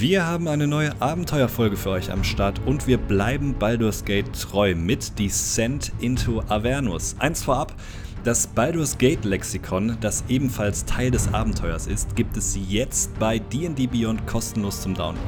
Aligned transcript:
Wir 0.00 0.24
haben 0.24 0.46
eine 0.46 0.68
neue 0.68 0.92
Abenteuerfolge 1.02 1.76
für 1.76 1.90
euch 1.90 2.12
am 2.12 2.22
Start 2.22 2.60
und 2.64 2.86
wir 2.86 2.98
bleiben 2.98 3.56
Baldur's 3.58 4.04
Gate 4.04 4.32
treu 4.32 4.76
mit 4.76 5.18
Descent 5.18 5.90
into 5.98 6.40
Avernus. 6.46 7.16
Eins 7.18 7.42
vorab, 7.42 7.74
das 8.22 8.46
Baldur's 8.46 8.96
Gate 8.96 9.24
Lexikon, 9.24 9.96
das 10.00 10.22
ebenfalls 10.28 10.84
Teil 10.84 11.10
des 11.10 11.34
Abenteuers 11.34 11.88
ist, 11.88 12.14
gibt 12.14 12.36
es 12.36 12.56
jetzt 12.68 13.18
bei 13.18 13.40
D&D 13.40 13.88
Beyond 13.88 14.24
kostenlos 14.28 14.82
zum 14.82 14.94
Download. 14.94 15.26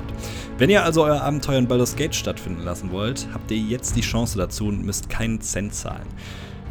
Wenn 0.57 0.71
ihr 0.71 0.84
also 0.84 1.02
euer 1.02 1.21
Abenteuer 1.21 1.59
in 1.59 1.66
Baldur's 1.66 1.96
Gate 1.96 2.14
stattfinden 2.14 2.62
lassen 2.62 2.93
wollt, 2.93 3.27
habt 3.34 3.50
ihr 3.50 3.59
jetzt 3.59 3.96
die 3.96 4.02
Chance 4.02 4.39
dazu 4.39 4.68
und 4.68 4.87
müsst 4.87 5.11
keinen 5.11 5.41
Cent 5.41 5.75
zahlen. 5.75 6.07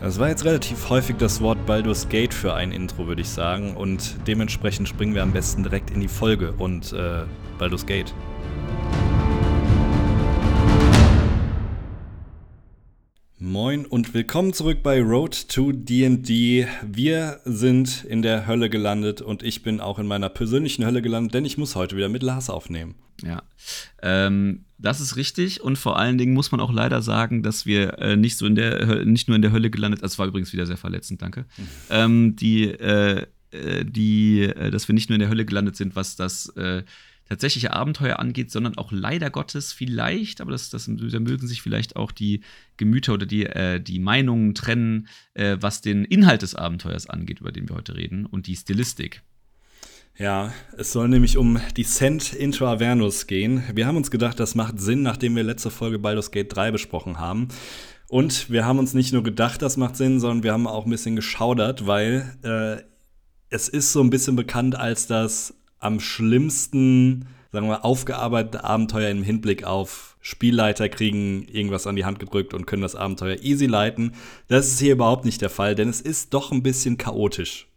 Es 0.02 0.18
war 0.20 0.30
jetzt 0.30 0.46
relativ 0.46 0.90
häufig 0.90 1.18
das 1.18 1.42
Wort 1.42 1.66
Baldur's 1.66 2.08
Gate 2.08 2.34
für 2.34 2.54
ein 2.54 2.72
Intro, 2.72 3.08
würde 3.08 3.24
ich 3.24 3.30
sagen, 3.30 3.76
und 3.76 4.16
dementsprechend 4.26 4.88
springen 4.88 5.16
wir 5.16 5.24
am 5.24 5.34
besten 5.34 5.64
direkt 5.64 5.92
in 5.92 6.00
die 6.00 6.08
Folge 6.08 6.54
und 6.54 6.94
äh, 6.94 7.24
Baldur's 7.60 7.86
Gate. 7.86 8.14
Moin 13.38 13.86
und 13.86 14.14
willkommen 14.14 14.54
zurück 14.54 14.82
bei 14.82 15.02
Road 15.02 15.50
to 15.50 15.74
D&D. 15.74 16.68
Wir 16.84 17.42
sind 17.44 18.06
in 18.06 18.22
der 18.22 18.48
Hölle 18.48 18.70
gelandet 18.70 19.22
und 19.22 19.44
ich 19.44 19.62
bin 19.62 19.82
auch 19.82 20.00
in 20.00 20.08
meiner 20.08 20.30
persönlichen 20.30 20.86
Hölle 20.86 21.02
gelandet, 21.02 21.34
denn 21.34 21.46
ich 21.46 21.58
muss 21.58 21.76
heute 21.76 21.98
wieder 21.98 22.08
mit 22.08 22.24
Lars 22.24 22.50
aufnehmen. 22.50 22.96
Ja, 23.22 23.44
ähm, 24.02 24.64
das 24.78 25.02
ist 25.02 25.18
richtig 25.18 25.62
und 25.62 25.78
vor 25.78 26.00
allen 26.00 26.18
Dingen 26.18 26.34
muss 26.34 26.54
man 26.54 26.62
auch 26.62 26.72
leider 26.72 27.02
sagen, 27.02 27.44
dass 27.44 27.66
wir 27.66 28.00
äh, 28.00 28.16
nicht 28.16 28.38
so 28.38 28.46
in 28.46 28.56
der 28.56 28.88
Hölle, 28.88 29.06
nicht 29.06 29.28
nur 29.28 29.36
in 29.36 29.42
der 29.42 29.52
Hölle 29.52 29.70
gelandet, 29.70 30.02
das 30.02 30.18
war 30.18 30.28
übrigens 30.28 30.54
wieder 30.54 30.66
sehr 30.66 30.78
verletzend, 30.78 31.22
danke. 31.22 31.42
Mhm. 31.58 31.68
Ähm, 31.90 32.36
die, 32.38 32.70
äh, 32.70 33.26
äh 33.52 33.84
die, 33.84 34.44
äh, 34.44 34.72
dass 34.72 34.88
wir 34.88 34.94
nicht 34.94 35.10
nur 35.10 35.16
in 35.16 35.22
der 35.22 35.30
Hölle 35.30 35.44
gelandet 35.44 35.76
sind, 35.76 35.98
was 35.98 36.16
das 36.16 36.48
äh, 36.56 36.84
tatsächliche 37.30 37.74
Abenteuer 37.74 38.20
angeht, 38.20 38.52
sondern 38.52 38.78
auch 38.78 38.92
leider 38.92 39.30
Gottes 39.30 39.72
vielleicht, 39.72 40.42
aber 40.42 40.52
das, 40.52 40.70
das, 40.70 40.90
da 40.90 41.20
mögen 41.20 41.48
sich 41.48 41.62
vielleicht 41.62 41.96
auch 41.96 42.12
die 42.12 42.42
Gemüter 42.78 43.14
oder 43.14 43.26
die, 43.26 43.46
äh, 43.46 43.80
die 43.80 44.00
Meinungen 44.00 44.56
trennen, 44.56 45.08
äh, 45.36 45.58
was 45.60 45.82
den 45.82 46.06
Inhalt 46.06 46.42
des 46.42 46.56
Abenteuers 46.56 47.08
angeht, 47.08 47.40
über 47.40 47.52
den 47.52 47.70
wir 47.70 47.76
heute 47.76 47.96
reden, 47.96 48.26
und 48.26 48.48
die 48.48 48.56
Stilistik. 48.56 49.22
Ja, 50.18 50.52
es 50.76 50.92
soll 50.92 51.08
nämlich 51.08 51.38
um 51.38 51.62
Descent 51.78 52.34
into 52.34 52.68
Avernus 52.68 53.26
gehen. 53.26 53.64
Wir 53.74 53.88
haben 53.88 53.96
uns 53.96 54.12
gedacht, 54.12 54.40
das 54.40 54.54
macht 54.54 54.80
Sinn, 54.80 55.02
nachdem 55.02 55.36
wir 55.36 55.44
letzte 55.44 55.72
Folge 55.72 55.98
Baldur's 55.98 56.32
Gate 56.32 56.54
3 56.54 56.72
besprochen 56.72 57.20
haben. 57.20 57.48
Und 58.10 58.50
wir 58.50 58.66
haben 58.66 58.80
uns 58.80 58.94
nicht 58.94 59.14
nur 59.14 59.24
gedacht, 59.24 59.62
das 59.62 59.78
macht 59.78 59.96
Sinn, 59.96 60.20
sondern 60.20 60.44
wir 60.44 60.52
haben 60.52 60.68
auch 60.68 60.86
ein 60.86 60.92
bisschen 60.92 61.16
geschaudert, 61.16 61.86
weil 61.86 62.36
äh, 62.44 62.84
es 63.50 63.70
ist 63.70 63.94
so 63.94 64.02
ein 64.02 64.10
bisschen 64.10 64.36
bekannt 64.36 64.76
als 64.76 65.08
das 65.08 65.54
am 65.80 66.00
schlimmsten, 66.00 67.28
sagen 67.52 67.68
wir, 67.68 67.86
aufgearbeitete 67.86 68.64
Abenteuer 68.64 69.10
im 69.10 69.24
Hinblick 69.24 69.64
auf 69.64 70.18
Spielleiter 70.22 70.90
kriegen 70.90 71.48
irgendwas 71.48 71.88
an 71.88 71.96
die 71.96 72.06
Hand 72.06 72.20
gedrückt 72.20 72.54
und 72.54 72.66
können 72.68 72.82
das 72.82 72.96
Abenteuer 72.96 73.38
easy 73.42 73.66
leiten. 73.66 74.14
Das 74.48 74.68
ist 74.68 74.80
hier 74.80 74.94
überhaupt 74.94 75.26
nicht 75.26 75.42
der 75.42 75.50
Fall, 75.50 75.76
denn 75.76 75.90
es 75.90 76.02
ist 76.02 76.34
doch 76.34 76.52
ein 76.52 76.64
bisschen 76.64 76.98
chaotisch. 76.98 77.68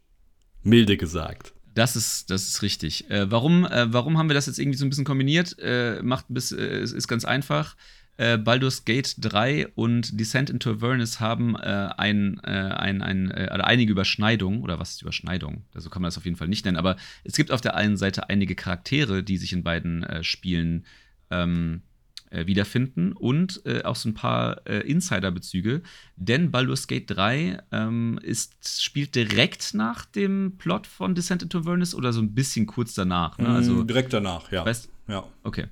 Milde 0.62 0.96
gesagt. 0.96 1.52
Das 1.74 1.96
ist, 1.96 2.30
das 2.30 2.48
ist 2.48 2.62
richtig. 2.62 3.08
Äh, 3.10 3.30
warum, 3.30 3.64
äh, 3.64 3.92
warum 3.92 4.18
haben 4.18 4.28
wir 4.28 4.34
das 4.34 4.46
jetzt 4.46 4.58
irgendwie 4.58 4.76
so 4.76 4.84
ein 4.84 4.90
bisschen 4.90 5.04
kombiniert? 5.04 5.56
Äh, 5.58 6.02
macht 6.02 6.26
bis, 6.28 6.52
äh, 6.52 6.82
ist 6.82 7.08
ganz 7.08 7.24
einfach 7.24 7.76
äh, 8.18 8.36
Baldur's 8.36 8.84
Gate 8.84 9.14
3 9.18 9.68
und 9.68 10.20
Descent 10.20 10.50
into 10.50 10.72
Avernus 10.72 11.18
haben 11.18 11.56
äh, 11.56 11.88
ein, 11.96 12.40
äh, 12.44 12.50
ein, 12.50 13.00
ein, 13.00 13.30
äh, 13.30 13.48
einige 13.62 13.92
Überschneidungen, 13.92 14.62
oder 14.62 14.78
was 14.78 14.92
ist 14.92 15.02
Überschneidung? 15.02 15.64
So 15.70 15.76
also 15.76 15.90
kann 15.90 16.02
man 16.02 16.08
das 16.08 16.18
auf 16.18 16.24
jeden 16.24 16.36
Fall 16.36 16.48
nicht 16.48 16.64
nennen, 16.64 16.76
aber 16.76 16.96
es 17.24 17.34
gibt 17.34 17.50
auf 17.50 17.62
der 17.62 17.74
einen 17.74 17.96
Seite 17.96 18.28
einige 18.28 18.54
Charaktere, 18.54 19.22
die 19.22 19.38
sich 19.38 19.52
in 19.52 19.62
beiden 19.62 20.02
äh, 20.02 20.22
Spielen 20.22 20.84
ähm, 21.30 21.82
äh, 22.28 22.46
wiederfinden 22.46 23.12
und 23.12 23.62
auch 23.84 23.96
so 23.96 24.08
ein 24.08 24.14
paar 24.14 24.66
Insider-Bezüge, 24.66 25.82
denn 26.16 26.50
Baldur's 26.50 26.86
Gate 26.86 27.10
3 27.10 27.62
ähm, 27.72 28.18
ist, 28.22 28.82
spielt 28.82 29.14
direkt 29.14 29.74
nach 29.74 30.04
dem 30.04 30.58
Plot 30.58 30.86
von 30.86 31.14
Descent 31.14 31.42
into 31.42 31.60
Avernus 31.60 31.94
oder 31.94 32.12
so 32.12 32.20
ein 32.20 32.34
bisschen 32.34 32.66
kurz 32.66 32.94
danach. 32.94 33.38
Ne? 33.38 33.48
Also, 33.48 33.82
direkt 33.84 34.12
danach, 34.12 34.50
ja. 34.52 34.64
Weißt, 34.64 34.88
ja. 35.08 35.24
Okay. 35.42 35.66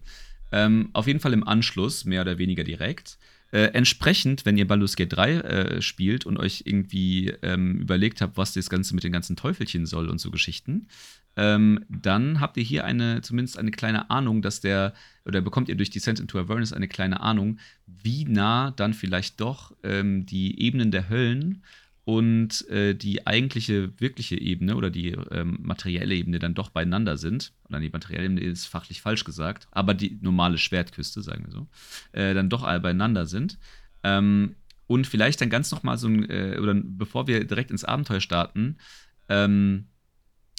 Ähm, 0.52 0.90
auf 0.92 1.06
jeden 1.06 1.20
Fall 1.20 1.32
im 1.32 1.46
Anschluss, 1.46 2.04
mehr 2.04 2.22
oder 2.22 2.38
weniger 2.38 2.64
direkt. 2.64 3.18
Äh, 3.52 3.72
entsprechend, 3.72 4.46
wenn 4.46 4.56
ihr 4.56 4.66
Baldur's 4.66 4.94
Gate 4.94 5.12
3 5.12 5.32
äh, 5.32 5.82
spielt 5.82 6.24
und 6.24 6.38
euch 6.38 6.62
irgendwie 6.66 7.34
ähm, 7.42 7.80
überlegt 7.80 8.20
habt, 8.20 8.36
was 8.36 8.52
das 8.52 8.70
Ganze 8.70 8.94
mit 8.94 9.02
den 9.02 9.12
ganzen 9.12 9.34
Teufelchen 9.34 9.86
soll 9.86 10.08
und 10.08 10.20
so 10.20 10.30
Geschichten, 10.30 10.86
ähm, 11.36 11.84
dann 11.88 12.40
habt 12.40 12.56
ihr 12.56 12.62
hier 12.62 12.84
eine, 12.84 13.22
zumindest 13.22 13.58
eine 13.58 13.70
kleine 13.70 14.10
Ahnung, 14.10 14.42
dass 14.42 14.60
der, 14.60 14.94
oder 15.24 15.40
bekommt 15.40 15.68
ihr 15.68 15.74
durch 15.74 15.90
Descent 15.90 16.20
into 16.20 16.38
Avernus 16.38 16.72
eine 16.72 16.88
kleine 16.88 17.20
Ahnung, 17.20 17.58
wie 17.86 18.24
nah 18.24 18.70
dann 18.72 18.94
vielleicht 18.94 19.40
doch 19.40 19.74
ähm, 19.82 20.26
die 20.26 20.60
Ebenen 20.60 20.90
der 20.90 21.08
Höllen 21.08 21.62
und 22.04 22.68
äh, 22.68 22.94
die 22.94 23.26
eigentliche, 23.26 23.98
wirkliche 24.00 24.40
Ebene 24.40 24.76
oder 24.76 24.90
die 24.90 25.10
ähm, 25.30 25.58
materielle 25.62 26.14
Ebene 26.14 26.38
dann 26.38 26.54
doch 26.54 26.70
beieinander 26.70 27.16
sind, 27.16 27.52
oder 27.68 27.80
die 27.80 27.90
materielle 27.90 28.24
Ebene 28.24 28.40
ist 28.40 28.66
fachlich 28.66 29.00
falsch 29.00 29.24
gesagt, 29.24 29.68
aber 29.70 29.94
die 29.94 30.18
normale 30.20 30.58
Schwertküste, 30.58 31.22
sagen 31.22 31.44
wir 31.44 31.52
so, 31.52 31.68
äh, 32.12 32.34
dann 32.34 32.48
doch 32.48 32.62
alle 32.62 32.80
beieinander 32.80 33.26
sind. 33.26 33.58
Ähm, 34.02 34.56
und 34.86 35.06
vielleicht 35.06 35.40
dann 35.40 35.50
ganz 35.50 35.70
nochmal 35.70 35.98
so 35.98 36.08
ein, 36.08 36.28
äh, 36.28 36.58
oder 36.60 36.74
bevor 36.74 37.26
wir 37.28 37.44
direkt 37.44 37.70
ins 37.70 37.84
Abenteuer 37.84 38.20
starten, 38.20 38.76
ähm, 39.28 39.84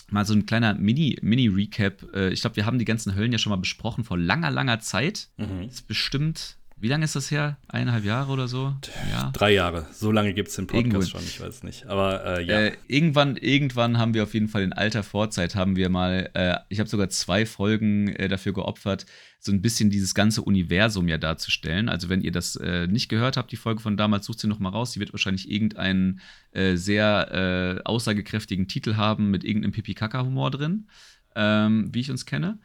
mal 0.09 0.25
so 0.25 0.33
ein 0.33 0.45
kleiner 0.45 0.75
Mini-Recap. 0.75 2.03
Mini 2.03 2.15
äh, 2.15 2.33
ich 2.33 2.41
glaube, 2.41 2.55
wir 2.55 2.65
haben 2.65 2.79
die 2.79 2.85
ganzen 2.85 3.15
Höllen 3.15 3.31
ja 3.31 3.37
schon 3.37 3.49
mal 3.49 3.57
besprochen 3.57 4.03
vor 4.03 4.17
langer, 4.17 4.51
langer 4.51 4.79
Zeit. 4.79 5.29
Mhm. 5.37 5.63
Ist 5.63 5.87
bestimmt 5.87 6.57
wie 6.81 6.87
lange 6.87 7.05
ist 7.05 7.15
das 7.15 7.29
her? 7.29 7.57
Eineinhalb 7.67 8.03
Jahre 8.03 8.31
oder 8.31 8.47
so? 8.47 8.75
Ja. 9.11 9.29
Drei 9.33 9.53
Jahre. 9.53 9.85
So 9.93 10.11
lange 10.11 10.33
gibt 10.33 10.49
es 10.49 10.55
den 10.55 10.65
Podcast 10.65 10.85
Irgendwo. 10.85 11.07
schon, 11.07 11.21
ich 11.21 11.39
weiß 11.39 11.55
es 11.57 11.63
nicht. 11.63 11.85
Aber 11.85 12.39
äh, 12.39 12.43
ja. 12.43 12.59
Äh, 12.59 12.77
irgendwann, 12.87 13.37
irgendwann 13.37 13.99
haben 13.99 14.15
wir 14.15 14.23
auf 14.23 14.33
jeden 14.33 14.47
Fall 14.47 14.63
in 14.63 14.73
alter 14.73 15.03
Vorzeit 15.03 15.53
haben 15.53 15.75
wir 15.75 15.89
mal, 15.89 16.31
äh, 16.33 16.57
ich 16.69 16.79
habe 16.79 16.89
sogar 16.89 17.09
zwei 17.09 17.45
Folgen 17.45 18.07
äh, 18.15 18.27
dafür 18.27 18.53
geopfert, 18.53 19.05
so 19.37 19.51
ein 19.51 19.61
bisschen 19.61 19.91
dieses 19.91 20.15
ganze 20.15 20.41
Universum 20.41 21.07
ja 21.07 21.19
darzustellen. 21.19 21.87
Also 21.87 22.09
wenn 22.09 22.21
ihr 22.21 22.31
das 22.31 22.55
äh, 22.55 22.87
nicht 22.87 23.09
gehört 23.09 23.37
habt, 23.37 23.51
die 23.51 23.57
Folge 23.57 23.81
von 23.81 23.95
damals, 23.95 24.25
sucht 24.25 24.39
sie 24.39 24.47
noch 24.47 24.59
mal 24.59 24.69
raus. 24.69 24.91
Die 24.91 24.99
wird 24.99 25.13
wahrscheinlich 25.13 25.51
irgendeinen 25.51 26.19
äh, 26.51 26.75
sehr 26.75 27.81
aussagekräftigen 27.85 28.67
Titel 28.67 28.95
haben 28.95 29.29
mit 29.29 29.43
irgendeinem 29.43 29.71
Pipi-Kaka-Humor 29.71 30.49
drin, 30.49 30.87
ähm, 31.35 31.89
wie 31.93 31.99
ich 31.99 32.09
uns 32.09 32.25
kenne. 32.25 32.57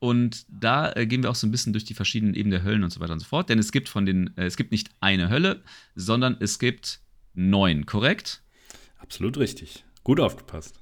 Und 0.00 0.46
da 0.48 0.92
äh, 0.92 1.06
gehen 1.06 1.22
wir 1.22 1.30
auch 1.30 1.34
so 1.34 1.46
ein 1.46 1.50
bisschen 1.50 1.72
durch 1.72 1.84
die 1.84 1.94
verschiedenen 1.94 2.34
Ebenen 2.34 2.52
der 2.52 2.62
Höllen 2.62 2.84
und 2.84 2.90
so 2.90 3.00
weiter 3.00 3.12
und 3.12 3.20
so 3.20 3.26
fort. 3.26 3.48
Denn 3.48 3.58
es 3.58 3.72
gibt 3.72 3.88
von 3.88 4.06
den, 4.06 4.36
äh, 4.36 4.44
es 4.44 4.56
gibt 4.56 4.70
nicht 4.70 4.90
eine 5.00 5.28
Hölle, 5.28 5.62
sondern 5.94 6.36
es 6.40 6.58
gibt 6.58 7.00
neun, 7.34 7.86
korrekt? 7.86 8.42
Absolut 8.98 9.38
richtig. 9.38 9.84
Gut 10.04 10.20
aufgepasst. 10.20 10.80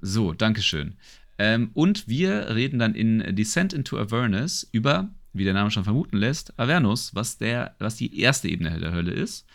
So, 0.00 0.32
Dankeschön. 0.32 0.96
Ähm, 1.38 1.70
und 1.74 2.08
wir 2.08 2.54
reden 2.54 2.78
dann 2.78 2.94
in 2.94 3.34
Descent 3.34 3.72
into 3.72 3.98
Avernus 3.98 4.68
über, 4.72 5.10
wie 5.32 5.44
der 5.44 5.54
Name 5.54 5.70
schon 5.70 5.84
vermuten 5.84 6.16
lässt, 6.16 6.58
Avernus, 6.58 7.14
was, 7.14 7.38
der, 7.38 7.74
was 7.78 7.96
die 7.96 8.20
erste 8.20 8.48
Ebene 8.48 8.78
der 8.78 8.92
Hölle 8.92 9.12
ist. 9.12 9.46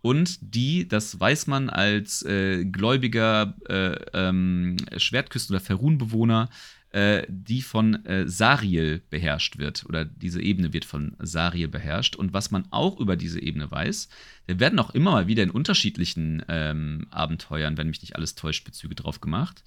Und 0.00 0.38
die, 0.40 0.86
das 0.86 1.18
weiß 1.18 1.46
man 1.48 1.70
als 1.70 2.22
äh, 2.22 2.64
gläubiger 2.64 3.56
äh, 3.68 3.96
ähm, 4.14 4.76
Schwertküsten- 4.96 5.54
oder 5.54 5.60
Ferun-Bewohner, 5.60 6.48
äh, 6.90 7.26
die 7.28 7.60
von 7.60 8.04
äh, 8.06 8.26
Sariel 8.28 9.02
beherrscht 9.10 9.58
wird. 9.58 9.84
Oder 9.86 10.04
diese 10.04 10.40
Ebene 10.40 10.72
wird 10.72 10.84
von 10.84 11.16
Sariel 11.18 11.68
beherrscht. 11.68 12.16
Und 12.16 12.32
was 12.32 12.50
man 12.50 12.66
auch 12.70 12.98
über 12.98 13.16
diese 13.16 13.42
Ebene 13.42 13.70
weiß, 13.70 14.08
da 14.46 14.58
werden 14.58 14.78
auch 14.78 14.90
immer 14.90 15.10
mal 15.12 15.26
wieder 15.26 15.42
in 15.42 15.50
unterschiedlichen 15.50 16.42
ähm, 16.48 17.06
Abenteuern, 17.10 17.76
wenn 17.76 17.88
mich 17.88 18.00
nicht 18.00 18.16
alles 18.16 18.34
täuscht, 18.34 18.64
Bezüge 18.64 18.94
drauf 18.94 19.20
gemacht, 19.20 19.64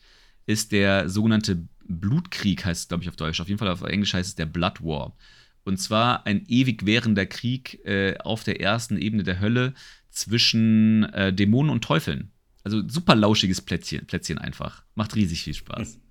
ist 0.48 0.72
der 0.72 1.10
sogenannte 1.10 1.68
Blutkrieg, 1.88 2.66
heißt 2.66 2.82
es, 2.82 2.88
glaube 2.88 3.04
ich, 3.04 3.10
auf 3.10 3.16
Deutsch. 3.16 3.40
Auf 3.40 3.48
jeden 3.48 3.60
Fall 3.60 3.68
auf 3.68 3.84
Englisch 3.84 4.14
heißt 4.14 4.30
es 4.30 4.36
der 4.36 4.48
Blood 4.48 4.82
War. 4.82 5.16
Und 5.64 5.78
zwar 5.78 6.26
ein 6.26 6.44
ewig 6.48 6.86
währender 6.88 7.28
Krieg 7.28 7.86
äh, 7.86 8.18
auf 8.18 8.44
der 8.44 8.60
ersten 8.60 8.98
Ebene 8.98 9.22
der 9.22 9.40
Hölle 9.40 9.76
zwischen 10.10 11.04
äh, 11.14 11.32
Dämonen 11.32 11.72
und 11.72 11.84
Teufeln. 11.84 12.32
Also 12.64 12.88
super 12.88 13.16
lauschiges 13.16 13.62
Plätzchen, 13.62 14.08
Plätzchen 14.08 14.40
einfach. 14.40 14.84
Macht 14.96 15.16
riesig 15.16 15.44
viel 15.44 15.54
Spaß. 15.54 16.00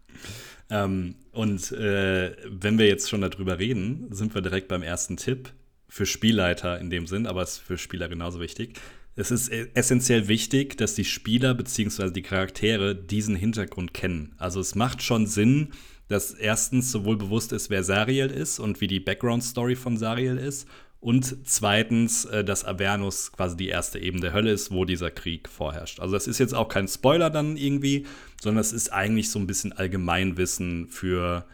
Ähm, 0.70 1.16
und 1.32 1.72
äh, 1.72 2.36
wenn 2.46 2.78
wir 2.78 2.86
jetzt 2.86 3.10
schon 3.10 3.20
darüber 3.20 3.58
reden, 3.58 4.06
sind 4.10 4.34
wir 4.34 4.42
direkt 4.42 4.68
beim 4.68 4.82
ersten 4.82 5.16
Tipp 5.16 5.52
für 5.88 6.06
Spielleiter 6.06 6.78
in 6.80 6.90
dem 6.90 7.06
Sinn, 7.06 7.26
aber 7.26 7.42
es 7.42 7.54
ist 7.54 7.58
für 7.58 7.78
Spieler 7.78 8.08
genauso 8.08 8.40
wichtig. 8.40 8.78
Es 9.16 9.30
ist 9.30 9.50
e-, 9.50 9.68
essentiell 9.74 10.28
wichtig, 10.28 10.76
dass 10.78 10.94
die 10.94 11.04
Spieler 11.04 11.54
bzw. 11.54 12.10
die 12.10 12.22
Charaktere 12.22 12.94
diesen 12.94 13.36
Hintergrund 13.36 13.92
kennen. 13.92 14.34
Also 14.38 14.60
es 14.60 14.74
macht 14.74 15.02
schon 15.02 15.26
Sinn, 15.26 15.70
dass 16.08 16.32
erstens 16.32 16.90
sowohl 16.90 17.16
bewusst 17.16 17.52
ist, 17.52 17.70
wer 17.70 17.84
Sariel 17.84 18.30
ist 18.30 18.58
und 18.58 18.80
wie 18.80 18.88
die 18.88 19.00
Background-Story 19.00 19.76
von 19.76 19.96
Sariel 19.96 20.38
ist 20.38 20.66
und 21.00 21.48
zweitens, 21.48 22.26
äh, 22.26 22.44
dass 22.44 22.64
Avernus 22.64 23.32
quasi 23.32 23.56
die 23.56 23.68
erste 23.68 23.98
Ebene 23.98 24.20
der 24.20 24.32
Hölle 24.34 24.52
ist, 24.52 24.70
wo 24.70 24.84
dieser 24.84 25.10
Krieg 25.10 25.48
vorherrscht. 25.48 25.98
Also 25.98 26.12
das 26.12 26.26
ist 26.26 26.38
jetzt 26.38 26.54
auch 26.54 26.68
kein 26.68 26.88
Spoiler 26.88 27.30
dann 27.30 27.56
irgendwie, 27.56 28.06
sondern 28.40 28.60
es 28.60 28.72
ist 28.72 28.92
eigentlich 28.92 29.30
so 29.30 29.38
ein 29.38 29.46
bisschen 29.46 29.72
Allgemeinwissen 29.72 30.88
für 30.88 31.46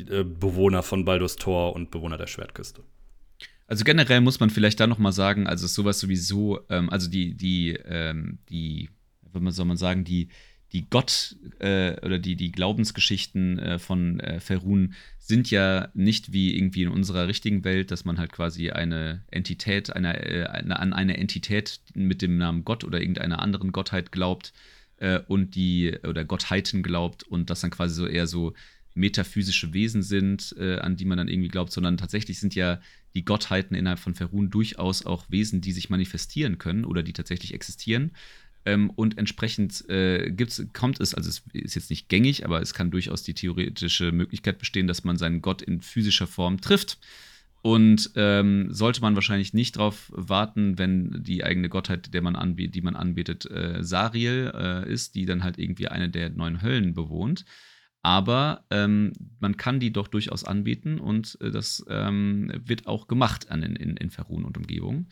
äh, 0.00 0.24
Bewohner 0.24 0.82
von 0.82 1.04
Baldur's 1.04 1.36
Tor 1.36 1.74
und 1.74 1.92
Bewohner 1.92 2.18
der 2.18 2.26
Schwertküste. 2.26 2.82
Also 3.68 3.84
generell 3.84 4.20
muss 4.20 4.40
man 4.40 4.50
vielleicht 4.50 4.80
da 4.80 4.88
noch 4.88 4.98
mal 4.98 5.12
sagen, 5.12 5.46
also 5.46 5.68
sowas 5.68 6.00
sowieso, 6.00 6.58
ähm, 6.68 6.90
also 6.90 7.08
die, 7.08 7.34
die, 7.34 7.78
ähm, 7.84 8.40
die, 8.48 8.90
wie 9.32 9.50
soll 9.52 9.66
man 9.66 9.76
sagen, 9.76 10.02
die, 10.02 10.28
die 10.72 10.88
Gott 10.88 11.36
äh, 11.58 11.98
oder 12.04 12.18
die, 12.18 12.36
die 12.36 12.52
Glaubensgeschichten 12.52 13.58
äh, 13.58 13.78
von 13.78 14.20
äh, 14.20 14.40
Ferun 14.40 14.94
sind 15.18 15.50
ja 15.50 15.88
nicht 15.94 16.32
wie 16.32 16.56
irgendwie 16.56 16.82
in 16.82 16.88
unserer 16.88 17.28
richtigen 17.28 17.64
Welt, 17.64 17.90
dass 17.90 18.04
man 18.04 18.18
halt 18.18 18.32
quasi 18.32 18.70
eine 18.70 19.22
Entität, 19.30 19.94
eine, 19.94 20.24
äh, 20.24 20.46
eine, 20.46 20.78
an 20.78 20.92
eine 20.92 21.16
Entität 21.16 21.80
mit 21.94 22.22
dem 22.22 22.38
Namen 22.38 22.64
Gott 22.64 22.84
oder 22.84 23.00
irgendeiner 23.00 23.40
anderen 23.40 23.72
Gottheit 23.72 24.12
glaubt 24.12 24.52
äh, 24.98 25.20
und 25.26 25.54
die 25.54 25.98
oder 26.06 26.24
Gottheiten 26.24 26.82
glaubt 26.82 27.24
und 27.24 27.50
das 27.50 27.60
dann 27.60 27.70
quasi 27.70 27.94
so 27.94 28.06
eher 28.06 28.26
so 28.26 28.54
metaphysische 28.94 29.72
Wesen 29.72 30.02
sind, 30.02 30.54
äh, 30.58 30.78
an 30.78 30.96
die 30.96 31.04
man 31.04 31.18
dann 31.18 31.28
irgendwie 31.28 31.48
glaubt, 31.48 31.72
sondern 31.72 31.96
tatsächlich 31.96 32.40
sind 32.40 32.54
ja 32.54 32.80
die 33.14 33.24
Gottheiten 33.24 33.76
innerhalb 33.76 33.98
von 33.98 34.14
Ferun 34.14 34.50
durchaus 34.50 35.06
auch 35.06 35.24
Wesen, 35.28 35.60
die 35.60 35.72
sich 35.72 35.90
manifestieren 35.90 36.58
können 36.58 36.84
oder 36.84 37.02
die 37.02 37.12
tatsächlich 37.12 37.54
existieren. 37.54 38.12
Ähm, 38.64 38.90
und 38.90 39.16
entsprechend 39.18 39.88
äh, 39.88 40.34
kommt 40.72 41.00
es, 41.00 41.14
also 41.14 41.28
es 41.28 41.42
ist 41.52 41.74
jetzt 41.74 41.90
nicht 41.90 42.08
gängig, 42.08 42.44
aber 42.44 42.60
es 42.60 42.74
kann 42.74 42.90
durchaus 42.90 43.22
die 43.22 43.34
theoretische 43.34 44.12
Möglichkeit 44.12 44.58
bestehen, 44.58 44.86
dass 44.86 45.04
man 45.04 45.16
seinen 45.16 45.40
Gott 45.40 45.62
in 45.62 45.80
physischer 45.80 46.26
Form 46.26 46.60
trifft. 46.60 46.98
Und 47.62 48.12
ähm, 48.16 48.72
sollte 48.72 49.02
man 49.02 49.14
wahrscheinlich 49.14 49.52
nicht 49.52 49.76
darauf 49.76 50.10
warten, 50.14 50.78
wenn 50.78 51.22
die 51.22 51.44
eigene 51.44 51.68
Gottheit, 51.68 52.14
der 52.14 52.22
man 52.22 52.34
anbietet, 52.34 52.74
die 52.74 52.80
man 52.80 52.96
anbetet, 52.96 53.50
äh, 53.50 53.84
Sariel 53.84 54.50
äh, 54.54 54.90
ist, 54.90 55.14
die 55.14 55.26
dann 55.26 55.44
halt 55.44 55.58
irgendwie 55.58 55.88
eine 55.88 56.08
der 56.08 56.30
neun 56.30 56.62
Höllen 56.62 56.94
bewohnt. 56.94 57.44
Aber 58.02 58.64
ähm, 58.70 59.12
man 59.40 59.58
kann 59.58 59.78
die 59.78 59.92
doch 59.92 60.08
durchaus 60.08 60.44
anbieten 60.44 60.98
und 60.98 61.36
äh, 61.42 61.50
das 61.50 61.84
ähm, 61.88 62.50
wird 62.64 62.86
auch 62.86 63.08
gemacht 63.08 63.50
an, 63.50 63.62
in, 63.62 63.76
in, 63.76 63.96
in 63.98 64.10
Ferun 64.10 64.46
und 64.46 64.56
Umgebung. 64.56 65.08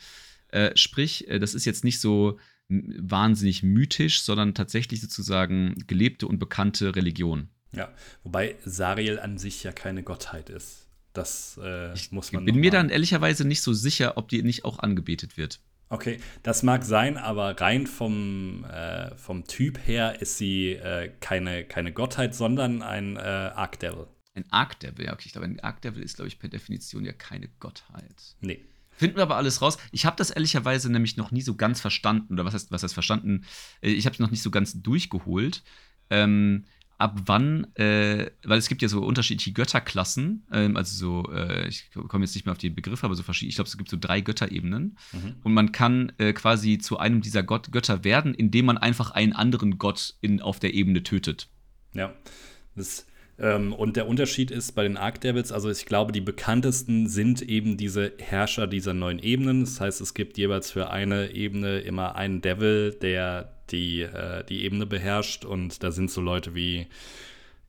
Äh, 0.48 0.74
sprich, 0.74 1.28
äh, 1.28 1.38
das 1.38 1.54
ist 1.54 1.66
jetzt 1.66 1.84
nicht 1.84 2.00
so 2.00 2.38
wahnsinnig 2.68 3.62
mythisch, 3.62 4.22
sondern 4.22 4.54
tatsächlich 4.54 5.00
sozusagen 5.00 5.74
gelebte 5.86 6.26
und 6.26 6.38
bekannte 6.38 6.94
Religion. 6.94 7.48
Ja, 7.72 7.92
wobei 8.24 8.56
Sariel 8.64 9.18
an 9.18 9.38
sich 9.38 9.62
ja 9.62 9.72
keine 9.72 10.02
Gottheit 10.02 10.50
ist. 10.50 10.86
Das 11.12 11.58
äh, 11.62 11.94
muss 12.10 12.32
man. 12.32 12.42
Ich 12.42 12.52
bin 12.52 12.60
mir 12.60 12.70
dann 12.70 12.90
ehrlicherweise 12.90 13.46
nicht 13.46 13.62
so 13.62 13.72
sicher, 13.72 14.16
ob 14.16 14.28
die 14.28 14.42
nicht 14.42 14.64
auch 14.64 14.78
angebetet 14.78 15.36
wird. 15.36 15.60
Okay, 15.90 16.20
das 16.42 16.62
mag 16.62 16.84
sein, 16.84 17.16
aber 17.16 17.58
rein 17.60 17.86
vom, 17.86 18.64
äh, 18.64 19.16
vom 19.16 19.46
Typ 19.46 19.78
her 19.86 20.20
ist 20.20 20.36
sie 20.36 20.72
äh, 20.72 21.10
keine, 21.20 21.64
keine 21.64 21.92
Gottheit, 21.92 22.34
sondern 22.34 22.82
ein 22.82 23.16
äh, 23.16 23.20
Archdevil. 23.20 24.06
Ein 24.34 24.44
Archdevil, 24.50 25.06
ja, 25.06 25.14
okay. 25.14 25.24
Ich 25.26 25.32
glaube, 25.32 25.46
ein 25.46 25.60
Archdevil 25.60 26.02
ist, 26.02 26.16
glaube 26.16 26.28
ich, 26.28 26.38
per 26.38 26.50
Definition 26.50 27.06
ja 27.06 27.12
keine 27.12 27.48
Gottheit. 27.58 28.36
Nee. 28.40 28.66
Finden 28.98 29.16
wir 29.16 29.22
aber 29.22 29.36
alles 29.36 29.62
raus. 29.62 29.78
Ich 29.92 30.04
habe 30.04 30.16
das 30.16 30.30
ehrlicherweise 30.30 30.90
nämlich 30.90 31.16
noch 31.16 31.30
nie 31.30 31.40
so 31.40 31.54
ganz 31.54 31.80
verstanden, 31.80 32.34
oder 32.34 32.44
was 32.44 32.52
heißt, 32.52 32.70
was 32.72 32.82
heißt 32.82 32.94
verstanden? 32.94 33.44
Äh, 33.80 33.90
ich 33.90 34.04
habe 34.04 34.14
es 34.14 34.20
noch 34.20 34.30
nicht 34.30 34.42
so 34.42 34.50
ganz 34.50 34.82
durchgeholt. 34.82 35.62
Ähm, 36.10 36.64
ab 36.98 37.16
wann, 37.26 37.72
äh, 37.76 38.30
weil 38.42 38.58
es 38.58 38.68
gibt 38.68 38.82
ja 38.82 38.88
so 38.88 39.04
unterschiedliche 39.04 39.52
Götterklassen, 39.52 40.44
ähm, 40.52 40.76
also 40.76 40.96
so, 40.96 41.32
äh, 41.32 41.68
ich 41.68 41.90
komme 41.92 42.24
jetzt 42.24 42.34
nicht 42.34 42.44
mehr 42.44 42.52
auf 42.52 42.58
die 42.58 42.70
Begriffe, 42.70 43.06
aber 43.06 43.14
so 43.14 43.22
verschiedene, 43.22 43.50
ich 43.50 43.54
glaube, 43.54 43.68
es 43.68 43.78
gibt 43.78 43.88
so 43.88 43.96
drei 43.98 44.20
Götterebenen 44.20 44.98
mhm. 45.12 45.36
und 45.44 45.54
man 45.54 45.70
kann 45.70 46.12
äh, 46.18 46.32
quasi 46.32 46.78
zu 46.78 46.98
einem 46.98 47.20
dieser 47.20 47.44
Gott 47.44 47.70
Götter 47.70 48.02
werden, 48.02 48.34
indem 48.34 48.66
man 48.66 48.78
einfach 48.78 49.12
einen 49.12 49.32
anderen 49.32 49.78
Gott 49.78 50.16
in, 50.20 50.42
auf 50.42 50.58
der 50.58 50.74
Ebene 50.74 51.04
tötet. 51.04 51.48
Ja, 51.94 52.12
das 52.74 53.06
ähm, 53.38 53.72
und 53.72 53.96
der 53.96 54.08
Unterschied 54.08 54.50
ist 54.50 54.72
bei 54.72 54.82
den 54.82 54.96
Arc 54.96 55.20
Devils, 55.20 55.52
also 55.52 55.70
ich 55.70 55.86
glaube, 55.86 56.12
die 56.12 56.20
bekanntesten 56.20 57.08
sind 57.08 57.42
eben 57.42 57.76
diese 57.76 58.12
Herrscher 58.18 58.66
dieser 58.66 58.94
neuen 58.94 59.20
Ebenen. 59.20 59.60
Das 59.60 59.80
heißt, 59.80 60.00
es 60.00 60.14
gibt 60.14 60.38
jeweils 60.38 60.72
für 60.72 60.90
eine 60.90 61.30
Ebene 61.30 61.78
immer 61.80 62.16
einen 62.16 62.40
Devil, 62.40 62.96
der 63.00 63.52
die, 63.70 64.02
äh, 64.02 64.44
die 64.44 64.64
Ebene 64.64 64.86
beherrscht. 64.86 65.44
Und 65.44 65.82
da 65.82 65.92
sind 65.92 66.10
so 66.10 66.20
Leute 66.20 66.54
wie 66.54 66.86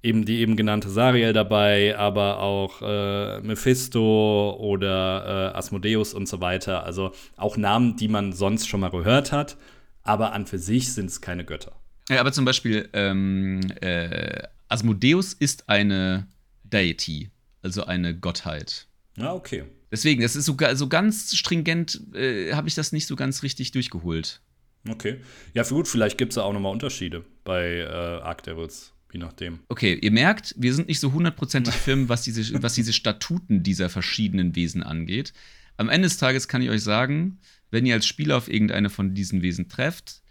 eben 0.02 0.26
die 0.26 0.40
eben 0.40 0.56
genannte 0.56 0.90
Sariel 0.90 1.34
dabei, 1.34 1.98
aber 1.98 2.40
auch 2.40 2.82
äh, 2.82 3.42
Mephisto 3.42 4.58
oder 4.60 5.52
äh, 5.54 5.58
Asmodeus 5.58 6.14
und 6.14 6.28
so 6.28 6.42
weiter. 6.42 6.84
Also 6.84 7.12
auch 7.36 7.58
Namen, 7.58 7.96
die 7.98 8.08
man 8.08 8.34
sonst 8.34 8.68
schon 8.68 8.80
mal 8.80 8.92
gehört 8.92 9.32
hat, 9.32 9.58
aber 10.04 10.32
an 10.34 10.48
für 10.48 10.58
sich 10.58 10.94
sind 10.94 11.08
es 11.08 11.22
keine 11.22 11.44
Götter. 11.44 11.74
Ja, 12.10 12.22
aber 12.22 12.32
zum 12.32 12.46
Beispiel 12.46 12.90
ähm, 12.94 13.60
äh, 13.82 14.44
Asmodeus 14.70 15.34
ist 15.34 15.68
eine 15.68 16.28
Deity, 16.64 17.30
also 17.62 17.86
eine 17.86 18.18
Gottheit. 18.18 18.88
Ah, 19.18 19.34
okay. 19.34 19.66
Deswegen, 19.92 20.22
das 20.22 20.36
ist 20.36 20.46
so, 20.46 20.56
so 20.74 20.88
ganz 20.88 21.36
stringent, 21.36 22.00
äh, 22.14 22.54
habe 22.54 22.68
ich 22.68 22.76
das 22.76 22.92
nicht 22.92 23.08
so 23.08 23.16
ganz 23.16 23.44
richtig 23.44 23.72
durchgeholt. 23.72 24.42
Okay. 24.88 25.18
Ja, 25.54 25.64
für 25.64 25.74
gut, 25.74 25.88
vielleicht 25.88 26.18
gibt 26.18 26.32
es 26.32 26.36
da 26.36 26.44
auch 26.44 26.54
nochmal 26.54 26.72
Unterschiede 26.72 27.26
bei 27.44 27.80
äh, 27.80 27.86
Arc 27.88 28.44
Devils, 28.44 28.94
je 29.12 29.20
nachdem. 29.20 29.60
Okay, 29.68 29.98
ihr 30.00 30.12
merkt, 30.12 30.54
wir 30.58 30.74
sind 30.74 30.88
nicht 30.88 31.00
so 31.00 31.12
hundertprozentig 31.12 31.74
firm, 31.86 32.08
was 32.08 32.22
diese, 32.22 32.62
was 32.62 32.76
diese 32.76 32.94
Statuten 32.94 33.64
dieser 33.64 33.90
verschiedenen 33.90 34.56
Wesen 34.56 34.84
angeht. 34.84 35.34
Am 35.78 35.90
Ende 35.90 36.08
des 36.08 36.18
Tages 36.18 36.48
kann 36.48 36.62
ich 36.62 36.70
euch 36.70 36.84
sagen, 36.84 37.40
wenn 37.72 37.86
ihr 37.86 37.96
als 37.96 38.06
Spieler 38.06 38.38
auf 38.38 38.48
irgendeine 38.48 38.90
von 38.90 39.16
diesen 39.16 39.42
Wesen 39.42 39.70
trefft, 39.70 40.22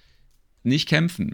nicht 0.62 0.88
kämpfen. 0.88 1.32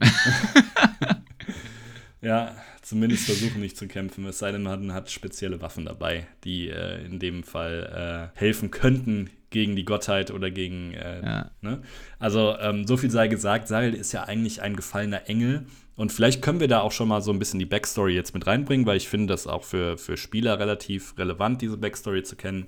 ja, 2.20 2.56
zumindest 2.84 3.24
versuchen 3.24 3.60
nicht 3.60 3.76
zu 3.76 3.88
kämpfen, 3.88 4.26
es 4.26 4.38
sei 4.38 4.52
denn, 4.52 4.62
man 4.62 4.92
hat 4.92 5.10
spezielle 5.10 5.60
Waffen 5.62 5.86
dabei, 5.86 6.26
die 6.44 6.68
äh, 6.68 7.04
in 7.04 7.18
dem 7.18 7.42
Fall 7.42 8.30
äh, 8.36 8.38
helfen 8.38 8.70
könnten 8.70 9.30
gegen 9.50 9.74
die 9.74 9.84
Gottheit 9.84 10.30
oder 10.30 10.50
gegen. 10.50 10.92
Äh, 10.92 11.22
ja. 11.24 11.50
ne? 11.62 11.82
Also, 12.18 12.56
ähm, 12.60 12.86
so 12.86 12.96
viel 12.96 13.10
sei 13.10 13.28
gesagt, 13.28 13.68
Sarel 13.68 13.94
ist 13.94 14.12
ja 14.12 14.24
eigentlich 14.24 14.60
ein 14.62 14.76
gefallener 14.76 15.28
Engel. 15.28 15.66
Und 15.96 16.12
vielleicht 16.12 16.42
können 16.42 16.58
wir 16.58 16.68
da 16.68 16.80
auch 16.80 16.90
schon 16.90 17.08
mal 17.08 17.22
so 17.22 17.32
ein 17.32 17.38
bisschen 17.38 17.60
die 17.60 17.66
Backstory 17.66 18.14
jetzt 18.14 18.34
mit 18.34 18.46
reinbringen, 18.46 18.84
weil 18.84 18.96
ich 18.96 19.08
finde 19.08 19.32
das 19.32 19.46
auch 19.46 19.62
für, 19.62 19.96
für 19.96 20.16
Spieler 20.16 20.58
relativ 20.58 21.16
relevant, 21.16 21.62
diese 21.62 21.76
Backstory 21.76 22.24
zu 22.24 22.34
kennen. 22.34 22.66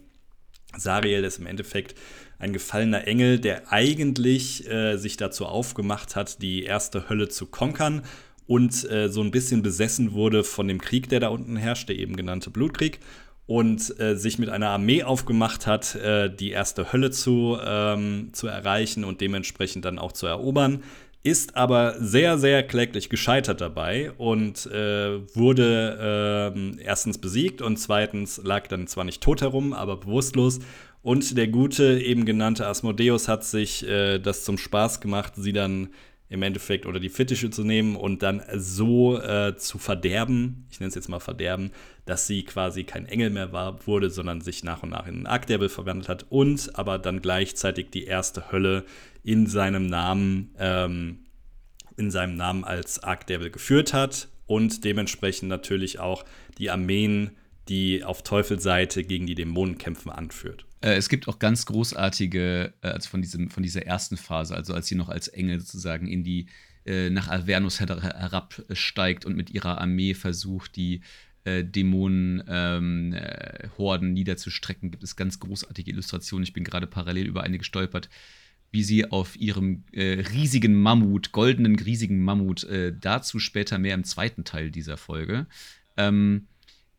Sariel 0.77 1.25
ist 1.25 1.39
im 1.39 1.47
Endeffekt 1.47 1.99
ein 2.39 2.53
gefallener 2.53 3.07
Engel, 3.07 3.41
der 3.41 3.73
eigentlich 3.73 4.69
äh, 4.71 4.97
sich 4.97 5.17
dazu 5.17 5.47
aufgemacht 5.47 6.17
hat, 6.17 6.41
die 6.41 6.63
erste 6.63 7.09
Hölle 7.09 7.29
zu 7.29 7.47
konkern 7.47 8.03
und 8.46 8.88
äh, 8.90 9.08
so 9.08 9.22
ein 9.22 9.31
bisschen 9.31 9.62
besessen 9.62 10.12
wurde 10.12 10.44
von 10.44 10.69
dem 10.69 10.81
Krieg, 10.81 11.08
der 11.08 11.20
da 11.20 11.28
unten 11.28 11.56
herrscht, 11.56 11.88
der 11.88 11.98
eben 11.98 12.16
genannte 12.16 12.50
Blutkrieg, 12.50 13.00
und 13.46 13.98
äh, 14.00 14.17
sich 14.17 14.38
mit 14.38 14.48
einer 14.48 14.70
Armee 14.70 15.05
aufgemacht 15.05 15.67
hat, 15.67 15.94
äh, 15.94 16.34
die 16.34 16.50
erste 16.50 16.93
Hölle 16.93 17.10
zu, 17.10 17.56
ähm, 17.65 18.31
zu 18.32 18.48
erreichen 18.48 19.05
und 19.05 19.20
dementsprechend 19.20 19.84
dann 19.84 19.98
auch 19.98 20.12
zu 20.12 20.26
erobern, 20.26 20.82
ist 21.22 21.56
aber 21.56 21.94
sehr, 21.98 22.38
sehr 22.38 22.62
kläglich 22.62 23.08
gescheitert 23.08 23.60
dabei 23.60 24.12
und 24.12 24.67
äh, 24.67 25.19
wurde 25.34 26.53
ähm, 26.55 26.79
erstens 26.81 27.19
besiegt 27.19 27.62
und 27.62 27.79
zweitens 27.79 28.41
lag 28.44 28.69
dann 28.69 28.86
zwar 28.86 29.05
nicht 29.05 29.22
tot 29.22 29.43
herum, 29.43 29.72
aber 29.72 29.96
bewusstlos. 29.96 30.60
Und 31.03 31.36
der 31.36 31.48
gute, 31.48 32.00
eben 32.00 32.24
genannte 32.24 32.67
Asmodeus 32.67 33.29
hat 33.29 33.44
sich 33.44 33.86
äh, 33.86 34.19
das 34.19 34.44
zum 34.44 34.58
Spaß 34.58 35.00
gemacht, 35.00 35.34
sie 35.36 35.53
dann 35.53 35.91
im 36.29 36.43
Endeffekt 36.43 36.87
oder 36.87 36.99
die 36.99 37.09
Fittiche 37.09 37.51
zu 37.51 37.63
nehmen 37.63 37.95
und 37.97 38.23
dann 38.23 38.43
so 38.56 39.21
äh, 39.21 39.56
zu 39.56 39.79
verderben, 39.79 40.67
ich 40.71 40.81
nenne 40.81 40.89
es 40.89 40.95
jetzt 40.95 41.09
mal 41.09 41.21
verderben, 41.21 41.71
dass 42.05 42.27
sie 42.27 42.45
quasi 42.45 42.85
kein 42.85 43.06
Engel 43.06 43.31
mehr 43.31 43.53
war, 43.53 43.87
wurde, 43.87 44.11
sondern 44.11 44.41
sich 44.41 44.65
nach 44.65 44.83
und 44.83 44.91
nach 44.91 45.06
in 45.06 45.17
einen 45.17 45.27
Arcdevil 45.27 45.69
verwandelt 45.69 46.09
hat 46.09 46.27
und 46.29 46.77
aber 46.77 46.99
dann 46.99 47.23
gleichzeitig 47.23 47.91
die 47.91 48.05
erste 48.05 48.51
Hölle 48.51 48.85
in 49.23 49.47
seinem 49.47 49.87
Namen, 49.87 50.55
ähm, 50.59 51.21
in 51.97 52.11
seinem 52.11 52.37
Namen 52.37 52.65
als 52.65 53.03
Arcdevil 53.03 53.51
geführt 53.51 53.93
hat 53.93 54.29
und 54.47 54.85
dementsprechend 54.85 55.49
natürlich 55.49 56.01
auch 56.01 56.25
die 56.59 56.71
Armeen, 56.71 57.33
die 57.69 58.05
auf 58.05 58.23
Teufelsseite 58.23 59.05
gegen 59.05 59.27
die 59.27 59.35
Dämonen 59.35 59.79
kämpfen, 59.79 60.11
anführt. 60.11 60.67
Äh, 60.86 60.96
es 60.96 61.08
gibt 61.08 61.26
auch 61.26 61.40
ganz 61.40 61.66
großartige, 61.66 62.72
äh, 62.81 62.86
also 62.86 63.08
von, 63.08 63.20
diesem, 63.20 63.50
von 63.50 63.64
dieser 63.64 63.84
ersten 63.84 64.16
Phase, 64.16 64.55
also 64.55 64.72
als 64.72 64.86
sie 64.86 64.94
noch 64.94 65.08
als 65.08 65.26
Engel 65.28 65.58
sozusagen 65.60 66.06
in 66.06 66.22
die, 66.22 66.46
äh, 66.84 67.10
nach 67.10 67.28
Avernus 67.28 67.81
her 67.81 68.00
herabsteigt 68.00 69.26
und 69.26 69.36
mit 69.36 69.50
ihrer 69.50 69.81
Armee 69.81 70.14
versucht, 70.14 70.76
die 70.76 71.00
äh, 71.43 71.64
Dämonen-Horden 71.64 74.08
ähm, 74.08 74.14
niederzustrecken, 74.14 74.93
gibt 74.93 75.02
es 75.02 75.16
ganz 75.16 75.40
großartige 75.40 75.90
Illustrationen. 75.90 76.44
Ich 76.44 76.52
bin 76.52 76.62
gerade 76.62 76.86
parallel 76.86 77.26
über 77.26 77.43
eine 77.43 77.58
gestolpert, 77.58 78.08
wie 78.70 78.84
sie 78.84 79.10
auf 79.10 79.34
ihrem 79.36 79.82
äh, 79.90 80.20
riesigen 80.32 80.81
Mammut, 80.81 81.32
goldenen, 81.32 81.74
riesigen 81.76 82.22
Mammut, 82.22 82.62
äh, 82.64 82.94
dazu 82.96 83.40
später 83.40 83.78
mehr 83.78 83.94
im 83.94 84.05
zweiten 84.05 84.44
Teil 84.44 84.70
dieser 84.70 84.96
Folge, 84.96 85.46
ähm, 85.96 86.46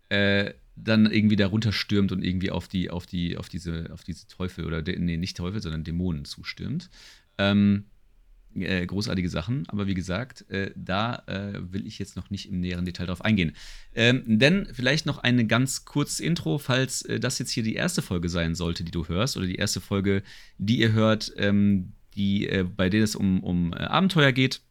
äh, 0.09 0.51
dann 0.83 1.11
irgendwie 1.11 1.35
darunter 1.35 1.71
stürmt 1.71 2.11
und 2.11 2.23
irgendwie 2.23 2.51
auf 2.51 2.67
die, 2.67 2.89
auf 2.89 3.05
die, 3.05 3.37
auf 3.37 3.49
diese, 3.49 3.89
auf 3.91 4.03
diese 4.03 4.27
Teufel 4.27 4.65
oder 4.65 4.81
nee, 4.81 5.17
nicht 5.17 5.37
Teufel, 5.37 5.61
sondern 5.61 5.83
Dämonen 5.83 6.25
zustürmt. 6.25 6.89
Ähm, 7.37 7.85
äh, 8.55 8.85
großartige 8.85 9.29
Sachen. 9.29 9.67
Aber 9.67 9.87
wie 9.87 9.93
gesagt, 9.93 10.49
äh, 10.49 10.71
da 10.75 11.23
äh, 11.27 11.59
will 11.71 11.85
ich 11.85 11.99
jetzt 11.99 12.15
noch 12.15 12.29
nicht 12.29 12.49
im 12.49 12.59
näheren 12.59 12.85
Detail 12.85 13.05
drauf 13.05 13.23
eingehen. 13.23 13.53
Ähm, 13.93 14.23
denn 14.25 14.67
vielleicht 14.71 15.05
noch 15.05 15.19
eine 15.19 15.45
ganz 15.45 15.85
kurzes 15.85 16.19
Intro, 16.19 16.57
falls 16.57 17.01
äh, 17.03 17.19
das 17.19 17.39
jetzt 17.39 17.51
hier 17.51 17.63
die 17.63 17.75
erste 17.75 18.01
Folge 18.01 18.29
sein 18.29 18.55
sollte, 18.55 18.83
die 18.83 18.91
du 18.91 19.07
hörst, 19.07 19.37
oder 19.37 19.45
die 19.45 19.55
erste 19.55 19.81
Folge, 19.81 20.23
die 20.57 20.79
ihr 20.79 20.93
hört, 20.93 21.31
ähm, 21.37 21.93
die, 22.15 22.47
äh, 22.47 22.63
bei 22.63 22.89
der 22.89 23.03
es 23.03 23.15
um, 23.15 23.43
um 23.43 23.73
äh, 23.73 23.77
Abenteuer 23.77 24.31
geht. 24.31 24.61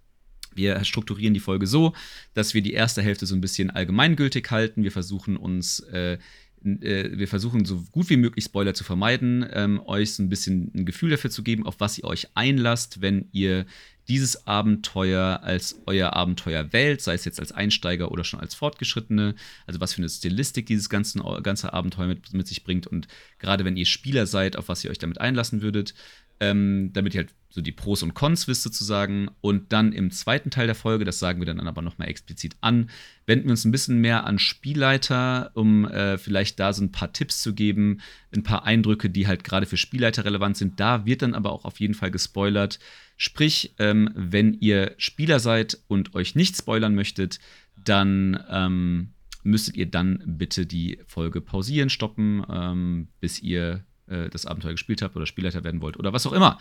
Wir 0.57 0.83
strukturieren 0.85 1.35
die 1.35 1.41
Folge 1.41 1.67
so, 1.67 1.93
dass 2.35 2.55
wir 2.55 2.63
die 2.63 2.73
erste 2.73 3.03
Hälfte 3.03 3.27
so 3.27 3.35
ein 3.35 3.41
bisschen 3.41 3.71
allgemeingültig 3.71 4.51
halten. 4.51 4.83
Wir 4.83 4.93
versuchen 4.93 5.37
uns 5.37 5.81
äh, 5.81 6.19
äh, 6.65 7.11
wir 7.17 7.29
versuchen 7.29 7.65
so 7.65 7.85
gut 7.93 8.11
wie 8.11 8.17
möglich 8.17 8.45
Spoiler 8.45 8.75
zu 8.75 8.85
vermeiden, 8.85 9.47
ähm, 9.53 9.81
euch 9.87 10.15
so 10.15 10.23
ein 10.23 10.29
bisschen 10.29 10.71
ein 10.75 10.87
Gefühl 10.87 11.11
dafür 11.11 11.31
zu 11.31 11.43
geben, 11.43 11.67
auf 11.67 11.77
was 11.79 11.99
ihr 11.99 12.05
euch 12.05 12.29
einlasst, 12.35 13.01
wenn 13.01 13.29
ihr 13.33 13.67
dieses 14.09 14.47
Abenteuer 14.47 15.41
als 15.43 15.81
euer 15.87 16.13
Abenteuer 16.13 16.73
wählt, 16.73 17.01
sei 17.01 17.15
es 17.15 17.25
jetzt 17.25 17.41
als 17.41 17.53
Einsteiger 17.53 18.11
oder 18.13 18.25
schon 18.25 18.41
als 18.41 18.55
Fortgeschrittene, 18.55 19.35
also 19.67 19.81
was 19.81 19.95
für 19.95 19.99
eine 19.99 20.09
Stilistik 20.09 20.67
dieses 20.67 20.89
ganzen, 20.89 21.23
ganze 21.43 21.73
Abenteuer 21.73 22.07
mit, 22.07 22.33
mit 22.33 22.47
sich 22.47 22.65
bringt 22.65 22.87
und 22.87 23.09
gerade 23.39 23.65
wenn 23.65 23.77
ihr 23.77 23.87
Spieler 23.87 24.27
seid, 24.27 24.57
auf 24.57 24.69
was 24.69 24.85
ihr 24.85 24.91
euch 24.91 24.99
damit 24.99 25.21
einlassen 25.21 25.63
würdet 25.63 25.95
ähm, 26.41 26.91
damit 26.93 27.15
ihr 27.15 27.23
halt 27.23 27.35
so 27.49 27.63
die 27.63 27.73
Pros 27.73 28.03
und 28.03 28.13
Cons 28.13 28.49
wisst 28.49 28.63
sozusagen. 28.63 29.31
Und 29.41 29.73
dann 29.73 29.93
im 29.93 30.11
zweiten 30.11 30.51
Teil 30.51 30.67
der 30.67 30.75
Folge, 30.75 31.05
das 31.05 31.19
sagen 31.19 31.41
wir 31.41 31.47
dann 31.47 31.61
aber 31.67 31.81
nochmal 31.81 32.09
explizit 32.09 32.57
an, 32.61 32.91
wenden 33.25 33.47
wir 33.47 33.53
uns 33.53 33.65
ein 33.65 33.73
bisschen 33.73 34.01
mehr 34.01 34.25
an 34.25 34.39
Spielleiter, 34.39 35.51
um 35.55 35.87
äh, 35.87 36.19
vielleicht 36.19 36.61
da 36.61 36.73
so 36.73 36.83
ein 36.83 36.93
paar 36.93 37.13
Tipps 37.13 37.41
zu 37.41 37.55
geben, 37.55 38.01
ein 38.35 38.43
paar 38.43 38.65
Eindrücke, 38.65 39.09
die 39.09 39.27
halt 39.27 39.45
gerade 39.45 39.67
für 39.67 39.79
Spielleiter 39.79 40.25
relevant 40.25 40.59
sind. 40.59 40.79
Da 40.79 41.07
wird 41.07 41.23
dann 41.23 41.35
aber 41.35 41.53
auch 41.53 41.65
auf 41.65 41.81
jeden 41.81 41.95
Fall 41.95 42.11
gespoilert. 42.11 42.79
Sprich, 43.17 43.75
ähm, 43.79 44.11
wenn 44.15 44.55
ihr 44.55 44.95
Spieler 44.99 45.41
seid 45.41 45.79
und 45.89 46.15
euch 46.15 46.35
nicht 46.35 46.57
spoilern 46.57 46.95
möchtet, 46.95 47.39
dann 47.77 48.43
ähm, 48.51 49.09
müsstet 49.43 49.77
ihr 49.77 49.87
dann 49.87 50.23
bitte 50.27 50.67
die 50.67 50.99
Folge 51.07 51.41
pausieren, 51.41 51.89
stoppen, 51.89 52.45
ähm, 52.51 53.09
bis 53.21 53.41
ihr 53.41 53.85
äh, 54.07 54.29
das 54.29 54.45
Abenteuer 54.47 54.73
gespielt 54.73 55.03
habt 55.03 55.17
oder 55.17 55.27
Spielleiter 55.27 55.65
werden 55.65 55.81
wollt 55.81 55.99
oder 55.99 56.13
was 56.13 56.27
auch 56.27 56.33
immer. 56.33 56.59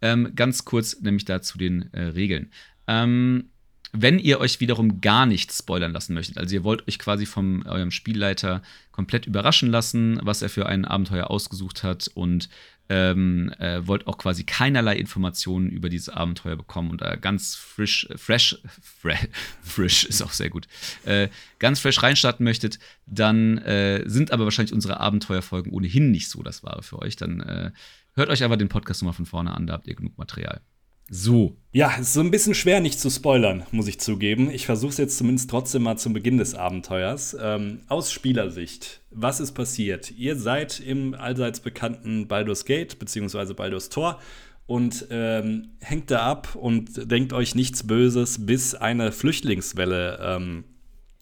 Ähm, 0.00 0.32
ganz 0.34 0.64
kurz 0.64 1.00
nämlich 1.00 1.24
dazu 1.24 1.58
den 1.58 1.92
äh, 1.92 2.02
Regeln. 2.02 2.50
Ähm, 2.86 3.50
wenn 3.92 4.18
ihr 4.18 4.38
euch 4.40 4.60
wiederum 4.60 5.00
gar 5.00 5.24
nicht 5.24 5.52
spoilern 5.52 5.92
lassen 5.92 6.14
möchtet, 6.14 6.38
also 6.38 6.54
ihr 6.54 6.64
wollt 6.64 6.86
euch 6.88 6.98
quasi 6.98 7.24
von 7.24 7.64
eurem 7.64 7.90
Spielleiter 7.90 8.62
komplett 8.92 9.26
überraschen 9.26 9.70
lassen, 9.70 10.20
was 10.22 10.42
er 10.42 10.50
für 10.50 10.66
ein 10.66 10.84
Abenteuer 10.84 11.30
ausgesucht 11.30 11.82
hat 11.82 12.10
und 12.14 12.50
ähm, 12.88 13.52
äh, 13.58 13.86
wollt 13.86 14.06
auch 14.06 14.18
quasi 14.18 14.44
keinerlei 14.44 14.96
Informationen 14.96 15.68
über 15.68 15.88
dieses 15.88 16.08
Abenteuer 16.08 16.56
bekommen 16.56 16.90
und 16.90 17.00
da 17.00 17.16
ganz 17.16 17.54
frisch, 17.54 18.06
äh, 18.10 18.16
fresh, 18.16 18.58
fresh, 18.80 19.28
frisch 19.62 20.04
ist 20.04 20.22
auch 20.22 20.32
sehr 20.32 20.50
gut, 20.50 20.66
äh, 21.04 21.28
ganz 21.58 21.80
fresh 21.80 22.02
reinstarten 22.02 22.44
möchtet, 22.44 22.78
dann 23.06 23.58
äh, 23.58 24.02
sind 24.06 24.32
aber 24.32 24.44
wahrscheinlich 24.44 24.72
unsere 24.72 25.00
Abenteuerfolgen 25.00 25.72
ohnehin 25.72 26.10
nicht 26.10 26.30
so 26.30 26.42
das 26.42 26.62
Wahre 26.62 26.82
für 26.82 26.98
euch. 27.00 27.16
Dann 27.16 27.40
äh, 27.40 27.70
hört 28.14 28.30
euch 28.30 28.42
aber 28.42 28.56
den 28.56 28.68
Podcast 28.68 29.02
nochmal 29.02 29.14
von 29.14 29.26
vorne 29.26 29.54
an, 29.54 29.66
da 29.66 29.74
habt 29.74 29.86
ihr 29.86 29.94
genug 29.94 30.16
Material. 30.16 30.60
So. 31.10 31.56
Ja, 31.72 31.94
ist 31.96 32.12
so 32.12 32.20
ein 32.20 32.30
bisschen 32.30 32.54
schwer, 32.54 32.80
nicht 32.80 32.98
zu 32.98 33.10
spoilern, 33.10 33.64
muss 33.70 33.88
ich 33.88 34.00
zugeben. 34.00 34.50
Ich 34.50 34.66
versuche 34.66 34.90
es 34.90 34.98
jetzt 34.98 35.18
zumindest 35.18 35.50
trotzdem 35.50 35.82
mal 35.82 35.96
zum 35.96 36.12
Beginn 36.12 36.38
des 36.38 36.54
Abenteuers. 36.54 37.36
Ähm, 37.40 37.80
aus 37.88 38.12
Spielersicht, 38.12 39.00
was 39.10 39.40
ist 39.40 39.52
passiert? 39.52 40.10
Ihr 40.10 40.36
seid 40.36 40.80
im 40.80 41.14
allseits 41.14 41.60
bekannten 41.60 42.26
Baldur's 42.26 42.64
Gate 42.64 42.98
bzw. 42.98 43.54
Baldur's 43.54 43.88
Tor 43.90 44.18
und 44.66 45.06
ähm, 45.10 45.68
hängt 45.80 46.10
da 46.10 46.20
ab 46.20 46.54
und 46.54 47.10
denkt 47.10 47.32
euch 47.32 47.54
nichts 47.54 47.86
Böses, 47.86 48.44
bis 48.44 48.74
eine 48.74 49.12
Flüchtlingswelle 49.12 50.18
ähm, 50.22 50.64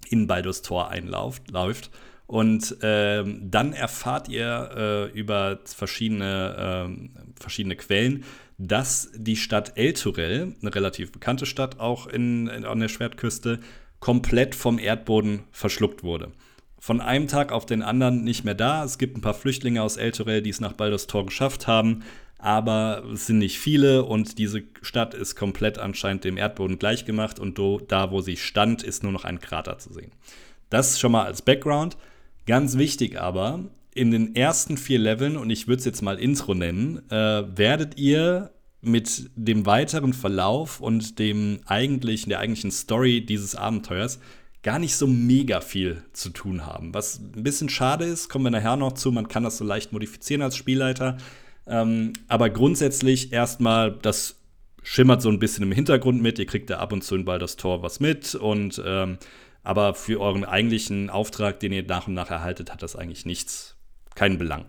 in 0.08 0.26
Baldur's 0.26 0.62
Tor 0.62 0.88
einläuft. 0.88 1.50
Läuft. 1.50 1.90
Und 2.26 2.76
ähm, 2.82 3.42
dann 3.50 3.72
erfahrt 3.72 4.28
ihr 4.28 5.10
äh, 5.14 5.18
über 5.18 5.60
verschiedene, 5.64 6.88
äh, 6.88 7.40
verschiedene 7.40 7.76
Quellen, 7.76 8.24
dass 8.58 9.10
die 9.14 9.36
Stadt 9.36 9.72
El 9.76 9.92
Turel, 9.92 10.54
eine 10.60 10.75
relativ 10.75 11.12
bekannte 11.12 11.46
Stadt 11.46 11.78
auch 11.78 12.06
in, 12.06 12.46
in, 12.46 12.64
an 12.64 12.80
der 12.80 12.88
Schwertküste, 12.88 13.60
komplett 14.00 14.54
vom 14.54 14.78
Erdboden 14.78 15.44
verschluckt 15.52 16.02
wurde. 16.02 16.32
Von 16.78 17.00
einem 17.00 17.26
Tag 17.26 17.52
auf 17.52 17.66
den 17.66 17.82
anderen 17.82 18.22
nicht 18.22 18.44
mehr 18.44 18.54
da. 18.54 18.84
Es 18.84 18.98
gibt 18.98 19.16
ein 19.16 19.20
paar 19.20 19.34
Flüchtlinge 19.34 19.82
aus 19.82 19.96
El 19.96 20.12
Turel, 20.12 20.42
die 20.42 20.50
es 20.50 20.60
nach 20.60 20.75
Baldur's 20.75 21.06
Tor 21.06 21.26
geschafft 21.26 21.66
haben, 21.66 22.04
aber 22.38 23.02
es 23.12 23.26
sind 23.26 23.38
nicht 23.38 23.58
viele 23.58 24.04
und 24.04 24.38
diese 24.38 24.62
Stadt 24.82 25.14
ist 25.14 25.36
komplett 25.36 25.78
anscheinend 25.78 26.25
dem 26.25 26.36
Erdboden 26.36 26.78
gleichgemacht 26.78 27.38
und 27.38 27.58
do, 27.58 27.80
da, 27.80 28.10
wo 28.10 28.20
sie 28.20 28.36
stand, 28.36 28.82
ist 28.82 29.02
nur 29.02 29.12
noch 29.12 29.25
ein 29.25 29.40
Krater 29.40 29.78
zu 29.78 29.92
sehen. 29.92 30.12
Das 30.70 31.00
schon 31.00 31.12
mal 31.12 31.25
als 31.25 31.42
Background. 31.42 31.96
Ganz 32.46 32.76
wichtig 32.76 33.20
aber, 33.20 33.64
in 33.96 34.10
den 34.10 34.34
ersten 34.34 34.76
vier 34.76 34.98
Leveln, 34.98 35.36
und 35.36 35.50
ich 35.50 35.68
würde 35.68 35.78
es 35.80 35.84
jetzt 35.84 36.02
mal 36.02 36.18
Intro 36.18 36.54
nennen, 36.54 37.02
äh, 37.10 37.44
werdet 37.56 37.98
ihr 37.98 38.50
mit 38.80 39.30
dem 39.34 39.66
weiteren 39.66 40.12
Verlauf 40.12 40.80
und 40.80 41.18
dem 41.18 41.60
eigentlichen, 41.66 42.30
der 42.30 42.40
eigentlichen 42.40 42.70
Story 42.70 43.24
dieses 43.24 43.54
Abenteuers 43.54 44.20
gar 44.62 44.78
nicht 44.78 44.96
so 44.96 45.06
mega 45.06 45.60
viel 45.60 46.02
zu 46.12 46.30
tun 46.30 46.66
haben. 46.66 46.92
Was 46.92 47.18
ein 47.18 47.42
bisschen 47.42 47.68
schade 47.68 48.04
ist, 48.04 48.28
kommen 48.28 48.44
wir 48.44 48.50
nachher 48.50 48.76
noch 48.76 48.92
zu, 48.92 49.12
man 49.12 49.28
kann 49.28 49.44
das 49.44 49.58
so 49.58 49.64
leicht 49.64 49.92
modifizieren 49.92 50.42
als 50.42 50.56
Spielleiter. 50.56 51.16
Ähm, 51.66 52.12
aber 52.28 52.50
grundsätzlich 52.50 53.32
erstmal, 53.32 53.92
das 53.92 54.40
schimmert 54.82 55.22
so 55.22 55.30
ein 55.30 55.38
bisschen 55.38 55.64
im 55.64 55.72
Hintergrund 55.72 56.22
mit. 56.22 56.38
Ihr 56.38 56.46
kriegt 56.46 56.70
da 56.70 56.78
ab 56.78 56.92
und 56.92 57.02
zu 57.02 57.16
in 57.16 57.24
Baldur's 57.24 57.56
Tor 57.56 57.82
was 57.82 57.98
mit 57.98 58.34
und 58.34 58.80
ähm, 58.84 59.18
aber 59.62 59.94
für 59.94 60.20
euren 60.20 60.44
eigentlichen 60.44 61.10
Auftrag, 61.10 61.58
den 61.58 61.72
ihr 61.72 61.84
nach 61.84 62.06
und 62.06 62.14
nach 62.14 62.30
erhaltet, 62.30 62.72
hat 62.72 62.82
das 62.82 62.94
eigentlich 62.94 63.26
nichts 63.26 63.75
keinen 64.16 64.38
Belang. 64.38 64.66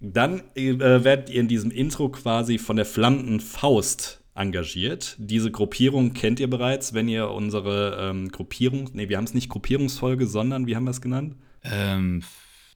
Dann 0.00 0.42
äh, 0.54 0.78
werdet 0.78 1.28
ihr 1.28 1.40
in 1.40 1.48
diesem 1.48 1.70
Intro 1.70 2.08
quasi 2.08 2.56
von 2.56 2.76
der 2.76 2.86
flammenden 2.86 3.40
Faust 3.40 4.22
engagiert. 4.34 5.16
Diese 5.18 5.50
Gruppierung 5.50 6.14
kennt 6.14 6.40
ihr 6.40 6.48
bereits, 6.48 6.94
wenn 6.94 7.08
ihr 7.08 7.28
unsere 7.28 7.98
ähm, 8.00 8.30
Gruppierung, 8.30 8.88
nee, 8.94 9.10
wir 9.10 9.18
haben 9.18 9.24
es 9.24 9.34
nicht 9.34 9.50
Gruppierungsfolge, 9.50 10.26
sondern 10.26 10.66
wie 10.66 10.74
haben 10.74 10.84
wir 10.84 10.92
es 10.92 11.02
genannt? 11.02 11.36
Ähm, 11.62 12.22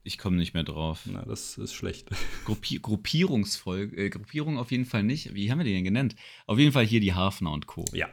ich 0.03 0.19
komme 0.19 0.37
nicht 0.37 0.53
mehr 0.53 0.65
drauf. 0.65 1.01
Na, 1.07 1.23
das 1.23 1.57
ist 1.57 1.73
schlecht. 1.73 2.11
Gruppi 2.45 2.79
Gruppierungsfolge, 2.79 3.97
äh, 3.97 4.11
Gruppierung 4.11 4.59
auf 4.59 4.71
jeden 4.71 4.85
Fall 4.85 5.03
nicht. 5.03 5.35
Wie 5.35 5.51
haben 5.51 5.59
wir 5.59 5.65
die 5.65 5.73
denn 5.73 5.85
genannt? 5.85 6.17
Auf 6.47 6.59
jeden 6.59 6.73
Fall 6.73 6.85
hier 6.85 7.01
die 7.01 7.15
Hafner 7.15 7.53
und 7.53 7.67
Co. 7.67 7.87
Ja. 7.95 8.09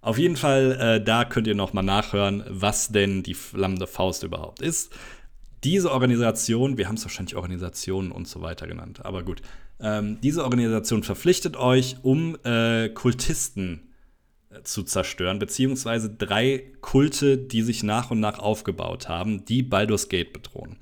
Auf 0.00 0.18
jeden 0.18 0.36
Fall, 0.36 0.78
äh, 0.80 1.04
da 1.04 1.24
könnt 1.24 1.46
ihr 1.46 1.54
noch 1.54 1.72
mal 1.72 1.82
nachhören, 1.82 2.44
was 2.48 2.88
denn 2.88 3.22
die 3.22 3.34
flammende 3.34 3.86
Faust 3.86 4.24
überhaupt 4.24 4.62
ist 4.62 4.92
diese 5.64 5.90
Organisation, 5.92 6.78
wir 6.78 6.88
haben 6.88 6.96
es 6.96 7.04
wahrscheinlich 7.04 7.36
Organisationen 7.36 8.12
und 8.12 8.28
so 8.28 8.40
weiter 8.40 8.66
genannt, 8.66 9.04
aber 9.04 9.22
gut, 9.22 9.42
ähm, 9.80 10.18
diese 10.22 10.44
Organisation 10.44 11.02
verpflichtet 11.02 11.56
euch, 11.56 11.96
um 12.02 12.36
äh, 12.44 12.88
Kultisten 12.88 13.92
äh, 14.50 14.62
zu 14.62 14.82
zerstören, 14.82 15.38
beziehungsweise 15.38 16.10
drei 16.10 16.72
Kulte, 16.80 17.38
die 17.38 17.62
sich 17.62 17.82
nach 17.82 18.10
und 18.10 18.20
nach 18.20 18.38
aufgebaut 18.38 19.08
haben, 19.08 19.44
die 19.44 19.62
Baldur's 19.62 20.08
Gate 20.08 20.32
bedrohen. 20.32 20.78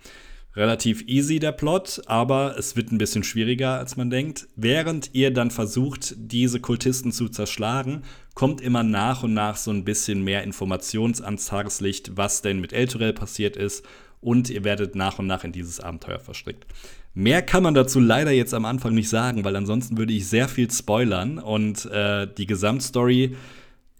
Relativ 0.55 1.03
easy 1.07 1.39
der 1.39 1.53
Plot, 1.53 2.01
aber 2.07 2.57
es 2.59 2.77
wird 2.77 2.91
ein 2.91 2.97
bisschen 2.97 3.23
schwieriger, 3.23 3.77
als 3.77 3.99
man 3.99 4.09
denkt. 4.09 4.49
Während 4.57 5.11
ihr 5.13 5.31
dann 5.31 5.51
versucht, 5.51 6.15
diese 6.17 6.61
Kultisten 6.61 7.13
zu 7.13 7.29
zerschlagen, 7.29 8.05
kommt 8.35 8.63
immer 8.63 8.83
nach 8.83 9.23
und 9.23 9.35
nach 9.35 9.57
so 9.57 9.71
ein 9.71 9.85
bisschen 9.85 10.25
mehr 10.25 10.45
Informations 10.45 11.21
ans 11.21 11.45
Tageslicht, 11.45 12.17
was 12.17 12.41
denn 12.41 12.59
mit 12.59 12.73
Elturel 12.73 13.13
passiert 13.13 13.55
ist 13.55 13.85
und 14.21 14.51
ihr 14.51 14.65
werdet 14.65 14.95
nach 14.95 15.19
und 15.19 15.27
nach 15.27 15.45
in 15.45 15.53
dieses 15.53 15.81
Abenteuer 15.81 16.19
verstrickt. 16.21 16.67
Mehr 17.15 17.41
kann 17.43 17.63
man 17.63 17.75
dazu 17.75 17.99
leider 17.99 18.31
jetzt 18.31 18.53
am 18.53 18.65
Anfang 18.65 18.95
nicht 18.95 19.09
sagen, 19.09 19.45
weil 19.45 19.57
ansonsten 19.57 19.97
würde 19.97 20.13
ich 20.13 20.29
sehr 20.29 20.49
viel 20.49 20.71
spoilern 20.71 21.39
und 21.39 21.87
äh, 21.87 22.29
die 22.37 22.47
Gesamtstory 22.47 23.37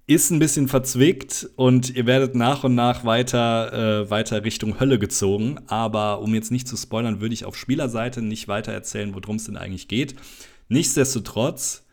ist 0.07 0.31
ein 0.31 0.39
bisschen 0.39 0.69
verzwickt 0.69 1.49
und 1.57 1.97
ihr 1.97 2.07
werdet 2.07 2.35
nach 2.37 2.63
und 2.63 2.75
nach 2.75 3.05
weiter, 3.05 4.03
äh, 4.03 4.11
weiter 4.11 4.45
Richtung 4.45 4.79
Hölle 4.79 4.99
gezogen. 4.99 5.59
Aber 5.67 6.21
um 6.21 6.33
jetzt 6.35 6.53
nicht 6.53 6.69
zu 6.69 6.77
spoilern, 6.77 7.21
würde 7.21 7.35
ich 7.35 7.45
auf 7.45 7.57
Spielerseite 7.57 8.23
nicht 8.23 8.47
weiter 8.47 8.73
erzählen, 8.73 9.15
worum 9.15 9.37
es 9.37 9.45
denn 9.45 9.57
eigentlich 9.57 9.89
geht. 9.89 10.15
Nichtsdestotrotz 10.69 11.86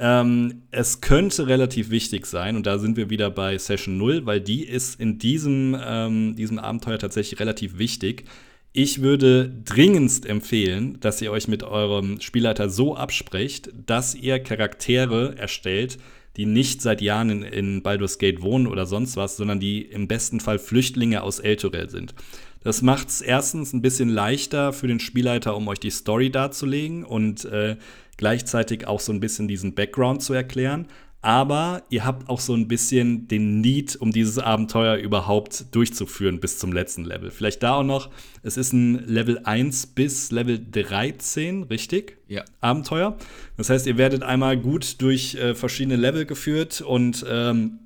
ähm, 0.00 0.62
es 0.70 1.02
könnte 1.02 1.46
relativ 1.46 1.90
wichtig 1.90 2.24
sein, 2.24 2.56
und 2.56 2.66
da 2.66 2.78
sind 2.78 2.96
wir 2.96 3.10
wieder 3.10 3.30
bei 3.30 3.58
Session 3.58 3.98
0, 3.98 4.24
weil 4.24 4.40
die 4.40 4.64
ist 4.64 4.98
in 4.98 5.18
diesem, 5.18 5.76
ähm, 5.78 6.34
diesem 6.36 6.58
Abenteuer 6.58 6.98
tatsächlich 6.98 7.38
relativ 7.38 7.76
wichtig. 7.76 8.24
Ich 8.72 9.02
würde 9.02 9.52
dringendst 9.64 10.24
empfehlen, 10.24 10.98
dass 11.00 11.20
ihr 11.20 11.30
euch 11.30 11.48
mit 11.48 11.64
eurem 11.64 12.20
Spielleiter 12.20 12.70
so 12.70 12.96
absprecht, 12.96 13.70
dass 13.86 14.14
ihr 14.14 14.38
Charaktere 14.38 15.36
erstellt, 15.36 15.98
die 16.36 16.46
nicht 16.46 16.80
seit 16.80 17.02
Jahren 17.02 17.28
in, 17.28 17.42
in 17.42 17.82
Baldur's 17.82 18.18
Gate 18.18 18.40
wohnen 18.40 18.68
oder 18.68 18.86
sonst 18.86 19.18
was, 19.18 19.36
sondern 19.36 19.60
die 19.60 19.82
im 19.82 20.08
besten 20.08 20.40
Fall 20.40 20.58
Flüchtlinge 20.58 21.22
aus 21.22 21.40
Elturel 21.40 21.90
sind. 21.90 22.14
Das 22.62 22.82
macht 22.82 23.08
es 23.08 23.20
erstens 23.22 23.72
ein 23.72 23.82
bisschen 23.82 24.08
leichter 24.10 24.72
für 24.72 24.86
den 24.86 25.00
Spielleiter, 25.00 25.56
um 25.56 25.66
euch 25.68 25.80
die 25.80 25.90
Story 25.90 26.30
darzulegen 26.30 27.04
und 27.04 27.44
äh, 27.46 27.76
gleichzeitig 28.18 28.86
auch 28.86 29.00
so 29.00 29.12
ein 29.12 29.20
bisschen 29.20 29.48
diesen 29.48 29.74
Background 29.74 30.22
zu 30.22 30.34
erklären. 30.34 30.86
aber 31.22 31.82
ihr 31.90 32.06
habt 32.06 32.28
auch 32.30 32.40
so 32.40 32.54
ein 32.54 32.66
bisschen 32.66 33.28
den 33.28 33.60
Need, 33.60 33.96
um 33.96 34.10
dieses 34.10 34.38
Abenteuer 34.38 34.96
überhaupt 34.96 35.74
durchzuführen 35.74 36.40
bis 36.40 36.58
zum 36.58 36.72
letzten 36.72 37.04
Level. 37.04 37.30
Vielleicht 37.30 37.62
da 37.62 37.74
auch 37.74 37.82
noch, 37.82 38.08
es 38.42 38.56
ist 38.56 38.72
ein 38.72 39.04
Level 39.06 39.40
1 39.44 39.88
bis 39.88 40.30
Level 40.30 40.58
13, 40.58 41.64
richtig? 41.64 42.16
Ja. 42.26 42.44
Abenteuer. 42.60 43.18
Das 43.58 43.68
heißt, 43.68 43.86
ihr 43.86 43.98
werdet 43.98 44.22
einmal 44.22 44.56
gut 44.56 45.02
durch 45.02 45.34
äh, 45.34 45.54
verschiedene 45.54 45.96
Level 45.96 46.24
geführt 46.24 46.80
und 46.80 47.24
ähm, 47.28 47.80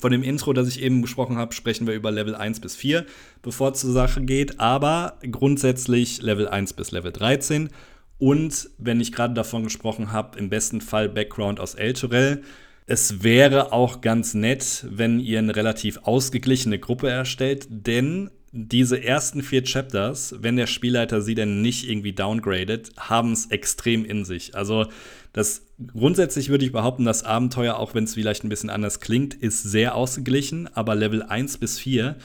von 0.00 0.12
dem 0.12 0.22
Intro, 0.22 0.52
das 0.52 0.68
ich 0.68 0.82
eben 0.82 1.02
besprochen 1.02 1.36
habe, 1.36 1.54
sprechen 1.54 1.86
wir 1.86 1.94
über 1.94 2.10
Level 2.10 2.34
1 2.34 2.60
bis 2.60 2.76
4, 2.76 3.04
bevor 3.42 3.72
es 3.72 3.80
zur 3.80 3.92
Sache 3.92 4.22
geht, 4.22 4.60
aber 4.60 5.18
grundsätzlich 5.30 6.22
Level 6.22 6.48
1 6.48 6.72
bis 6.74 6.90
Level 6.90 7.12
13. 7.12 7.70
Und 8.18 8.70
wenn 8.78 9.00
ich 9.00 9.12
gerade 9.12 9.34
davon 9.34 9.64
gesprochen 9.64 10.12
habe, 10.12 10.38
im 10.38 10.48
besten 10.48 10.80
Fall 10.80 11.08
Background 11.08 11.60
aus 11.60 11.74
Elturel. 11.74 12.42
Es 12.86 13.22
wäre 13.22 13.72
auch 13.72 14.02
ganz 14.02 14.34
nett, 14.34 14.86
wenn 14.88 15.18
ihr 15.18 15.38
eine 15.38 15.56
relativ 15.56 16.00
ausgeglichene 16.02 16.78
Gruppe 16.78 17.08
erstellt, 17.08 17.66
denn 17.70 18.30
diese 18.52 19.02
ersten 19.02 19.42
vier 19.42 19.64
Chapters, 19.64 20.36
wenn 20.38 20.56
der 20.56 20.68
Spielleiter 20.68 21.20
sie 21.20 21.34
denn 21.34 21.60
nicht 21.60 21.88
irgendwie 21.88 22.12
downgradet, 22.12 22.92
haben 22.96 23.32
es 23.32 23.46
extrem 23.46 24.04
in 24.04 24.24
sich. 24.24 24.54
Also 24.54 24.86
das 25.34 25.66
grundsätzlich 25.92 26.48
würde 26.48 26.64
ich 26.64 26.72
behaupten, 26.72 27.04
das 27.04 27.24
Abenteuer, 27.24 27.76
auch 27.76 27.94
wenn 27.94 28.04
es 28.04 28.14
vielleicht 28.14 28.44
ein 28.44 28.48
bisschen 28.48 28.70
anders 28.70 29.00
klingt, 29.00 29.34
ist 29.34 29.62
sehr 29.62 29.96
ausgeglichen, 29.96 30.68
aber 30.74 30.94
Level 30.94 31.22
1 31.22 31.58
bis 31.58 31.78
4, 31.78 32.16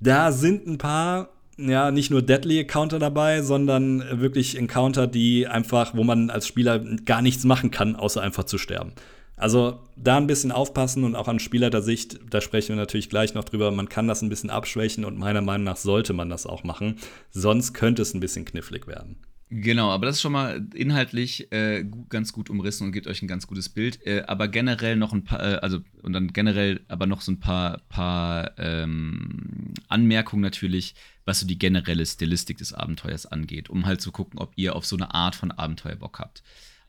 da 0.00 0.32
sind 0.32 0.66
ein 0.66 0.78
paar 0.78 1.28
ja, 1.58 1.90
nicht 1.90 2.10
nur 2.10 2.22
Deadly 2.22 2.60
Encounter 2.60 2.98
dabei, 2.98 3.42
sondern 3.42 4.20
wirklich 4.20 4.58
Encounter, 4.58 5.06
die 5.06 5.46
einfach, 5.46 5.94
wo 5.94 6.04
man 6.04 6.28
als 6.28 6.46
Spieler 6.46 6.78
gar 6.78 7.22
nichts 7.22 7.44
machen 7.44 7.70
kann, 7.70 7.96
außer 7.96 8.20
einfach 8.20 8.44
zu 8.44 8.58
sterben. 8.58 8.92
Also 9.36 9.80
da 9.96 10.16
ein 10.16 10.26
bisschen 10.26 10.52
aufpassen 10.52 11.04
und 11.04 11.14
auch 11.14 11.28
an 11.28 11.38
Spieler 11.38 11.68
der 11.68 11.82
Sicht, 11.82 12.20
da 12.30 12.40
sprechen 12.40 12.70
wir 12.70 12.76
natürlich 12.76 13.10
gleich 13.10 13.34
noch 13.34 13.44
drüber, 13.44 13.70
man 13.70 13.88
kann 13.88 14.08
das 14.08 14.22
ein 14.22 14.30
bisschen 14.30 14.50
abschwächen 14.50 15.04
und 15.04 15.18
meiner 15.18 15.42
Meinung 15.42 15.64
nach 15.64 15.76
sollte 15.76 16.14
man 16.14 16.30
das 16.30 16.46
auch 16.46 16.64
machen. 16.64 16.96
Sonst 17.30 17.74
könnte 17.74 18.02
es 18.02 18.14
ein 18.14 18.20
bisschen 18.20 18.46
knifflig 18.46 18.86
werden. 18.86 19.16
Genau, 19.48 19.90
aber 19.90 20.06
das 20.06 20.16
ist 20.16 20.22
schon 20.22 20.32
mal 20.32 20.66
inhaltlich 20.74 21.52
äh, 21.52 21.84
ganz 22.08 22.32
gut 22.32 22.50
umrissen 22.50 22.84
und 22.84 22.92
gibt 22.92 23.06
euch 23.06 23.22
ein 23.22 23.28
ganz 23.28 23.46
gutes 23.46 23.68
Bild. 23.68 24.04
Äh, 24.04 24.24
aber 24.26 24.48
generell 24.48 24.96
noch 24.96 25.12
ein 25.12 25.22
paar, 25.22 25.40
äh, 25.40 25.56
also 25.58 25.82
und 26.02 26.12
dann 26.14 26.32
generell 26.32 26.80
aber 26.88 27.06
noch 27.06 27.20
so 27.20 27.30
ein 27.30 27.38
paar, 27.38 27.78
paar 27.88 28.58
ähm, 28.58 29.72
Anmerkungen 29.86 30.42
natürlich, 30.42 30.96
was 31.24 31.40
so 31.40 31.46
die 31.46 31.58
generelle 31.58 32.04
Stilistik 32.04 32.58
des 32.58 32.72
Abenteuers 32.72 33.26
angeht, 33.26 33.70
um 33.70 33.86
halt 33.86 34.00
zu 34.00 34.10
gucken, 34.10 34.40
ob 34.40 34.52
ihr 34.56 34.74
auf 34.74 34.84
so 34.84 34.96
eine 34.96 35.14
Art 35.14 35.36
von 35.36 35.52
Abenteuer 35.52 35.94
Bock 35.94 36.18
habt. 36.18 36.42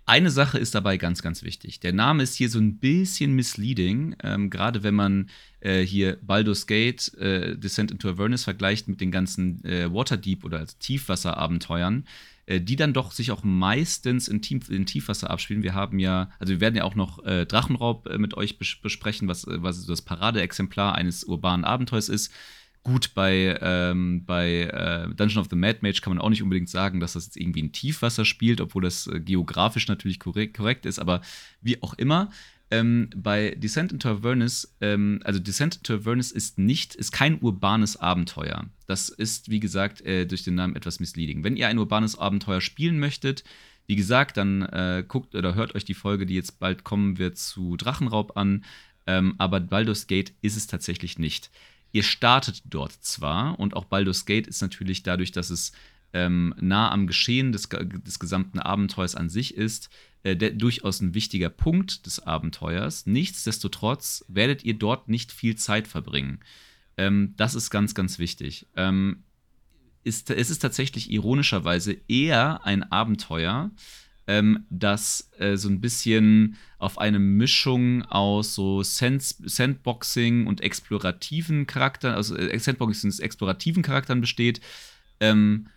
Eine 0.08 0.32
Sache 0.32 0.58
ist 0.58 0.74
dabei 0.74 0.98
ganz, 0.98 1.22
ganz 1.22 1.44
wichtig. 1.44 1.80
Der 1.82 1.94
Name 1.94 2.24
ist 2.24 2.36
hier 2.36 2.50
so 2.50 2.60
ein 2.60 2.78
bisschen 2.78 3.34
misleading, 3.34 4.16
ähm, 4.24 4.50
gerade 4.50 4.82
wenn 4.82 4.96
man 4.96 5.30
äh, 5.60 5.82
hier 5.82 6.18
Baldur's 6.22 6.66
Gate, 6.66 7.14
äh, 7.16 7.56
Descent 7.56 7.92
into 7.92 8.10
Avernus 8.10 8.46
vergleicht 8.46 8.88
mit 8.88 9.00
den 9.00 9.12
ganzen 9.12 9.64
äh, 9.64 9.94
Waterdeep 9.94 10.44
oder 10.46 10.66
Tiefwasserabenteuern, 10.66 12.04
äh, 12.04 12.08
die 12.48 12.76
dann 12.76 12.94
doch 12.94 13.12
sich 13.12 13.32
auch 13.32 13.44
meistens 13.44 14.28
in, 14.28 14.42
Tief 14.42 14.70
in, 14.70 14.86
Tiefwasser 14.86 15.30
abspielen. 15.30 15.64
Wir 15.64 15.74
haben 15.74 16.00
ja, 16.00 16.32
also 16.40 16.54
wir 16.54 16.62
werden 16.62 16.76
ja 16.76 16.84
auch 16.84 16.96
noch 16.96 17.24
äh, 17.26 17.46
Drachenraub 17.46 18.08
äh, 18.08 18.18
mit 18.18 18.36
euch 18.36 18.58
bes 18.58 18.78
besprechen, 18.82 19.28
was, 19.28 19.46
was 19.48 19.86
das 19.86 20.02
Paradeexemplar 20.02 20.96
eines 20.96 21.24
urbanen 21.24 21.66
Abenteuers 21.66 22.10
ist 22.10 22.34
gut, 22.88 23.14
bei, 23.16 23.60
ähm, 23.62 24.24
bei 24.26 24.62
äh, 24.62 25.14
Dungeon 25.14 25.42
of 25.42 25.48
the 25.50 25.58
Mad 25.58 25.80
Mage 25.82 26.00
kann 26.02 26.16
man 26.16 26.22
auch 26.22 26.30
nicht 26.30 26.42
unbedingt 26.42 26.70
sagen, 26.70 27.02
dass 27.02 27.14
das 27.14 27.26
jetzt 27.26 27.36
irgendwie 27.36 27.60
in 27.60 27.74
Tiefwasser 27.74 28.24
spielt, 28.24 28.62
obwohl 28.62 28.82
das 28.82 29.08
äh, 29.08 29.20
geografisch 29.20 29.90
natürlich 29.90 30.22
korrekt, 30.22 30.56
korrekt, 30.56 30.86
ist, 30.86 30.98
aber 30.98 31.20
wie 31.62 31.84
auch 31.84 31.96
immer. 31.96 32.32
Ähm, 32.70 33.10
bei 33.16 33.52
Descent 33.52 33.94
into 33.94 34.10
Avernus, 34.10 34.76
ähm, 34.82 35.22
also 35.24 35.40
Descent 35.40 35.78
into 35.78 35.96
Avernus 35.96 36.32
ist 36.32 36.58
nicht, 36.58 36.96
ist 36.96 37.12
kein 37.12 37.40
urbanes 37.42 37.96
Abenteuer. 37.96 38.66
Das 38.88 39.10
ist, 39.10 39.50
wie 39.50 39.62
gesagt, 39.62 40.02
äh, 40.02 40.26
durch 40.26 40.44
den 40.44 40.56
Namen 40.56 40.76
etwas 40.76 41.00
misleading. 41.00 41.44
Wenn 41.44 41.56
ihr 41.56 41.68
ein 41.68 41.78
urbanes 41.78 42.18
Abenteuer 42.18 42.60
spielen 42.60 43.00
möchtet, 43.00 43.46
wie 43.86 43.96
gesagt, 43.96 44.36
dann 44.36 44.64
äh, 44.64 45.04
guckt 45.08 45.34
oder 45.34 45.56
hört 45.56 45.76
euch 45.76 45.86
die 45.86 45.94
Folge, 45.94 46.26
die 46.26 46.36
jetzt 46.36 46.60
bald 46.60 46.84
kommen 46.84 47.18
wird, 47.18 47.38
zu 47.38 47.78
Drachenraub 47.78 48.36
an. 48.36 48.66
Ähm, 49.06 49.36
aber 49.38 49.62
Baldur's 49.62 50.08
Gate 50.08 50.34
ist 50.42 50.58
es 50.58 50.68
tatsächlich 50.68 51.18
nicht. 51.18 51.50
Ihr 51.94 52.04
startet 52.04 52.64
dort 52.66 52.92
zwar 52.92 53.58
und 53.60 53.78
auch 53.78 53.86
Baldur's 53.86 54.26
Gate 54.26 54.46
ist 54.46 54.62
natürlich 54.62 55.04
dadurch, 55.04 55.32
dass 55.32 55.50
es 55.50 55.72
ähm, 56.12 56.54
nah 56.60 56.92
am 56.92 57.08
Geschehen 57.08 57.54
des, 57.54 57.70
des 57.70 58.20
gesamten 58.20 58.60
Abenteuers 58.60 59.16
an 59.16 59.30
sich 59.30 59.56
ist, 59.56 59.90
äh, 60.28 60.36
der, 60.36 60.52
durchaus 60.52 61.00
ein 61.00 61.14
wichtiger 61.14 61.50
Punkt 61.50 62.06
des 62.06 62.20
Abenteuers. 62.20 63.06
Nichtsdestotrotz 63.06 64.26
werdet 64.28 64.64
ihr 64.64 64.74
dort 64.74 65.08
nicht 65.08 65.32
viel 65.32 65.56
Zeit 65.56 65.88
verbringen. 65.88 66.40
Ähm, 66.98 67.34
das 67.38 67.56
ist 67.56 67.70
ganz, 67.70 67.96
ganz 67.96 68.20
wichtig. 68.20 68.68
Ähm, 68.76 69.24
ist, 70.04 70.30
es 70.30 70.50
ist 70.50 70.60
tatsächlich 70.60 71.12
ironischerweise 71.12 71.96
eher 72.10 72.66
ein 72.66 72.84
Abenteuer, 72.92 73.72
ähm, 74.28 74.66
das 74.70 75.30
äh, 75.38 75.56
so 75.56 75.70
ein 75.70 75.80
bisschen 75.80 76.58
auf 76.78 76.98
eine 76.98 77.20
Mischung 77.20 78.04
aus 78.04 78.54
so 78.54 78.84
Sand 78.84 79.24
Sandboxing 79.24 80.46
und 80.46 80.60
explorativen 80.60 81.68
Charakteren, 81.68 82.16
also 82.16 82.36
äh, 82.36 82.60
Sandboxing 82.60 83.12
und 83.12 83.20
explorativen 83.22 83.82
Charakteren 83.82 84.20
besteht. 84.20 84.60
Ähm, 85.22 85.70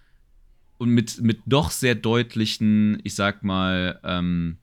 und 0.80 0.90
mit, 0.90 1.20
mit 1.20 1.40
doch 1.44 1.70
sehr 1.70 1.94
deutlichen, 1.94 3.00
ich 3.04 3.14
sag 3.14 3.44
mal, 3.44 4.00
ähm, 4.02 4.56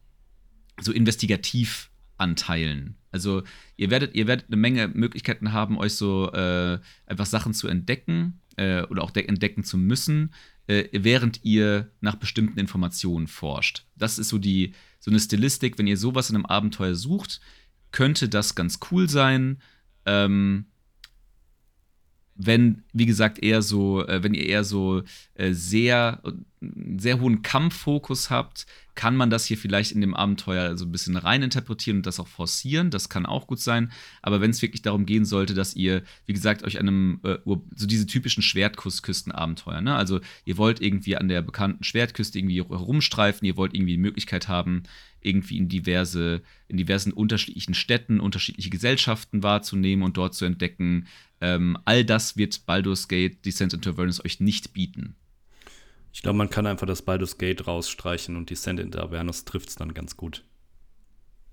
so 0.82 0.92
Investigativanteilen. 0.92 2.96
Also 3.12 3.44
ihr 3.76 3.92
werdet, 3.92 4.16
ihr 4.16 4.26
werdet 4.26 4.48
eine 4.48 4.58
Menge 4.58 4.88
Möglichkeiten 4.88 5.54
haben, 5.54 5.78
euch 5.78 5.94
so 5.94 6.32
äh, 6.32 6.80
einfach 7.06 7.28
Sachen 7.28 7.54
zu 7.54 7.68
entdecken 7.68 8.42
äh, 8.56 8.82
oder 8.86 9.04
auch 9.04 9.14
entdecken 9.14 9.64
zu 9.64 9.78
müssen, 9.78 10.34
äh, 10.66 10.86
während 10.92 11.46
ihr 11.46 11.92
nach 12.02 12.16
bestimmten 12.16 12.60
Informationen 12.60 13.28
forscht. 13.28 13.86
Das 13.96 14.18
ist 14.18 14.30
so 14.30 14.40
die 14.40 14.74
so 15.00 15.12
eine 15.12 15.20
Stilistik, 15.20 15.78
wenn 15.78 15.86
ihr 15.86 15.98
sowas 15.98 16.32
in 16.32 16.36
einem 16.36 16.48
Abenteuer 16.48 16.96
sucht, 16.96 17.42
könnte 17.92 18.28
das 18.28 18.56
ganz 18.56 18.80
cool 18.90 19.08
sein. 19.08 19.62
Ähm, 20.08 20.66
wenn, 22.38 22.84
wie 22.94 23.06
gesagt, 23.06 23.44
eher 23.44 23.62
so, 23.62 24.06
äh, 24.06 24.24
wenn 24.24 24.34
ihr 24.34 24.46
eher 24.46 24.64
so 24.64 25.02
äh, 25.36 25.54
sehr, 25.54 26.22
sehr 26.98 27.20
hohen 27.20 27.42
Kampffokus 27.42 28.30
habt, 28.30 28.66
kann 28.96 29.16
man 29.16 29.30
das 29.30 29.46
hier 29.46 29.58
vielleicht 29.58 29.92
in 29.92 30.02
dem 30.02 30.16
Abenteuer 30.16 30.76
so 30.76 30.86
ein 30.86 30.92
bisschen 30.92 31.18
reininterpretieren 31.18 32.00
und 32.00 32.06
das 32.08 32.20
auch 32.20 32.28
forcieren. 32.28 32.90
Das 32.90 33.10
kann 33.10 33.28
auch 33.28 33.46
gut 33.46 33.60
sein. 33.60 33.92
Aber 34.24 34.42
wenn 34.42 34.50
es 34.50 34.62
wirklich 34.62 34.82
darum 34.82 35.06
gehen 35.06 35.24
sollte, 35.24 35.54
dass 35.54 35.76
ihr, 35.76 36.02
wie 36.26 36.34
gesagt, 36.34 36.64
euch 36.64 36.80
einem, 36.80 37.20
äh, 37.24 37.38
so 37.46 37.88
diese 37.88 38.08
typischen 38.08 38.42
Schwertküstenabenteuer, 38.42 39.82
ne? 39.82 39.96
Also 39.96 40.20
ihr 40.46 40.58
wollt 40.58 40.82
irgendwie 40.82 41.16
an 41.16 41.28
der 41.28 41.44
bekannten 41.44 41.84
Schwertküste 41.84 42.40
irgendwie 42.40 42.64
herumstreifen, 42.64 43.46
ihr 43.46 43.56
wollt 43.56 43.76
irgendwie 43.76 43.94
die 43.94 44.00
Möglichkeit 44.00 44.48
haben, 44.48 44.84
irgendwie 45.22 45.58
in 45.58 45.70
diverse, 45.70 46.42
in 46.68 46.78
diversen 46.78 47.14
unterschiedlichen 47.14 47.74
Städten 47.74 48.20
unterschiedliche 48.20 48.70
Gesellschaften 48.70 49.44
wahrzunehmen 49.44 50.04
und 50.04 50.18
dort 50.18 50.34
zu 50.34 50.46
entdecken. 50.46 51.08
Ähm, 51.42 51.78
all 51.86 52.04
das 52.04 52.38
wird 52.38 52.66
Baldur's 52.66 53.08
Gate 53.08 53.46
Descent 53.46 53.74
into 53.74 53.92
Avernus 53.92 54.24
euch 54.24 54.40
nicht 54.40 54.74
bieten. 54.74 55.16
Ich 56.14 56.24
glaube, 56.24 56.38
man 56.38 56.50
kann 56.50 56.66
einfach 56.66 56.88
das 56.88 57.04
Baldur's 57.04 57.38
Gate 57.38 57.68
rausstreichen 57.68 58.36
und 58.38 58.50
die 58.50 58.56
Send 58.56 58.80
into 58.80 59.00
Avernus 59.00 59.46
trifft 59.46 59.70
es 59.70 59.76
dann 59.76 59.94
ganz 59.94 60.18
gut. 60.18 60.44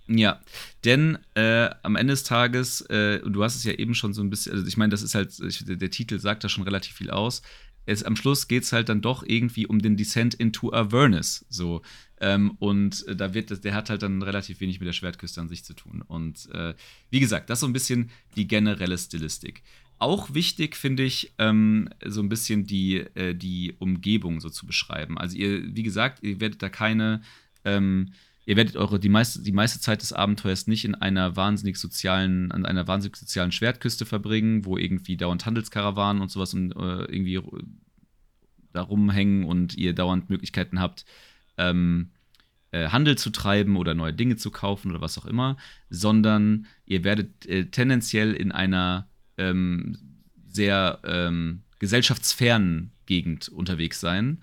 Ja, 0.06 0.40
denn 0.84 1.18
äh, 1.34 1.70
am 1.82 1.96
Ende 1.96 2.12
des 2.12 2.24
Tages, 2.24 2.82
äh, 2.88 3.20
und 3.22 3.32
du 3.32 3.42
hast 3.42 3.56
es 3.56 3.64
ja 3.64 3.72
eben 3.72 3.94
schon 3.94 4.12
so 4.12 4.22
ein 4.22 4.30
bisschen, 4.30 4.52
also 4.52 4.66
ich 4.66 4.76
meine, 4.76 4.90
das 4.90 5.02
ist 5.02 5.14
halt, 5.14 5.32
der 5.38 5.90
Titel 5.90 6.18
sagt 6.18 6.44
da 6.44 6.48
schon 6.48 6.64
relativ 6.64 6.94
viel 6.94 7.10
aus. 7.10 7.42
Es, 7.86 8.02
am 8.02 8.16
Schluss 8.16 8.48
geht 8.48 8.62
es 8.62 8.72
halt 8.72 8.88
dann 8.88 9.02
doch 9.02 9.22
irgendwie 9.26 9.66
um 9.66 9.80
den 9.80 9.96
Descent 9.96 10.34
into 10.34 10.72
Avernus. 10.72 11.44
So. 11.48 11.82
Ähm, 12.20 12.52
und 12.58 13.06
äh, 13.08 13.16
da 13.16 13.34
wird, 13.34 13.64
der 13.64 13.74
hat 13.74 13.90
halt 13.90 14.02
dann 14.02 14.22
relativ 14.22 14.60
wenig 14.60 14.80
mit 14.80 14.86
der 14.86 14.92
Schwertküste 14.92 15.40
an 15.40 15.48
sich 15.48 15.64
zu 15.64 15.74
tun. 15.74 16.02
Und 16.02 16.48
äh, 16.52 16.74
wie 17.10 17.20
gesagt, 17.20 17.50
das 17.50 17.58
ist 17.58 17.60
so 17.60 17.66
ein 17.66 17.72
bisschen 17.72 18.10
die 18.36 18.46
generelle 18.46 18.96
Stilistik. 18.96 19.62
Auch 19.98 20.34
wichtig 20.34 20.76
finde 20.76 21.04
ich, 21.04 21.32
ähm, 21.38 21.88
so 22.04 22.20
ein 22.20 22.28
bisschen 22.28 22.66
die, 22.66 22.96
äh, 23.14 23.34
die 23.34 23.74
Umgebung 23.78 24.40
so 24.40 24.50
zu 24.50 24.66
beschreiben. 24.66 25.18
Also 25.18 25.36
ihr, 25.36 25.74
wie 25.74 25.82
gesagt, 25.82 26.22
ihr 26.22 26.40
werdet 26.40 26.62
da 26.62 26.68
keine, 26.68 27.22
ähm, 27.64 28.12
ihr 28.46 28.56
werdet 28.56 28.76
eure 28.76 28.98
die 28.98 29.08
meiste, 29.08 29.42
die 29.42 29.52
meiste 29.52 29.80
Zeit 29.80 30.02
des 30.02 30.12
Abenteuers 30.12 30.66
nicht 30.66 30.84
in 30.84 30.94
einer 30.94 31.36
wahnsinnig 31.36 31.76
sozialen, 31.76 32.52
an 32.52 32.66
einer 32.66 32.86
wahnsinnig 32.86 33.16
sozialen 33.16 33.52
Schwertküste 33.52 34.06
verbringen, 34.06 34.64
wo 34.64 34.76
irgendwie 34.76 35.16
dauernd 35.16 35.46
Handelskarawanen 35.46 36.22
und 36.22 36.30
sowas 36.30 36.54
und, 36.54 36.72
äh, 36.72 37.04
irgendwie 37.04 37.40
da 38.72 38.82
rumhängen 38.82 39.44
und 39.44 39.76
ihr 39.76 39.94
dauernd 39.94 40.30
Möglichkeiten 40.30 40.80
habt, 40.80 41.04
ähm, 41.56 42.10
äh, 42.72 42.88
Handel 42.88 43.16
zu 43.16 43.30
treiben 43.30 43.76
oder 43.76 43.94
neue 43.94 44.12
Dinge 44.12 44.36
zu 44.36 44.50
kaufen 44.50 44.90
oder 44.90 45.00
was 45.00 45.16
auch 45.16 45.26
immer, 45.26 45.56
sondern 45.90 46.66
ihr 46.84 47.04
werdet 47.04 47.46
äh, 47.46 47.66
tendenziell 47.66 48.34
in 48.34 48.52
einer 48.52 49.08
ähm, 49.38 49.96
sehr 50.48 51.00
ähm, 51.04 51.62
gesellschaftsfernen 51.78 52.92
Gegend 53.06 53.48
unterwegs 53.48 54.00
sein. 54.00 54.42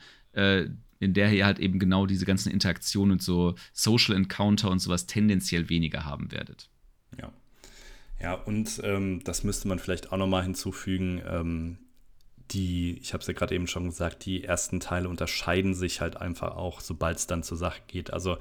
In 1.01 1.13
der 1.13 1.31
ihr 1.33 1.45
halt 1.45 1.59
eben 1.59 1.79
genau 1.79 2.05
diese 2.05 2.25
ganzen 2.25 2.51
Interaktionen 2.51 3.13
und 3.13 3.21
so 3.21 3.55
Social 3.73 4.15
Encounter 4.15 4.69
und 4.69 4.79
sowas 4.79 5.07
tendenziell 5.07 5.67
weniger 5.67 6.05
haben 6.05 6.31
werdet. 6.31 6.69
Ja. 7.19 7.33
Ja, 8.21 8.35
und 8.35 8.79
ähm, 8.83 9.21
das 9.23 9.43
müsste 9.43 9.67
man 9.67 9.79
vielleicht 9.79 10.11
auch 10.11 10.17
nochmal 10.17 10.43
hinzufügen. 10.43 11.21
Ähm, 11.27 11.79
die, 12.51 12.97
ich 13.01 13.13
habe 13.13 13.21
es 13.21 13.27
ja 13.27 13.33
gerade 13.33 13.55
eben 13.55 13.67
schon 13.67 13.85
gesagt, 13.85 14.25
die 14.25 14.43
ersten 14.43 14.79
Teile 14.79 15.09
unterscheiden 15.09 15.73
sich 15.73 16.01
halt 16.01 16.17
einfach 16.17 16.55
auch, 16.55 16.81
sobald 16.81 17.17
es 17.17 17.27
dann 17.27 17.43
zur 17.43 17.57
Sache 17.57 17.81
geht. 17.87 18.13
Also 18.13 18.37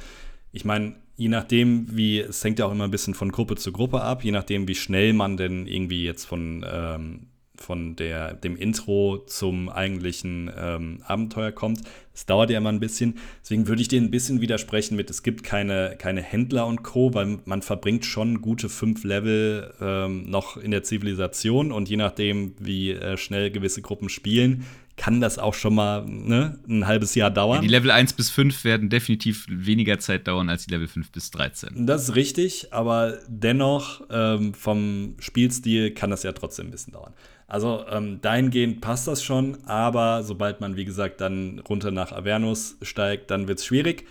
ich 0.53 0.65
meine, 0.65 0.97
je 1.17 1.29
nachdem, 1.29 1.97
wie, 1.97 2.21
es 2.21 2.43
hängt 2.43 2.59
ja 2.59 2.67
auch 2.67 2.73
immer 2.73 2.85
ein 2.85 2.91
bisschen 2.91 3.15
von 3.15 3.31
Gruppe 3.33 3.57
zu 3.57 3.73
Gruppe 3.73 4.03
ab, 4.03 4.25
je 4.25 4.33
nachdem, 4.33 4.69
wie 4.69 4.75
schnell 4.75 5.13
man 5.13 5.37
denn 5.37 5.67
irgendwie 5.67 6.05
jetzt 6.05 6.25
von 6.25 6.65
ähm, 6.69 7.29
von 7.61 7.95
der, 7.97 8.35
dem 8.35 8.57
Intro 8.57 9.19
zum 9.27 9.69
eigentlichen 9.69 10.51
ähm, 10.57 11.03
Abenteuer 11.05 11.53
kommt. 11.53 11.81
Es 12.15 12.27
dauert 12.27 12.51
ja 12.51 12.59
immer 12.59 12.71
ein 12.71 12.81
bisschen. 12.81 13.19
Deswegen 13.43 13.69
würde 13.69 13.83
ich 13.83 13.89
dir 13.89 14.01
ein 14.01 14.11
bisschen 14.11 14.41
widersprechen 14.41 14.97
mit, 14.97 15.11
es 15.11 15.23
gibt 15.23 15.43
keine, 15.43 15.95
keine 15.99 16.23
Händler 16.23 16.67
und 16.67 16.83
Co., 16.83 17.15
weil 17.15 17.39
man 17.45 17.63
verbringt 17.63 18.05
schon 18.05 18.41
gute 18.41 18.69
fünf 18.69 19.05
Level 19.05 19.73
ähm, 19.81 20.29
noch 20.29 20.57
in 20.57 20.71
der 20.71 20.83
Zivilisation 20.83 21.71
und 21.71 21.89
je 21.89 21.97
nachdem, 21.97 22.55
wie 22.59 22.93
äh, 22.93 23.17
schnell 23.17 23.51
gewisse 23.51 23.83
Gruppen 23.83 24.09
spielen, 24.09 24.65
kann 25.01 25.23
das 25.23 25.39
auch 25.39 25.55
schon 25.55 25.75
mal 25.75 26.05
ne, 26.05 26.59
ein 26.69 26.87
halbes 26.87 27.15
Jahr 27.15 27.31
dauern. 27.31 27.57
Ja, 27.57 27.63
die 27.63 27.69
Level 27.69 27.91
1 27.91 28.13
bis 28.13 28.29
5 28.29 28.65
werden 28.65 28.91
definitiv 28.91 29.47
weniger 29.49 29.99
Zeit 29.99 30.29
dauern 30.29 30.51
als 30.51 30.67
die 30.67 30.73
Level 30.73 30.89
5 30.89 31.11
bis 31.11 31.31
13. 31.31 31.87
Das 31.87 32.03
ist 32.03 32.17
richtig, 32.17 32.75
aber 32.75 33.17
dennoch 33.27 34.03
ähm, 34.11 34.53
vom 34.53 35.15
Spielstil 35.19 35.93
kann 35.93 36.11
das 36.11 36.23
ja 36.23 36.33
trotzdem 36.33 36.67
ein 36.67 36.71
bisschen 36.71 36.93
dauern. 36.93 37.15
Also 37.47 37.83
ähm, 37.91 38.21
dahingehend 38.21 38.83
passt 38.83 39.09
das 39.09 39.25
schon, 39.25 39.65
aber 39.65 40.23
sobald 40.23 40.61
man, 40.61 40.77
wie 40.77 40.85
gesagt, 40.85 41.23
dann 41.23 41.61
runter 41.61 41.91
nach 41.91 42.13
Avernus 42.13 42.77
steigt, 42.83 43.31
dann 43.31 43.49
wird 43.49 43.61
es 43.61 43.65
schwierig. 43.65 44.07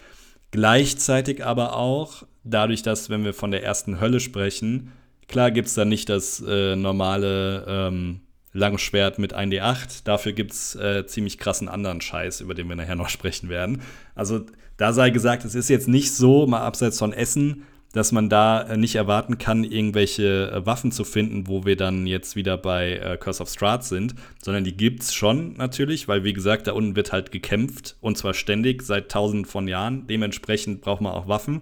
Gleichzeitig 0.50 1.46
aber 1.46 1.76
auch, 1.76 2.24
dadurch, 2.44 2.82
dass, 2.82 3.12
wenn 3.12 3.24
wir 3.24 3.36
von 3.36 3.52
der 3.52 3.64
ersten 3.64 4.02
Hölle 4.02 4.20
sprechen, 4.20 4.92
klar 5.28 5.52
gibt 5.52 5.68
es 5.68 5.76
da 5.76 5.86
nicht 5.86 6.10
das 6.10 6.44
äh, 6.48 6.76
normale 6.76 7.64
ähm, 7.68 8.22
Langschwert 8.54 9.20
mit 9.20 9.36
1D8, 9.36 10.04
dafür 10.04 10.34
gibt 10.34 10.52
es 10.52 10.76
äh, 10.76 11.06
ziemlich 11.06 11.38
krassen 11.38 11.70
anderen 11.70 12.02
Scheiß, 12.02 12.42
über 12.42 12.54
den 12.54 12.68
wir 12.68 12.76
nachher 12.76 12.96
noch 12.96 13.10
sprechen 13.10 13.50
werden. 13.50 13.82
Also 14.16 14.46
da 14.78 14.94
sei 14.94 15.10
gesagt, 15.10 15.46
es 15.46 15.56
ist 15.56 15.70
jetzt 15.70 15.88
nicht 15.88 16.14
so, 16.14 16.48
mal 16.48 16.62
abseits 16.62 16.98
von 16.98 17.14
Essen, 17.14 17.64
dass 17.92 18.12
man 18.12 18.30
da 18.30 18.62
äh, 18.62 18.78
nicht 18.78 18.96
erwarten 18.96 19.38
kann, 19.38 19.64
irgendwelche 19.64 20.52
äh, 20.52 20.66
Waffen 20.66 20.92
zu 20.92 21.04
finden, 21.04 21.48
wo 21.48 21.66
wir 21.66 21.76
dann 21.76 22.06
jetzt 22.06 22.36
wieder 22.36 22.58
bei 22.58 22.94
äh, 22.94 23.18
Curse 23.18 23.42
of 23.42 23.50
Strahd 23.50 23.84
sind, 23.84 24.16
sondern 24.44 24.64
die 24.64 24.78
gibt's 24.78 25.14
schon 25.14 25.54
natürlich, 25.54 26.08
weil 26.08 26.24
wie 26.24 26.34
gesagt, 26.34 26.68
da 26.68 26.74
unten 26.74 26.96
wird 26.96 27.12
halt 27.12 27.32
gekämpft 27.32 27.98
und 28.02 28.18
zwar 28.18 28.34
ständig 28.34 28.84
seit 28.84 29.10
tausenden 29.10 29.46
von 29.46 29.68
Jahren. 29.68 30.06
Dementsprechend 30.08 30.82
braucht 30.82 31.02
man 31.02 31.14
auch 31.14 31.28
Waffen. 31.28 31.62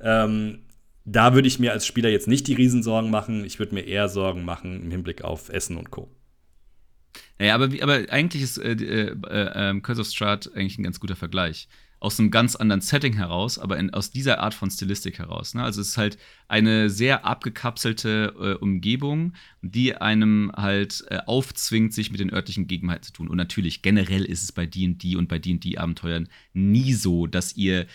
Ähm, 0.00 0.60
da 1.04 1.34
würde 1.34 1.48
ich 1.48 1.58
mir 1.58 1.72
als 1.72 1.86
Spieler 1.86 2.10
jetzt 2.10 2.28
nicht 2.28 2.46
die 2.48 2.54
Riesensorgen 2.54 3.10
machen. 3.10 3.44
Ich 3.44 3.58
würde 3.58 3.74
mir 3.74 3.82
eher 3.82 4.08
Sorgen 4.08 4.44
machen 4.44 4.82
im 4.84 4.90
Hinblick 4.90 5.22
auf 5.22 5.48
Essen 5.48 5.76
und 5.76 5.90
Co. 5.90 6.08
Naja, 7.38 7.54
aber, 7.54 7.68
aber 7.82 8.10
eigentlich 8.10 8.42
ist 8.42 8.58
äh, 8.58 8.72
äh, 8.72 9.70
äh, 9.70 9.80
Curse 9.80 10.00
of 10.00 10.08
Strahd 10.08 10.54
eigentlich 10.54 10.78
ein 10.78 10.84
ganz 10.84 11.00
guter 11.00 11.16
Vergleich 11.16 11.68
aus 12.00 12.18
einem 12.18 12.30
ganz 12.30 12.54
anderen 12.54 12.80
Setting 12.80 13.14
heraus, 13.14 13.58
aber 13.58 13.76
in, 13.76 13.92
aus 13.92 14.10
dieser 14.10 14.38
Art 14.40 14.54
von 14.54 14.70
Stilistik 14.70 15.18
heraus. 15.18 15.54
Ne? 15.54 15.62
Also 15.62 15.80
es 15.80 15.88
ist 15.88 15.96
halt 15.96 16.18
eine 16.46 16.90
sehr 16.90 17.24
abgekapselte 17.24 18.34
äh, 18.38 18.52
Umgebung, 18.62 19.32
die 19.62 19.96
einem 19.96 20.52
halt 20.56 21.04
äh, 21.08 21.18
aufzwingt, 21.26 21.92
sich 21.92 22.10
mit 22.10 22.20
den 22.20 22.32
örtlichen 22.32 22.68
Gegebenheiten 22.68 23.02
zu 23.02 23.12
tun. 23.12 23.28
Und 23.28 23.36
natürlich, 23.36 23.82
generell 23.82 24.24
ist 24.24 24.44
es 24.44 24.52
bei 24.52 24.66
D&D 24.66 25.16
und 25.16 25.28
bei 25.28 25.38
D&D-Abenteuern 25.38 26.28
nie 26.52 26.92
so, 26.92 27.26
dass 27.26 27.56
ihr 27.56 27.86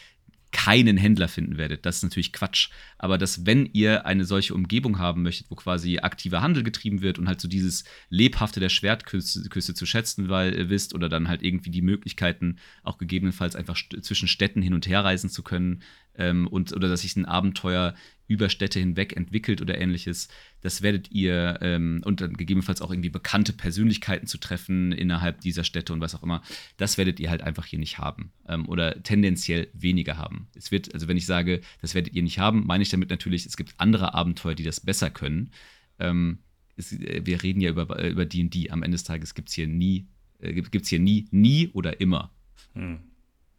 keinen 0.64 0.96
Händler 0.96 1.28
finden 1.28 1.58
werdet. 1.58 1.86
Das 1.86 1.98
ist 1.98 2.04
natürlich 2.04 2.32
Quatsch. 2.32 2.70
Aber 2.98 3.18
dass, 3.18 3.46
wenn 3.46 3.66
ihr 3.74 4.06
eine 4.06 4.24
solche 4.24 4.54
Umgebung 4.54 4.98
haben 4.98 5.22
möchtet, 5.22 5.52
wo 5.52 5.56
quasi 5.56 6.00
aktiver 6.00 6.42
Handel 6.42 6.64
getrieben 6.64 7.02
wird 7.02 7.20
und 7.20 7.28
halt 7.28 7.42
so 7.42 7.50
dieses 7.50 7.84
Lebhafte 8.10 8.62
der 8.62 8.70
Schwertküste 8.70 9.50
Küste 9.50 9.74
zu 9.74 9.86
schätzen 9.86 10.30
weil, 10.30 10.58
äh, 10.58 10.70
wisst 10.70 10.96
oder 10.96 11.10
dann 11.10 11.28
halt 11.28 11.44
irgendwie 11.44 11.70
die 11.70 11.82
Möglichkeiten 11.82 12.58
auch 12.84 12.98
gegebenenfalls 12.98 13.58
einfach 13.58 13.78
zwischen 14.02 14.28
Städten 14.30 14.62
hin 14.62 14.74
und 14.74 14.88
her 14.88 15.04
reisen 15.04 15.30
zu 15.30 15.44
können, 15.44 15.82
ähm, 16.18 16.48
und 16.48 16.74
oder 16.74 16.90
dass 16.90 17.02
sich 17.02 17.16
ein 17.16 17.26
Abenteuer 17.26 17.96
über 18.28 18.50
Städte 18.50 18.80
hinweg 18.80 19.16
entwickelt 19.16 19.62
oder 19.62 19.80
ähnliches. 19.80 20.28
Das 20.62 20.82
werdet 20.82 21.12
ihr 21.12 21.60
ähm, 21.62 22.02
und 22.06 22.22
dann 22.22 22.36
gegebenenfalls 22.36 22.82
auch 22.82 22.90
irgendwie 22.90 23.10
bekannte 23.10 23.54
Persönlichkeiten 23.54 24.28
zu 24.28 24.38
treffen 24.38 24.92
innerhalb 24.92 25.42
dieser 25.42 25.64
Städte 25.64 25.94
und 25.94 26.00
was 26.00 26.16
auch 26.16 26.24
immer. 26.24 26.42
Das 26.78 26.98
werdet 26.98 27.20
ihr 27.20 27.30
halt 27.30 27.42
einfach 27.42 27.66
hier 27.66 27.80
nicht 27.80 27.98
haben 27.98 28.32
ähm, 28.48 28.68
oder 28.68 29.04
tendenziell 29.04 29.68
weniger 29.74 30.18
haben. 30.18 30.48
Es 30.56 30.72
wird, 30.72 30.94
also 30.94 31.08
wenn 31.08 31.18
ich 31.18 31.26
sage, 31.26 31.62
das 31.82 31.96
werdet 31.96 32.14
ihr 32.14 32.24
nicht 32.24 32.40
haben, 32.40 32.66
meine 32.66 32.84
ich 32.84 32.90
damit 32.90 33.10
natürlich, 33.10 33.46
es 33.46 33.58
gibt 33.58 33.74
andere 33.78 34.14
Abenteuer, 34.14 34.56
die 34.56 34.64
das 34.64 34.80
besser 34.80 35.10
können. 35.10 35.52
Ähm, 36.00 36.40
es, 36.76 36.94
äh, 36.94 37.22
wir 37.26 37.44
reden 37.44 37.62
ja 37.62 37.70
über 37.70 38.00
äh, 38.00 38.10
über 38.10 38.26
D&D. 38.26 38.70
Am 38.70 38.84
Ende 38.84 38.96
des 38.96 39.04
Tages 39.04 39.36
gibt 39.36 39.50
es 39.50 39.56
hier 39.56 39.68
nie, 39.68 40.08
äh, 40.40 40.54
gibt 40.54 40.88
hier 40.88 41.00
nie, 41.00 41.28
nie 41.32 41.70
oder 41.74 42.00
immer. 42.00 42.32
Hm. 42.74 43.00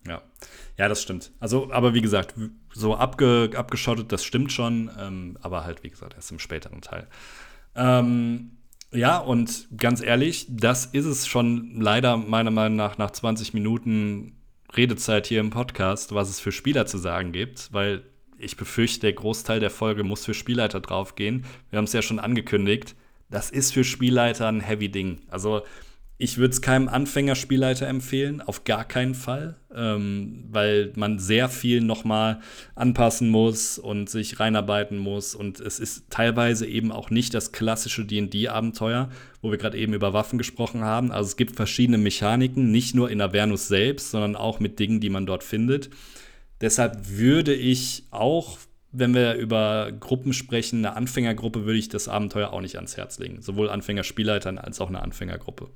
Ja. 0.06 0.22
Ja, 0.76 0.88
das 0.88 1.02
stimmt. 1.02 1.32
Also, 1.40 1.72
aber 1.72 1.94
wie 1.94 2.00
gesagt, 2.00 2.34
so 2.72 2.96
abge, 2.96 3.50
abgeschottet, 3.54 4.12
das 4.12 4.24
stimmt 4.24 4.52
schon, 4.52 4.90
ähm, 5.00 5.38
aber 5.40 5.64
halt, 5.64 5.82
wie 5.82 5.90
gesagt, 5.90 6.14
erst 6.14 6.32
im 6.32 6.38
späteren 6.38 6.80
Teil. 6.80 7.06
Ähm, 7.76 8.58
ja, 8.92 9.18
und 9.18 9.68
ganz 9.76 10.02
ehrlich, 10.02 10.46
das 10.48 10.86
ist 10.86 11.06
es 11.06 11.26
schon 11.26 11.80
leider 11.80 12.16
meiner 12.16 12.50
Meinung 12.50 12.76
nach 12.76 12.98
nach 12.98 13.10
20 13.10 13.54
Minuten 13.54 14.36
Redezeit 14.76 15.26
hier 15.26 15.40
im 15.40 15.50
Podcast, 15.50 16.14
was 16.14 16.28
es 16.28 16.40
für 16.40 16.52
Spieler 16.52 16.86
zu 16.86 16.98
sagen 16.98 17.32
gibt, 17.32 17.72
weil 17.72 18.04
ich 18.38 18.56
befürchte, 18.56 19.00
der 19.00 19.12
Großteil 19.12 19.60
der 19.60 19.70
Folge 19.70 20.04
muss 20.04 20.24
für 20.24 20.34
Spielleiter 20.34 20.80
draufgehen. 20.80 21.44
Wir 21.70 21.78
haben 21.78 21.84
es 21.84 21.92
ja 21.92 22.02
schon 22.02 22.18
angekündigt. 22.18 22.94
Das 23.30 23.50
ist 23.50 23.72
für 23.72 23.84
Spielleiter 23.84 24.48
ein 24.48 24.60
heavy 24.60 24.88
Ding. 24.88 25.22
Also, 25.28 25.62
ich 26.16 26.38
würde 26.38 26.52
es 26.52 26.62
keinem 26.62 26.88
Anfängerspielleiter 26.88 27.88
empfehlen, 27.88 28.40
auf 28.40 28.62
gar 28.62 28.84
keinen 28.84 29.16
Fall, 29.16 29.56
ähm, 29.74 30.44
weil 30.48 30.92
man 30.94 31.18
sehr 31.18 31.48
viel 31.48 31.80
nochmal 31.80 32.40
anpassen 32.76 33.30
muss 33.30 33.78
und 33.78 34.08
sich 34.08 34.38
reinarbeiten 34.38 34.96
muss. 34.96 35.34
Und 35.34 35.58
es 35.58 35.80
ist 35.80 36.10
teilweise 36.10 36.66
eben 36.66 36.92
auch 36.92 37.10
nicht 37.10 37.34
das 37.34 37.50
klassische 37.50 38.04
DD-Abenteuer, 38.04 39.10
wo 39.42 39.50
wir 39.50 39.58
gerade 39.58 39.76
eben 39.76 39.92
über 39.92 40.12
Waffen 40.12 40.38
gesprochen 40.38 40.82
haben. 40.82 41.10
Also 41.10 41.28
es 41.28 41.36
gibt 41.36 41.56
verschiedene 41.56 41.98
Mechaniken, 41.98 42.70
nicht 42.70 42.94
nur 42.94 43.10
in 43.10 43.20
Avernus 43.20 43.66
selbst, 43.66 44.12
sondern 44.12 44.36
auch 44.36 44.60
mit 44.60 44.78
Dingen, 44.78 45.00
die 45.00 45.10
man 45.10 45.26
dort 45.26 45.42
findet. 45.42 45.90
Deshalb 46.60 46.96
würde 47.08 47.54
ich 47.54 48.04
auch 48.10 48.58
wenn 48.96 49.12
wir 49.12 49.34
über 49.34 49.90
Gruppen 49.90 50.32
sprechen, 50.32 50.86
eine 50.86 50.94
Anfängergruppe, 50.94 51.64
würde 51.64 51.80
ich 51.80 51.88
das 51.88 52.06
Abenteuer 52.06 52.52
auch 52.52 52.60
nicht 52.60 52.76
ans 52.76 52.96
Herz 52.96 53.18
legen. 53.18 53.42
Sowohl 53.42 53.68
Anfängerspielleitern 53.68 54.56
als 54.56 54.80
auch 54.80 54.88
eine 54.88 55.02
Anfängergruppe. 55.02 55.68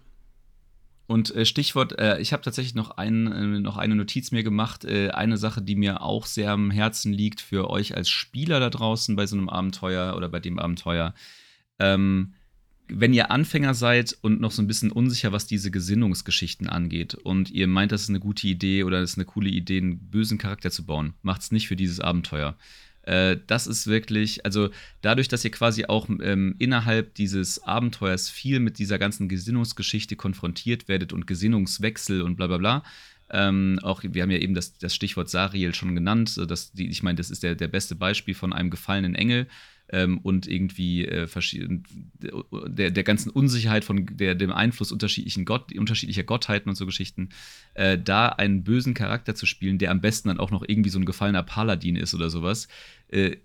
Und 1.08 1.34
äh, 1.34 1.46
Stichwort, 1.46 1.98
äh, 1.98 2.20
ich 2.20 2.34
habe 2.34 2.42
tatsächlich 2.42 2.74
noch, 2.74 2.90
ein, 2.90 3.32
äh, 3.32 3.60
noch 3.60 3.78
eine 3.78 3.96
Notiz 3.96 4.30
mir 4.30 4.42
gemacht. 4.42 4.84
Äh, 4.84 5.08
eine 5.08 5.38
Sache, 5.38 5.62
die 5.62 5.74
mir 5.74 6.02
auch 6.02 6.26
sehr 6.26 6.52
am 6.52 6.70
Herzen 6.70 7.14
liegt 7.14 7.40
für 7.40 7.70
euch 7.70 7.96
als 7.96 8.10
Spieler 8.10 8.60
da 8.60 8.68
draußen 8.68 9.16
bei 9.16 9.26
so 9.26 9.34
einem 9.34 9.48
Abenteuer 9.48 10.14
oder 10.18 10.28
bei 10.28 10.38
dem 10.38 10.58
Abenteuer. 10.58 11.14
Ähm, 11.78 12.34
wenn 12.88 13.14
ihr 13.14 13.30
Anfänger 13.30 13.72
seid 13.72 14.18
und 14.20 14.42
noch 14.42 14.50
so 14.50 14.60
ein 14.60 14.66
bisschen 14.66 14.92
unsicher, 14.92 15.32
was 15.32 15.46
diese 15.46 15.70
Gesinnungsgeschichten 15.70 16.68
angeht 16.68 17.14
und 17.14 17.50
ihr 17.50 17.68
meint, 17.68 17.90
das 17.90 18.02
ist 18.02 18.10
eine 18.10 18.20
gute 18.20 18.46
Idee 18.46 18.84
oder 18.84 19.00
das 19.00 19.12
ist 19.12 19.16
eine 19.16 19.24
coole 19.24 19.48
Idee, 19.48 19.78
einen 19.78 20.10
bösen 20.10 20.36
Charakter 20.36 20.70
zu 20.70 20.84
bauen, 20.84 21.14
macht 21.22 21.40
es 21.40 21.52
nicht 21.52 21.68
für 21.68 21.76
dieses 21.76 22.00
Abenteuer. 22.00 22.58
Äh, 23.08 23.38
das 23.46 23.66
ist 23.66 23.86
wirklich, 23.86 24.44
also 24.44 24.68
dadurch, 25.00 25.28
dass 25.28 25.44
ihr 25.44 25.50
quasi 25.50 25.86
auch 25.86 26.08
ähm, 26.20 26.54
innerhalb 26.58 27.14
dieses 27.14 27.62
Abenteuers 27.62 28.28
viel 28.28 28.60
mit 28.60 28.78
dieser 28.78 28.98
ganzen 28.98 29.28
Gesinnungsgeschichte 29.28 30.14
konfrontiert 30.14 30.88
werdet 30.88 31.14
und 31.14 31.26
Gesinnungswechsel 31.26 32.20
und 32.20 32.36
bla 32.36 32.48
bla 32.48 32.58
bla. 32.58 32.82
Ähm, 33.30 33.78
auch 33.82 34.02
wir 34.04 34.22
haben 34.22 34.30
ja 34.30 34.38
eben 34.38 34.54
das, 34.54 34.76
das 34.76 34.94
Stichwort 34.94 35.30
Sariel 35.30 35.74
schon 35.74 35.94
genannt. 35.94 36.38
Das, 36.48 36.72
die, 36.72 36.88
ich 36.88 37.02
meine, 37.02 37.16
das 37.16 37.30
ist 37.30 37.42
der, 37.42 37.54
der 37.54 37.68
beste 37.68 37.94
Beispiel 37.94 38.34
von 38.34 38.52
einem 38.52 38.68
gefallenen 38.68 39.14
Engel 39.14 39.46
ähm, 39.90 40.18
und 40.18 40.46
irgendwie 40.46 41.04
äh, 41.04 41.26
der, 42.20 42.90
der 42.90 43.04
ganzen 43.04 43.30
Unsicherheit 43.30 43.84
von 43.84 44.06
der, 44.12 44.34
dem 44.34 44.52
Einfluss 44.52 44.92
unterschiedlichen 44.92 45.44
Gott, 45.44 45.72
unterschiedlicher 45.76 46.24
Gottheiten 46.24 46.68
und 46.68 46.76
so 46.76 46.86
Geschichten, 46.86 47.30
äh, 47.74 47.98
da 47.98 48.28
einen 48.28 48.64
bösen 48.64 48.94
Charakter 48.94 49.34
zu 49.34 49.46
spielen, 49.46 49.78
der 49.78 49.90
am 49.90 50.00
besten 50.00 50.28
dann 50.28 50.40
auch 50.40 50.50
noch 50.50 50.64
irgendwie 50.66 50.90
so 50.90 50.98
ein 50.98 51.04
gefallener 51.04 51.42
Paladin 51.42 51.96
ist 51.96 52.14
oder 52.14 52.30
sowas, 52.30 52.68
äh, 53.08 53.36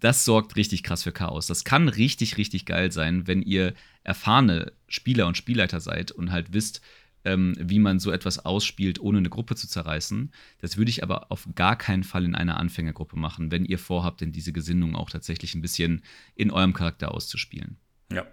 das 0.00 0.24
sorgt 0.24 0.56
richtig 0.56 0.82
krass 0.82 1.02
für 1.02 1.12
Chaos. 1.12 1.46
Das 1.46 1.64
kann 1.64 1.88
richtig, 1.88 2.36
richtig 2.36 2.66
geil 2.66 2.90
sein, 2.90 3.26
wenn 3.26 3.42
ihr 3.42 3.74
erfahrene 4.04 4.72
Spieler 4.88 5.26
und 5.26 5.36
Spielleiter 5.36 5.80
seid 5.80 6.10
und 6.10 6.32
halt 6.32 6.52
wisst, 6.52 6.80
ähm, 7.24 7.54
wie 7.58 7.78
man 7.78 7.98
so 7.98 8.10
etwas 8.10 8.44
ausspielt, 8.44 9.00
ohne 9.00 9.18
eine 9.18 9.30
Gruppe 9.30 9.54
zu 9.54 9.68
zerreißen. 9.68 10.32
Das 10.60 10.76
würde 10.76 10.90
ich 10.90 11.02
aber 11.02 11.30
auf 11.30 11.48
gar 11.54 11.76
keinen 11.76 12.04
Fall 12.04 12.24
in 12.24 12.34
einer 12.34 12.58
Anfängergruppe 12.58 13.16
machen, 13.16 13.50
wenn 13.50 13.64
ihr 13.64 13.78
vorhabt, 13.78 14.20
denn 14.20 14.32
diese 14.32 14.52
Gesinnung 14.52 14.96
auch 14.96 15.10
tatsächlich 15.10 15.54
ein 15.54 15.62
bisschen 15.62 16.02
in 16.34 16.50
eurem 16.50 16.72
Charakter 16.72 17.12
auszuspielen. 17.12 17.76
Ja, 18.12 18.26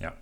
ja. 0.00 0.16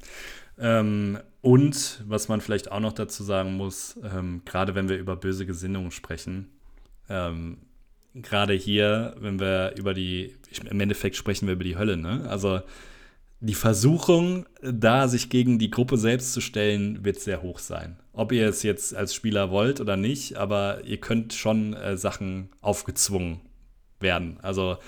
Ähm, 0.58 1.18
Und 1.40 2.02
was 2.06 2.28
man 2.28 2.40
vielleicht 2.40 2.70
auch 2.70 2.80
noch 2.80 2.92
dazu 2.92 3.22
sagen 3.22 3.56
muss, 3.56 3.98
ähm, 4.02 4.42
gerade 4.44 4.74
wenn 4.74 4.88
wir 4.88 4.96
über 4.96 5.16
böse 5.16 5.44
Gesinnungen 5.44 5.90
sprechen, 5.90 6.48
ähm, 7.08 7.58
gerade 8.14 8.54
hier, 8.54 9.14
wenn 9.18 9.40
wir 9.40 9.74
über 9.76 9.92
die, 9.92 10.37
im 10.70 10.80
Endeffekt 10.80 11.16
sprechen 11.16 11.46
wir 11.46 11.54
über 11.54 11.64
die 11.64 11.76
Hölle, 11.76 11.96
ne? 11.96 12.26
Also 12.30 12.62
die 13.44 13.54
Versuchung, 13.54 14.46
da 14.62 15.07
sich 15.07 15.28
gegen 15.28 15.59
die 15.59 15.70
Gruppe 15.70 15.98
selbst 15.98 16.33
zu 16.33 16.40
stellen, 16.40 17.04
wird 17.04 17.20
sehr 17.20 17.42
hoch 17.42 17.59
sein. 17.59 17.96
Ob 18.14 18.33
ihr 18.33 18.48
es 18.48 18.62
jetzt 18.62 18.94
als 18.94 19.14
Spieler 19.14 19.50
wollt 19.50 19.80
oder 19.83 19.98
nicht, 19.98 20.37
aber 20.37 20.83
ihr 20.85 20.96
könnt 20.96 21.35
schon 21.35 21.74
äh, 21.74 21.98
Sachen 21.98 22.48
aufgezwungen 22.62 23.40
werden. 24.00 24.38
Also 24.40 24.78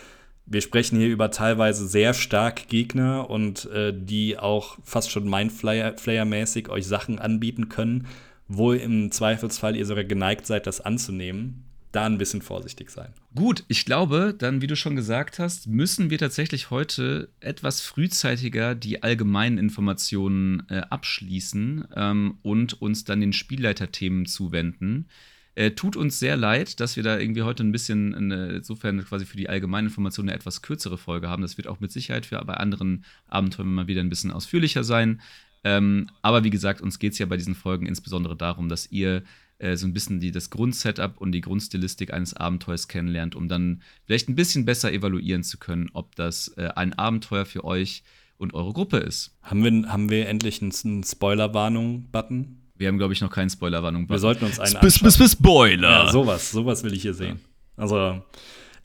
wir 0.46 0.62
sprechen 0.62 0.98
hier 0.98 1.08
über 1.08 1.30
teilweise 1.30 1.86
sehr 1.86 2.14
stark 2.14 2.68
Gegner 2.68 3.28
und 3.28 3.66
äh, 3.72 3.92
die 3.94 4.38
auch 4.38 4.78
fast 4.82 5.10
schon 5.10 5.28
Mindflayer-mäßig 5.28 6.70
euch 6.70 6.86
Sachen 6.86 7.18
anbieten 7.18 7.68
können, 7.68 8.06
wo 8.48 8.72
im 8.72 9.10
Zweifelsfall 9.10 9.76
ihr 9.76 9.84
sogar 9.84 10.04
geneigt 10.04 10.46
seid, 10.46 10.66
das 10.66 10.80
anzunehmen. 10.80 11.64
Da 11.92 12.04
ein 12.04 12.18
bisschen 12.18 12.42
vorsichtig 12.42 12.90
sein. 12.90 13.12
Gut, 13.34 13.64
ich 13.68 13.84
glaube, 13.84 14.34
dann, 14.36 14.60
wie 14.60 14.66
du 14.66 14.76
schon 14.76 14.96
gesagt 14.96 15.38
hast, 15.38 15.66
müssen 15.66 16.10
wir 16.10 16.18
tatsächlich 16.18 16.70
heute 16.70 17.28
etwas 17.40 17.80
frühzeitiger 17.80 18.74
die 18.74 19.02
allgemeinen 19.02 19.56
Informationen 19.58 20.66
äh, 20.68 20.82
abschließen 20.90 21.88
ähm, 21.94 22.38
und 22.42 22.80
uns 22.82 23.04
dann 23.04 23.20
den 23.20 23.32
Spielleiterthemen 23.32 24.26
zuwenden. 24.26 25.08
Äh, 25.54 25.70
tut 25.70 25.96
uns 25.96 26.18
sehr 26.18 26.36
leid, 26.36 26.80
dass 26.80 26.96
wir 26.96 27.02
da 27.02 27.18
irgendwie 27.18 27.42
heute 27.42 27.64
ein 27.64 27.72
bisschen, 27.72 28.12
insofern 28.30 29.02
quasi 29.02 29.24
für 29.24 29.38
die 29.38 29.48
allgemeine 29.48 29.88
Information 29.88 30.28
eine 30.28 30.36
etwas 30.36 30.60
kürzere 30.60 30.98
Folge 30.98 31.30
haben. 31.30 31.40
Das 31.40 31.56
wird 31.56 31.66
auch 31.66 31.80
mit 31.80 31.90
Sicherheit 31.90 32.26
für 32.26 32.44
bei 32.44 32.54
anderen 32.54 33.06
Abenteuern 33.26 33.72
mal 33.72 33.86
wieder 33.86 34.02
ein 34.02 34.10
bisschen 34.10 34.32
ausführlicher 34.32 34.84
sein. 34.84 35.22
Ähm, 35.64 36.10
aber 36.20 36.44
wie 36.44 36.50
gesagt, 36.50 36.82
uns 36.82 36.98
geht 36.98 37.14
es 37.14 37.18
ja 37.18 37.26
bei 37.26 37.38
diesen 37.38 37.54
Folgen 37.54 37.86
insbesondere 37.86 38.36
darum, 38.36 38.68
dass 38.68 38.92
ihr 38.92 39.22
äh, 39.58 39.76
so 39.76 39.86
ein 39.86 39.92
bisschen 39.92 40.20
die, 40.20 40.32
das 40.32 40.50
Grundsetup 40.50 41.18
und 41.18 41.32
die 41.32 41.40
Grundstilistik 41.40 42.12
eines 42.12 42.34
Abenteuers 42.34 42.88
kennenlernt, 42.88 43.34
um 43.34 43.48
dann 43.48 43.82
vielleicht 44.04 44.28
ein 44.28 44.34
bisschen 44.34 44.64
besser 44.64 44.92
evaluieren 44.92 45.42
zu 45.42 45.58
können, 45.58 45.88
ob 45.92 46.14
das 46.16 46.48
äh, 46.56 46.68
ein 46.74 46.92
Abenteuer 46.92 47.46
für 47.46 47.64
euch 47.64 48.02
und 48.38 48.54
eure 48.54 48.72
Gruppe 48.72 48.98
ist. 48.98 49.36
Haben 49.42 49.64
wir, 49.64 49.90
haben 49.90 50.10
wir 50.10 50.28
endlich 50.28 50.60
einen 50.62 51.02
Spoiler-Warnung-Button? 51.02 52.62
Wir 52.76 52.88
haben, 52.88 52.98
glaube 52.98 53.14
ich, 53.14 53.20
noch 53.20 53.30
keinen 53.30 53.48
Spoilerwarnung. 53.48 54.08
Wir 54.08 54.18
sollten 54.18 54.44
uns 54.44 54.60
einen 54.60 54.76
Sp 54.76 55.08
Sp 55.08 55.24
Spoiler! 55.24 56.04
Ja, 56.04 56.12
sowas, 56.12 56.50
sowas 56.50 56.84
will 56.84 56.92
ich 56.92 57.02
hier 57.02 57.14
sehen. 57.14 57.40
Also, 57.76 58.22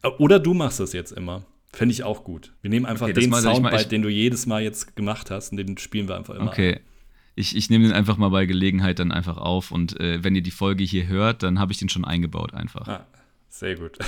äh, 0.02 0.08
oder 0.20 0.40
du 0.40 0.54
machst 0.54 0.80
das 0.80 0.94
jetzt 0.94 1.12
immer. 1.12 1.46
Fände 1.74 1.94
ich 1.94 2.04
auch 2.04 2.24
gut. 2.24 2.54
Wir 2.62 2.70
nehmen 2.70 2.86
einfach 2.86 3.08
okay, 3.08 3.20
den 3.20 3.34
Soundbite, 3.34 3.88
den 3.88 4.02
du 4.02 4.10
jedes 4.10 4.46
Mal 4.46 4.62
jetzt 4.62 4.96
gemacht 4.96 5.32
hast, 5.32 5.52
und 5.52 5.58
den 5.58 5.78
spielen 5.78 6.08
wir 6.08 6.18
einfach 6.18 6.36
immer. 6.36 6.48
Okay. 6.48 6.76
An. 6.76 6.82
Ich, 7.42 7.56
ich 7.56 7.70
nehme 7.70 7.86
den 7.86 7.94
einfach 7.94 8.18
mal 8.18 8.30
bei 8.30 8.46
Gelegenheit 8.46 9.00
dann 9.00 9.12
einfach 9.12 9.38
auf 9.38 9.72
und 9.72 10.00
äh, 10.00 10.24
wenn 10.24 10.36
ihr 10.36 10.44
die 10.44 10.52
Folge 10.52 10.84
hier 10.84 11.08
hört, 11.08 11.44
dann 11.44 11.60
habe 11.60 11.72
ich 11.72 11.80
den 11.80 11.90
schon 11.90 12.06
eingebaut 12.06 12.54
einfach. 12.54 12.88
Ah, 12.88 13.06
sehr 13.50 13.76
gut. 13.76 13.98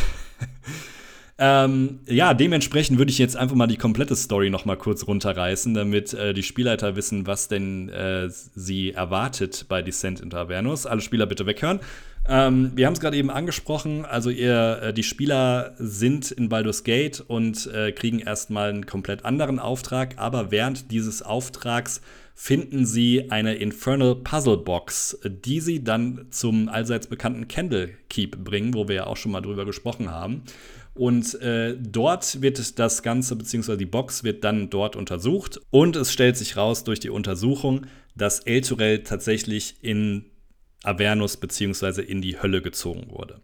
Ähm, 1.39 2.01
ja, 2.05 2.35
dementsprechend 2.35 2.99
würde 2.99 3.09
ich 3.09 3.17
jetzt 3.17 3.35
einfach 3.35 3.55
mal 3.55 3.65
die 3.65 3.77
komplette 3.77 4.15
Story 4.15 4.51
noch 4.51 4.65
mal 4.65 4.77
kurz 4.77 5.07
runterreißen, 5.07 5.73
damit 5.73 6.13
äh, 6.13 6.33
die 6.33 6.43
Spielleiter 6.43 6.95
wissen, 6.95 7.25
was 7.25 7.47
denn 7.47 7.89
äh, 7.89 8.29
sie 8.29 8.91
erwartet 8.91 9.65
bei 9.67 9.81
Descent 9.81 10.19
into 10.19 10.37
Avernus. 10.37 10.85
Alle 10.85 11.01
Spieler 11.01 11.25
bitte 11.25 11.47
weghören. 11.47 11.79
Ähm, 12.29 12.71
wir 12.75 12.85
haben 12.85 12.93
es 12.93 13.01
gerade 13.01 13.17
eben 13.17 13.29
angesprochen, 13.29 14.05
also 14.05 14.29
ihr, 14.29 14.79
äh, 14.81 14.93
die 14.93 15.03
Spieler 15.03 15.73
sind 15.77 16.31
in 16.31 16.47
Baldur's 16.47 16.83
Gate 16.83 17.19
und 17.19 17.67
äh, 17.73 17.91
kriegen 17.91 18.19
erstmal 18.19 18.69
einen 18.69 18.85
komplett 18.85 19.25
anderen 19.25 19.59
Auftrag, 19.59 20.13
aber 20.17 20.49
während 20.49 20.91
dieses 20.91 21.21
Auftrags 21.21 21.99
finden 22.35 22.85
sie 22.85 23.29
eine 23.29 23.55
Infernal 23.55 24.15
Puzzle 24.15 24.57
Box, 24.57 25.19
die 25.23 25.59
sie 25.59 25.83
dann 25.83 26.27
zum 26.31 26.67
allseits 26.67 27.07
bekannten 27.07 27.47
Candle 27.47 27.89
Keep 28.09 28.43
bringen, 28.43 28.73
wo 28.73 28.87
wir 28.87 28.95
ja 28.95 29.07
auch 29.07 29.17
schon 29.17 29.31
mal 29.31 29.41
drüber 29.41 29.65
gesprochen 29.65 30.11
haben. 30.11 30.43
Und 30.95 31.41
äh, 31.41 31.75
dort 31.79 32.41
wird 32.41 32.77
das 32.77 33.01
Ganze, 33.01 33.35
beziehungsweise 33.35 33.77
die 33.77 33.85
Box 33.85 34.23
wird 34.23 34.43
dann 34.43 34.69
dort 34.69 34.95
untersucht. 34.95 35.59
Und 35.71 35.95
es 35.95 36.11
stellt 36.11 36.37
sich 36.37 36.55
raus 36.55 36.83
durch 36.83 36.99
die 36.99 37.09
Untersuchung, 37.09 37.87
dass 38.15 38.41
Elturel 38.41 39.03
tatsächlich 39.03 39.77
in 39.81 40.25
Avernus 40.83 41.37
beziehungsweise 41.37 42.01
in 42.01 42.21
die 42.21 42.41
Hölle 42.41 42.61
gezogen 42.61 43.09
wurde. 43.09 43.41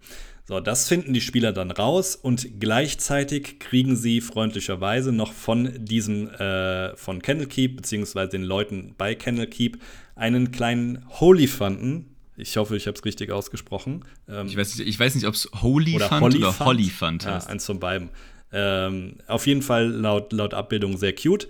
So, 0.50 0.60
das 0.60 0.88
finden 0.88 1.14
die 1.14 1.22
Spieler 1.22 1.54
dann 1.54 1.70
raus 1.70 2.16
und 2.16 2.60
gleichzeitig 2.60 3.60
kriegen 3.60 3.96
sie 3.96 4.20
freundlicherweise 4.20 5.12
noch 5.12 5.32
von 5.32 5.86
diesem, 5.86 6.28
äh, 6.28 6.98
von 6.98 7.22
Candlekeep, 7.22 7.76
beziehungsweise 7.76 8.32
den 8.32 8.42
Leuten 8.42 8.96
bei 8.98 9.14
Candlekeep, 9.14 9.78
einen 10.16 10.50
kleinen 10.50 11.06
Holyfanten, 11.20 12.16
ich 12.36 12.58
hoffe, 12.58 12.76
ich 12.76 12.88
habe 12.88 12.98
es 12.98 13.06
richtig 13.06 13.32
ausgesprochen. 13.32 14.06
Ähm, 14.28 14.48
ich, 14.48 14.58
weiß 14.58 14.80
nicht, 14.80 14.90
ich 14.90 15.00
weiß 15.00 15.14
nicht, 15.14 15.28
ob 15.28 15.36
es 15.36 15.52
Holy 15.62 15.98
oder 15.98 16.08
Fund 16.08 16.22
Holly 16.22 16.38
oder 16.38 16.60
Holly 16.62 16.90
Fund 16.90 17.28
heißt. 17.28 17.46
Ja, 17.46 17.54
eins 17.54 17.68
von 17.68 17.80
beiden. 17.80 18.10
Ähm, 18.52 19.18
auf 19.28 19.46
jeden 19.46 19.62
Fall 19.62 19.86
laut, 19.88 20.34
laut 20.34 20.56
Abbildung 20.56 20.98
sehr 20.98 21.14
cute. 21.14 21.48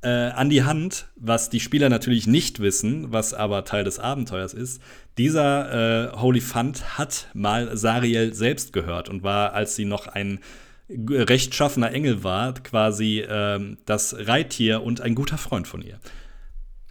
Äh, 0.00 0.08
an 0.08 0.48
die 0.48 0.62
Hand, 0.62 1.08
was 1.16 1.50
die 1.50 1.58
Spieler 1.58 1.88
natürlich 1.88 2.28
nicht 2.28 2.60
wissen, 2.60 3.10
was 3.10 3.34
aber 3.34 3.64
Teil 3.64 3.82
des 3.82 3.98
Abenteuers 3.98 4.54
ist. 4.54 4.80
Dieser 5.18 6.12
äh, 6.12 6.16
Holy 6.16 6.40
Fund 6.40 6.98
hat 6.98 7.26
mal 7.34 7.76
Sariel 7.76 8.32
selbst 8.32 8.72
gehört 8.72 9.08
und 9.08 9.24
war, 9.24 9.54
als 9.54 9.74
sie 9.74 9.84
noch 9.84 10.06
ein 10.06 10.38
rechtschaffener 10.88 11.90
Engel 11.92 12.22
war, 12.22 12.54
quasi 12.54 13.18
äh, 13.18 13.76
das 13.86 14.14
Reittier 14.16 14.84
und 14.84 15.00
ein 15.00 15.16
guter 15.16 15.36
Freund 15.36 15.66
von 15.66 15.82
ihr. 15.82 15.98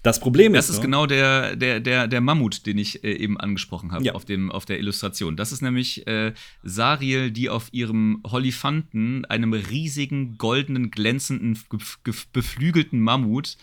Das 0.07 0.21
Problem 0.21 0.55
ist. 0.55 0.69
Das 0.69 0.75
ist 0.77 0.81
genau 0.81 1.05
der, 1.05 1.57
der, 1.57 1.81
der, 1.81 2.07
der 2.07 2.21
Mammut, 2.21 2.65
den 2.65 2.77
ich 2.77 3.03
äh, 3.03 3.11
eben 3.11 3.37
angesprochen 3.37 3.91
habe 3.91 4.05
ja. 4.05 4.13
auf, 4.13 4.23
auf 4.51 4.65
der 4.65 4.79
Illustration. 4.79 5.35
Das 5.35 5.51
ist 5.51 5.61
nämlich 5.61 6.07
äh, 6.07 6.33
Sariel, 6.63 7.29
die 7.29 7.49
auf 7.49 7.67
ihrem 7.73 8.23
Holifanten, 8.25 9.25
einem 9.25 9.51
riesigen, 9.51 10.37
goldenen, 10.37 10.91
glänzenden, 10.91 11.59
beflügelten 12.31 13.01
Mammut, 13.01 13.57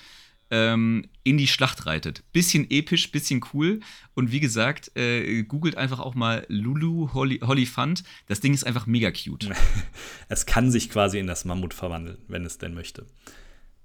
ähm, 0.50 1.06
in 1.22 1.38
die 1.38 1.46
Schlacht 1.46 1.86
reitet. 1.86 2.22
Bisschen 2.34 2.70
episch, 2.70 3.10
bisschen 3.10 3.42
cool. 3.54 3.80
Und 4.12 4.30
wie 4.30 4.40
gesagt, 4.40 4.94
äh, 4.98 5.44
googelt 5.44 5.78
einfach 5.78 5.98
auch 5.98 6.14
mal 6.14 6.44
Lulu 6.48 7.14
Holly, 7.14 7.40
Hollyfant. 7.42 8.04
Das 8.26 8.40
Ding 8.40 8.52
ist 8.52 8.66
einfach 8.66 8.84
mega 8.84 9.10
cute. 9.10 9.48
es 10.28 10.44
kann 10.44 10.70
sich 10.70 10.90
quasi 10.90 11.18
in 11.18 11.26
das 11.26 11.46
Mammut 11.46 11.72
verwandeln, 11.72 12.18
wenn 12.28 12.44
es 12.44 12.58
denn 12.58 12.74
möchte. 12.74 13.06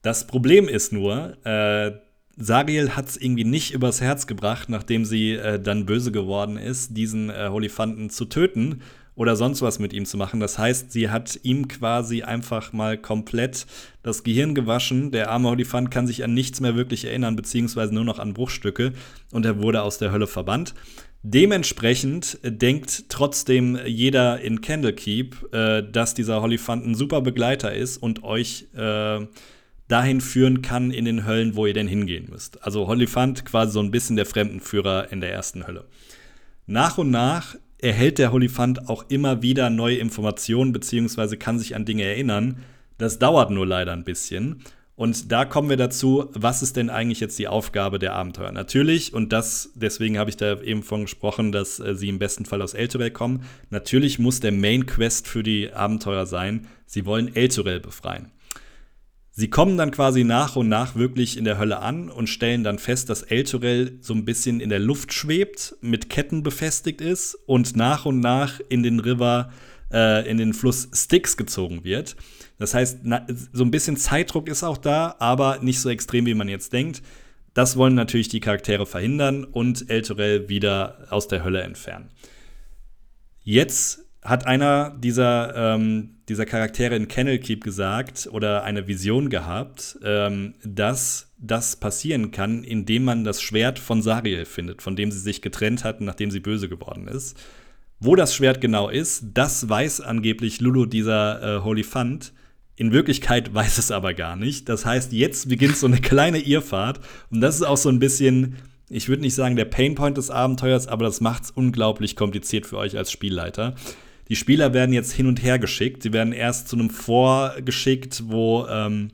Das 0.02 0.28
Problem 0.28 0.68
ist 0.68 0.92
nur, 0.92 1.38
äh, 1.46 2.09
Sariel 2.42 2.96
hat 2.96 3.10
es 3.10 3.18
irgendwie 3.18 3.44
nicht 3.44 3.74
übers 3.74 4.00
Herz 4.00 4.26
gebracht, 4.26 4.70
nachdem 4.70 5.04
sie 5.04 5.34
äh, 5.34 5.60
dann 5.60 5.86
böse 5.86 6.12
geworden 6.12 6.58
ist, 6.58 6.96
diesen 6.96 7.30
äh, 7.30 7.50
Holifanten 7.50 8.10
zu 8.10 8.26
töten 8.26 8.82
oder 9.14 9.36
sonst 9.36 9.62
was 9.62 9.80
mit 9.80 9.92
ihm 9.92 10.06
zu 10.06 10.16
machen. 10.16 10.40
Das 10.40 10.58
heißt, 10.58 10.94
sie 10.94 11.10
hat 11.10 11.38
ihm 11.44 11.68
quasi 11.68 12.24
einfach 12.24 12.72
mal 12.72 12.98
komplett 12.98 13.66
das 14.04 14.24
Gehirn 14.24 14.56
gewaschen. 14.56 15.12
Der 15.12 15.30
arme 15.30 15.50
Holifant 15.50 15.92
kann 15.92 16.08
sich 16.08 16.24
an 16.24 16.34
nichts 16.34 16.62
mehr 16.62 16.78
wirklich 16.78 17.04
erinnern, 17.04 17.36
beziehungsweise 17.36 17.94
nur 17.94 18.06
noch 18.06 18.20
an 18.20 18.34
Bruchstücke 18.34 18.94
und 19.34 19.46
er 19.46 19.62
wurde 19.62 19.82
aus 19.82 19.98
der 19.98 20.14
Hölle 20.14 20.28
verbannt. 20.28 20.74
Dementsprechend 21.22 22.40
denkt 22.44 23.10
trotzdem 23.10 23.78
jeder 23.86 24.40
in 24.40 24.62
Candlekeep, 24.62 25.54
äh, 25.54 25.84
dass 25.84 26.14
dieser 26.14 26.42
Holifant 26.42 26.86
ein 26.86 26.96
super 26.96 27.20
Begleiter 27.20 27.74
ist 27.74 27.98
und 27.98 28.24
euch 28.24 28.68
äh, 28.74 29.28
dahin 29.90 30.22
führen 30.22 30.62
kann 30.62 30.92
in 30.92 31.04
den 31.04 31.26
Höllen, 31.26 31.58
wo 31.58 31.66
ihr 31.66 31.74
denn 31.74 31.88
hingehen 31.88 32.28
müsst. 32.30 32.64
Also 32.64 32.88
Holifant 32.88 33.44
quasi 33.44 33.74
so 33.74 33.82
ein 33.82 33.92
bisschen 33.92 34.16
der 34.16 34.26
Fremdenführer 34.26 35.12
in 35.12 35.20
der 35.20 35.34
ersten 35.34 35.68
Hölle. 35.68 35.86
Nach 36.66 36.98
und 36.98 37.10
nach 37.12 37.56
erhält 37.80 38.20
der 38.20 38.32
Holifant 38.32 38.88
auch 38.88 39.06
immer 39.10 39.42
wieder 39.42 39.70
neue 39.70 39.98
Informationen 39.98 40.72
beziehungsweise 40.72 41.38
kann 41.38 41.60
sich 41.60 41.76
an 41.76 41.86
Dinge 41.86 42.04
erinnern. 42.04 42.60
Das 42.98 43.20
dauert 43.20 43.50
nur 43.50 43.66
leider 43.66 43.92
ein 43.92 44.04
bisschen. 44.04 44.62
Und 44.96 45.32
da 45.32 45.46
kommen 45.46 45.70
wir 45.70 45.78
dazu, 45.78 46.30
was 46.34 46.62
ist 46.62 46.76
denn 46.76 46.90
eigentlich 46.90 47.22
jetzt 47.22 47.40
die 47.40 47.48
Aufgabe 47.48 48.00
der 48.00 48.14
Abenteuer? 48.16 48.52
Natürlich, 48.52 49.14
und 49.14 49.32
das, 49.32 49.72
deswegen 49.74 50.20
habe 50.20 50.30
ich 50.30 50.36
da 50.36 50.60
eben 50.62 50.84
von 50.84 51.04
gesprochen, 51.04 51.54
dass 51.54 51.80
äh, 51.80 51.96
sie 51.96 52.10
im 52.10 52.20
besten 52.20 52.44
Fall 52.44 52.62
aus 52.62 52.74
Elturel 52.74 53.10
kommen. 53.10 53.44
Natürlich 53.70 54.20
muss 54.20 54.42
der 54.42 54.52
Main 54.52 54.86
Quest 54.88 55.30
für 55.30 55.42
die 55.42 55.72
Abenteuer 55.72 56.26
sein, 56.26 56.68
sie 56.86 57.06
wollen 57.06 57.34
Elturel 57.34 57.80
befreien. 57.80 58.34
Sie 59.40 59.50
kommen 59.50 59.78
dann 59.78 59.92
quasi 59.92 60.26
nach 60.26 60.58
und 60.58 60.68
nach 60.68 60.98
wirklich 60.98 61.38
in 61.38 61.46
der 61.46 61.58
Hölle 61.58 61.80
an 61.80 62.10
und 62.10 62.28
stellen 62.28 62.66
dann 62.66 62.78
fest, 62.78 63.10
dass 63.10 63.22
Elturel 63.22 63.98
so 64.02 64.14
ein 64.14 64.26
bisschen 64.26 64.60
in 64.60 64.68
der 64.68 64.80
Luft 64.80 65.14
schwebt, 65.14 65.78
mit 65.80 66.10
Ketten 66.10 66.44
befestigt 66.44 67.00
ist 67.00 67.36
und 67.46 67.78
nach 67.78 68.06
und 68.06 68.20
nach 68.20 68.60
in 68.68 68.84
den 68.84 69.00
River, 69.00 69.50
äh, 69.94 70.30
in 70.30 70.36
den 70.36 70.54
Fluss 70.54 70.90
Styx 70.94 71.38
gezogen 71.38 71.86
wird. 71.86 72.18
Das 72.58 72.74
heißt, 72.74 73.00
na, 73.04 73.26
so 73.54 73.64
ein 73.64 73.72
bisschen 73.72 73.96
Zeitdruck 73.96 74.50
ist 74.50 74.62
auch 74.62 74.78
da, 74.78 75.16
aber 75.20 75.60
nicht 75.62 75.80
so 75.80 75.88
extrem, 75.88 76.26
wie 76.26 76.34
man 76.34 76.50
jetzt 76.50 76.74
denkt. 76.74 77.02
Das 77.54 77.78
wollen 77.78 77.96
natürlich 77.96 78.28
die 78.28 78.42
Charaktere 78.42 78.86
verhindern 78.86 79.46
und 79.46 79.90
Elturel 79.90 80.50
wieder 80.50 81.08
aus 81.12 81.30
der 81.30 81.46
Hölle 81.46 81.62
entfernen. 81.62 82.10
Jetzt 83.46 84.04
hat 84.22 84.46
einer 84.46 84.92
dieser, 85.00 85.56
ähm, 85.56 86.18
dieser 86.28 86.46
Charaktere 86.46 86.96
in 86.96 87.08
Kennel 87.08 87.40
Keep 87.40 87.64
gesagt 87.64 88.30
oder 88.32 88.64
eine 88.64 88.88
Vision 88.88 89.30
gehabt, 89.30 89.98
ähm, 90.04 90.56
dass 90.64 91.32
das 91.38 91.78
passieren 91.78 92.32
kann, 92.32 92.64
indem 92.64 93.06
man 93.06 93.24
das 93.24 93.42
Schwert 93.42 93.80
von 93.80 94.02
Sariel 94.02 94.46
findet, 94.46 94.82
von 94.82 94.96
dem 94.96 95.12
sie 95.12 95.20
sich 95.20 95.42
getrennt 95.42 95.84
hatten, 95.86 96.04
nachdem 96.04 96.32
sie 96.32 96.42
böse 96.42 96.68
geworden 96.68 97.08
ist. 97.08 97.38
Wo 98.02 98.16
das 98.16 98.36
Schwert 98.36 98.62
genau 98.62 98.90
ist, 98.90 99.26
das 99.34 99.68
weiß 99.68 100.02
angeblich 100.02 100.60
Lulu, 100.60 100.86
dieser 100.86 101.58
äh, 101.58 101.62
Holy 101.62 101.84
Fund. 101.84 102.34
In 102.76 102.92
Wirklichkeit 102.92 103.54
weiß 103.54 103.78
es 103.78 103.92
aber 103.92 104.14
gar 104.14 104.36
nicht. 104.36 104.70
Das 104.70 104.86
heißt, 104.86 105.12
jetzt 105.14 105.50
beginnt 105.50 105.78
so 105.78 105.88
eine 105.88 106.00
kleine 106.00 106.40
Irrfahrt. 106.40 107.00
Und 107.30 107.42
das 107.42 107.56
ist 107.56 107.64
auch 107.64 107.78
so 107.78 107.90
ein 107.90 108.00
bisschen, 108.00 108.56
ich 108.90 109.10
würde 109.10 109.22
nicht 109.22 109.36
sagen 109.36 109.56
der 109.56 109.66
Painpoint 109.66 110.18
des 110.18 110.30
Abenteuers, 110.30 110.88
aber 110.88 111.06
das 111.06 111.20
macht 111.20 111.44
es 111.44 111.52
unglaublich 111.52 112.16
kompliziert 112.16 112.66
für 112.66 112.78
euch 112.78 112.98
als 112.98 113.12
Spielleiter. 113.12 113.76
Die 114.30 114.36
Spieler 114.36 114.74
werden 114.74 114.94
jetzt 114.94 115.12
hin 115.12 115.26
und 115.28 115.42
her 115.42 115.58
geschickt. 115.58 116.04
Sie 116.04 116.14
werden 116.14 116.34
erst 116.34 116.70
zu 116.70 116.76
einem 116.76 116.90
Vor 116.90 117.56
geschickt, 117.66 118.24
wo, 118.28 118.68
ähm, 118.68 119.12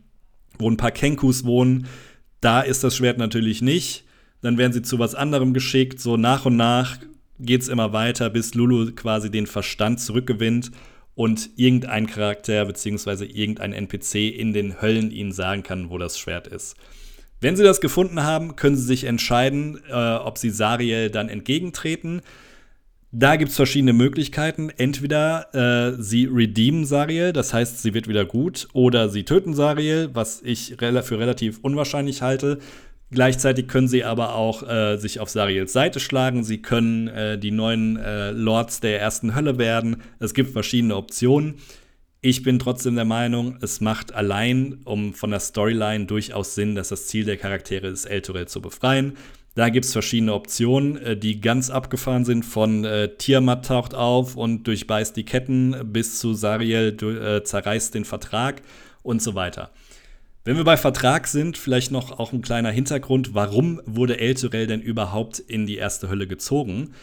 wo 0.60 0.70
ein 0.70 0.78
paar 0.78 0.92
Kenkus 0.92 1.46
wohnen. 1.46 1.88
Da 2.42 2.62
ist 2.62 2.84
das 2.84 2.98
Schwert 2.98 3.18
natürlich 3.18 3.62
nicht. 3.62 4.04
Dann 4.42 4.58
werden 4.58 4.74
sie 4.74 4.82
zu 4.82 5.00
was 5.00 5.16
anderem 5.16 5.54
geschickt. 5.54 6.00
So 6.02 6.18
nach 6.18 6.46
und 6.46 6.58
nach 6.58 6.98
geht 7.40 7.62
es 7.62 7.70
immer 7.70 7.94
weiter, 7.94 8.30
bis 8.30 8.54
Lulu 8.54 8.92
quasi 8.94 9.32
den 9.32 9.48
Verstand 9.48 10.00
zurückgewinnt 10.02 10.72
und 11.16 11.50
irgendein 11.56 12.08
Charakter 12.08 12.66
bzw. 12.66 13.26
irgendein 13.26 13.74
NPC 13.74 14.38
in 14.38 14.54
den 14.54 14.82
Höllen 14.82 15.12
ihnen 15.12 15.32
sagen 15.32 15.64
kann, 15.64 15.90
wo 15.90 15.98
das 15.98 16.20
Schwert 16.20 16.48
ist. 16.48 16.76
Wenn 17.40 17.56
sie 17.56 17.64
das 17.64 17.82
gefunden 17.82 18.24
haben, 18.24 18.56
können 18.56 18.76
sie 18.76 18.86
sich 18.86 19.06
entscheiden, 19.06 19.80
äh, 19.90 20.16
ob 20.16 20.38
sie 20.38 20.50
Sariel 20.50 21.10
dann 21.10 21.30
entgegentreten. 21.30 22.22
Da 23.18 23.38
gibt 23.38 23.52
es 23.52 23.56
verschiedene 23.56 23.94
Möglichkeiten. 23.94 24.70
Entweder 24.76 25.48
äh, 25.56 26.04
sie 26.04 26.26
redeemen 26.26 26.84
Sariel, 26.84 27.32
das 27.32 27.54
heißt, 27.54 27.82
sie 27.82 27.94
wird 27.94 28.10
wieder 28.10 28.26
gut, 28.26 28.68
oder 28.74 29.08
sie 29.08 29.24
töten 29.24 29.54
Sariel, 29.54 30.10
was 30.12 30.42
ich 30.42 30.76
für 30.78 31.18
relativ 31.18 31.60
unwahrscheinlich 31.62 32.22
halte. 32.22 32.60
Gleichzeitig 33.12 33.70
können 33.70 33.88
sie 33.88 34.04
aber 34.04 34.36
auch 34.36 34.68
äh, 34.68 34.98
sich 34.98 35.22
auf 35.22 35.30
Sariels 35.30 35.72
Seite 35.72 36.02
schlagen. 36.02 36.44
Sie 36.44 36.62
können 36.62 37.08
äh, 37.08 37.40
die 37.40 37.52
neuen 37.52 37.96
äh, 37.96 38.32
Lords 38.32 38.82
der 38.82 39.00
ersten 39.00 39.34
Hölle 39.34 39.58
werden. 39.58 40.04
Es 40.20 40.34
gibt 40.34 40.52
verschiedene 40.52 40.98
Optionen. 40.98 41.56
Ich 42.20 42.44
bin 42.44 42.60
trotzdem 42.60 42.96
der 42.96 43.06
Meinung, 43.06 43.60
es 43.62 43.80
macht 43.80 44.14
allein, 44.14 44.82
um 44.84 45.14
von 45.14 45.32
der 45.32 45.40
Storyline 45.40 46.06
durchaus 46.06 46.54
Sinn, 46.54 46.76
dass 46.76 46.90
das 46.90 47.08
Ziel 47.08 47.24
der 47.24 47.38
Charaktere 47.38 47.88
ist, 47.88 48.08
Elturel 48.08 48.50
zu 48.50 48.62
befreien. 48.62 49.16
Da 49.56 49.70
gibt 49.70 49.86
es 49.86 49.94
verschiedene 49.94 50.34
Optionen, 50.34 50.98
äh, 50.98 51.18
die 51.18 51.42
ganz 51.42 51.70
abgefahren 51.70 52.26
sind. 52.26 52.44
Von 52.44 52.84
äh, 52.84 53.16
Tiamat 53.18 53.66
taucht 53.66 53.96
auf 53.96 54.36
und 54.36 54.68
durchbeißt 54.68 55.16
die 55.16 55.24
Ketten 55.26 55.92
bis 55.92 56.20
zu 56.20 56.34
Sariel 56.34 56.96
äh, 57.02 57.44
zerreißt 57.44 57.96
den 57.96 58.06
Vertrag 58.06 58.62
und 59.02 59.22
so 59.22 59.34
weiter. 59.34 59.72
Wenn 60.44 60.58
wir 60.58 60.64
bei 60.64 60.78
Vertrag 60.78 61.26
sind, 61.26 61.58
vielleicht 61.58 61.92
noch 61.92 62.20
auch 62.20 62.32
ein 62.32 62.42
kleiner 62.42 62.70
Hintergrund, 62.70 63.34
warum 63.34 63.82
wurde 63.86 64.20
Elturel 64.20 64.68
denn 64.68 64.82
überhaupt 64.82 65.40
in 65.40 65.66
die 65.66 65.78
erste 65.78 66.10
Hölle 66.10 66.28
gezogen? 66.28 66.94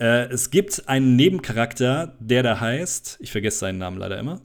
Äh, 0.00 0.32
es 0.32 0.50
gibt 0.50 0.88
einen 0.88 1.14
Nebencharakter, 1.14 2.16
der 2.18 2.42
da 2.42 2.58
heißt, 2.58 3.18
ich 3.20 3.30
vergesse 3.30 3.58
seinen 3.58 3.78
Namen 3.78 3.98
leider 3.98 4.18
immer. 4.18 4.40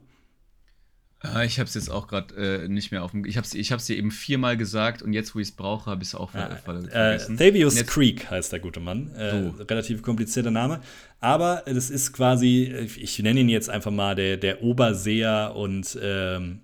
Ah, 1.20 1.42
ich 1.42 1.58
habe 1.58 1.66
es 1.66 1.74
jetzt 1.74 1.90
auch 1.90 2.06
gerade 2.06 2.34
äh, 2.36 2.68
nicht 2.68 2.92
mehr 2.92 3.02
auf 3.02 3.10
dem. 3.10 3.24
Ich 3.24 3.36
habe 3.36 3.44
es 3.44 3.52
ich 3.52 3.68
dir 3.68 3.96
eben 3.96 4.12
viermal 4.12 4.56
gesagt 4.56 5.02
und 5.02 5.12
jetzt, 5.12 5.34
wo 5.34 5.40
ich 5.40 5.48
es 5.48 5.56
brauche, 5.56 5.90
habe 5.90 6.02
ich 6.02 6.10
es 6.10 6.14
auch 6.14 6.30
ver 6.30 6.48
ah, 6.48 6.54
äh, 6.54 6.56
vergessen. 6.56 7.34
Äh, 7.34 7.50
Thavius 7.50 7.86
Creek 7.86 8.30
heißt 8.30 8.52
der 8.52 8.60
gute 8.60 8.78
Mann. 8.78 9.12
Äh, 9.16 9.50
so. 9.50 9.64
Relativ 9.64 10.02
komplizierter 10.02 10.52
Name. 10.52 10.80
Aber 11.20 11.64
das 11.66 11.90
ist 11.90 12.12
quasi, 12.12 12.72
ich 12.96 13.18
nenne 13.18 13.40
ihn 13.40 13.48
jetzt 13.48 13.68
einfach 13.68 13.90
mal 13.90 14.14
der, 14.14 14.36
der 14.36 14.62
Oberseher 14.62 15.54
und 15.56 15.98
ähm, 16.00 16.60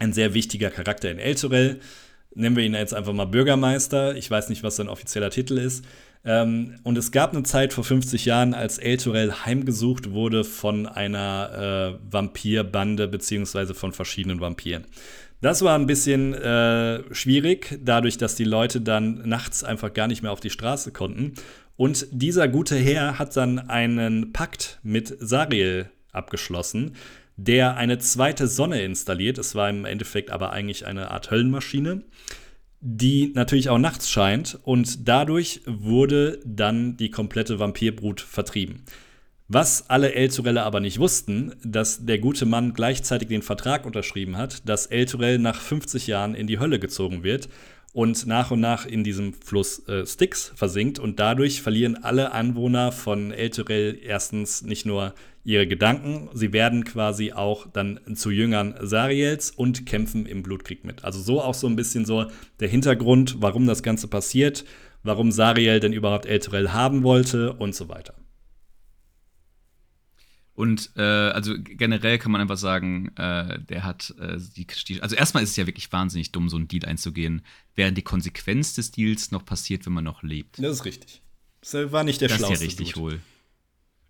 ein 0.00 0.12
sehr 0.12 0.34
wichtiger 0.34 0.70
Charakter 0.70 1.12
in 1.12 1.20
Elturel. 1.20 1.78
Nennen 2.34 2.56
wir 2.56 2.64
ihn 2.64 2.74
jetzt 2.74 2.94
einfach 2.94 3.12
mal 3.12 3.26
Bürgermeister. 3.26 4.16
Ich 4.16 4.28
weiß 4.28 4.48
nicht, 4.48 4.64
was 4.64 4.74
sein 4.74 4.88
offizieller 4.88 5.30
Titel 5.30 5.56
ist. 5.56 5.84
Ähm, 6.24 6.76
und 6.82 6.96
es 6.96 7.12
gab 7.12 7.32
eine 7.32 7.42
Zeit 7.42 7.72
vor 7.72 7.84
50 7.84 8.24
Jahren, 8.24 8.54
als 8.54 8.78
Elturel 8.78 9.44
heimgesucht 9.44 10.10
wurde 10.10 10.44
von 10.44 10.86
einer 10.86 11.98
äh, 11.98 12.12
Vampirbande 12.12 13.08
beziehungsweise 13.08 13.74
von 13.74 13.92
verschiedenen 13.92 14.40
Vampiren. 14.40 14.86
Das 15.40 15.60
war 15.62 15.78
ein 15.78 15.86
bisschen 15.86 16.32
äh, 16.32 17.02
schwierig, 17.14 17.78
dadurch, 17.82 18.16
dass 18.16 18.34
die 18.34 18.44
Leute 18.44 18.80
dann 18.80 19.28
nachts 19.28 19.62
einfach 19.62 19.92
gar 19.92 20.06
nicht 20.06 20.22
mehr 20.22 20.32
auf 20.32 20.40
die 20.40 20.48
Straße 20.48 20.90
konnten. 20.90 21.34
Und 21.76 22.06
dieser 22.12 22.48
gute 22.48 22.76
Herr 22.76 23.18
hat 23.18 23.36
dann 23.36 23.58
einen 23.58 24.32
Pakt 24.32 24.78
mit 24.82 25.14
Sariel 25.20 25.90
abgeschlossen, 26.12 26.94
der 27.36 27.76
eine 27.76 27.98
zweite 27.98 28.46
Sonne 28.46 28.82
installiert. 28.82 29.36
Es 29.36 29.54
war 29.54 29.68
im 29.68 29.84
Endeffekt 29.84 30.30
aber 30.30 30.52
eigentlich 30.52 30.86
eine 30.86 31.10
Art 31.10 31.30
Höllenmaschine, 31.30 32.04
die 32.86 33.32
natürlich 33.34 33.70
auch 33.70 33.78
nachts 33.78 34.10
scheint 34.10 34.58
und 34.62 35.08
dadurch 35.08 35.62
wurde 35.64 36.38
dann 36.44 36.98
die 36.98 37.10
komplette 37.10 37.58
Vampirbrut 37.58 38.20
vertrieben. 38.20 38.82
Was 39.48 39.88
alle 39.88 40.12
Elturelle 40.12 40.62
aber 40.62 40.80
nicht 40.80 40.98
wussten, 40.98 41.54
dass 41.64 42.04
der 42.04 42.18
gute 42.18 42.44
Mann 42.44 42.74
gleichzeitig 42.74 43.28
den 43.28 43.40
Vertrag 43.40 43.86
unterschrieben 43.86 44.36
hat, 44.36 44.68
dass 44.68 44.84
Elturel 44.84 45.38
nach 45.38 45.62
50 45.62 46.06
Jahren 46.06 46.34
in 46.34 46.46
die 46.46 46.58
Hölle 46.58 46.78
gezogen 46.78 47.22
wird 47.22 47.48
und 47.94 48.26
nach 48.26 48.50
und 48.50 48.60
nach 48.60 48.84
in 48.84 49.02
diesem 49.02 49.32
Fluss 49.32 49.88
äh, 49.88 50.04
Styx 50.04 50.52
versinkt 50.54 50.98
und 50.98 51.18
dadurch 51.18 51.62
verlieren 51.62 52.04
alle 52.04 52.32
Anwohner 52.32 52.92
von 52.92 53.32
Elturel 53.32 53.98
erstens 54.02 54.60
nicht 54.60 54.84
nur 54.84 55.14
ihre 55.44 55.66
Gedanken, 55.66 56.30
sie 56.32 56.52
werden 56.52 56.84
quasi 56.84 57.32
auch 57.32 57.66
dann 57.70 58.00
zu 58.16 58.30
Jüngern 58.30 58.74
Sariels 58.80 59.50
und 59.50 59.86
kämpfen 59.86 60.26
im 60.26 60.42
Blutkrieg 60.42 60.84
mit. 60.84 61.04
Also 61.04 61.20
so 61.20 61.42
auch 61.42 61.54
so 61.54 61.66
ein 61.66 61.76
bisschen 61.76 62.06
so 62.06 62.26
der 62.60 62.68
Hintergrund, 62.68 63.36
warum 63.40 63.66
das 63.66 63.82
Ganze 63.82 64.08
passiert, 64.08 64.64
warum 65.02 65.30
Sariel 65.30 65.80
denn 65.80 65.92
überhaupt 65.92 66.26
Elturel 66.26 66.72
haben 66.72 67.02
wollte 67.02 67.52
und 67.52 67.74
so 67.74 67.88
weiter. 67.88 68.14
Und 70.54 70.92
äh, 70.96 71.02
also 71.02 71.54
generell 71.58 72.18
kann 72.18 72.30
man 72.30 72.40
einfach 72.40 72.56
sagen, 72.56 73.10
äh, 73.16 73.58
der 73.60 73.84
hat 73.84 74.14
äh, 74.20 74.38
die, 74.56 75.02
also 75.02 75.16
erstmal 75.16 75.42
ist 75.42 75.50
es 75.50 75.56
ja 75.56 75.66
wirklich 75.66 75.92
wahnsinnig 75.92 76.30
dumm, 76.30 76.48
so 76.48 76.56
einen 76.56 76.68
Deal 76.68 76.84
einzugehen, 76.86 77.42
während 77.74 77.98
die 77.98 78.02
Konsequenz 78.02 78.72
des 78.74 78.92
Deals 78.92 79.32
noch 79.32 79.44
passiert, 79.44 79.84
wenn 79.84 79.92
man 79.92 80.04
noch 80.04 80.22
lebt. 80.22 80.60
Das 80.60 80.76
ist 80.76 80.84
richtig. 80.84 81.22
Das 81.60 81.92
war 81.92 82.04
nicht 82.04 82.20
der 82.20 82.28
das 82.28 82.38
schlauste. 82.38 82.54
Das 82.54 82.62
ist 82.62 82.78
ja 82.78 82.84
richtig 82.84 82.96
hohl. 82.96 83.20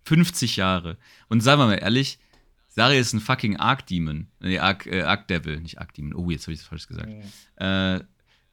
50 0.05 0.55
Jahre. 0.57 0.97
Und 1.27 1.41
sagen 1.41 1.59
wir 1.61 1.67
mal 1.67 1.75
ehrlich, 1.75 2.19
Sari 2.69 2.97
ist 2.97 3.13
ein 3.13 3.21
fucking 3.21 3.57
Arc-Demon. 3.57 4.27
Nee, 4.39 4.59
Arc-Devil, 4.59 5.57
äh, 5.57 5.59
nicht 5.59 5.79
Arc-Demon. 5.79 6.13
Oh, 6.13 6.29
jetzt 6.29 6.43
habe 6.43 6.53
ich 6.53 6.59
das 6.59 6.67
falsch 6.67 6.87
gesagt. 6.87 7.09
Mhm. 7.09 7.23
Äh, 7.57 7.99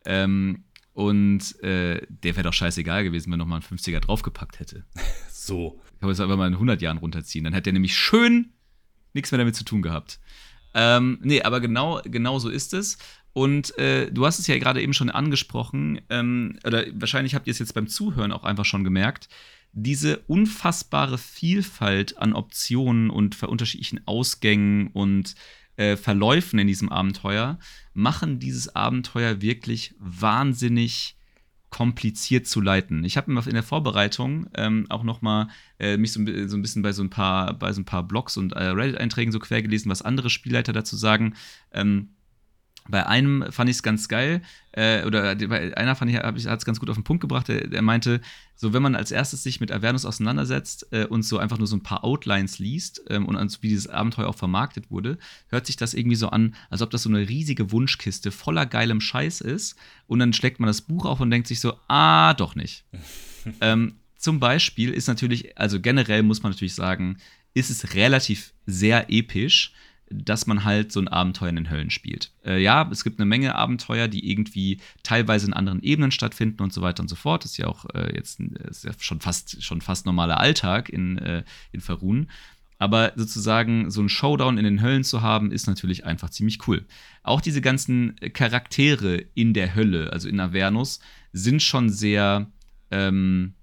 ähm, 0.04 0.64
und 0.94 1.60
äh, 1.62 2.06
der 2.08 2.36
wäre 2.36 2.44
doch 2.44 2.52
scheißegal 2.52 3.04
gewesen, 3.04 3.32
wenn 3.32 3.40
er 3.40 3.44
nochmal 3.44 3.60
einen 3.60 3.78
50er 3.78 4.00
draufgepackt 4.00 4.60
hätte. 4.60 4.84
so. 5.30 5.80
Kann 5.98 6.08
man 6.08 6.10
es 6.10 6.20
einfach 6.20 6.36
mal 6.36 6.46
in 6.46 6.54
100 6.54 6.80
Jahren 6.82 6.98
runterziehen. 6.98 7.44
Dann 7.44 7.52
hätte 7.52 7.70
er 7.70 7.74
nämlich 7.74 7.96
schön 7.96 8.52
nichts 9.12 9.30
mehr 9.30 9.38
damit 9.38 9.56
zu 9.56 9.64
tun 9.64 9.82
gehabt. 9.82 10.20
Ähm, 10.74 11.18
nee, 11.22 11.42
aber 11.42 11.60
genau, 11.60 12.00
genau 12.04 12.38
so 12.38 12.48
ist 12.48 12.74
es. 12.74 12.98
Und 13.32 13.76
äh, 13.78 14.10
du 14.10 14.26
hast 14.26 14.38
es 14.38 14.46
ja 14.46 14.58
gerade 14.58 14.82
eben 14.82 14.92
schon 14.92 15.10
angesprochen, 15.10 16.00
ähm, 16.10 16.58
oder 16.64 16.84
wahrscheinlich 16.92 17.34
habt 17.34 17.46
ihr 17.46 17.52
es 17.52 17.58
jetzt 17.58 17.74
beim 17.74 17.88
Zuhören 17.88 18.32
auch 18.32 18.44
einfach 18.44 18.64
schon 18.64 18.84
gemerkt, 18.84 19.28
diese 19.72 20.18
unfassbare 20.26 21.18
Vielfalt 21.18 22.18
an 22.18 22.34
Optionen 22.34 23.10
und 23.10 23.42
unterschiedlichen 23.42 24.06
Ausgängen 24.06 24.88
und 24.88 25.34
äh, 25.76 25.96
Verläufen 25.96 26.58
in 26.58 26.66
diesem 26.66 26.90
Abenteuer 26.90 27.58
machen 27.94 28.38
dieses 28.38 28.74
Abenteuer 28.74 29.40
wirklich 29.40 29.94
wahnsinnig 29.98 31.16
kompliziert 31.70 32.46
zu 32.46 32.60
leiten. 32.60 33.02
Ich 33.02 33.16
habe 33.16 33.32
in 33.32 33.54
der 33.54 33.62
Vorbereitung 33.62 34.46
ähm, 34.54 34.84
auch 34.90 35.02
noch 35.02 35.22
mal 35.22 35.48
äh, 35.78 35.96
mich 35.96 36.12
so, 36.12 36.20
so, 36.46 36.56
ein 36.56 36.62
bisschen 36.62 36.82
bei 36.82 36.92
so 36.92 37.02
ein 37.02 37.08
paar 37.08 37.54
bei 37.58 37.72
so 37.72 37.80
ein 37.80 37.86
paar 37.86 38.02
Blogs 38.02 38.36
und 38.36 38.52
äh, 38.52 38.64
Reddit-Einträgen 38.64 39.32
so 39.32 39.38
quer 39.38 39.62
gelesen, 39.62 39.88
was 39.88 40.02
andere 40.02 40.28
Spielleiter 40.28 40.74
dazu 40.74 40.96
sagen. 40.96 41.34
Ähm, 41.72 42.10
bei 42.88 43.06
einem 43.06 43.44
fand 43.50 43.70
ich 43.70 43.76
es 43.76 43.82
ganz 43.82 44.08
geil, 44.08 44.42
äh, 44.72 45.04
oder 45.04 45.34
bei 45.36 45.76
einer 45.76 45.94
fand 45.94 46.10
ich, 46.10 46.16
hat 46.16 46.36
es 46.36 46.64
ganz 46.64 46.80
gut 46.80 46.90
auf 46.90 46.96
den 46.96 47.04
Punkt 47.04 47.20
gebracht. 47.20 47.48
Der, 47.48 47.66
der, 47.66 47.82
meinte, 47.82 48.20
so 48.56 48.72
wenn 48.72 48.82
man 48.82 48.96
als 48.96 49.10
erstes 49.10 49.42
sich 49.42 49.60
mit 49.60 49.70
Avernus 49.70 50.04
auseinandersetzt 50.04 50.88
äh, 50.90 51.04
und 51.04 51.22
so 51.22 51.38
einfach 51.38 51.58
nur 51.58 51.66
so 51.66 51.76
ein 51.76 51.82
paar 51.82 52.04
Outlines 52.04 52.58
liest 52.58 53.02
ähm, 53.08 53.26
und 53.26 53.62
wie 53.62 53.68
dieses 53.68 53.86
Abenteuer 53.86 54.28
auch 54.28 54.36
vermarktet 54.36 54.90
wurde, 54.90 55.18
hört 55.48 55.66
sich 55.66 55.76
das 55.76 55.94
irgendwie 55.94 56.16
so 56.16 56.28
an, 56.28 56.54
als 56.70 56.82
ob 56.82 56.90
das 56.90 57.02
so 57.02 57.08
eine 57.08 57.28
riesige 57.28 57.70
Wunschkiste 57.70 58.30
voller 58.30 58.66
geilem 58.66 59.00
Scheiß 59.00 59.42
ist. 59.42 59.76
Und 60.06 60.18
dann 60.18 60.32
schlägt 60.32 60.58
man 60.58 60.66
das 60.66 60.80
Buch 60.80 61.04
auf 61.04 61.20
und 61.20 61.30
denkt 61.30 61.48
sich 61.48 61.60
so, 61.60 61.74
ah, 61.88 62.34
doch 62.34 62.54
nicht. 62.54 62.84
ähm, 63.60 63.96
zum 64.16 64.40
Beispiel 64.40 64.90
ist 64.90 65.08
natürlich, 65.08 65.58
also 65.58 65.80
generell 65.80 66.22
muss 66.22 66.42
man 66.42 66.52
natürlich 66.52 66.74
sagen, 66.74 67.18
ist 67.54 67.70
es 67.70 67.94
relativ 67.94 68.52
sehr 68.66 69.10
episch 69.10 69.72
dass 70.12 70.46
man 70.46 70.64
halt 70.64 70.92
so 70.92 71.00
ein 71.00 71.08
Abenteuer 71.08 71.50
in 71.50 71.56
den 71.56 71.70
Höllen 71.70 71.90
spielt. 71.90 72.32
Äh, 72.44 72.62
ja, 72.62 72.88
es 72.90 73.04
gibt 73.04 73.18
eine 73.18 73.26
Menge 73.26 73.54
Abenteuer, 73.54 74.08
die 74.08 74.30
irgendwie 74.30 74.80
teilweise 75.02 75.46
in 75.46 75.52
anderen 75.52 75.82
Ebenen 75.82 76.10
stattfinden 76.10 76.62
und 76.62 76.72
so 76.72 76.82
weiter 76.82 77.02
und 77.02 77.08
so 77.08 77.16
fort. 77.16 77.44
Das 77.44 77.52
ist 77.52 77.56
ja 77.58 77.66
auch 77.66 77.84
äh, 77.94 78.14
jetzt 78.14 78.40
ist 78.40 78.84
ja 78.84 78.92
schon, 78.98 79.20
fast, 79.20 79.62
schon 79.62 79.80
fast 79.80 80.06
normaler 80.06 80.40
Alltag 80.40 80.88
in, 80.88 81.18
äh, 81.18 81.44
in 81.72 81.80
Farun. 81.80 82.28
Aber 82.78 83.12
sozusagen 83.14 83.92
so 83.92 84.02
ein 84.02 84.08
Showdown 84.08 84.58
in 84.58 84.64
den 84.64 84.82
Höllen 84.82 85.04
zu 85.04 85.22
haben, 85.22 85.52
ist 85.52 85.68
natürlich 85.68 86.04
einfach 86.04 86.30
ziemlich 86.30 86.66
cool. 86.66 86.84
Auch 87.22 87.40
diese 87.40 87.60
ganzen 87.60 88.16
Charaktere 88.32 89.24
in 89.34 89.54
der 89.54 89.76
Hölle, 89.76 90.12
also 90.12 90.28
in 90.28 90.40
Avernus, 90.40 90.98
sind 91.32 91.62
schon 91.62 91.90
sehr 91.90 92.50
ähm, 92.90 93.54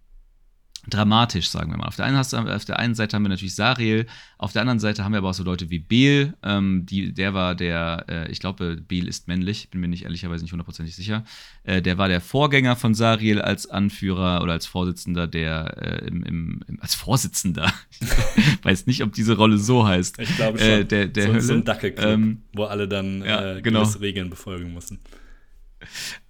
dramatisch, 0.87 1.49
sagen 1.49 1.71
wir 1.71 1.77
mal. 1.77 1.87
Auf 1.87 1.95
der, 1.95 2.05
einen, 2.05 2.17
auf 2.17 2.65
der 2.65 2.79
einen 2.79 2.95
Seite 2.95 3.15
haben 3.15 3.23
wir 3.23 3.29
natürlich 3.29 3.55
Sariel, 3.55 4.07
auf 4.37 4.53
der 4.53 4.61
anderen 4.61 4.79
Seite 4.79 5.03
haben 5.03 5.11
wir 5.11 5.17
aber 5.17 5.29
auch 5.29 5.33
so 5.33 5.43
Leute 5.43 5.69
wie 5.69 5.79
Beel, 5.79 6.33
ähm, 6.43 6.85
die, 6.85 7.13
der 7.13 7.33
war 7.33 7.55
der, 7.55 8.05
äh, 8.07 8.31
ich 8.31 8.39
glaube, 8.39 8.77
Beel 8.77 9.07
ist 9.07 9.27
männlich, 9.27 9.69
bin 9.69 9.81
mir 9.81 9.87
nicht 9.87 10.03
ehrlicherweise 10.03 10.43
nicht 10.43 10.51
hundertprozentig 10.51 10.95
sicher. 10.95 11.25
Äh, 11.63 11.81
der 11.81 11.97
war 11.97 12.07
der 12.07 12.21
Vorgänger 12.21 12.75
von 12.75 12.93
Sariel 12.93 13.41
als 13.41 13.69
Anführer 13.69 14.41
oder 14.41 14.53
als 14.53 14.65
Vorsitzender 14.65 15.27
der, 15.27 16.01
äh, 16.03 16.07
im, 16.07 16.23
im, 16.23 16.61
als 16.79 16.95
Vorsitzender. 16.95 17.71
ich 17.99 18.07
weiß 18.63 18.87
nicht, 18.87 19.03
ob 19.03 19.13
diese 19.13 19.35
Rolle 19.35 19.57
so 19.57 19.85
heißt. 19.85 20.19
Ich 20.19 20.35
glaube 20.35 20.59
äh, 20.59 20.79
schon. 20.79 20.87
der, 20.87 21.07
der 21.07 21.23
so, 21.23 21.29
Hölle. 21.29 21.41
so 21.41 21.53
ein 21.53 21.65
Dackelclub, 21.65 22.05
ähm, 22.05 22.43
wo 22.53 22.63
alle 22.63 22.87
dann 22.87 23.23
ja, 23.23 23.57
äh, 23.57 23.61
genau. 23.61 23.83
Regeln 23.83 24.29
befolgen 24.29 24.73
müssen. 24.73 24.99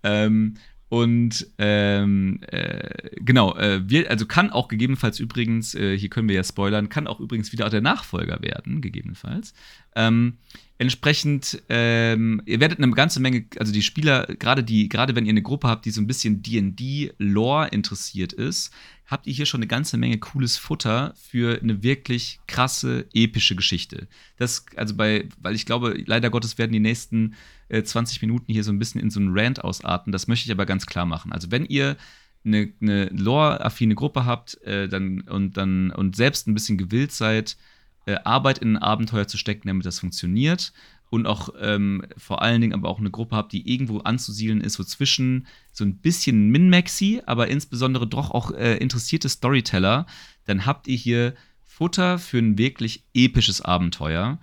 Ähm, 0.03 0.55
und 0.89 1.45
ähm, 1.59 2.39
äh, 2.47 3.11
genau, 3.17 3.55
äh, 3.55 3.87
wir, 3.87 4.09
also 4.09 4.25
kann 4.25 4.49
auch 4.49 4.67
gegebenenfalls 4.67 5.19
übrigens, 5.19 5.75
äh, 5.75 5.95
hier 5.95 6.09
können 6.09 6.27
wir 6.27 6.35
ja 6.35 6.43
spoilern, 6.43 6.89
kann 6.89 7.05
auch 7.05 7.19
übrigens 7.19 7.51
wieder 7.51 7.69
der 7.69 7.81
Nachfolger 7.81 8.41
werden, 8.41 8.81
gegebenenfalls. 8.81 9.53
Ähm, 9.95 10.37
entsprechend, 10.79 11.61
ähm, 11.69 12.41
ihr 12.47 12.59
werdet 12.59 12.79
eine 12.79 12.91
ganze 12.93 13.19
Menge, 13.19 13.45
also 13.59 13.71
die 13.71 13.83
Spieler, 13.83 14.25
gerade 14.25 14.63
die, 14.63 14.89
gerade 14.89 15.15
wenn 15.15 15.27
ihr 15.27 15.31
eine 15.31 15.43
Gruppe 15.43 15.67
habt, 15.67 15.85
die 15.85 15.91
so 15.91 16.01
ein 16.01 16.07
bisschen 16.07 16.41
D&D-Lore 16.41 17.67
interessiert 17.67 18.33
ist, 18.33 18.73
habt 19.05 19.27
ihr 19.27 19.33
hier 19.33 19.45
schon 19.45 19.59
eine 19.59 19.67
ganze 19.67 19.97
Menge 19.97 20.17
cooles 20.17 20.57
Futter 20.57 21.13
für 21.15 21.61
eine 21.61 21.83
wirklich 21.83 22.39
krasse, 22.47 23.05
epische 23.13 23.55
Geschichte. 23.55 24.07
Das, 24.37 24.65
also 24.75 24.95
bei, 24.95 25.29
weil 25.39 25.53
ich 25.53 25.67
glaube, 25.67 26.01
leider 26.05 26.31
Gottes 26.31 26.57
werden 26.57 26.71
die 26.71 26.79
nächsten 26.79 27.35
äh, 27.69 27.83
20 27.83 28.21
Minuten 28.21 28.51
hier 28.51 28.63
so 28.63 28.71
ein 28.71 28.79
bisschen 28.79 29.01
in 29.01 29.09
so 29.09 29.19
einen 29.19 29.37
Rant 29.37 29.63
ausarten. 29.63 30.11
Das 30.11 30.27
möchte 30.27 30.45
ich 30.45 30.51
aber 30.51 30.65
ganz 30.65 30.85
klar 30.85 31.05
machen. 31.05 31.31
Also 31.31 31.51
wenn 31.51 31.65
ihr 31.65 31.97
eine, 32.45 32.71
eine 32.81 33.05
Lore-affine 33.05 33.95
Gruppe 33.95 34.25
habt 34.25 34.61
äh, 34.63 34.87
dann, 34.87 35.21
und, 35.21 35.57
dann, 35.57 35.91
und 35.91 36.15
selbst 36.15 36.47
ein 36.47 36.53
bisschen 36.53 36.77
gewillt 36.77 37.11
seid, 37.11 37.57
äh, 38.05 38.15
Arbeit 38.23 38.59
in 38.59 38.75
ein 38.75 38.81
Abenteuer 38.81 39.27
zu 39.27 39.37
stecken, 39.37 39.67
damit 39.67 39.85
das 39.85 39.99
funktioniert 39.99 40.73
und 41.09 41.25
auch 41.25 41.49
ähm, 41.59 42.03
vor 42.17 42.41
allen 42.41 42.61
Dingen 42.61 42.73
aber 42.73 42.89
auch 42.89 42.99
eine 42.99 43.11
Gruppe 43.11 43.35
habt, 43.35 43.51
die 43.51 43.71
irgendwo 43.71 43.99
anzusiedeln 43.99 44.61
ist, 44.61 44.73
so 44.73 44.83
zwischen 44.83 45.47
so 45.71 45.83
ein 45.83 45.97
bisschen 45.97 46.49
Min-Maxi, 46.49 47.21
aber 47.25 47.47
insbesondere 47.47 48.07
doch 48.07 48.31
auch 48.31 48.51
äh, 48.51 48.77
interessierte 48.77 49.29
Storyteller, 49.29 50.05
dann 50.45 50.65
habt 50.65 50.87
ihr 50.87 50.97
hier 50.97 51.33
Futter 51.65 52.19
für 52.19 52.39
ein 52.39 52.57
wirklich 52.57 53.05
episches 53.13 53.61
Abenteuer, 53.61 54.39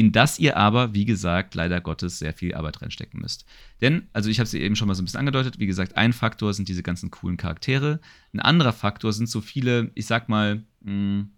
in 0.00 0.12
das 0.12 0.38
ihr 0.38 0.56
aber, 0.56 0.94
wie 0.94 1.04
gesagt, 1.04 1.54
leider 1.54 1.82
Gottes 1.82 2.18
sehr 2.18 2.32
viel 2.32 2.54
Arbeit 2.54 2.80
reinstecken 2.80 3.20
müsst. 3.20 3.44
Denn, 3.82 4.08
also 4.14 4.30
ich 4.30 4.38
habe 4.38 4.46
es 4.46 4.54
eben 4.54 4.74
schon 4.74 4.88
mal 4.88 4.94
so 4.94 5.02
ein 5.02 5.04
bisschen 5.04 5.20
angedeutet, 5.20 5.58
wie 5.58 5.66
gesagt, 5.66 5.98
ein 5.98 6.14
Faktor 6.14 6.54
sind 6.54 6.70
diese 6.70 6.82
ganzen 6.82 7.10
coolen 7.10 7.36
Charaktere, 7.36 8.00
ein 8.32 8.40
anderer 8.40 8.72
Faktor 8.72 9.12
sind 9.12 9.28
so 9.28 9.42
viele, 9.42 9.90
ich 9.94 10.06
sag 10.06 10.30
mal, 10.30 10.64
hm, 10.82 11.28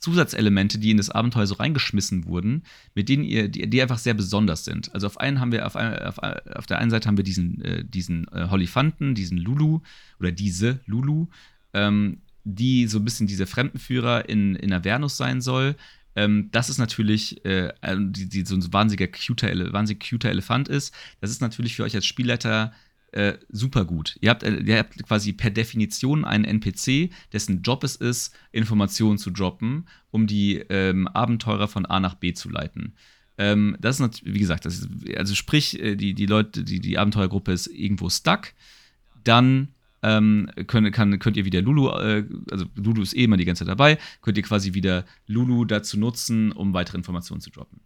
Zusatzelemente, 0.00 0.80
die 0.80 0.90
in 0.90 0.96
das 0.96 1.10
Abenteuer 1.10 1.46
so 1.46 1.54
reingeschmissen 1.54 2.24
wurden, 2.24 2.64
mit 2.96 3.08
denen 3.08 3.22
ihr, 3.22 3.48
die, 3.48 3.70
die 3.70 3.80
einfach 3.80 3.98
sehr 3.98 4.14
besonders 4.14 4.64
sind. 4.64 4.92
Also 4.92 5.06
auf 5.06 5.20
einen 5.20 5.38
haben 5.38 5.52
wir, 5.52 5.64
auf, 5.64 5.76
auf, 5.76 6.18
auf 6.18 6.66
der 6.66 6.78
einen 6.78 6.90
Seite 6.90 7.06
haben 7.06 7.16
wir 7.16 7.22
diesen, 7.22 7.62
äh, 7.62 7.84
diesen 7.84 8.26
äh, 8.32 8.48
Holifanten, 8.50 9.14
diesen 9.14 9.38
Lulu 9.38 9.78
oder 10.18 10.32
diese 10.32 10.80
Lulu, 10.86 11.28
ähm, 11.72 12.22
die 12.42 12.88
so 12.88 12.98
ein 12.98 13.04
bisschen 13.04 13.28
dieser 13.28 13.46
Fremdenführer 13.46 14.28
in, 14.28 14.56
in 14.56 14.72
Avernus 14.72 15.16
sein 15.16 15.40
soll. 15.40 15.76
Ähm, 16.14 16.48
das 16.52 16.68
ist 16.68 16.78
natürlich, 16.78 17.44
äh, 17.44 17.72
die, 17.96 18.28
die, 18.28 18.44
so 18.44 18.54
ein 18.54 18.72
wahnsinniger 18.72 19.08
cuter, 19.08 19.72
wahnsinnig 19.72 20.08
cuter 20.08 20.30
Elefant 20.30 20.68
ist. 20.68 20.94
Das 21.20 21.30
ist 21.30 21.40
natürlich 21.40 21.76
für 21.76 21.84
euch 21.84 21.94
als 21.94 22.06
Spielleiter 22.06 22.72
äh, 23.12 23.34
super 23.50 23.84
gut. 23.84 24.16
Ihr 24.20 24.30
habt, 24.30 24.42
äh, 24.42 24.56
ihr 24.56 24.78
habt 24.78 25.02
quasi 25.06 25.32
per 25.32 25.50
Definition 25.50 26.24
einen 26.24 26.44
NPC, 26.44 27.10
dessen 27.32 27.62
Job 27.62 27.84
es 27.84 27.96
ist, 27.96 28.34
Informationen 28.52 29.18
zu 29.18 29.30
droppen, 29.30 29.86
um 30.10 30.26
die 30.26 30.56
ähm, 30.68 31.06
Abenteurer 31.08 31.68
von 31.68 31.86
A 31.86 32.00
nach 32.00 32.14
B 32.14 32.32
zu 32.32 32.48
leiten. 32.48 32.94
Ähm, 33.38 33.76
das 33.80 34.00
ist, 34.00 34.24
wie 34.24 34.38
gesagt, 34.38 34.66
ist, 34.66 34.88
also 35.16 35.34
sprich, 35.34 35.78
äh, 35.80 35.96
die, 35.96 36.14
die 36.14 36.26
Leute, 36.26 36.64
die, 36.64 36.80
die 36.80 36.98
Abenteuergruppe 36.98 37.52
ist 37.52 37.66
irgendwo 37.66 38.08
stuck, 38.08 38.52
dann 39.24 39.68
ähm, 40.02 40.50
könnt, 40.66 40.92
kann, 40.92 41.18
könnt 41.18 41.36
ihr 41.36 41.44
wieder 41.44 41.62
Lulu, 41.62 41.88
äh, 41.90 42.24
also 42.50 42.66
Lulu 42.74 43.02
ist 43.02 43.16
eh 43.16 43.24
immer 43.24 43.36
die 43.36 43.44
ganze 43.44 43.64
Zeit 43.64 43.70
dabei, 43.70 43.98
könnt 44.20 44.36
ihr 44.36 44.42
quasi 44.42 44.74
wieder 44.74 45.04
Lulu 45.26 45.64
dazu 45.64 45.98
nutzen, 45.98 46.52
um 46.52 46.74
weitere 46.74 46.98
Informationen 46.98 47.40
zu 47.40 47.50
droppen. 47.50 47.80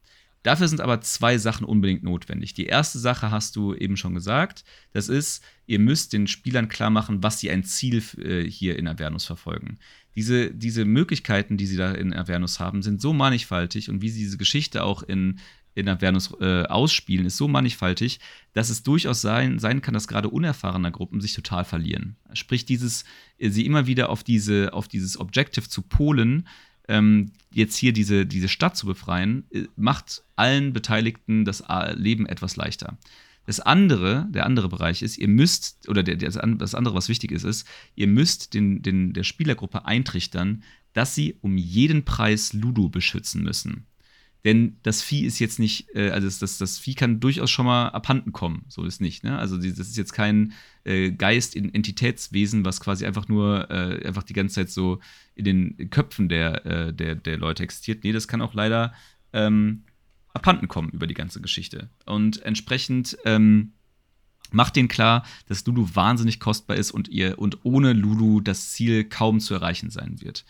Dafür 0.47 0.69
sind 0.69 0.81
aber 0.81 1.01
zwei 1.01 1.39
Sachen 1.39 1.67
unbedingt 1.67 2.05
notwendig. 2.05 2.55
Die 2.55 2.67
erste 2.67 3.01
Sache 3.01 3.33
hast 3.33 3.57
du 3.57 3.75
eben 3.75 3.97
schon 3.97 4.15
gesagt. 4.15 4.63
Das 4.93 5.09
ist, 5.09 5.43
ihr 5.67 5.81
müsst 5.81 6.13
den 6.13 6.29
Spielern 6.29 6.69
klar 6.69 6.89
machen, 6.91 7.21
was 7.25 7.41
sie 7.41 7.51
ein 7.51 7.65
Ziel 7.65 8.01
äh, 8.19 8.49
hier 8.49 8.79
in 8.79 8.87
Avernus 8.87 9.25
verfolgen. 9.25 9.79
Diese, 10.15 10.53
diese 10.53 10.85
Möglichkeiten, 10.85 11.57
die 11.57 11.67
sie 11.67 11.77
da 11.77 11.91
in 11.91 12.15
Avernus 12.15 12.61
haben, 12.61 12.83
sind 12.83 13.01
so 13.01 13.13
mannigfaltig 13.13 13.91
und 13.91 14.03
wie 14.03 14.09
sie 14.09 14.21
diese 14.21 14.39
Geschichte 14.39 14.85
auch 14.85 15.03
in, 15.03 15.41
in 15.77 15.89
Avernus 15.89 16.33
äh, 16.41 16.65
ausspielen, 16.65 17.27
ist 17.27 17.37
so 17.37 17.49
mannigfaltig, 17.49 18.19
dass 18.55 18.71
es 18.71 18.83
durchaus 18.83 19.21
sein, 19.21 19.59
sein 19.59 19.83
kann, 19.83 19.95
dass 19.95 20.09
gerade 20.09 20.31
unerfahrene 20.31 20.91
Gruppen 20.91 21.21
sich 21.21 21.35
total 21.35 21.65
verlieren. 21.65 22.17
Sprich, 22.33 22.65
dieses, 22.65 23.05
sie 23.39 23.67
immer 23.67 23.87
wieder 23.87 24.09
auf, 24.09 24.25
diese, 24.25 24.73
auf 24.73 24.89
dieses 24.89 25.21
Objective 25.21 25.69
zu 25.69 25.83
polen, 25.83 26.49
ähm, 26.89 27.33
jetzt 27.53 27.77
hier 27.77 27.93
diese, 27.93 28.27
diese 28.27 28.49
Stadt 28.49 28.77
zu 28.77 28.87
befreien, 28.87 29.45
äh, 29.51 29.65
macht 29.77 30.25
allen 30.35 30.73
Beteiligten 30.73 31.45
das 31.45 31.61
äh, 31.69 31.93
Leben 31.95 32.27
etwas 32.27 32.57
leichter. 32.57 32.97
Das 33.45 33.61
andere, 33.61 34.27
der 34.31 34.47
andere 34.47 34.69
Bereich 34.69 35.03
ist, 35.03 35.19
ihr 35.19 35.29
müsst, 35.29 35.89
oder 35.89 36.03
der, 36.03 36.17
das 36.17 36.37
andere, 36.75 36.95
was 36.95 37.09
wichtig 37.09 37.31
ist, 37.33 37.45
ist, 37.45 37.67
ihr 37.95 38.09
müsst 38.09 38.55
den, 38.55 38.83
den, 38.83 39.13
der 39.13 39.23
Spielergruppe 39.25 39.85
eintrichtern, 39.85 40.65
dass 40.95 41.15
sie 41.15 41.37
um 41.43 41.59
jeden 41.59 42.05
Preis 42.05 42.55
Ludo 42.55 42.89
beschützen 42.89 43.43
müssen. 43.43 43.87
Denn 44.47 44.77
das 44.85 45.03
Vieh 45.03 45.27
ist 45.27 45.41
jetzt 45.41 45.59
nicht, 45.59 45.93
äh, 45.97 46.11
also 46.11 46.29
das, 46.29 46.39
das, 46.39 46.57
das, 46.57 46.79
Vieh 46.79 46.95
kann 46.95 47.19
durchaus 47.19 47.51
schon 47.51 47.67
mal 47.67 47.89
abhanden 47.89 48.31
kommen. 48.31 48.65
So 48.69 48.85
ist 48.85 49.01
nicht. 49.01 49.25
Ne? 49.25 49.37
Also 49.37 49.57
das 49.57 49.81
ist 49.81 49.97
jetzt 49.97 50.13
kein 50.13 50.53
äh, 50.85 51.11
Geist, 51.11 51.57
Entitätswesen, 51.57 52.65
was 52.65 52.81
quasi 52.81 53.07
einfach 53.07 53.27
nur 53.27 53.69
äh, 53.73 54.07
einfach 54.07 54.23
die 54.23 54.35
ganze 54.35 54.55
Zeit 54.55 54.71
so 54.71 55.01
in 55.35 55.45
den 55.47 55.91
Köpfen 55.91 56.29
der, 56.29 56.65
äh, 56.65 56.95
der, 56.95 57.17
der 57.17 57.39
Leute 57.39 57.65
existiert. 57.65 58.05
Nee, 58.05 58.13
das 58.13 58.29
kann 58.29 58.41
auch 58.41 58.55
leider 58.55 58.95
ähm, 59.33 59.83
abhanden 60.33 60.69
kommen 60.69 60.91
über 60.91 61.09
die 61.09 61.15
ganze 61.15 61.41
Geschichte. 61.41 61.91
Und 62.05 62.41
entsprechend 62.43 63.19
ähm, 63.25 63.73
macht 64.53 64.77
denen 64.77 64.87
klar, 64.87 65.27
dass 65.49 65.67
Lulu 65.67 65.89
wahnsinnig 65.95 66.39
kostbar 66.39 66.77
ist 66.77 66.93
und 66.93 67.09
ihr 67.09 67.41
und 67.41 67.65
ohne 67.65 67.95
Lulu 67.95 68.41
das 68.41 68.71
Ziel 68.71 69.03
kaum 69.03 69.41
zu 69.41 69.55
erreichen 69.55 69.91
sein 69.91 70.21
wird. 70.21 70.45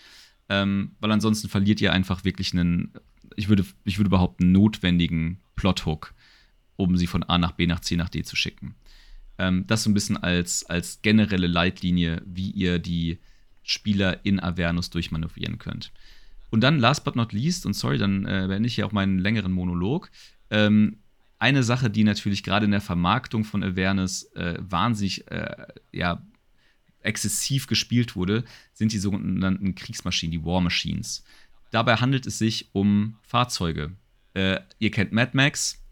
Ähm, 0.51 0.93
weil 1.01 1.13
ansonsten 1.13 1.49
verliert 1.49 1.81
ihr 1.81 1.95
einfach 1.95 2.25
wirklich 2.25 2.53
einen 2.53 2.93
ich 3.37 3.49
würde, 3.49 3.65
ich 3.85 3.99
würde 3.99 4.11
behaupten, 4.11 4.53
notwendigen 4.53 5.39
Plothook, 5.55 6.15
um 6.77 6.97
sie 6.97 7.07
von 7.07 7.23
A 7.23 7.39
nach 7.39 7.53
B 7.53 7.67
nach 7.67 7.81
C 7.81 7.97
nach 7.97 8.09
D 8.09 8.23
zu 8.23 8.37
schicken. 8.37 8.75
Ähm, 9.39 9.67
das 9.67 9.83
so 9.83 9.91
ein 9.91 9.95
bisschen 9.95 10.17
als, 10.17 10.65
als 10.65 11.03
generelle 11.03 11.47
Leitlinie, 11.47 12.23
wie 12.27 12.51
ihr 12.51 12.79
die 12.79 13.19
Spieler 13.63 14.25
in 14.25 14.41
Avernus 14.41 14.91
durchmanövrieren 14.91 15.59
könnt. 15.59 15.93
Und 16.51 16.61
dann, 16.61 16.79
last 16.79 17.05
but 17.05 17.17
not 17.17 17.33
least, 17.33 17.67
und 17.67 17.75
sorry, 17.75 17.99
dann 17.99 18.25
äh, 18.25 18.47
beende 18.49 18.69
ich 18.69 18.77
hier 18.77 18.87
auch 18.87 18.93
meinen 18.93 19.19
längeren 19.19 19.53
Monolog. 19.53 20.11
Ähm, 20.51 20.99
eine 21.39 21.63
Sache, 21.63 21.91
die 21.91 22.05
natürlich 22.05 22.43
gerade 22.43 22.65
in 22.65 22.71
der 22.71 22.81
Vermarktung 22.81 23.45
von 23.45 23.63
Avernus 23.63 24.25
äh, 24.35 24.55
wahnsinnig 24.61 25.31
äh, 25.31 25.67
ja, 25.93 26.23
exzessiv 27.01 27.67
gespielt 27.67 28.17
wurde, 28.17 28.45
sind 28.73 28.93
die 28.93 28.99
sogenannten 28.99 29.75
Kriegsmaschinen, 29.75 30.33
die 30.33 30.45
War 30.45 30.61
Machines. 30.61 31.25
Dabei 31.77 31.97
handelt 31.97 32.27
es 32.27 32.39
sich 32.39 32.71
um 32.73 33.19
Fahrzeuge. 33.21 33.93
Äh, 34.33 34.61
ihr 34.79 34.91
kennt 34.91 35.13
Mad 35.13 35.33
Max, 35.35 35.85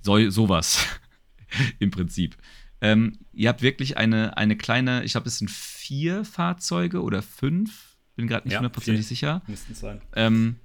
so, 0.00 0.28
sowas 0.30 0.84
im 1.78 1.92
Prinzip. 1.92 2.36
Ähm, 2.80 3.20
ihr 3.32 3.48
habt 3.48 3.62
wirklich 3.62 3.96
eine, 3.96 4.36
eine 4.36 4.56
kleine, 4.56 5.04
ich 5.04 5.12
glaube, 5.12 5.28
es 5.28 5.38
sind 5.38 5.48
vier 5.48 6.24
Fahrzeuge 6.24 7.02
oder 7.02 7.22
fünf, 7.22 7.94
bin 8.16 8.26
gerade 8.26 8.48
nicht 8.48 8.56
hundertprozentig 8.56 9.04
ja, 9.04 9.08
sicher. 9.08 9.42
Müssten 9.46 9.76
sein. 9.76 10.00
Ähm, 10.16 10.56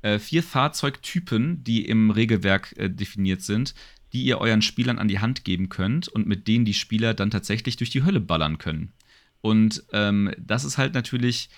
äh, 0.00 0.18
vier 0.18 0.42
Fahrzeugtypen, 0.42 1.62
die 1.62 1.86
im 1.86 2.10
Regelwerk 2.10 2.74
äh, 2.78 2.90
definiert 2.90 3.42
sind, 3.42 3.72
die 4.12 4.24
ihr 4.24 4.38
euren 4.38 4.62
Spielern 4.62 4.98
an 4.98 5.06
die 5.06 5.20
Hand 5.20 5.44
geben 5.44 5.68
könnt 5.68 6.08
und 6.08 6.26
mit 6.26 6.48
denen 6.48 6.64
die 6.64 6.74
Spieler 6.74 7.14
dann 7.14 7.30
tatsächlich 7.30 7.76
durch 7.76 7.90
die 7.90 8.02
Hölle 8.02 8.18
ballern 8.18 8.58
können. 8.58 8.94
Und 9.42 9.84
ähm, 9.92 10.32
das 10.38 10.64
ist 10.64 10.76
halt 10.76 10.92
natürlich 10.92 11.50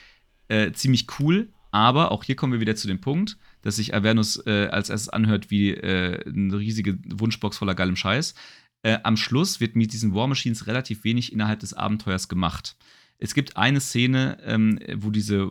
äh, 0.48 0.72
ziemlich 0.72 1.06
cool, 1.18 1.48
aber 1.74 2.12
auch 2.12 2.22
hier 2.22 2.36
kommen 2.36 2.52
wir 2.52 2.60
wieder 2.60 2.76
zu 2.76 2.86
dem 2.86 3.00
Punkt, 3.00 3.36
dass 3.62 3.76
sich 3.76 3.96
Avernus 3.96 4.40
äh, 4.46 4.68
als 4.70 4.90
erstes 4.90 5.08
anhört 5.08 5.50
wie 5.50 5.70
äh, 5.70 6.24
eine 6.24 6.56
riesige 6.56 6.96
Wunschbox 7.04 7.58
voller 7.58 7.74
geilem 7.74 7.96
Scheiß. 7.96 8.36
Äh, 8.82 8.98
am 9.02 9.16
Schluss 9.16 9.58
wird 9.58 9.74
mit 9.74 9.92
diesen 9.92 10.14
War 10.14 10.28
Machines 10.28 10.68
relativ 10.68 11.02
wenig 11.02 11.32
innerhalb 11.32 11.58
des 11.58 11.74
Abenteuers 11.74 12.28
gemacht. 12.28 12.76
Es 13.18 13.34
gibt 13.34 13.56
eine 13.56 13.80
Szene, 13.80 14.38
ähm, 14.44 14.78
wo 14.94 15.10
diese 15.10 15.50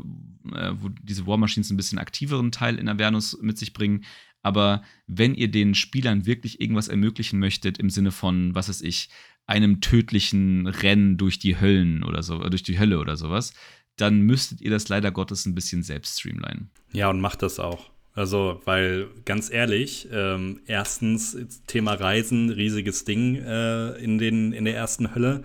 äh, 0.56 0.72
wo 0.80 0.88
diese 0.88 1.28
War 1.28 1.36
Machines 1.36 1.70
ein 1.70 1.78
bisschen 1.78 2.00
aktiveren 2.00 2.54
Teil 2.54 2.78
in 2.78 2.88
Avernus 2.88 3.38
mit 3.42 3.58
sich 3.58 3.74
bringen. 3.74 4.06
Aber 4.44 4.82
wenn 5.08 5.36
ihr 5.36 5.52
den 5.52 5.76
Spielern 5.76 6.26
wirklich 6.26 6.62
irgendwas 6.62 6.88
ermöglichen 6.88 7.38
möchtet, 7.38 7.80
im 7.80 7.90
Sinne 7.90 8.12
von, 8.12 8.56
was 8.56 8.70
weiß 8.70 8.80
ich, 8.80 9.10
einem 9.46 9.82
tödlichen 9.82 10.68
Rennen 10.68 11.18
durch 11.18 11.38
die 11.38 11.60
Höllen 11.60 12.06
oder 12.06 12.24
so, 12.24 12.40
durch 12.40 12.64
die 12.64 12.80
Hölle 12.80 13.00
oder 13.00 13.18
sowas, 13.18 13.54
dann 13.98 14.22
müsstet 14.22 14.62
ihr 14.62 14.72
das 14.72 14.90
leider 14.90 15.12
Gottes 15.12 15.46
ein 15.46 15.56
bisschen 15.56 15.84
selbst 15.84 16.20
streamlinen. 16.20 16.70
Ja, 16.92 17.10
und 17.10 17.22
macht 17.22 17.42
das 17.42 17.60
auch. 17.60 17.90
Also, 18.16 18.62
weil 18.66 19.08
ganz 19.26 19.52
ehrlich, 19.52 20.08
ähm, 20.12 20.62
erstens 20.68 21.36
Thema 21.66 21.94
Reisen, 21.94 22.52
riesiges 22.52 23.06
Ding 23.06 23.36
äh, 23.36 23.94
in, 23.98 24.20
den, 24.20 24.54
in 24.54 24.66
der 24.66 24.76
ersten 24.76 25.16
Hölle, 25.16 25.44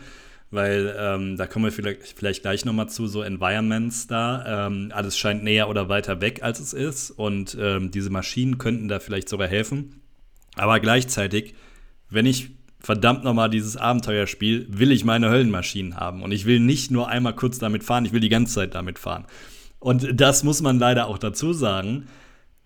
weil 0.51 0.95
ähm, 0.99 1.37
da 1.37 1.47
kommen 1.47 1.67
wir 1.67 1.73
vielleicht, 1.73 2.03
vielleicht 2.03 2.43
gleich 2.43 2.67
nochmal 2.67 2.91
zu, 2.91 3.07
so 3.07 3.23
Environments 3.23 4.07
da. 4.07 4.67
Ähm, 4.67 4.91
alles 4.95 5.17
scheint 5.17 5.43
näher 5.43 5.69
oder 5.71 5.89
weiter 5.89 6.21
weg, 6.21 6.43
als 6.43 6.61
es 6.61 6.75
ist 6.75 7.11
und 7.11 7.57
ähm, 7.59 7.91
diese 7.91 8.11
Maschinen 8.11 8.59
könnten 8.59 8.89
da 8.89 9.01
vielleicht 9.01 9.31
sogar 9.31 9.49
helfen. 9.49 10.03
Aber 10.57 10.79
gleichzeitig, 10.81 11.55
wenn 12.11 12.27
ich 12.27 12.51
verdammt 12.81 13.25
nochmal 13.25 13.51
dieses 13.51 13.77
Abenteuerspiel, 13.77 14.67
will 14.71 14.93
ich 14.93 15.05
meine 15.05 15.31
Höllenmaschinen 15.31 15.97
haben. 15.97 16.23
Und 16.23 16.33
ich 16.33 16.47
will 16.47 16.61
nicht 16.61 16.91
nur 16.91 17.09
einmal 17.09 17.35
kurz 17.35 17.59
damit 17.59 17.85
fahren, 17.85 18.05
ich 18.05 18.13
will 18.13 18.21
die 18.21 18.29
ganze 18.29 18.55
Zeit 18.55 18.75
damit 18.75 18.99
fahren. 18.99 19.27
Und 19.79 20.21
das 20.21 20.43
muss 20.43 20.63
man 20.63 20.79
leider 20.79 21.07
auch 21.07 21.19
dazu 21.19 21.53
sagen 21.53 22.07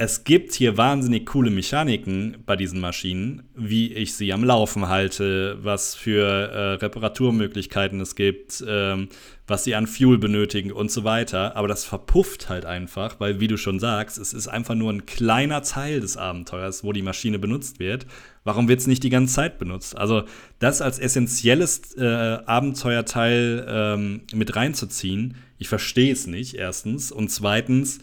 es 0.04 0.24
gibt 0.24 0.52
hier 0.52 0.76
wahnsinnig 0.76 1.26
coole 1.26 1.50
Mechaniken 1.50 2.38
bei 2.44 2.56
diesen 2.56 2.80
Maschinen, 2.80 3.48
wie 3.54 3.92
ich 3.92 4.14
sie 4.14 4.32
am 4.32 4.42
Laufen 4.42 4.88
halte, 4.88 5.58
was 5.62 5.94
für 5.94 6.26
äh, 6.26 6.72
Reparaturmöglichkeiten 6.74 8.00
es 8.00 8.16
gibt, 8.16 8.64
ähm, 8.66 9.10
was 9.46 9.62
sie 9.62 9.76
an 9.76 9.86
Fuel 9.86 10.18
benötigen 10.18 10.72
und 10.72 10.90
so 10.90 11.04
weiter. 11.04 11.56
Aber 11.56 11.68
das 11.68 11.84
verpufft 11.84 12.48
halt 12.48 12.64
einfach, 12.64 13.20
weil, 13.20 13.38
wie 13.38 13.46
du 13.46 13.56
schon 13.56 13.78
sagst, 13.78 14.18
es 14.18 14.32
ist 14.32 14.48
einfach 14.48 14.74
nur 14.74 14.92
ein 14.92 15.06
kleiner 15.06 15.62
Teil 15.62 16.00
des 16.00 16.16
Abenteuers, 16.16 16.82
wo 16.82 16.92
die 16.92 17.02
Maschine 17.02 17.38
benutzt 17.38 17.78
wird. 17.78 18.04
Warum 18.44 18.68
wird 18.68 18.80
es 18.80 18.86
nicht 18.86 19.02
die 19.02 19.10
ganze 19.10 19.34
Zeit 19.34 19.58
benutzt? 19.58 19.96
Also, 19.96 20.24
das 20.58 20.80
als 20.82 20.98
essentielles 20.98 21.96
äh, 21.96 22.04
Abenteuerteil 22.04 23.66
ähm, 23.68 24.22
mit 24.34 24.56
reinzuziehen, 24.56 25.36
ich 25.58 25.68
verstehe 25.68 26.12
es 26.12 26.26
nicht, 26.26 26.54
erstens. 26.54 27.12
Und 27.12 27.30
zweitens, 27.30 28.00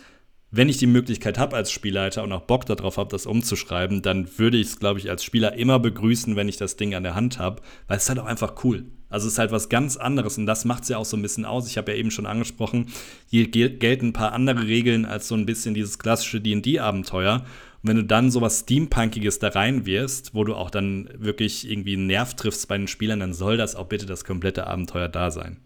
wenn 0.51 0.69
ich 0.69 0.77
die 0.77 0.87
Möglichkeit 0.87 1.37
habe 1.37 1.55
als 1.55 1.71
Spielleiter 1.71 2.23
und 2.23 2.31
auch 2.31 2.41
Bock 2.41 2.65
darauf 2.65 2.97
habe, 2.97 3.11
das 3.11 3.25
umzuschreiben, 3.25 4.01
dann 4.01 4.27
würde 4.37 4.57
ich 4.57 4.67
es, 4.67 4.79
glaube 4.79 4.99
ich, 4.99 5.09
als 5.09 5.23
Spieler 5.23 5.53
immer 5.53 5.77
begrüßen, 5.77 6.35
wenn 6.35 6.49
ich 6.49 6.57
das 6.57 6.75
Ding 6.75 6.95
an 6.95 7.03
der 7.03 7.15
Hand 7.15 7.37
habe, 7.37 7.61
weil 7.87 7.97
es 7.97 8.03
ist 8.03 8.09
halt 8.09 8.19
auch 8.19 8.25
einfach 8.25 8.63
cool. 8.63 8.85
Also 9.09 9.27
es 9.27 9.33
ist 9.33 9.39
halt 9.39 9.51
was 9.51 9.69
ganz 9.69 9.97
anderes 9.97 10.37
und 10.37 10.45
das 10.45 10.65
macht 10.65 10.83
es 10.83 10.89
ja 10.89 10.97
auch 10.97 11.05
so 11.05 11.17
ein 11.17 11.21
bisschen 11.21 11.45
aus. 11.45 11.67
Ich 11.67 11.77
habe 11.77 11.91
ja 11.91 11.97
eben 11.97 12.11
schon 12.11 12.25
angesprochen, 12.25 12.87
hier 13.27 13.49
gelten 13.49 14.07
ein 14.07 14.13
paar 14.13 14.33
andere 14.33 14.65
Regeln 14.65 15.05
als 15.05 15.27
so 15.27 15.35
ein 15.35 15.45
bisschen 15.45 15.73
dieses 15.73 15.99
klassische 15.99 16.41
D&D-Abenteuer. 16.41 17.43
Und 17.81 17.89
wenn 17.89 17.97
du 17.97 18.03
dann 18.03 18.31
sowas 18.31 18.61
Steampunkiges 18.61 19.39
da 19.39 19.49
reinwirfst, 19.49 20.33
wo 20.33 20.43
du 20.43 20.55
auch 20.55 20.69
dann 20.69 21.09
wirklich 21.17 21.69
irgendwie 21.69 21.93
einen 21.93 22.07
Nerv 22.07 22.35
triffst 22.35 22.67
bei 22.67 22.77
den 22.77 22.87
Spielern, 22.87 23.19
dann 23.19 23.33
soll 23.33 23.57
das 23.57 23.75
auch 23.75 23.87
bitte 23.87 24.05
das 24.05 24.25
komplette 24.25 24.67
Abenteuer 24.67 25.07
da 25.07 25.31
sein. 25.31 25.57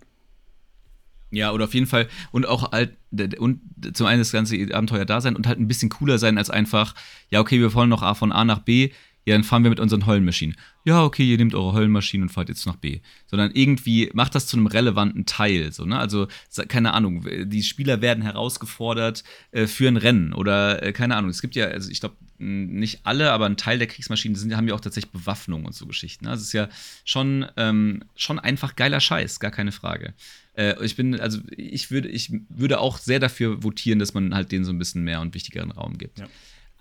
Ja, 1.32 1.52
oder 1.52 1.64
auf 1.66 1.74
jeden 1.74 1.88
Fall 1.88 2.08
und 2.32 2.46
auch 2.46 2.72
halt 2.72 2.96
und 3.40 3.62
zum 3.94 4.06
einen 4.06 4.20
das 4.20 4.32
ganze 4.32 4.56
Abenteuer 4.72 5.06
da 5.06 5.20
sein 5.20 5.36
und 5.36 5.48
halt 5.48 5.60
ein 5.60 5.68
bisschen 5.68 5.90
cooler 5.90 6.20
sein 6.20 6.38
als 6.38 6.52
einfach, 6.52 6.94
ja, 7.32 7.40
okay, 7.40 7.60
wir 7.60 7.74
wollen 7.74 7.90
noch 7.90 8.04
A 8.04 8.14
von 8.14 8.32
A 8.32 8.46
nach 8.46 8.60
B, 8.60 8.92
ja, 9.26 9.36
dann 9.36 9.44
fahren 9.44 9.64
wir 9.64 9.70
mit 9.70 9.80
unseren 9.80 10.06
Höllenmaschinen. 10.06 10.56
Ja, 10.84 11.04
okay, 11.04 11.24
ihr 11.24 11.38
nehmt 11.38 11.56
eure 11.56 11.74
Höllenmaschinen 11.74 12.28
und 12.28 12.34
fahrt 12.34 12.50
jetzt 12.50 12.66
nach 12.66 12.76
B. 12.76 13.00
Sondern 13.28 13.52
irgendwie 13.54 14.10
macht 14.14 14.36
das 14.36 14.48
zu 14.48 14.58
einem 14.58 14.68
relevanten 14.68 15.26
Teil. 15.26 15.72
So, 15.72 15.86
ne? 15.86 15.98
Also, 15.98 16.28
keine 16.68 16.94
Ahnung, 16.94 17.26
die 17.46 17.64
Spieler 17.64 18.02
werden 18.02 18.22
herausgefordert 18.22 19.24
äh, 19.52 19.66
für 19.68 19.88
ein 19.88 19.98
Rennen 19.98 20.34
oder 20.34 20.84
äh, 20.84 20.92
keine 20.92 21.16
Ahnung. 21.16 21.30
Es 21.30 21.42
gibt 21.42 21.56
ja, 21.56 21.68
also 21.68 21.90
ich 21.90 22.02
glaube, 22.02 22.18
nicht 22.38 23.02
alle, 23.04 23.32
aber 23.32 23.46
ein 23.46 23.56
Teil 23.56 23.78
der 23.78 23.88
Kriegsmaschinen 23.88 24.36
sind, 24.36 24.56
haben 24.58 24.68
ja 24.68 24.74
auch 24.74 24.82
tatsächlich 24.82 25.14
Bewaffnung 25.14 25.66
und 25.66 25.74
so 25.74 25.86
Geschichten. 25.86 26.26
Ne? 26.26 26.32
Also 26.32 26.42
ist 26.42 26.54
ja 26.54 26.68
schon, 27.06 27.46
ähm, 27.56 28.04
schon 28.16 28.40
einfach 28.40 28.76
geiler 28.76 29.00
Scheiß, 29.00 29.40
gar 29.40 29.52
keine 29.52 29.72
Frage. 29.72 30.14
Äh, 30.56 30.84
ich 30.84 30.96
bin, 30.98 31.20
also 31.20 31.40
ich 31.56 31.92
würde, 31.92 32.10
ich 32.10 32.34
würde 32.50 32.80
auch 32.80 32.98
sehr 32.98 33.20
dafür 33.20 33.64
votieren, 33.64 34.00
dass 34.00 34.14
man 34.14 34.36
halt 34.36 34.52
denen 34.52 34.66
so 34.66 34.74
ein 34.74 34.80
bisschen 34.80 35.04
mehr 35.04 35.22
und 35.22 35.34
wichtigeren 35.34 35.72
Raum 35.72 35.98
gibt. 35.98 36.20
Ja. 36.20 36.28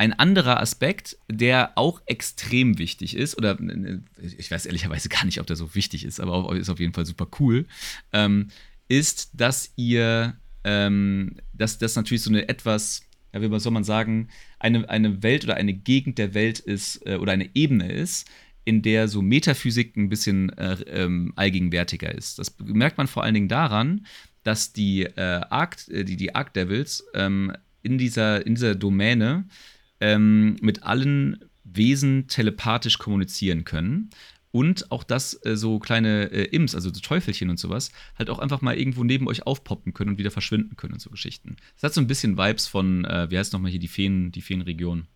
Ein 0.03 0.15
anderer 0.15 0.59
Aspekt, 0.59 1.17
der 1.31 1.79
auch 1.79 2.03
extrem 2.07 2.77
wichtig 2.79 3.17
ist, 3.17 3.39
oder 3.39 3.57
ich 4.21 4.51
weiß 4.51 4.67
ehrlicherweise 4.67 5.09
gar 5.09 5.25
nicht, 5.25 5.39
ob 5.39 5.47
der 5.47 5.55
so 5.55 5.77
wichtig 5.77 6.05
ist, 6.05 6.19
aber 6.19 6.57
ist 6.57 6.71
auf 6.71 6.81
jeden 6.81 6.93
Fall 6.93 7.07
super 7.07 7.29
cool, 7.39 7.67
ähm, 8.13 8.49
ist, 8.89 9.31
dass 9.33 9.73
ihr, 9.77 10.37
ähm, 10.65 11.37
dass 11.53 11.79
das 11.79 11.95
natürlich 11.95 12.25
so 12.25 12.31
eine 12.31 12.49
etwas, 12.49 13.03
ja, 13.33 13.41
wie 13.41 13.61
soll 13.61 13.71
man 13.71 13.85
sagen, 13.85 14.27
eine, 14.59 14.91
eine 14.91 15.23
Welt 15.23 15.45
oder 15.45 15.55
eine 15.55 15.73
Gegend 15.73 16.19
der 16.19 16.35
Welt 16.35 16.59
ist 16.59 17.07
äh, 17.07 17.15
oder 17.15 17.31
eine 17.31 17.55
Ebene 17.55 17.93
ist, 17.93 18.29
in 18.65 18.83
der 18.83 19.07
so 19.07 19.23
Metaphysik 19.23 19.97
ein 19.97 20.09
bisschen 20.09 20.51
äh, 20.59 20.81
ähm, 20.89 21.33
allgegenwärtiger 21.37 22.13
ist. 22.13 22.41
Das 22.41 22.57
merkt 22.59 22.99
man 22.99 23.07
vor 23.07 23.23
allen 23.23 23.35
Dingen 23.35 23.49
daran, 23.49 24.05
dass 24.43 24.73
die 24.73 25.05
äh, 25.05 25.43
Arc, 25.49 25.87
äh, 25.91 26.03
die, 26.03 26.17
die 26.17 26.35
Arc 26.35 26.55
Devils 26.55 27.05
ähm, 27.15 27.53
in, 27.85 27.99
dieser, 27.99 28.45
in 28.45 28.57
dieser 28.57 28.75
Domäne 28.75 29.45
ähm, 30.03 30.57
mit 30.61 30.83
allen 30.83 31.45
Wesen 31.63 32.27
telepathisch 32.27 32.99
kommunizieren 32.99 33.65
können. 33.65 34.11
Und 34.51 34.91
auch, 34.91 35.05
dass 35.05 35.41
äh, 35.47 35.57
so 35.57 35.79
kleine 35.79 36.31
äh, 36.31 36.45
Imps, 36.55 36.75
also 36.75 36.93
so 36.93 37.01
Teufelchen 37.01 37.49
und 37.49 37.59
sowas, 37.59 37.91
halt 38.19 38.29
auch 38.29 38.39
einfach 38.39 38.61
mal 38.61 38.77
irgendwo 38.77 39.03
neben 39.03 39.27
euch 39.29 39.47
aufpoppen 39.47 39.95
können 39.95 40.11
und 40.11 40.19
wieder 40.19 40.31
verschwinden 40.31 40.77
können 40.77 40.93
und 40.93 41.01
so 41.01 41.09
Geschichten. 41.09 41.57
Das 41.77 41.85
hat 41.85 41.95
so 41.95 42.03
ein 42.03 42.07
bisschen 42.07 42.37
Vibes 42.37 42.67
von, 42.67 43.07
äh, 43.07 43.31
wie 43.31 43.39
heißt 43.39 43.55
nochmal 43.55 43.71
hier, 43.71 43.81
die 43.81 43.89
Feen, 43.89 44.31
die 44.31 44.43
Feenregion? 44.43 45.07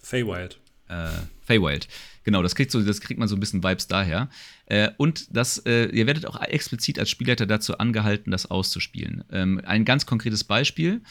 Feywild. 0.00 0.58
Äh, 0.88 1.10
Feywild. 1.42 1.86
Genau, 2.24 2.42
das 2.42 2.56
kriegt, 2.56 2.72
so, 2.72 2.82
das 2.82 3.00
kriegt 3.00 3.20
man 3.20 3.28
so 3.28 3.36
ein 3.36 3.40
bisschen 3.40 3.62
Vibes 3.62 3.86
daher. 3.86 4.28
Äh, 4.66 4.90
und 4.96 5.36
das, 5.36 5.58
äh, 5.58 5.86
ihr 5.90 6.06
werdet 6.06 6.26
auch 6.26 6.40
explizit 6.40 6.98
als 6.98 7.10
Spielleiter 7.10 7.46
dazu 7.46 7.78
angehalten, 7.78 8.32
das 8.32 8.46
auszuspielen. 8.46 9.22
Ähm, 9.30 9.60
ein 9.64 9.84
ganz 9.84 10.04
konkretes 10.04 10.42
Beispiel 10.42 11.02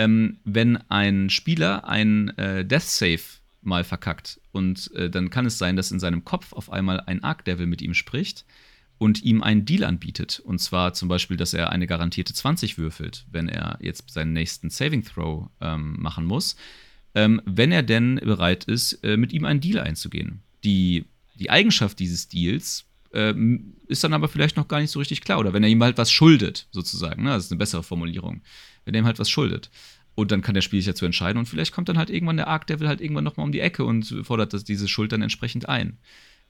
ähm, 0.00 0.38
wenn 0.44 0.78
ein 0.88 1.28
Spieler 1.28 1.86
ein 1.86 2.30
äh, 2.38 2.64
Death 2.64 2.84
Save 2.84 3.20
mal 3.60 3.84
verkackt 3.84 4.40
und 4.50 4.90
äh, 4.94 5.10
dann 5.10 5.28
kann 5.28 5.44
es 5.44 5.58
sein, 5.58 5.76
dass 5.76 5.90
in 5.90 6.00
seinem 6.00 6.24
Kopf 6.24 6.54
auf 6.54 6.72
einmal 6.72 7.00
ein 7.00 7.22
Arc 7.22 7.44
Devil 7.44 7.66
mit 7.66 7.82
ihm 7.82 7.92
spricht 7.92 8.46
und 8.96 9.22
ihm 9.22 9.42
einen 9.42 9.66
Deal 9.66 9.84
anbietet. 9.84 10.40
Und 10.40 10.58
zwar 10.58 10.94
zum 10.94 11.08
Beispiel, 11.08 11.36
dass 11.36 11.52
er 11.52 11.68
eine 11.68 11.86
garantierte 11.86 12.32
20 12.32 12.78
würfelt, 12.78 13.26
wenn 13.30 13.50
er 13.50 13.76
jetzt 13.82 14.10
seinen 14.10 14.32
nächsten 14.32 14.70
Saving 14.70 15.04
Throw 15.04 15.50
ähm, 15.60 15.96
machen 16.00 16.24
muss, 16.24 16.56
ähm, 17.14 17.42
wenn 17.44 17.70
er 17.70 17.82
denn 17.82 18.14
bereit 18.16 18.64
ist, 18.64 19.04
äh, 19.04 19.18
mit 19.18 19.34
ihm 19.34 19.44
einen 19.44 19.60
Deal 19.60 19.80
einzugehen. 19.80 20.40
Die, 20.64 21.04
die 21.34 21.50
Eigenschaft 21.50 21.98
dieses 21.98 22.26
Deals 22.28 22.86
ähm, 23.12 23.74
ist 23.86 24.02
dann 24.02 24.14
aber 24.14 24.28
vielleicht 24.28 24.56
noch 24.56 24.68
gar 24.68 24.80
nicht 24.80 24.90
so 24.92 24.98
richtig 24.98 25.20
klar. 25.20 25.40
Oder 25.40 25.52
wenn 25.52 25.62
er 25.62 25.68
ihm 25.68 25.82
halt 25.82 25.98
was 25.98 26.10
schuldet, 26.10 26.68
sozusagen. 26.70 27.24
Ne? 27.24 27.30
Das 27.30 27.44
ist 27.44 27.52
eine 27.52 27.58
bessere 27.58 27.82
Formulierung 27.82 28.40
wenn 28.90 28.94
er 28.96 29.02
ihm 29.02 29.06
halt 29.06 29.20
was 29.20 29.30
schuldet. 29.30 29.70
Und 30.16 30.32
dann 30.32 30.42
kann 30.42 30.54
der 30.54 30.60
Spieler 30.60 30.82
sich 30.82 30.92
dazu 30.92 31.06
entscheiden 31.06 31.38
und 31.38 31.46
vielleicht 31.46 31.72
kommt 31.72 31.88
dann 31.88 31.96
halt 31.96 32.10
irgendwann 32.10 32.36
der 32.36 32.48
Arc 32.48 32.66
Devil 32.66 32.88
halt 32.88 33.00
irgendwann 33.00 33.24
nochmal 33.24 33.46
um 33.46 33.52
die 33.52 33.60
Ecke 33.60 33.84
und 33.84 34.04
fordert 34.22 34.52
das, 34.52 34.64
diese 34.64 34.88
Schuld 34.88 35.12
dann 35.12 35.22
entsprechend 35.22 35.68
ein. 35.68 35.98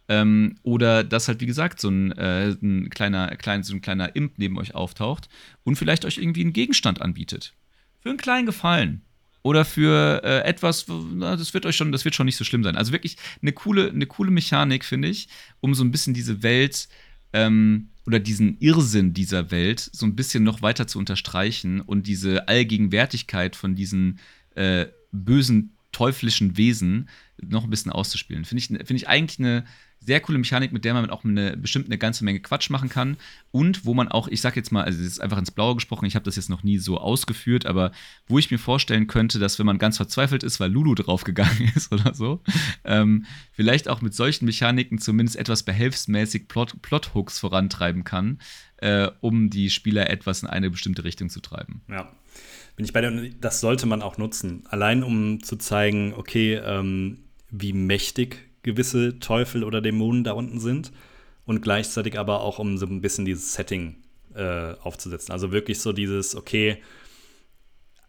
Ähm, 0.09 0.57
oder 0.63 1.05
dass 1.05 1.29
halt, 1.29 1.41
wie 1.41 1.47
gesagt, 1.47 1.79
so 1.81 1.89
ein, 1.89 2.13
äh, 2.13 2.57
ein, 2.63 2.89
kleiner, 2.89 3.29
klein, 3.37 3.63
so 3.63 3.75
ein 3.75 3.83
kleiner 3.83 4.17
Imp 4.17 4.33
neben 4.39 4.59
euch 4.59 4.75
auftaucht 4.75 5.29
und 5.63 5.77
vielleicht 5.77 6.05
euch 6.05 6.19
irgendwie 6.19 6.41
einen 6.41 6.55
Gegenstand 6.55 7.03
anbietet. 7.03 7.55
Für 8.01 8.09
einen 8.09 8.19
kleinen 8.19 8.47
Gefallen. 8.47 9.03
Oder 9.43 9.65
für 9.65 10.23
äh, 10.25 10.41
etwas, 10.41 10.87
das 11.21 11.55
wird 11.55 11.65
euch 11.65 11.77
schon, 11.77 11.93
das 11.93 12.05
wird 12.05 12.15
schon 12.15 12.27
nicht 12.27 12.37
so 12.37 12.45
schlimm 12.45 12.65
sein. 12.65 12.77
Also 12.77 12.93
wirklich 12.93 13.17
eine 13.41 13.53
coole, 13.53 13.91
eine 13.91 14.07
coole 14.07 14.31
Mechanik, 14.31 14.85
finde 14.85 15.09
ich, 15.09 15.29
um 15.61 15.75
so 15.75 15.85
ein 15.85 15.91
bisschen 15.91 16.13
diese 16.13 16.43
Welt 16.43 16.89
ähm, 17.33 17.91
oder 18.07 18.19
diesen 18.19 18.59
Irrsinn 18.61 19.13
dieser 19.13 19.51
Welt 19.51 19.91
so 19.93 20.07
ein 20.07 20.17
bisschen 20.17 20.45
noch 20.45 20.63
weiter 20.63 20.87
zu 20.87 20.99
unterstreichen 20.99 21.81
und 21.81 22.07
diese 22.07 22.49
Allgegenwärtigkeit 22.49 23.57
von 23.57 23.75
diesen 23.75 24.19
äh, 24.55 24.87
bösen 25.13 25.77
teuflischen 25.93 26.57
Wesen 26.57 27.09
noch 27.43 27.65
ein 27.65 27.71
bisschen 27.71 27.93
auszuspielen. 27.93 28.45
Finde 28.45 28.61
ich, 28.61 28.67
find 28.69 29.01
ich 29.01 29.09
eigentlich 29.09 29.39
eine 29.39 29.65
sehr 30.03 30.21
coole 30.21 30.39
Mechanik, 30.39 30.73
mit 30.73 30.85
der 30.85 30.95
man 30.95 31.11
auch 31.11 31.25
eine, 31.25 31.57
bestimmt 31.57 31.87
eine 31.87 31.99
ganze 31.99 32.25
Menge 32.25 32.41
Quatsch 32.41 32.71
machen 32.71 32.89
kann. 32.89 33.19
Und 33.51 33.85
wo 33.85 33.93
man 33.93 34.09
auch, 34.09 34.29
ich 34.29 34.41
sag 34.41 34.57
jetzt 34.57 34.73
mal, 34.73 34.83
also 34.83 34.99
das 34.99 35.07
ist 35.07 35.21
einfach 35.21 35.37
ins 35.37 35.51
Blaue 35.51 35.75
gesprochen, 35.75 36.07
ich 36.07 36.15
habe 36.15 36.25
das 36.25 36.37
jetzt 36.37 36.49
noch 36.49 36.63
nie 36.63 36.79
so 36.79 36.99
ausgeführt, 36.99 37.67
aber 37.67 37.93
wo 38.27 38.39
ich 38.39 38.51
mir 38.51 38.59
vorstellen 38.59 39.09
könnte, 39.09 39.39
dass 39.39 39.59
wenn 39.59 39.67
man 39.67 39.79
ganz 39.79 39.99
verzweifelt 39.99 40.43
ist, 40.43 40.59
weil 40.59 40.71
Lulu 40.71 40.95
draufgegangen 40.95 41.71
ist 41.77 41.93
oder 41.93 42.15
so, 42.15 42.43
ähm, 42.85 43.27
vielleicht 43.53 43.89
auch 43.89 44.01
mit 44.01 44.15
solchen 44.15 44.47
Mechaniken 44.47 44.99
zumindest 44.99 45.37
etwas 45.37 45.65
behelfsmäßig 45.65 46.49
Plot, 46.49 46.81
Plothooks 46.81 47.39
vorantreiben 47.39 48.05
kann, 48.05 48.41
äh, 48.79 49.11
um 49.21 49.51
die 49.51 49.69
Spieler 49.69 50.09
etwas 50.09 50.43
in 50.43 50.49
eine 50.49 50.71
bestimmte 50.71 51.05
Richtung 51.05 51.29
zu 51.29 51.41
treiben. 51.41 51.83
Ja. 51.89 52.11
Bin 52.81 52.87
ich 52.87 52.95
bei 52.95 53.03
dir, 53.03 53.31
das 53.39 53.61
sollte 53.61 53.85
man 53.85 54.01
auch 54.01 54.17
nutzen. 54.17 54.65
Allein 54.71 55.03
um 55.03 55.43
zu 55.43 55.57
zeigen, 55.57 56.15
okay, 56.17 56.55
ähm, 56.65 57.19
wie 57.51 57.75
mächtig 57.75 58.39
gewisse 58.63 59.19
Teufel 59.19 59.65
oder 59.65 59.83
Dämonen 59.83 60.25
da 60.25 60.33
unten 60.33 60.61
sind 60.61 60.91
und 61.45 61.61
gleichzeitig 61.61 62.19
aber 62.19 62.41
auch, 62.41 62.59
um 62.59 62.79
so 62.79 62.87
ein 62.87 63.03
bisschen 63.03 63.27
dieses 63.27 63.53
Setting 63.53 63.97
äh, 64.35 64.73
aufzusetzen. 64.81 65.31
Also 65.31 65.53
wirklich 65.53 65.79
so 65.79 65.93
dieses, 65.93 66.35
okay, 66.35 66.79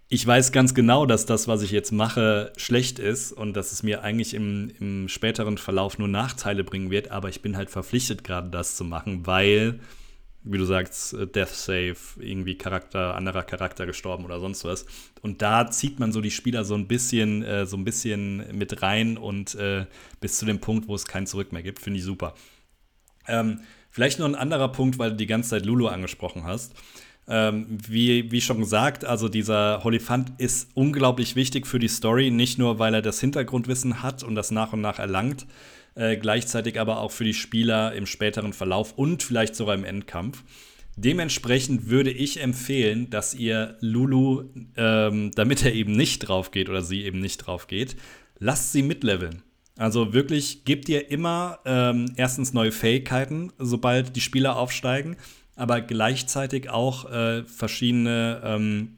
ich 0.07 0.26
weiß 0.26 0.53
ganz 0.53 0.74
genau, 0.74 1.05
dass 1.05 1.26
das, 1.26 1.49
was 1.49 1.63
ich 1.63 1.72
jetzt 1.72 1.91
mache, 1.91 2.53
schlecht 2.55 2.97
ist 2.97 3.34
und 3.34 3.57
dass 3.57 3.74
es 3.74 3.84
mir 3.84 4.03
eigentlich 4.03 4.34
im, 4.34 4.72
im 4.80 5.09
späteren 5.09 5.57
Verlauf 5.57 5.97
nur 5.97 6.07
Nachteile 6.07 6.63
bringen 6.63 6.91
wird, 6.91 7.11
aber 7.11 7.28
ich 7.28 7.41
bin 7.41 7.57
halt 7.57 7.69
verpflichtet, 7.69 8.24
gerade 8.24 8.49
das 8.49 8.78
zu 8.78 8.86
machen, 8.86 9.28
weil, 9.28 9.82
wie 10.43 10.57
du 10.57 10.65
sagst, 10.65 11.13
äh, 11.13 11.27
Death 11.27 11.49
Save, 11.49 11.97
irgendwie 12.19 12.55
Charakter, 12.55 13.15
anderer 13.15 13.43
Charakter 13.43 13.85
gestorben 13.85 14.25
oder 14.25 14.39
sonst 14.39 14.63
was. 14.65 14.85
Und 15.21 15.41
da 15.41 15.69
zieht 15.69 15.99
man 15.99 16.11
so 16.11 16.21
die 16.21 16.31
Spieler 16.31 16.65
so 16.65 16.75
ein 16.75 16.87
bisschen, 16.87 17.43
äh, 17.43 17.65
so 17.65 17.77
ein 17.77 17.83
bisschen 17.83 18.57
mit 18.57 18.81
rein 18.81 19.17
und 19.17 19.55
äh, 19.55 19.85
bis 20.19 20.37
zu 20.37 20.45
dem 20.45 20.59
Punkt, 20.59 20.87
wo 20.87 20.95
es 20.95 21.05
kein 21.05 21.27
Zurück 21.27 21.51
mehr 21.51 21.63
gibt, 21.63 21.79
finde 21.79 21.99
ich 21.99 22.05
super. 22.05 22.33
Ähm, 23.27 23.61
vielleicht 23.89 24.19
noch 24.19 24.25
ein 24.25 24.35
anderer 24.35 24.71
Punkt, 24.71 24.97
weil 24.97 25.11
du 25.11 25.17
die 25.17 25.27
ganze 25.27 25.51
Zeit 25.51 25.65
Lulu 25.65 25.87
angesprochen 25.87 26.43
hast. 26.43 26.73
Ähm, 27.27 27.77
wie, 27.87 28.31
wie 28.31 28.41
schon 28.41 28.59
gesagt, 28.59 29.05
also 29.05 29.29
dieser 29.29 29.83
Holifant 29.83 30.33
ist 30.39 30.71
unglaublich 30.73 31.35
wichtig 31.35 31.67
für 31.67 31.77
die 31.77 31.87
Story, 31.87 32.31
nicht 32.31 32.57
nur, 32.57 32.79
weil 32.79 32.95
er 32.95 33.03
das 33.03 33.19
Hintergrundwissen 33.19 34.01
hat 34.01 34.23
und 34.23 34.33
das 34.33 34.49
nach 34.49 34.73
und 34.73 34.81
nach 34.81 34.97
erlangt, 34.97 35.45
äh, 35.95 36.17
gleichzeitig 36.17 36.79
aber 36.79 36.99
auch 36.99 37.11
für 37.11 37.23
die 37.23 37.33
Spieler 37.33 37.93
im 37.93 38.05
späteren 38.05 38.53
Verlauf 38.53 38.93
und 38.93 39.23
vielleicht 39.23 39.55
sogar 39.55 39.75
im 39.75 39.83
Endkampf. 39.83 40.43
Dementsprechend 40.95 41.89
würde 41.89 42.11
ich 42.11 42.41
empfehlen, 42.41 43.09
dass 43.09 43.33
ihr 43.33 43.77
Lulu, 43.79 44.49
ähm, 44.75 45.31
damit 45.35 45.63
er 45.63 45.73
eben 45.73 45.93
nicht 45.93 46.19
drauf 46.19 46.51
geht 46.51 46.69
oder 46.69 46.81
sie 46.81 47.03
eben 47.03 47.19
nicht 47.19 47.37
drauf 47.37 47.67
geht, 47.67 47.95
lasst 48.39 48.71
sie 48.71 48.83
mitleveln. 48.83 49.41
Also 49.77 50.13
wirklich, 50.13 50.65
gebt 50.65 50.89
ihr 50.89 51.09
immer 51.09 51.59
ähm, 51.65 52.13
erstens 52.17 52.53
neue 52.53 52.71
Fähigkeiten, 52.71 53.51
sobald 53.57 54.15
die 54.15 54.21
Spieler 54.21 54.57
aufsteigen 54.57 55.15
aber 55.55 55.81
gleichzeitig 55.81 56.69
auch 56.69 57.09
äh, 57.11 57.43
verschiedene 57.43 58.41
ähm, 58.43 58.97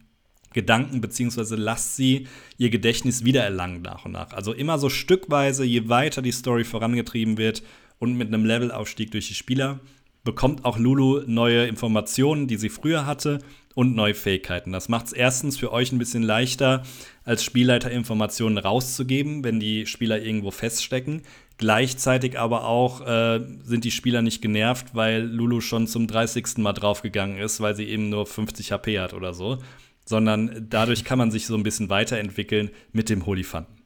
Gedanken, 0.54 1.02
beziehungsweise 1.02 1.56
lasst 1.56 1.96
sie 1.96 2.28
ihr 2.58 2.70
Gedächtnis 2.70 3.26
wiedererlangen 3.26 3.82
nach 3.82 4.06
und 4.06 4.12
nach. 4.14 4.32
Also 4.34 4.54
immer 4.54 4.78
so 4.80 4.90
stückweise, 4.90 5.64
je 5.66 5.90
weiter 5.90 6.22
die 6.22 6.32
Story 6.32 6.64
vorangetrieben 6.64 7.38
wird 7.38 7.64
und 8.00 8.16
mit 8.16 8.28
einem 8.28 8.46
Levelaufstieg 8.46 9.12
durch 9.12 9.28
die 9.28 9.34
Spieler, 9.34 9.80
bekommt 10.24 10.64
auch 10.64 10.78
Lulu 10.78 11.22
neue 11.28 11.66
Informationen, 11.66 12.48
die 12.48 12.58
sie 12.58 12.70
früher 12.70 13.06
hatte 13.06 13.40
und 13.76 13.96
neue 13.96 14.14
Fähigkeiten. 14.14 14.72
Das 14.72 14.88
macht 14.88 15.08
es 15.08 15.14
erstens 15.14 15.58
für 15.58 15.72
euch 15.72 15.92
ein 15.92 15.98
bisschen 15.98 16.24
leichter, 16.24 16.84
als 17.26 17.44
Spielleiter 17.44 17.92
Informationen 17.92 18.58
rauszugeben, 18.58 19.44
wenn 19.44 19.60
die 19.60 19.86
Spieler 19.86 20.22
irgendwo 20.22 20.52
feststecken. 20.52 21.24
Gleichzeitig 21.58 22.40
aber 22.40 22.66
auch 22.66 23.02
äh, 23.02 23.42
sind 23.64 23.84
die 23.84 23.92
Spieler 23.92 24.22
nicht 24.22 24.42
genervt, 24.42 24.96
weil 24.96 25.24
Lulu 25.24 25.62
schon 25.62 25.88
zum 25.88 26.08
30. 26.08 26.58
Mal 26.58 26.74
draufgegangen 26.74 27.38
ist, 27.38 27.62
weil 27.62 27.76
sie 27.76 27.86
eben 27.86 28.10
nur 28.10 28.26
50 28.26 28.72
HP 28.72 29.00
hat 29.00 29.14
oder 29.14 29.34
so. 29.34 29.60
Sondern 30.06 30.68
dadurch 30.70 31.06
kann 31.06 31.18
man 31.18 31.32
sich 31.32 31.46
so 31.46 31.56
ein 31.56 31.64
bisschen 31.64 31.90
weiterentwickeln 31.90 32.72
mit 32.92 33.10
dem 33.10 33.26
Holifanten. 33.26 33.84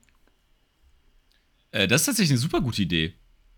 Äh, 1.72 1.88
das 1.88 2.02
ist 2.02 2.06
tatsächlich 2.08 2.32
eine 2.32 2.40
super 2.40 2.62
gute 2.62 2.82
Idee. 2.82 3.14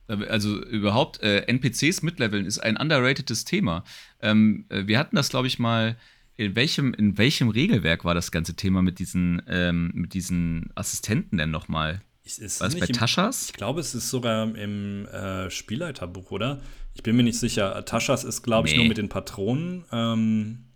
Also 0.08 0.62
überhaupt 0.64 1.22
äh, 1.22 1.42
NPCs 1.42 2.02
mitleveln 2.02 2.46
ist 2.46 2.60
ein 2.60 2.78
underrateds 2.78 3.46
Thema. 3.46 3.84
Ähm, 4.22 4.66
äh, 4.70 4.88
wir 4.88 4.98
hatten 4.98 5.16
das, 5.16 5.30
glaube 5.30 5.48
ich, 5.48 5.60
mal. 5.60 5.98
In 6.36 6.56
welchem, 6.56 6.94
in 6.94 7.18
welchem 7.18 7.50
Regelwerk 7.50 8.06
war 8.06 8.14
das 8.14 8.32
ganze 8.32 8.56
Thema 8.56 8.82
mit 8.82 9.00
diesen, 9.00 9.42
ähm, 9.50 9.92
mit 9.94 10.14
diesen 10.14 10.70
Assistenten 10.74 11.38
denn 11.38 11.52
nochmal? 11.52 12.02
Ist, 12.24 12.62
Was 12.62 12.80
bei 12.80 12.86
Taschas? 12.86 13.48
Ich 13.48 13.54
glaube, 13.54 13.82
es 13.82 13.94
ist 13.94 14.10
sogar 14.10 14.56
im 14.56 15.06
äh, 15.08 15.50
Spielleiterbuch, 15.50 16.32
oder? 16.32 16.62
Ich 16.94 17.04
bin 17.04 17.18
mir 17.18 17.24
nicht 17.24 17.40
sicher. 17.40 17.84
Taschas 17.84 18.24
ist, 18.24 18.42
glaube 18.42 18.70
ich, 18.70 18.74
nee. 18.74 18.80
nur 18.80 18.88
mit 18.88 18.98
den 18.98 19.10
Patronen. 19.10 19.84
Ähm 19.92 20.69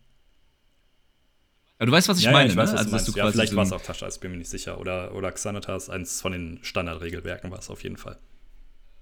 aber 1.83 1.87
du 1.87 1.97
weißt, 1.97 2.07
was 2.07 2.17
ich 2.17 2.23
ja, 2.23 2.31
meine, 2.31 2.45
ja, 2.45 2.51
ich 2.51 2.55
weiß, 2.55 2.71
ne? 2.71 2.77
also, 2.77 3.11
du 3.11 3.17
ja, 3.17 3.29
vielleicht 3.29 3.53
war 3.57 3.63
es 3.65 3.73
auch 3.73 3.81
Taschas, 3.81 4.17
bin 4.17 4.31
mir 4.31 4.37
nicht 4.37 4.49
sicher. 4.49 4.79
Oder, 4.79 5.13
oder 5.15 5.29
Xanatas, 5.33 5.89
eins 5.89 6.21
von 6.21 6.31
den 6.31 6.59
Standardregelwerken 6.61 7.51
war 7.51 7.59
es 7.59 7.69
auf 7.69 7.83
jeden 7.83 7.97
Fall. 7.97 8.17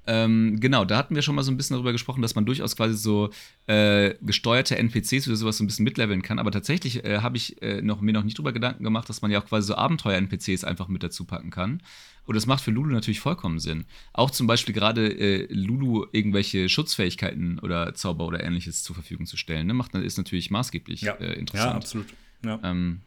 Ähm, 0.07 0.59
genau, 0.59 0.83
da 0.83 0.97
hatten 0.97 1.13
wir 1.13 1.21
schon 1.21 1.35
mal 1.35 1.43
so 1.43 1.51
ein 1.51 1.57
bisschen 1.57 1.75
darüber 1.75 1.91
gesprochen, 1.91 2.23
dass 2.23 2.33
man 2.33 2.43
durchaus 2.43 2.75
quasi 2.75 2.95
so 2.95 3.29
äh, 3.67 4.15
gesteuerte 4.21 4.79
NPCs 4.79 5.27
oder 5.27 5.37
sowas 5.37 5.57
so 5.57 5.63
ein 5.63 5.67
bisschen 5.67 5.83
mitleveln 5.83 6.23
kann. 6.23 6.39
Aber 6.39 6.49
tatsächlich 6.49 7.05
äh, 7.05 7.19
habe 7.19 7.37
ich 7.37 7.61
äh, 7.61 7.83
noch, 7.83 8.01
mir 8.01 8.13
noch 8.13 8.23
nicht 8.23 8.39
drüber 8.39 8.51
Gedanken 8.51 8.83
gemacht, 8.83 9.07
dass 9.09 9.21
man 9.21 9.29
ja 9.29 9.39
auch 9.39 9.45
quasi 9.45 9.67
so 9.67 9.75
Abenteuer-NPCs 9.75 10.63
einfach 10.63 10.87
mit 10.87 11.03
dazu 11.03 11.25
packen 11.25 11.51
kann. 11.51 11.83
Und 12.25 12.33
das 12.33 12.47
macht 12.47 12.63
für 12.63 12.71
Lulu 12.71 12.91
natürlich 12.95 13.19
vollkommen 13.19 13.59
Sinn. 13.59 13.85
Auch 14.11 14.31
zum 14.31 14.47
Beispiel 14.47 14.73
gerade 14.73 15.07
äh, 15.07 15.45
Lulu 15.53 16.07
irgendwelche 16.13 16.67
Schutzfähigkeiten 16.67 17.59
oder 17.59 17.93
Zauber 17.93 18.25
oder 18.25 18.43
ähnliches 18.43 18.81
zur 18.81 18.95
Verfügung 18.95 19.27
zu 19.27 19.37
stellen, 19.37 19.67
ne? 19.67 19.75
macht, 19.75 19.93
ist 19.93 20.17
natürlich 20.17 20.49
maßgeblich 20.49 21.01
ja. 21.01 21.13
Äh, 21.13 21.33
interessant. 21.33 21.73
Ja, 21.73 21.75
absolut. 21.75 22.07
Ja. 22.45 22.59
Ähm, 22.63 23.01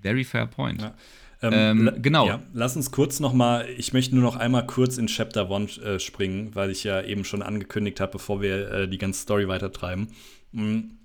very 0.00 0.24
fair 0.24 0.46
point. 0.46 0.82
Ja. 0.82 0.94
Ähm, 1.40 1.88
ähm, 1.88 2.02
genau. 2.02 2.26
Ja, 2.26 2.42
lass 2.52 2.74
uns 2.74 2.90
kurz 2.90 3.20
noch 3.20 3.32
mal, 3.32 3.68
ich 3.76 3.92
möchte 3.92 4.14
nur 4.14 4.24
noch 4.24 4.36
einmal 4.36 4.66
kurz 4.66 4.98
in 4.98 5.06
Chapter 5.06 5.50
1 5.50 5.78
äh, 5.78 6.00
springen, 6.00 6.54
weil 6.54 6.70
ich 6.70 6.82
ja 6.82 7.02
eben 7.02 7.24
schon 7.24 7.42
angekündigt 7.42 8.00
habe, 8.00 8.12
bevor 8.12 8.42
wir 8.42 8.72
äh, 8.72 8.88
die 8.88 8.98
ganze 8.98 9.20
Story 9.20 9.46
weitertreiben. 9.46 10.08
Mhm. 10.50 10.98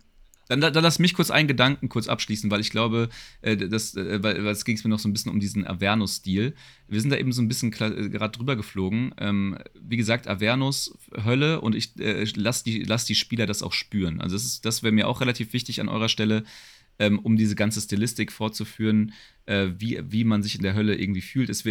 Dann, 0.50 0.60
dann, 0.60 0.84
lass 0.84 1.00
mich 1.00 1.14
kurz 1.14 1.32
einen 1.32 1.48
Gedanken 1.48 1.88
kurz 1.88 2.08
abschließen, 2.08 2.52
weil 2.52 2.60
ich 2.60 2.70
glaube, 2.70 3.10
äh, 3.42 3.56
das, 3.56 3.96
äh, 3.96 4.22
weil, 4.22 4.44
weil 4.44 4.52
es 4.52 4.66
ging 4.66 4.76
es 4.76 4.84
mir 4.84 4.90
noch 4.90 5.00
so 5.00 5.08
ein 5.08 5.14
bisschen 5.14 5.32
um 5.32 5.40
diesen 5.40 5.66
Avernus-Stil. 5.66 6.54
Wir 6.88 7.02
sind 7.02 7.12
da 7.12 7.18
eben 7.18 7.32
so 7.32 7.42
ein 7.42 7.48
bisschen 7.48 7.72
äh, 7.72 8.10
gerade 8.10 8.38
drüber 8.38 8.56
geflogen. 8.56 9.16
Ähm, 9.20 9.58
wie 9.80 9.98
gesagt, 9.98 10.28
Avernus, 10.28 10.98
Hölle 11.24 11.62
und 11.62 11.76
ich 11.76 11.98
äh, 12.00 12.26
lass, 12.36 12.64
die, 12.64 12.84
lass 12.84 13.06
die 13.06 13.16
Spieler 13.16 13.46
das 13.46 13.64
auch 13.64 13.74
spüren. 13.74 14.20
Also 14.20 14.36
das, 14.36 14.60
das 14.62 14.84
wäre 14.84 14.92
mir 14.92 15.08
auch 15.08 15.22
relativ 15.22 15.54
wichtig 15.54 15.80
an 15.80 15.90
eurer 15.90 16.10
Stelle, 16.10 16.44
ähm, 17.00 17.20
um 17.20 17.36
diese 17.36 17.56
ganze 17.56 17.82
Stilistik 17.82 18.32
fortzuführen, 18.32 19.14
äh, 19.46 19.70
wie, 19.78 20.00
wie 20.04 20.24
man 20.24 20.44
sich 20.44 20.56
in 20.56 20.64
der 20.64 20.76
Hölle 20.76 20.96
irgendwie 20.96 21.22
fühlt. 21.22 21.50
Es, 21.50 21.64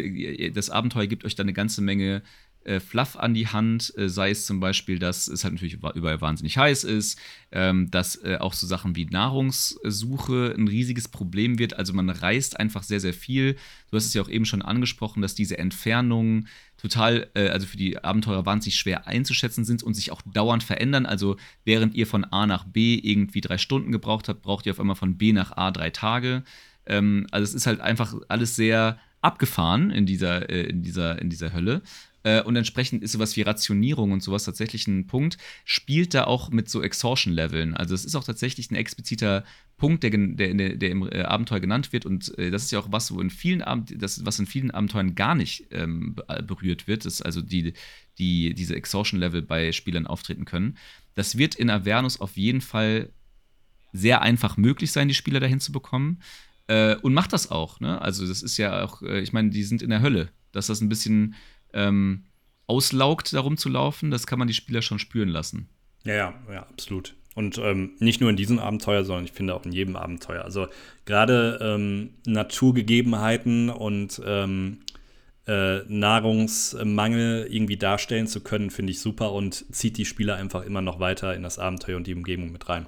das 0.55 0.71
Abenteuer 0.71 1.07
gibt 1.07 1.25
euch 1.25 1.35
da 1.35 1.43
eine 1.43 1.53
ganze 1.53 1.81
Menge 1.83 2.23
äh, 2.65 2.81
Fluff 2.81 3.17
an 3.17 3.35
die 3.35 3.49
Hand, 3.49 3.93
äh, 3.97 4.09
sei 4.09 4.31
es 4.31 4.47
zum 4.47 4.61
Beispiel, 4.61 4.99
dass 4.99 5.27
es 5.27 5.43
halt 5.43 5.55
natürlich 5.55 5.75
überall 5.75 6.21
wahnsinnig 6.21 6.59
heiß 6.59 6.85
ist, 6.85 7.19
ähm, 7.51 7.91
dass 7.91 8.17
äh, 8.17 8.37
auch 8.39 8.53
so 8.53 8.67
Sachen 8.67 8.95
wie 8.95 9.07
Nahrungssuche 9.07 10.55
ein 10.57 10.69
riesiges 10.69 11.09
Problem 11.09 11.59
wird. 11.59 11.75
Also 11.75 11.93
man 11.93 12.09
reist 12.09 12.59
einfach 12.61 12.85
sehr, 12.85 13.01
sehr 13.01 13.15
viel. 13.15 13.57
Du 13.91 13.97
hast 13.97 14.07
es 14.07 14.15
ja 14.15 14.23
auch 14.23 14.29
eben 14.29 14.45
schon 14.45 14.63
angesprochen, 14.63 15.23
dass 15.23 15.35
diese 15.35 15.59
Entfernungen 15.59 16.49
total, 16.83 17.31
äh, 17.35 17.49
also 17.49 17.67
für 17.67 17.77
die 17.77 18.03
Abenteurer 18.03 18.45
wahnsinnig 18.45 18.77
schwer 18.77 19.07
einzuschätzen 19.07 19.65
sind 19.65 19.85
und 19.85 19.95
sich 19.95 20.11
auch 20.11 20.21
dauernd 20.23 20.65
verändern. 20.65 21.07
Also 21.07 21.37
während 21.65 21.95
ihr 21.95 22.09
von 22.09 22.25
A 22.25 22.47
nach 22.47 22.65
B 22.65 22.97
irgendwie 22.97 23.41
drei 23.41 23.57
Stunden 23.57 23.93
gebraucht 23.93 24.29
habt, 24.29 24.43
braucht 24.43 24.67
ihr 24.67 24.73
auf 24.73 24.81
einmal 24.81 24.97
von 24.97 25.17
B 25.17 25.33
nach 25.33 25.57
A 25.57 25.71
drei 25.71 25.91
Tage. 25.91 26.43
Ähm, 26.87 27.29
also 27.31 27.45
es 27.45 27.55
ist 27.55 27.69
halt 27.69 27.81
einfach 27.81 28.15
alles 28.29 28.57
sehr 28.57 28.99
abgefahren 29.21 29.93
in 29.93 30.07
dieser, 30.07 30.51
äh, 30.51 30.65
in 30.65 30.83
dieser, 30.83 31.23
in 31.23 31.31
dieser 31.31 31.53
Hölle. 31.53 31.83
Äh, 32.25 32.43
und 32.43 32.57
entsprechend 32.57 33.03
ist 33.03 33.13
sowas 33.13 33.37
wie 33.37 33.43
Rationierung 33.43 34.13
und 34.13 34.23
sowas 34.23 34.45
tatsächlich 34.45 34.87
ein 34.87 35.07
Punkt. 35.07 35.39
Spielt 35.65 36.15
da 36.15 36.25
auch 36.25 36.51
mit 36.51 36.69
so 36.69 36.83
Exhaustion-Leveln. 36.83 37.75
Also 37.75 37.95
es 37.95 38.05
ist 38.05 38.15
auch 38.15 38.25
tatsächlich 38.25 38.71
ein 38.71 38.77
expliziter 38.77 39.45
Punkt, 39.77 40.03
der, 40.03 40.11
der, 40.11 40.77
der, 40.77 40.91
im 40.91 41.09
äh, 41.11 41.23
Abenteuer 41.23 41.61
genannt 41.61 41.93
wird. 41.93 42.07
Und 42.07 42.37
äh, 42.39 42.51
das 42.51 42.65
ist 42.65 42.71
ja 42.71 42.79
auch 42.79 42.89
was, 42.91 43.13
wo 43.13 43.21
in 43.21 43.31
vielen 43.31 43.65
das, 43.97 44.25
was 44.25 44.39
in 44.39 44.47
vielen 44.47 44.71
Abenteuern 44.71 45.15
gar 45.15 45.35
nicht 45.35 45.67
ähm, 45.71 46.17
berührt 46.47 46.87
wird, 46.87 47.05
dass 47.05 47.23
also 47.23 47.43
die, 47.43 47.73
die, 48.19 48.55
diese 48.55 48.77
Exhaustion-Level 48.77 49.43
bei 49.43 49.73
Spielern 49.73 50.07
auftreten 50.07 50.45
können. 50.45 50.77
Das 51.15 51.39
wird 51.39 51.55
in 51.55 51.71
Avernus 51.71 52.21
auf 52.21 52.37
jeden 52.37 52.61
Fall 52.61 53.11
sehr 53.93 54.23
einfach 54.23 54.57
möglich 54.57 54.93
sein, 54.93 55.09
die 55.09 55.15
Spieler 55.15 55.41
dahin 55.41 55.61
zu 55.61 55.73
bekommen. 55.73 56.21
Äh, 56.69 56.97
und 56.97 57.13
macht 57.13 57.33
das 57.33 57.51
auch. 57.51 57.81
Ne? 57.81 58.01
Also, 58.01 58.27
das 58.27 58.43
ist 58.43 58.57
ja 58.57 58.85
auch, 58.85 59.03
äh, 59.03 59.21
ich 59.21 59.33
meine, 59.33 59.51
die 59.51 59.65
sind 59.65 59.83
in 59.83 59.91
der 59.91 60.01
Hölle. 60.01 60.31
Dass 60.53 60.67
das 60.67 60.81
ein 60.81 60.89
bisschen 60.89 61.35
ähm, 61.73 62.25
auslaugt, 62.67 63.33
darum 63.33 63.57
zu 63.57 63.69
laufen, 63.69 64.11
das 64.11 64.27
kann 64.27 64.39
man 64.39 64.49
die 64.49 64.55
Spieler 64.55 64.83
schon 64.83 64.99
spüren 64.99 65.29
lassen. 65.29 65.69
Ja, 66.05 66.15
ja, 66.15 66.35
ja, 66.51 66.63
absolut. 66.63 67.15
Und 67.35 67.59
ähm, 67.59 67.93
nicht 67.99 68.21
nur 68.21 68.31
in 68.31 68.37
diesem 68.37 68.59
Abenteuer, 68.59 69.05
sondern 69.05 69.25
ich 69.25 69.33
finde 69.33 69.55
auch 69.55 69.65
in 69.65 69.73
jedem 69.73 69.97
Abenteuer. 69.97 70.45
Also 70.45 70.67
gerade 71.07 71.59
ähm, 71.63 72.11
Naturgegebenheiten 72.27 73.71
und 73.71 74.21
ähm, 74.25 74.81
äh, 75.47 75.79
Nahrungsmangel 75.89 77.47
irgendwie 77.51 77.79
darstellen 77.79 78.27
zu 78.27 78.43
können, 78.43 78.71
finde 78.71 78.93
ich 78.93 79.01
super 79.01 79.33
und 79.33 79.65
zieht 79.75 79.97
die 79.97 80.05
Spieler 80.05 80.37
einfach 80.37 80.63
immer 80.65 80.83
noch 80.83 81.01
weiter 81.01 81.35
in 81.35 81.43
das 81.43 81.59
Abenteuer 81.59 81.97
und 81.97 82.07
die 82.07 82.15
Umgebung 82.15 82.53
mit 82.53 82.69
rein 82.69 82.87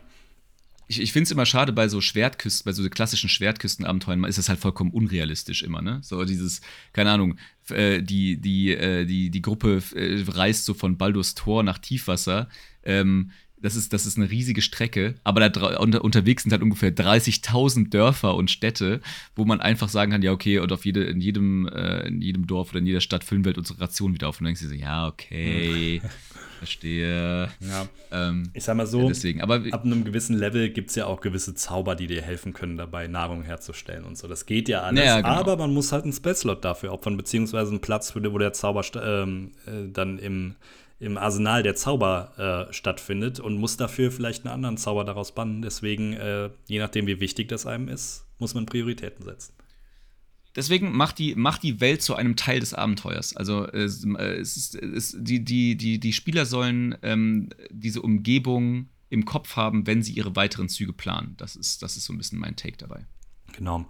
ich, 0.87 1.01
ich 1.01 1.13
finde 1.13 1.25
es 1.25 1.31
immer 1.31 1.47
schade 1.47 1.73
bei 1.73 1.89
so 1.89 2.01
Schwertküsten, 2.01 2.65
bei 2.65 2.73
so 2.73 2.89
klassischen 2.89 3.29
Schwertküstenabenteuern, 3.29 4.25
ist 4.25 4.39
das 4.39 4.49
halt 4.49 4.61
vollkommen 4.61 4.91
unrealistisch 4.91 5.63
immer, 5.63 5.83
ne? 5.83 6.01
So 6.03 6.25
dieses, 6.25 6.61
keine 6.93 7.11
Ahnung, 7.11 7.37
äh, 7.71 8.03
die, 8.03 8.37
die, 8.37 8.73
äh, 8.73 9.05
die, 9.05 9.31
die 9.31 9.43
Gruppe 9.43 9.83
äh, 9.95 10.25
reist 10.29 10.65
so 10.65 10.75
von 10.75 10.97
Baldur's 10.97 11.35
Tor 11.35 11.63
nach 11.63 11.79
Tiefwasser. 11.79 12.49
Ähm, 12.85 13.31
das 13.65 13.77
ist, 13.77 13.95
das 13.95 14.05
ist 14.05 14.19
eine 14.19 14.31
riesige 14.31 14.61
Strecke, 14.61 15.15
aber 15.25 15.49
da 15.49 15.79
unter, 15.79 16.05
unterwegs 16.05 16.43
sind 16.43 16.53
halt 16.53 16.61
ungefähr 16.61 16.95
30.000 16.95 17.89
Dörfer 17.89 18.35
und 18.35 18.51
Städte, 18.51 19.01
wo 19.35 19.47
man 19.47 19.63
einfach 19.63 19.89
sagen 19.89 20.13
kann, 20.13 20.21
ja, 20.21 20.33
okay, 20.33 20.59
und 20.59 20.71
auf 20.71 20.85
jede, 20.85 21.05
in, 21.05 21.23
jedem, 21.23 21.67
äh, 21.69 22.07
in 22.07 22.21
jedem 22.21 22.47
Dorf 22.47 22.71
oder 22.71 22.81
in 22.81 22.87
jeder 22.87 23.01
Stadt 23.01 23.25
füllen 23.25 23.43
wir 23.43 23.51
halt 23.51 23.59
unsere 23.59 23.81
Ration 23.81 24.13
wieder 24.13 24.29
auf. 24.29 24.39
Und 24.39 24.45
dann 24.45 24.49
denkst 24.49 24.61
du 24.61 24.69
so, 24.69 24.75
ja, 24.75 25.07
okay. 25.07 26.03
verstehe. 26.65 27.49
Ja. 27.61 27.89
Ähm, 28.11 28.51
ich 28.55 28.65
sag 28.65 28.77
mal 28.77 28.87
so, 28.87 29.03
ja, 29.03 29.09
deswegen. 29.09 29.43
Aber 29.43 29.63
ab 29.71 29.85
einem 29.85 30.05
gewissen 30.05 30.37
Level 30.37 30.71
gibt 30.71 30.91
es 30.91 30.97
ja 30.97 31.07
auch 31.07 31.21
gewisse 31.21 31.55
Zauber, 31.55 31.95
die 31.95 32.07
dir 32.07 32.23
helfen 32.23 32.55
können, 32.55 32.77
dabei 32.77 33.07
Nahrung 33.07 33.43
herzustellen 33.43 34.05
und 34.05 34.17
so. 34.17 34.29
Das 34.29 34.47
geht 34.47 34.69
ja 34.69 34.83
alles. 34.83 34.99
Naja, 34.99 35.21
genau. 35.21 35.29
Aber 35.35 35.57
man 35.57 35.73
muss 35.73 35.93
halt 35.93 36.05
einen 36.05 36.13
Spell-Slot 36.13 36.65
dafür 36.65 36.93
opfern, 36.93 37.17
beziehungsweise 37.17 37.71
einen 37.71 37.81
Platz, 37.81 38.15
wo 38.17 38.39
der 38.39 38.53
Zauber 38.55 38.83
ähm, 39.03 39.53
äh, 39.67 39.91
dann 39.93 40.19
im, 40.19 40.57
im 41.01 41.19
Arsenal 41.19 41.63
der 41.63 41.75
Zauber 41.75 42.69
äh, 42.71 42.73
stattfindet 42.73 43.41
und 43.41 43.57
muss 43.57 43.77
dafür 43.77 44.11
vielleicht 44.11 44.45
einen 44.45 44.55
anderen 44.55 44.79
Zauber 44.79 45.05
daraus 45.05 45.33
bannen. 45.33 45.61
Deswegen, 45.61 46.15
äh, 46.15 46.49
je 46.67 46.79
nachdem, 46.79 47.07
wie 47.07 47.21
wichtig 47.21 47.49
das 47.49 47.67
einem 47.67 47.89
ist, 47.89 48.25
muss 48.39 48.55
man 48.55 48.65
Prioritäten 48.65 49.25
setzen. 49.25 49.53
Deswegen 50.57 50.93
macht 50.93 51.19
die, 51.19 51.35
macht 51.35 51.63
die 51.63 51.81
Welt 51.81 52.03
zu 52.03 52.15
einem 52.15 52.37
Teil 52.37 52.61
des 52.61 52.75
Abenteuers. 52.75 53.35
Also 53.37 53.67
es, 53.67 54.05
es 54.05 54.57
ist, 54.57 54.75
es, 54.77 55.17
die, 55.19 55.45
die, 55.45 55.77
die, 55.77 55.99
die 55.99 56.13
Spieler 56.13 56.47
sollen 56.47 56.97
ähm, 57.03 57.51
diese 57.71 58.03
Umgebung 58.03 58.89
im 59.11 59.25
Kopf 59.25 59.57
haben, 59.57 59.87
wenn 59.87 60.03
sie 60.03 60.13
ihre 60.13 60.37
weiteren 60.37 60.69
Züge 60.69 60.93
planen. 60.93 61.35
Das 61.39 61.57
ist, 61.57 61.83
das 61.83 61.97
ist 61.97 62.05
so 62.05 62.13
ein 62.13 62.19
bisschen 62.19 62.39
mein 62.39 62.57
Take 62.57 62.77
dabei. 62.77 63.05
Genau. 63.53 63.87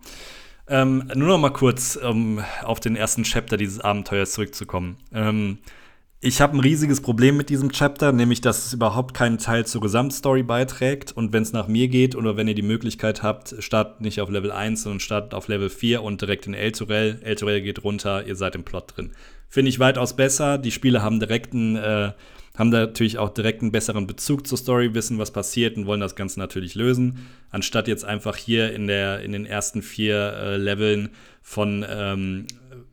Ähm, 0.66 1.10
nur 1.14 1.28
noch 1.28 1.38
mal 1.38 1.52
kurz, 1.52 1.96
um 1.96 2.42
auf 2.62 2.80
den 2.80 2.96
ersten 2.96 3.24
Chapter 3.24 3.56
dieses 3.56 3.80
Abenteuers 3.80 4.32
zurückzukommen. 4.32 4.96
Ähm, 5.12 5.58
ich 6.24 6.40
habe 6.40 6.56
ein 6.56 6.60
riesiges 6.60 7.02
Problem 7.02 7.36
mit 7.36 7.50
diesem 7.50 7.70
Chapter, 7.70 8.10
nämlich 8.10 8.40
dass 8.40 8.64
es 8.64 8.72
überhaupt 8.72 9.12
keinen 9.12 9.36
Teil 9.36 9.66
zur 9.66 9.82
Gesamtstory 9.82 10.42
beiträgt. 10.42 11.12
Und 11.12 11.34
wenn 11.34 11.42
es 11.42 11.52
nach 11.52 11.68
mir 11.68 11.88
geht 11.88 12.16
oder 12.16 12.38
wenn 12.38 12.48
ihr 12.48 12.54
die 12.54 12.62
Möglichkeit 12.62 13.22
habt, 13.22 13.54
startet 13.58 14.00
nicht 14.00 14.22
auf 14.22 14.30
Level 14.30 14.50
1, 14.50 14.82
sondern 14.82 15.00
startet 15.00 15.34
auf 15.34 15.48
Level 15.48 15.68
4 15.68 16.02
und 16.02 16.22
direkt 16.22 16.46
in 16.46 16.54
Elturel. 16.54 17.20
Elturel 17.22 17.60
geht 17.60 17.84
runter, 17.84 18.26
ihr 18.26 18.36
seid 18.36 18.54
im 18.54 18.64
Plot 18.64 18.96
drin. 18.96 19.10
Finde 19.50 19.68
ich 19.68 19.78
weitaus 19.80 20.16
besser. 20.16 20.56
Die 20.56 20.70
Spieler 20.70 21.02
haben 21.02 21.20
direkten, 21.20 21.76
äh, 21.76 22.12
haben 22.56 22.70
natürlich 22.70 23.18
auch 23.18 23.28
direkt 23.28 23.60
einen 23.60 23.72
besseren 23.72 24.06
Bezug 24.06 24.46
zur 24.46 24.56
Story, 24.56 24.94
wissen, 24.94 25.18
was 25.18 25.30
passiert 25.30 25.76
und 25.76 25.84
wollen 25.84 26.00
das 26.00 26.16
Ganze 26.16 26.40
natürlich 26.40 26.74
lösen. 26.74 27.18
Anstatt 27.50 27.86
jetzt 27.86 28.06
einfach 28.06 28.36
hier 28.36 28.72
in, 28.72 28.86
der, 28.86 29.20
in 29.20 29.32
den 29.32 29.44
ersten 29.44 29.82
vier 29.82 30.32
äh, 30.32 30.56
Leveln 30.56 31.10
von 31.42 31.84
ähm, 31.86 32.46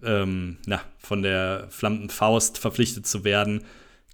ähm, 0.04 0.58
na, 0.66 0.82
von 0.97 1.22
der 1.22 1.68
flammenden 1.70 2.10
Faust 2.10 2.58
verpflichtet 2.58 3.08
zu 3.08 3.24
werden, 3.24 3.64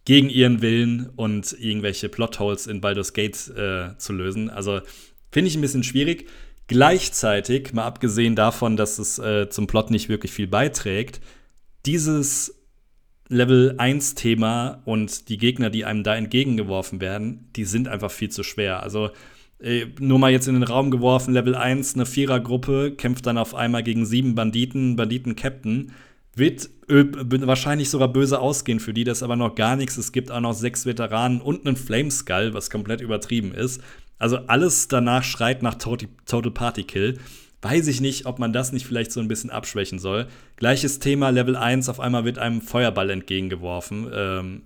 gegen 0.06 0.30
ihren 0.30 0.62
Willen 0.62 1.10
und 1.16 1.56
irgendwelche 1.60 2.08
Plotholes 2.08 2.66
in 2.66 2.80
Baldur's 2.80 3.14
Gate 3.14 3.50
äh, 3.50 3.98
zu 3.98 4.14
lösen. 4.14 4.50
Also 4.50 4.80
finde 5.32 5.50
ich 5.50 5.56
ein 5.56 5.62
bisschen 5.62 5.84
schwierig. 5.84 6.30
Gleichzeitig, 6.68 7.74
mal 7.74 7.86
abgesehen 7.86 8.36
davon, 8.36 8.78
dass 8.78 9.00
es 9.00 9.20
äh, 9.20 9.50
zum 9.50 9.68
Plot 9.68 9.92
nicht 9.92 10.08
wirklich 10.10 10.32
viel 10.32 10.48
beiträgt, 10.48 11.20
dieses 11.86 12.58
Level 13.30 13.76
1 13.78 14.16
Thema 14.16 14.82
und 14.86 15.30
die 15.30 15.38
Gegner, 15.38 15.70
die 15.70 15.86
einem 15.86 16.04
da 16.04 16.16
entgegengeworfen 16.16 17.02
werden, 17.02 17.50
die 17.56 17.66
sind 17.66 17.88
einfach 17.88 18.12
viel 18.12 18.30
zu 18.30 18.44
schwer. 18.44 18.84
Also 18.84 19.10
nur 20.00 20.20
mal 20.20 20.32
jetzt 20.32 20.48
in 20.48 20.54
den 20.54 20.64
Raum 20.64 20.92
geworfen, 20.92 21.34
Level 21.34 21.56
1, 21.56 21.96
eine 21.96 22.06
Vierergruppe, 22.06 22.94
kämpft 22.96 23.26
dann 23.26 23.38
auf 23.38 23.56
einmal 23.56 23.84
gegen 23.84 24.06
sieben 24.06 24.36
Banditen, 24.36 24.96
Banditen-Captain. 24.96 25.92
Wird 26.36 26.70
wahrscheinlich 26.88 27.90
sogar 27.90 28.10
böse 28.10 28.40
ausgehen 28.40 28.80
für 28.80 28.94
die, 28.94 29.04
das 29.04 29.20
ist 29.20 29.24
aber 29.24 29.36
noch 29.36 29.56
gar 29.56 29.76
nichts. 29.76 29.98
Es 29.98 30.12
gibt 30.12 30.30
auch 30.30 30.40
noch 30.40 30.54
sechs 30.54 30.86
Veteranen 30.86 31.42
und 31.42 31.66
einen 31.66 31.76
Flameskull, 31.76 32.54
was 32.54 32.70
komplett 32.70 33.02
übertrieben 33.02 33.52
ist. 33.52 33.82
Also 34.20 34.38
alles 34.48 34.88
danach 34.88 35.24
schreit 35.24 35.64
nach 35.64 35.76
Total 35.76 36.52
Party 36.52 36.84
Kill. 36.84 37.18
Weiß 37.64 37.88
ich 37.88 38.02
nicht, 38.02 38.28
ob 38.28 38.38
man 38.38 38.54
das 38.54 38.72
nicht 38.72 38.86
vielleicht 38.86 39.12
so 39.12 39.20
ein 39.20 39.28
bisschen 39.28 39.50
abschwächen 39.50 39.98
soll. 39.98 40.28
Gleiches 40.58 41.00
Thema, 41.00 41.32
Level 41.32 41.56
1, 41.56 41.90
auf 41.90 42.00
einmal 42.00 42.24
wird 42.24 42.38
einem 42.38 42.62
Feuerball 42.62 43.10
entgegengeworfen. 43.10 44.08
Ähm, 44.14 44.62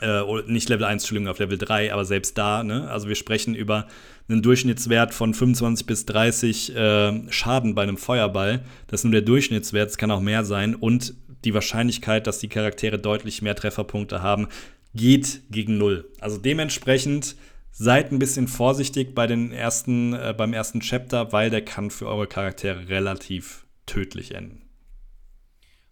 äh, 0.00 0.22
nicht 0.46 0.68
Level 0.68 0.84
1, 0.84 1.02
Entschuldigung, 1.02 1.30
auf 1.30 1.38
Level 1.38 1.58
3, 1.58 1.92
aber 1.92 2.04
selbst 2.04 2.36
da, 2.36 2.62
ne? 2.62 2.88
Also 2.90 3.08
wir 3.08 3.14
sprechen 3.14 3.54
über 3.54 3.86
einen 4.28 4.42
Durchschnittswert 4.42 5.14
von 5.14 5.34
25 5.34 5.86
bis 5.86 6.06
30 6.06 6.74
äh, 6.74 7.32
Schaden 7.32 7.74
bei 7.74 7.82
einem 7.82 7.96
Feuerball. 7.96 8.64
Das 8.86 9.00
ist 9.00 9.04
nur 9.04 9.12
der 9.12 9.22
Durchschnittswert, 9.22 9.90
es 9.90 9.98
kann 9.98 10.10
auch 10.10 10.20
mehr 10.20 10.44
sein. 10.44 10.74
Und 10.74 11.14
die 11.44 11.54
Wahrscheinlichkeit, 11.54 12.26
dass 12.26 12.38
die 12.38 12.48
Charaktere 12.48 12.98
deutlich 12.98 13.42
mehr 13.42 13.54
Trefferpunkte 13.54 14.22
haben, 14.22 14.48
geht 14.94 15.42
gegen 15.50 15.78
null. 15.78 16.10
Also 16.20 16.38
dementsprechend 16.38 17.36
seid 17.70 18.12
ein 18.12 18.18
bisschen 18.18 18.48
vorsichtig 18.48 19.14
bei 19.14 19.26
den 19.26 19.52
ersten, 19.52 20.14
äh, 20.14 20.34
beim 20.36 20.52
ersten 20.52 20.80
Chapter, 20.80 21.32
weil 21.32 21.50
der 21.50 21.64
kann 21.64 21.90
für 21.90 22.06
eure 22.06 22.26
Charaktere 22.26 22.88
relativ 22.88 23.66
tödlich 23.86 24.34
enden. 24.34 24.62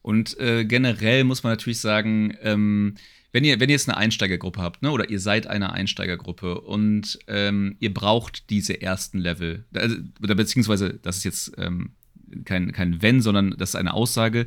Und 0.00 0.38
äh, 0.38 0.64
generell 0.64 1.24
muss 1.24 1.42
man 1.42 1.52
natürlich 1.52 1.80
sagen, 1.80 2.36
ähm, 2.42 2.96
wenn 3.32 3.44
ihr, 3.44 3.60
wenn 3.60 3.70
ihr 3.70 3.74
jetzt 3.74 3.88
eine 3.88 3.96
Einsteigergruppe 3.96 4.60
habt, 4.60 4.82
ne, 4.82 4.90
oder 4.90 5.08
ihr 5.08 5.18
seid 5.18 5.46
eine 5.46 5.72
Einsteigergruppe 5.72 6.60
und 6.60 7.18
ähm, 7.26 7.76
ihr 7.80 7.92
braucht 7.92 8.50
diese 8.50 8.80
ersten 8.80 9.18
Level, 9.18 9.64
also, 9.74 9.96
oder 10.22 10.34
beziehungsweise, 10.34 10.98
das 11.02 11.18
ist 11.18 11.24
jetzt 11.24 11.52
ähm, 11.56 11.92
kein, 12.44 12.72
kein 12.72 13.00
Wenn, 13.02 13.20
sondern 13.22 13.54
das 13.56 13.70
ist 13.70 13.76
eine 13.76 13.94
Aussage, 13.94 14.46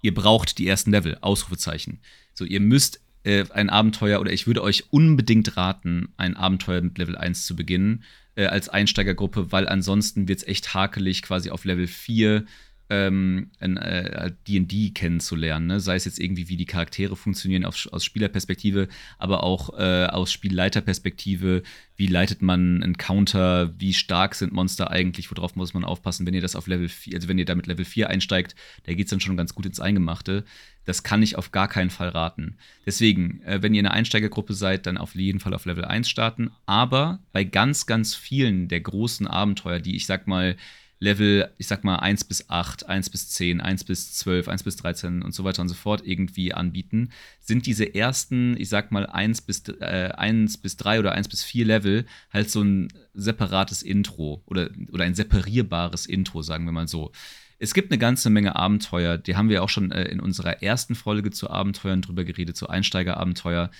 ihr 0.00 0.14
braucht 0.14 0.58
die 0.58 0.66
ersten 0.66 0.90
Level, 0.90 1.18
Ausrufezeichen. 1.20 2.00
So, 2.34 2.44
ihr 2.44 2.60
müsst 2.60 3.00
äh, 3.24 3.44
ein 3.50 3.70
Abenteuer, 3.70 4.20
oder 4.20 4.32
ich 4.32 4.46
würde 4.46 4.62
euch 4.62 4.90
unbedingt 4.90 5.56
raten, 5.56 6.08
ein 6.16 6.36
Abenteuer 6.36 6.80
mit 6.80 6.98
Level 6.98 7.16
1 7.16 7.44
zu 7.44 7.54
beginnen, 7.54 8.02
äh, 8.34 8.46
als 8.46 8.70
Einsteigergruppe, 8.70 9.52
weil 9.52 9.68
ansonsten 9.68 10.26
wird 10.26 10.40
es 10.40 10.48
echt 10.48 10.72
hakelig, 10.72 11.22
quasi 11.22 11.50
auf 11.50 11.64
Level 11.64 11.86
4 11.86 12.46
ähm, 12.92 13.50
D&D 13.60 14.86
äh, 14.86 14.90
kennenzulernen, 14.90 15.66
ne? 15.66 15.80
sei 15.80 15.96
es 15.96 16.04
jetzt 16.04 16.20
irgendwie, 16.20 16.50
wie 16.50 16.58
die 16.58 16.66
Charaktere 16.66 17.16
funktionieren 17.16 17.64
auf, 17.64 17.88
aus 17.90 18.04
Spielerperspektive, 18.04 18.88
aber 19.18 19.42
auch 19.42 19.78
äh, 19.78 20.06
aus 20.06 20.30
Spielleiterperspektive, 20.30 21.62
wie 21.96 22.06
leitet 22.06 22.42
man 22.42 22.82
einen 22.82 22.98
Counter, 22.98 23.72
wie 23.78 23.94
stark 23.94 24.34
sind 24.34 24.52
Monster 24.52 24.90
eigentlich, 24.90 25.30
worauf 25.30 25.56
muss 25.56 25.72
man 25.72 25.84
aufpassen, 25.84 26.26
wenn 26.26 26.34
ihr 26.34 26.42
das 26.42 26.54
auf 26.54 26.66
Level 26.66 26.88
4, 26.88 27.14
also 27.14 27.28
wenn 27.28 27.38
ihr 27.38 27.46
da 27.46 27.54
mit 27.54 27.66
Level 27.66 27.86
4 27.86 28.10
einsteigt, 28.10 28.54
da 28.84 28.92
geht 28.92 29.06
es 29.06 29.10
dann 29.10 29.20
schon 29.20 29.38
ganz 29.38 29.54
gut 29.54 29.64
ins 29.64 29.80
Eingemachte. 29.80 30.44
Das 30.84 31.04
kann 31.04 31.22
ich 31.22 31.36
auf 31.38 31.52
gar 31.52 31.68
keinen 31.68 31.90
Fall 31.90 32.08
raten. 32.08 32.56
Deswegen, 32.84 33.40
äh, 33.42 33.62
wenn 33.62 33.72
ihr 33.72 33.80
eine 33.80 33.92
Einsteigergruppe 33.92 34.52
seid, 34.52 34.86
dann 34.86 34.98
auf 34.98 35.14
jeden 35.14 35.40
Fall 35.40 35.54
auf 35.54 35.64
Level 35.64 35.84
1 35.84 36.08
starten, 36.08 36.50
aber 36.66 37.20
bei 37.32 37.44
ganz, 37.44 37.86
ganz 37.86 38.14
vielen 38.14 38.68
der 38.68 38.80
großen 38.80 39.26
Abenteuer, 39.26 39.78
die 39.78 39.96
ich 39.96 40.04
sag 40.04 40.26
mal, 40.26 40.56
Level, 41.02 41.50
ich 41.58 41.66
sag 41.66 41.82
mal, 41.82 41.96
1 41.96 42.24
bis 42.24 42.48
8, 42.48 42.88
1 42.88 43.10
bis 43.10 43.28
10, 43.30 43.60
1 43.60 43.82
bis 43.82 44.14
12, 44.14 44.46
1 44.46 44.62
bis 44.62 44.76
13 44.76 45.22
und 45.22 45.34
so 45.34 45.42
weiter 45.42 45.60
und 45.60 45.68
so 45.68 45.74
fort 45.74 46.02
irgendwie 46.04 46.54
anbieten, 46.54 47.10
sind 47.40 47.66
diese 47.66 47.92
ersten, 47.92 48.56
ich 48.56 48.68
sag 48.68 48.92
mal, 48.92 49.06
1 49.06 49.42
bis, 49.42 49.64
äh, 49.80 50.12
1 50.16 50.58
bis 50.58 50.76
3 50.76 51.00
oder 51.00 51.10
1 51.12 51.28
bis 51.28 51.42
4 51.42 51.64
Level 51.64 52.06
halt 52.32 52.50
so 52.50 52.62
ein 52.62 52.88
separates 53.14 53.82
Intro 53.82 54.44
oder, 54.46 54.70
oder 54.92 55.04
ein 55.04 55.16
separierbares 55.16 56.06
Intro, 56.06 56.40
sagen 56.42 56.66
wir 56.66 56.72
mal 56.72 56.86
so. 56.86 57.10
Es 57.58 57.74
gibt 57.74 57.90
eine 57.90 57.98
ganze 57.98 58.30
Menge 58.30 58.54
Abenteuer, 58.54 59.18
die 59.18 59.34
haben 59.34 59.48
wir 59.48 59.64
auch 59.64 59.68
schon 59.68 59.90
äh, 59.90 60.04
in 60.04 60.20
unserer 60.20 60.62
ersten 60.62 60.94
Folge 60.94 61.32
zu 61.32 61.50
Abenteuern 61.50 62.02
drüber 62.02 62.22
geredet, 62.22 62.56
zu 62.56 62.68
Einsteigerabenteuer 62.68 63.70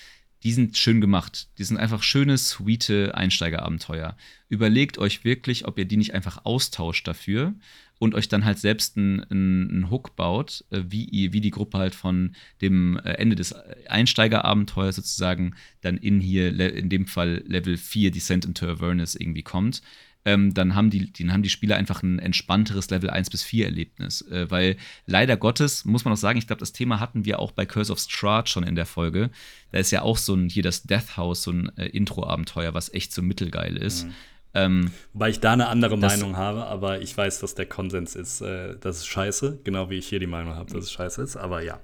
die 0.43 0.53
sind 0.53 0.77
schön 0.77 1.01
gemacht. 1.01 1.49
Die 1.59 1.65
sind 1.65 1.77
einfach 1.77 2.03
schöne, 2.03 2.37
sweete 2.37 3.15
Einsteigerabenteuer. 3.15 4.17
Überlegt 4.49 4.99
euch 4.99 5.25
wirklich, 5.25 5.67
ob 5.67 5.79
ihr 5.79 5.85
die 5.85 5.97
nicht 5.97 6.15
einfach 6.15 6.45
austauscht 6.45 7.07
dafür 7.07 7.55
und 7.99 8.17
euch 8.17 8.29
dann 8.29 8.45
halt 8.45 8.59
selbst 8.59 8.97
einen, 8.97 9.21
einen 9.23 9.91
Hook 9.91 10.17
baut, 10.17 10.65
äh, 10.71 10.83
wie, 10.89 11.05
ihr, 11.05 11.33
wie 11.33 11.41
die 11.41 11.53
Gruppe 11.53 11.79
halt 11.79 11.95
von 11.95 12.35
dem 12.61 12.97
äh, 12.99 13.13
Ende 13.13 13.37
des 13.37 13.55
Einsteigerabenteuers 13.89 14.97
sozusagen 14.97 15.55
dann 15.83 15.97
in 15.97 16.21
hier, 16.21 16.59
in 16.75 16.89
dem 16.89 17.07
Fall 17.07 17.45
Level 17.47 17.77
4 17.77 18.11
Descent 18.11 18.45
into 18.45 18.67
Avernus 18.67 19.15
irgendwie 19.15 19.45
kommt 19.45 19.83
ähm, 20.25 20.55
dann, 20.55 20.75
haben 20.75 20.91
die, 20.91 21.13
dann 21.13 21.33
haben 21.33 21.43
die 21.43 21.51
Spieler 21.51 21.77
einfach 21.77 22.03
ein 22.03 22.19
entspannteres 22.19 22.91
Level 22.91 23.11
1 23.11 23.31
bis 23.31 23.43
4 23.43 23.67
Erlebnis. 23.67 24.23
Äh, 24.23 24.51
weil 24.51 24.77
leider 25.07 25.37
Gottes, 25.37 25.85
muss 25.85 26.05
man 26.05 26.15
auch 26.15 26.19
sagen, 26.19 26.39
ich 26.39 26.47
glaube, 26.47 26.61
das 26.61 26.73
Thema 26.73 27.01
hatten 27.01 27.25
wir 27.25 27.39
auch 27.39 27.53
bei 27.53 27.67
Curse 27.67 27.93
of 27.93 27.99
Strahd 27.99 28.49
schon 28.49 28.63
in 28.63 28.77
der 28.77 28.87
Folge. 28.87 29.31
Da 29.73 29.79
ist 29.79 29.91
ja 29.91 30.03
auch 30.03 30.17
so 30.17 30.35
ein, 30.35 30.49
hier 30.49 30.63
das 30.63 30.85
Death 30.85 31.17
House, 31.17 31.43
so 31.43 31.51
ein 31.51 31.77
äh, 31.77 31.87
Intro-Abenteuer, 31.87 32.75
was 32.75 32.93
echt 32.95 33.13
so 33.13 33.23
mittelgeil 33.23 33.77
ist. 33.77 34.07
Mhm. 34.07 34.13
Ähm, 34.55 34.91
Wobei 35.15 35.31
ich 35.31 35.41
da 35.41 35.55
eine 35.55 35.69
andere 35.69 35.97
Meinung 35.97 36.37
habe, 36.37 36.67
aber 36.67 37.01
ich 37.01 37.17
weiß, 37.17 37.41
dass 37.41 37.55
der 37.55 37.67
Konsens 37.67 38.15
ist, 38.15 38.43
äh, 38.43 38.77
das 38.79 38.99
ist 38.99 39.07
scheiße, 39.07 39.61
genau 39.65 39.89
wie 39.89 39.97
ich 39.97 40.09
hier 40.09 40.21
die 40.21 40.27
Meinung 40.27 40.55
habe, 40.55 40.71
dass 40.71 40.85
es 40.85 40.93
scheiße 40.93 41.23
ist, 41.23 41.37
aber 41.37 41.63
ja. 41.63 41.81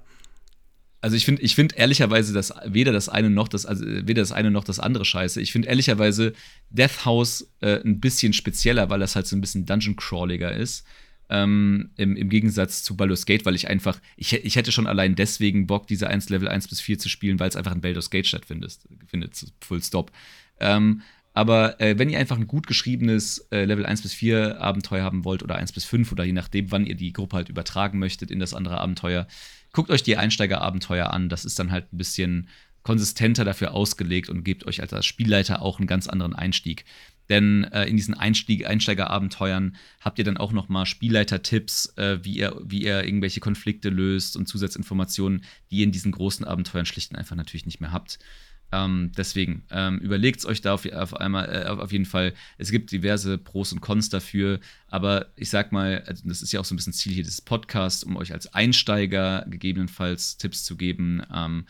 Also 1.01 1.16
ich 1.16 1.24
finde, 1.24 1.42
ich 1.42 1.55
finde 1.55 1.76
ehrlicherweise, 1.76 2.32
dass 2.32 2.53
weder 2.66 2.92
das 2.92 3.09
eine 3.09 3.30
noch 3.30 3.49
das, 3.49 3.66
also 3.66 3.84
weder 3.86 4.20
das 4.22 4.32
eine 4.32 4.51
noch 4.51 4.64
das 4.64 4.80
andere 4.80 5.05
scheiße. 5.05 5.40
Ich 5.40 5.53
finde 5.53 5.68
ehrlicherweise 5.68 6.32
Death 6.70 7.05
House 7.05 7.49
äh, 7.61 7.80
ein 7.84 8.01
bisschen 8.01 8.32
spezieller, 8.32 8.90
weil 8.90 8.99
das 8.99 9.14
halt 9.14 9.26
so 9.26 9.36
ein 9.36 9.40
bisschen 9.40 9.64
Dungeon 9.64 9.94
Crawliger 9.94 10.53
ist. 10.53 10.84
Ähm, 11.30 11.90
im, 11.96 12.16
im, 12.16 12.30
Gegensatz 12.30 12.82
zu 12.82 12.96
Baldur's 12.96 13.26
Gate, 13.26 13.44
weil 13.44 13.55
ich 13.55 13.68
einfach, 13.68 14.01
ich, 14.16 14.32
ich 14.32 14.57
hätte 14.57 14.72
schon 14.72 14.86
allein 14.86 15.14
deswegen 15.14 15.66
Bock, 15.66 15.86
diese 15.86 16.09
1 16.09 16.30
Level 16.30 16.49
1 16.49 16.68
bis 16.68 16.80
4 16.80 16.99
zu 16.99 17.11
spielen, 17.11 17.38
weil 17.38 17.51
es 17.51 17.57
einfach 17.57 17.74
in 17.74 17.82
Baldur's 17.82 18.09
Gate 18.09 18.26
stattfindet, 18.26 18.78
findet, 19.07 19.53
full 19.61 19.82
stop. 19.82 20.11
Ähm, 20.59 21.03
aber 21.34 21.80
äh, 21.80 21.99
wenn 21.99 22.09
ihr 22.09 22.18
einfach 22.18 22.36
ein 22.36 22.49
gut 22.49 22.66
geschriebenes 22.66 23.46
äh, 23.53 23.64
Level 23.64 23.86
1 23.86 24.03
bis 24.03 24.12
4 24.14 24.61
Abenteuer 24.61 25.05
haben 25.05 25.24
wollt 25.24 25.42
oder 25.42 25.57
1 25.57 25.70
bis 25.72 25.84
5 25.84 26.11
oder 26.11 26.24
je 26.24 26.32
nachdem, 26.32 26.72
wann 26.72 26.86
ihr 26.86 26.96
die 26.96 27.12
Gruppe 27.12 27.36
halt 27.36 27.49
übertragen 27.49 27.99
möchtet 27.99 28.30
in 28.30 28.40
das 28.40 28.55
andere 28.55 28.78
Abenteuer, 28.78 29.28
guckt 29.78 29.92
euch 29.92 30.02
die 30.02 30.16
Einsteigerabenteuer 30.16 31.12
an. 31.12 31.28
Das 31.28 31.44
ist 31.44 31.60
dann 31.60 31.70
halt 31.70 31.92
ein 31.92 31.98
bisschen 31.98 32.48
konsistenter 32.82 33.44
dafür 33.44 33.74
ausgelegt 33.74 34.28
und 34.28 34.42
gebt 34.42 34.66
euch 34.66 34.82
als 34.82 35.06
Spielleiter 35.06 35.62
auch 35.62 35.78
einen 35.78 35.86
ganz 35.86 36.08
anderen 36.08 36.34
Einstieg. 36.34 36.84
Denn 37.28 37.62
äh, 37.62 37.84
in 37.84 37.96
diesen 37.96 38.14
Einstieg, 38.14 38.66
Einsteigerabenteuern 38.66 39.76
habt 40.00 40.18
ihr 40.18 40.24
dann 40.24 40.36
auch 40.36 40.50
noch 40.50 40.68
mal 40.68 40.84
Spielleiter-Tipps, 40.84 41.96
äh, 41.96 42.18
wie, 42.24 42.38
ihr, 42.38 42.60
wie 42.64 42.82
ihr 42.82 43.04
irgendwelche 43.04 43.38
Konflikte 43.38 43.88
löst 43.88 44.36
und 44.36 44.48
Zusatzinformationen, 44.48 45.44
die 45.70 45.76
ihr 45.76 45.84
in 45.84 45.92
diesen 45.92 46.10
großen 46.10 46.44
Abenteuern 46.44 46.84
schlicht 46.84 47.12
und 47.12 47.16
einfach 47.16 47.36
natürlich 47.36 47.64
nicht 47.64 47.80
mehr 47.80 47.92
habt. 47.92 48.18
Ähm, 48.70 49.12
deswegen, 49.16 49.64
ähm, 49.70 49.98
überlegt 49.98 50.40
es 50.40 50.46
euch 50.46 50.60
da 50.60 50.74
auf, 50.74 50.84
auf, 50.86 51.14
einmal, 51.14 51.48
äh, 51.48 51.68
auf 51.68 51.90
jeden 51.90 52.04
Fall. 52.04 52.34
Es 52.58 52.70
gibt 52.70 52.92
diverse 52.92 53.38
Pros 53.38 53.72
und 53.72 53.80
Cons 53.80 54.10
dafür, 54.10 54.60
aber 54.88 55.26
ich 55.36 55.48
sag 55.48 55.72
mal, 55.72 56.02
also 56.06 56.28
das 56.28 56.42
ist 56.42 56.52
ja 56.52 56.60
auch 56.60 56.64
so 56.64 56.74
ein 56.74 56.76
bisschen 56.76 56.92
Ziel 56.92 57.12
hier 57.12 57.24
des 57.24 57.40
Podcasts, 57.40 58.04
um 58.04 58.16
euch 58.16 58.32
als 58.32 58.52
Einsteiger 58.52 59.46
gegebenenfalls 59.48 60.36
Tipps 60.36 60.64
zu 60.64 60.76
geben. 60.76 61.22
Ähm, 61.34 61.66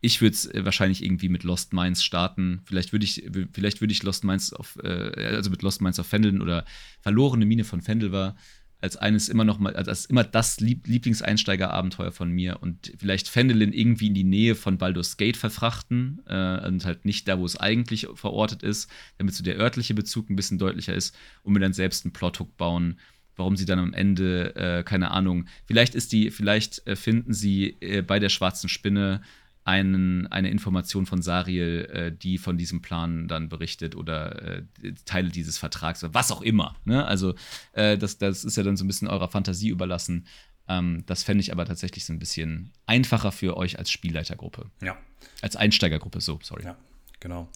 ich 0.00 0.20
würde 0.20 0.34
es 0.34 0.46
äh, 0.46 0.64
wahrscheinlich 0.64 1.02
irgendwie 1.04 1.28
mit 1.28 1.42
Lost 1.42 1.72
Minds 1.72 2.02
starten. 2.02 2.62
Vielleicht 2.64 2.92
würde 2.92 3.04
ich, 3.04 3.24
vielleicht 3.52 3.80
würde 3.80 3.92
ich 3.92 4.02
Lost 4.02 4.24
Minds 4.24 4.52
auf, 4.52 4.78
äh, 4.82 5.34
also 5.34 5.50
mit 5.50 5.62
Lost 5.62 5.82
Minds 5.82 5.98
auf 5.98 6.06
Fendeln 6.06 6.40
oder 6.40 6.64
Verlorene 7.00 7.44
Mine 7.44 7.64
von 7.64 7.82
Fendel 7.82 8.12
war 8.12 8.36
als 8.80 8.96
eines 8.96 9.28
immer 9.28 9.44
noch 9.44 9.58
mal, 9.58 9.74
als 9.74 10.06
immer 10.06 10.24
das 10.24 10.60
Lieb 10.60 10.86
Lieblingseinsteigerabenteuer 10.86 12.12
von 12.12 12.30
mir 12.30 12.58
und 12.60 12.92
vielleicht 12.98 13.28
Fendelin 13.28 13.72
irgendwie 13.72 14.06
in 14.06 14.14
die 14.14 14.24
Nähe 14.24 14.54
von 14.54 14.78
Baldur's 14.78 15.16
Gate 15.16 15.36
verfrachten 15.36 16.20
äh, 16.26 16.66
und 16.66 16.84
halt 16.84 17.04
nicht 17.04 17.26
da, 17.26 17.38
wo 17.38 17.44
es 17.44 17.56
eigentlich 17.56 18.06
verortet 18.14 18.62
ist, 18.62 18.88
damit 19.18 19.34
so 19.34 19.42
der 19.42 19.58
örtliche 19.58 19.94
Bezug 19.94 20.30
ein 20.30 20.36
bisschen 20.36 20.58
deutlicher 20.58 20.94
ist 20.94 21.16
und 21.42 21.54
mir 21.54 21.60
dann 21.60 21.72
selbst 21.72 22.04
einen 22.04 22.12
Plothook 22.12 22.56
bauen, 22.56 22.98
warum 23.38 23.56
sie 23.56 23.64
dann 23.64 23.78
am 23.78 23.94
Ende, 23.94 24.54
äh, 24.56 24.82
keine 24.84 25.10
Ahnung, 25.10 25.46
vielleicht 25.66 25.94
ist 25.94 26.12
die, 26.12 26.30
vielleicht 26.30 26.86
äh, 26.86 26.94
finden 26.94 27.32
sie 27.32 27.76
äh, 27.80 28.02
bei 28.02 28.18
der 28.18 28.28
schwarzen 28.28 28.68
Spinne 28.68 29.22
einen, 29.68 30.26
eine 30.28 30.48
Information 30.48 31.04
von 31.04 31.20
Sariel, 31.20 31.90
äh, 31.92 32.10
die 32.10 32.38
von 32.38 32.56
diesem 32.56 32.80
Plan 32.80 33.28
dann 33.28 33.50
berichtet 33.50 33.94
oder 33.94 34.42
äh, 34.42 34.62
Teile 35.04 35.28
dieses 35.28 35.58
Vertrags 35.58 36.02
oder 36.02 36.14
was 36.14 36.32
auch 36.32 36.40
immer. 36.40 36.74
Ne? 36.86 37.04
Also 37.04 37.34
äh, 37.72 37.98
das, 37.98 38.16
das 38.16 38.44
ist 38.44 38.56
ja 38.56 38.62
dann 38.62 38.78
so 38.78 38.84
ein 38.84 38.86
bisschen 38.86 39.08
eurer 39.08 39.28
Fantasie 39.28 39.68
überlassen. 39.68 40.26
Ähm, 40.68 41.04
das 41.04 41.22
fände 41.22 41.42
ich 41.42 41.52
aber 41.52 41.66
tatsächlich 41.66 42.06
so 42.06 42.14
ein 42.14 42.18
bisschen 42.18 42.72
einfacher 42.86 43.30
für 43.30 43.58
euch 43.58 43.78
als 43.78 43.90
Spielleitergruppe. 43.90 44.70
Ja. 44.82 44.96
Als 45.42 45.54
Einsteigergruppe, 45.54 46.22
so, 46.22 46.38
sorry. 46.42 46.64
Ja, 46.64 46.78
genau. 47.20 47.50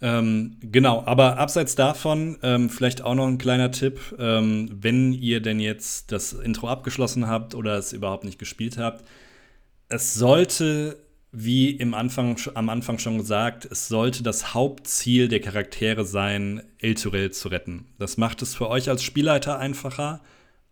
Ähm, 0.00 0.56
genau, 0.62 1.04
aber 1.04 1.36
abseits 1.36 1.74
davon 1.74 2.38
ähm, 2.42 2.70
vielleicht 2.70 3.02
auch 3.02 3.14
noch 3.14 3.26
ein 3.26 3.36
kleiner 3.36 3.72
Tipp, 3.72 4.16
ähm, 4.18 4.70
wenn 4.72 5.12
ihr 5.12 5.42
denn 5.42 5.60
jetzt 5.60 6.12
das 6.12 6.32
Intro 6.32 6.68
abgeschlossen 6.68 7.26
habt 7.26 7.54
oder 7.54 7.76
es 7.76 7.92
überhaupt 7.92 8.24
nicht 8.24 8.38
gespielt 8.38 8.78
habt, 8.78 9.04
es 9.90 10.14
sollte 10.14 11.07
wie 11.30 11.70
im 11.70 11.94
Anfang, 11.94 12.36
am 12.54 12.68
Anfang 12.68 12.98
schon 12.98 13.18
gesagt, 13.18 13.66
es 13.70 13.88
sollte 13.88 14.22
das 14.22 14.54
Hauptziel 14.54 15.28
der 15.28 15.40
Charaktere 15.40 16.04
sein, 16.04 16.62
Elturel 16.78 17.32
zu 17.32 17.48
retten. 17.48 17.86
Das 17.98 18.16
macht 18.16 18.40
es 18.42 18.54
für 18.54 18.68
euch 18.68 18.88
als 18.88 19.02
Spielleiter 19.02 19.58
einfacher 19.58 20.20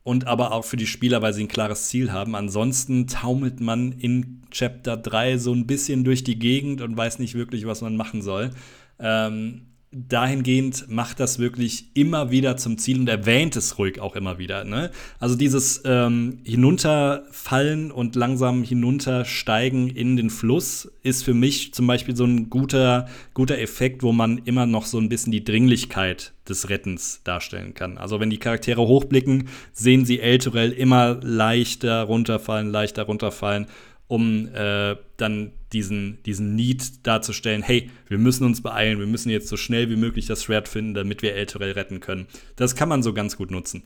und 0.02 0.26
aber 0.26 0.52
auch 0.52 0.64
für 0.64 0.76
die 0.76 0.86
Spieler, 0.86 1.20
weil 1.20 1.34
sie 1.34 1.44
ein 1.44 1.48
klares 1.48 1.88
Ziel 1.88 2.12
haben. 2.12 2.34
Ansonsten 2.34 3.06
taumelt 3.06 3.60
man 3.60 3.92
in 3.92 4.42
Chapter 4.50 4.96
3 4.96 5.36
so 5.38 5.52
ein 5.52 5.66
bisschen 5.66 6.04
durch 6.04 6.24
die 6.24 6.38
Gegend 6.38 6.80
und 6.80 6.96
weiß 6.96 7.18
nicht 7.18 7.34
wirklich, 7.34 7.66
was 7.66 7.82
man 7.82 7.96
machen 7.96 8.22
soll. 8.22 8.50
Ähm, 8.98 9.66
dahingehend 10.08 10.88
macht 10.88 11.20
das 11.20 11.38
wirklich 11.38 11.86
immer 11.94 12.30
wieder 12.30 12.56
zum 12.56 12.76
Ziel 12.76 13.00
und 13.00 13.08
erwähnt 13.08 13.56
es 13.56 13.78
ruhig 13.78 14.00
auch 14.00 14.14
immer 14.14 14.38
wieder. 14.38 14.64
Ne? 14.64 14.90
Also 15.18 15.36
dieses 15.36 15.82
ähm, 15.84 16.38
Hinunterfallen 16.44 17.90
und 17.90 18.14
langsam 18.14 18.62
hinuntersteigen 18.62 19.88
in 19.88 20.16
den 20.16 20.30
Fluss 20.30 20.90
ist 21.02 21.22
für 21.22 21.34
mich 21.34 21.72
zum 21.72 21.86
Beispiel 21.86 22.14
so 22.14 22.24
ein 22.24 22.50
guter, 22.50 23.06
guter 23.32 23.58
Effekt, 23.58 24.02
wo 24.02 24.12
man 24.12 24.38
immer 24.44 24.66
noch 24.66 24.84
so 24.84 24.98
ein 24.98 25.08
bisschen 25.08 25.32
die 25.32 25.44
Dringlichkeit 25.44 26.32
des 26.48 26.68
Rettens 26.68 27.22
darstellen 27.24 27.74
kann. 27.74 27.96
Also 27.98 28.20
wenn 28.20 28.30
die 28.30 28.38
Charaktere 28.38 28.82
hochblicken, 28.82 29.48
sehen 29.72 30.04
sie 30.04 30.20
Elturel 30.20 30.72
immer 30.72 31.18
leichter 31.22 32.02
runterfallen, 32.02 32.70
leichter 32.70 33.04
runterfallen 33.04 33.66
um 34.08 34.48
äh, 34.54 34.96
dann 35.16 35.52
diesen, 35.72 36.22
diesen 36.24 36.54
Need 36.54 37.06
darzustellen, 37.06 37.62
hey, 37.62 37.90
wir 38.08 38.18
müssen 38.18 38.44
uns 38.44 38.62
beeilen, 38.62 38.98
wir 38.98 39.06
müssen 39.06 39.30
jetzt 39.30 39.48
so 39.48 39.56
schnell 39.56 39.90
wie 39.90 39.96
möglich 39.96 40.26
das 40.26 40.44
Schwert 40.44 40.68
finden, 40.68 40.94
damit 40.94 41.22
wir 41.22 41.34
Elturel 41.34 41.72
retten 41.72 42.00
können. 42.00 42.26
Das 42.54 42.76
kann 42.76 42.88
man 42.88 43.02
so 43.02 43.12
ganz 43.12 43.36
gut 43.36 43.50
nutzen. 43.50 43.82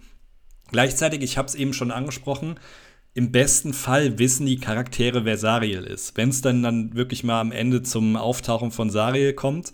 Gleichzeitig, 0.71 1.23
ich 1.23 1.39
habe 1.39 1.49
es 1.49 1.55
eben 1.55 1.73
schon 1.73 1.91
angesprochen, 1.91 2.57
im 3.13 3.33
besten 3.33 3.73
Fall 3.73 4.19
wissen 4.19 4.47
die 4.47 4.59
Charaktere, 4.59 5.25
wer 5.25 5.37
Sariel 5.37 5.83
ist. 5.83 6.17
Wenn 6.17 6.29
es 6.29 6.43
dann, 6.43 6.63
dann 6.63 6.95
wirklich 6.95 7.25
mal 7.25 7.41
am 7.41 7.51
Ende 7.51 7.83
zum 7.83 8.15
Auftauchen 8.17 8.71
von 8.71 8.89
Sariel 8.91 9.33
kommt, 9.33 9.73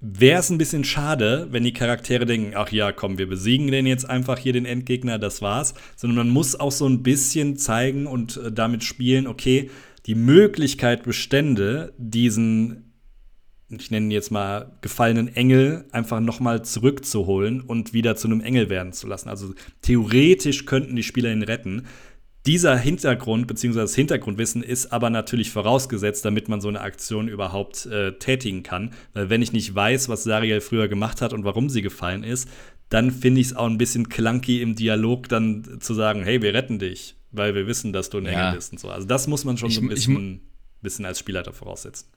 wäre 0.00 0.40
es 0.40 0.50
ein 0.50 0.58
bisschen 0.58 0.84
schade, 0.84 1.48
wenn 1.50 1.64
die 1.64 1.72
Charaktere 1.72 2.24
denken, 2.24 2.52
ach 2.54 2.70
ja, 2.70 2.92
komm, 2.92 3.18
wir 3.18 3.28
besiegen 3.28 3.68
den 3.68 3.86
jetzt 3.86 4.08
einfach 4.08 4.38
hier 4.38 4.52
den 4.52 4.64
Endgegner, 4.64 5.18
das 5.18 5.42
war's, 5.42 5.74
sondern 5.96 6.18
man 6.18 6.30
muss 6.30 6.58
auch 6.58 6.72
so 6.72 6.88
ein 6.88 7.02
bisschen 7.02 7.56
zeigen 7.56 8.06
und 8.06 8.36
äh, 8.36 8.52
damit 8.52 8.84
spielen, 8.84 9.26
okay, 9.26 9.70
die 10.06 10.14
Möglichkeit 10.14 11.02
bestände, 11.02 11.92
diesen 11.98 12.88
ich 13.70 13.90
nenne 13.90 14.06
ihn 14.06 14.10
jetzt 14.10 14.30
mal 14.30 14.78
gefallenen 14.80 15.28
Engel 15.28 15.84
einfach 15.92 16.20
noch 16.20 16.40
mal 16.40 16.64
zurückzuholen 16.64 17.60
und 17.60 17.92
wieder 17.92 18.16
zu 18.16 18.26
einem 18.26 18.40
Engel 18.40 18.70
werden 18.70 18.94
zu 18.94 19.06
lassen. 19.06 19.28
Also 19.28 19.52
theoretisch 19.82 20.64
könnten 20.64 20.96
die 20.96 21.02
Spieler 21.02 21.30
ihn 21.30 21.42
retten. 21.42 21.86
Dieser 22.48 22.78
Hintergrund 22.78 23.46
bzw. 23.46 23.80
das 23.80 23.94
Hintergrundwissen 23.94 24.62
ist 24.62 24.90
aber 24.90 25.10
natürlich 25.10 25.50
vorausgesetzt, 25.50 26.24
damit 26.24 26.48
man 26.48 26.62
so 26.62 26.68
eine 26.68 26.80
Aktion 26.80 27.28
überhaupt 27.28 27.84
äh, 27.84 28.12
tätigen 28.12 28.62
kann. 28.62 28.94
Weil 29.12 29.28
wenn 29.28 29.42
ich 29.42 29.52
nicht 29.52 29.74
weiß, 29.74 30.08
was 30.08 30.24
Sariel 30.24 30.62
früher 30.62 30.88
gemacht 30.88 31.20
hat 31.20 31.34
und 31.34 31.44
warum 31.44 31.68
sie 31.68 31.82
gefallen 31.82 32.24
ist, 32.24 32.48
dann 32.88 33.10
finde 33.10 33.42
ich 33.42 33.48
es 33.48 33.54
auch 33.54 33.66
ein 33.66 33.76
bisschen 33.76 34.08
clunky 34.08 34.62
im 34.62 34.76
Dialog 34.76 35.28
dann 35.28 35.78
zu 35.80 35.92
sagen, 35.92 36.22
hey, 36.24 36.40
wir 36.40 36.54
retten 36.54 36.78
dich, 36.78 37.16
weil 37.32 37.54
wir 37.54 37.66
wissen, 37.66 37.92
dass 37.92 38.08
du 38.08 38.16
ein 38.16 38.24
ja. 38.24 38.30
Engel 38.30 38.54
bist 38.54 38.72
und 38.72 38.80
so. 38.80 38.88
Also 38.88 39.06
das 39.06 39.26
muss 39.26 39.44
man 39.44 39.58
schon 39.58 39.68
ich, 39.68 39.74
so 39.74 39.82
ein 39.82 39.88
bisschen, 39.88 40.40
bisschen 40.80 41.04
als 41.04 41.18
Spielleiter 41.18 41.52
voraussetzen 41.52 42.08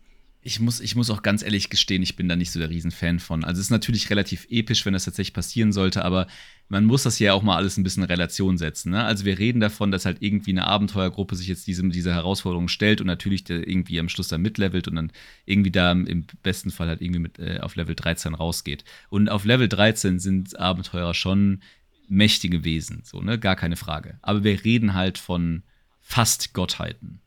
ich 0.44 0.60
muss, 0.60 0.80
ich 0.80 0.96
muss 0.96 1.12
auch 1.12 1.22
ganz 1.22 1.44
ehrlich 1.44 1.70
gestehen, 1.70 2.02
ich 2.02 2.16
bin 2.16 2.28
da 2.28 2.36
nicht 2.36 2.52
so 2.52 2.60
der 2.60 2.72
Riesenfan 2.72 3.20
von. 3.20 3.44
Also 3.44 3.60
es 3.60 3.68
ist 3.68 3.72
natürlich 3.72 4.10
relativ 4.10 4.48
episch, 4.50 4.86
wenn 4.86 4.94
das 4.94 5.06
tatsächlich 5.06 5.36
passieren 5.36 5.72
sollte, 5.72 6.04
aber 6.04 6.26
man 6.68 6.86
muss 6.86 7.04
das 7.04 7.20
ja 7.20 7.34
auch 7.34 7.44
mal 7.44 7.58
alles 7.58 7.78
ein 7.78 7.84
bisschen 7.84 8.04
in 8.04 8.10
Relation 8.10 8.58
setzen. 8.58 8.92
Ne? 8.92 9.04
Also 9.04 9.24
wir 9.24 9.38
reden 9.38 9.60
davon, 9.60 9.92
dass 9.92 10.06
halt 10.06 10.18
irgendwie 10.22 10.52
eine 10.52 10.66
Abenteuergruppe 10.66 11.36
sich 11.36 11.48
jetzt 11.48 11.68
diesem, 11.68 11.92
dieser 11.92 12.14
Herausforderung 12.14 12.70
stellt 12.70 13.02
und 13.02 13.08
natürlich 13.08 13.48
irgendwie 13.50 14.00
am 14.00 14.10
Schluss 14.10 14.30
dann 14.30 14.42
mitlevelt 14.42 14.88
und 14.88 14.96
dann 14.96 15.12
irgendwie 15.46 15.72
da 15.72 15.92
im 15.92 16.26
besten 16.42 16.72
Fall 16.72 16.88
halt 16.88 17.02
irgendwie 17.02 17.20
mit, 17.20 17.38
äh, 17.38 17.60
auf 17.60 17.76
Level 17.76 17.94
13 17.94 18.34
rausgeht. 18.34 18.84
Und 19.10 19.30
auf 19.30 19.46
Level 19.46 19.70
13 19.70 20.20
sind 20.20 20.60
Abenteurer 20.60 21.14
schon 21.14 21.62
mächtige 22.08 22.64
Wesen, 22.64 23.04
so, 23.06 23.22
ne? 23.22 23.39
Gar 23.39 23.56
keine 23.56 23.78
Frage. 23.78 24.18
Aber 24.22 24.44
wir 24.44 24.66
reden 24.66 24.96
halt 24.96 25.18
von 25.18 25.64
fast 26.02 26.54
Gottheiten. 26.54 27.20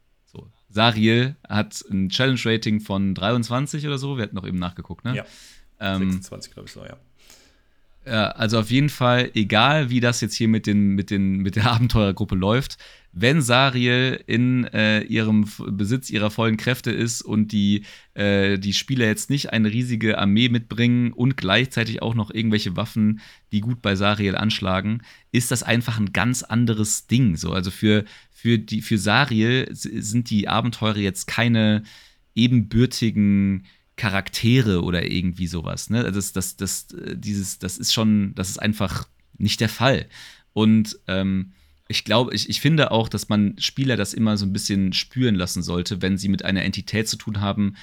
Sariel 0.75 1.37
hat 1.49 1.85
ein 1.91 2.09
Challenge-Rating 2.09 2.81
von 2.81 3.15
23 3.15 3.87
oder 3.87 3.97
so. 3.97 4.17
Wir 4.17 4.25
hatten 4.25 4.35
noch 4.35 4.47
eben 4.47 4.59
nachgeguckt, 4.59 5.05
ne? 5.05 5.17
Ja. 5.17 5.25
Ähm, 5.81 6.11
26, 6.11 6.53
glaube 6.53 6.67
ich 6.67 6.73
so, 6.73 6.85
ja. 6.85 6.97
Ja, 8.07 8.29
also 8.33 8.59
auf 8.59 8.71
jeden 8.71 8.91
Fall, 8.91 9.31
egal 9.35 9.89
wie 9.89 10.01
das 10.01 10.21
jetzt 10.21 10.35
hier 10.35 10.49
mit, 10.49 10.67
den, 10.67 10.91
mit, 10.91 11.11
den, 11.11 11.39
mit 11.39 11.57
der 11.57 11.67
Abenteurergruppe 11.73 12.35
läuft, 12.35 12.77
wenn 13.17 13.43
Sariel 13.43 14.23
in 14.27 14.65
äh, 14.65 15.03
ihrem 15.03 15.47
Besitz 15.69 16.11
ihrer 16.11 16.31
vollen 16.31 16.57
Kräfte 16.57 16.91
ist 16.91 17.23
und 17.23 17.53
die, 17.53 17.85
äh, 18.15 18.59
die 18.59 18.73
Spieler 18.73 19.07
jetzt 19.07 19.31
nicht 19.31 19.53
eine 19.53 19.71
riesige 19.71 20.19
Armee 20.19 20.49
mitbringen 20.49 21.13
und 21.13 21.37
gleichzeitig 21.37 22.03
auch 22.03 22.15
noch 22.15 22.33
irgendwelche 22.33 22.77
Waffen, 22.77 23.21
die 23.53 23.61
gut 23.61 23.83
bei 23.83 23.95
Sariel 23.95 24.35
anschlagen, 24.35 25.03
ist 25.31 25.53
das 25.53 25.63
einfach 25.63 25.99
ein 25.99 26.13
ganz 26.13 26.43
anderes 26.43 27.07
Ding. 27.07 27.37
So, 27.37 27.53
also 27.53 27.71
für, 27.71 28.05
für, 28.33 28.59
die, 28.59 28.83
für 28.83 28.99
Sariel 28.99 29.69
sind 29.73 30.29
die 30.31 30.49
Abenteurer 30.49 30.99
jetzt 30.99 31.27
keine 31.27 31.85
ebenbürtigen 32.35 33.67
Charaktere 33.95 34.83
oder 34.83 35.09
irgendwie 35.09 35.47
sowas. 35.47 35.89
Ne? 35.89 36.11
Das, 36.11 36.33
das, 36.33 36.57
das, 36.57 36.89
dieses, 37.15 37.61
das 37.61 37.79
ist 37.79 37.93
schon, 37.93 38.35
das 38.35 38.51
ist 38.51 38.59
einfach 38.59 39.07
nicht 39.39 39.61
der 39.61 39.69
Fall. 39.69 40.07
Und 40.53 40.99
ähm, 41.07 41.53
ich 41.89 42.05
glaube, 42.05 42.35
ich, 42.35 42.49
ich 42.49 42.61
finde 42.61 42.91
auch, 42.91 43.09
dass 43.09 43.29
man 43.29 43.57
Spieler 43.59 43.97
das 43.97 44.15
immer 44.15 44.37
so 44.37 44.47
ein 44.47 44.53
bisschen 44.53 44.93
spüren 44.93 45.35
lassen 45.35 45.63
sollte, 45.63 46.01
wenn 46.01 46.17
sie 46.17 46.29
mit 46.29 46.45
einer 46.45 46.63
Entität 46.63 47.09
zu 47.09 47.17
tun 47.17 47.41
haben, 47.41 47.77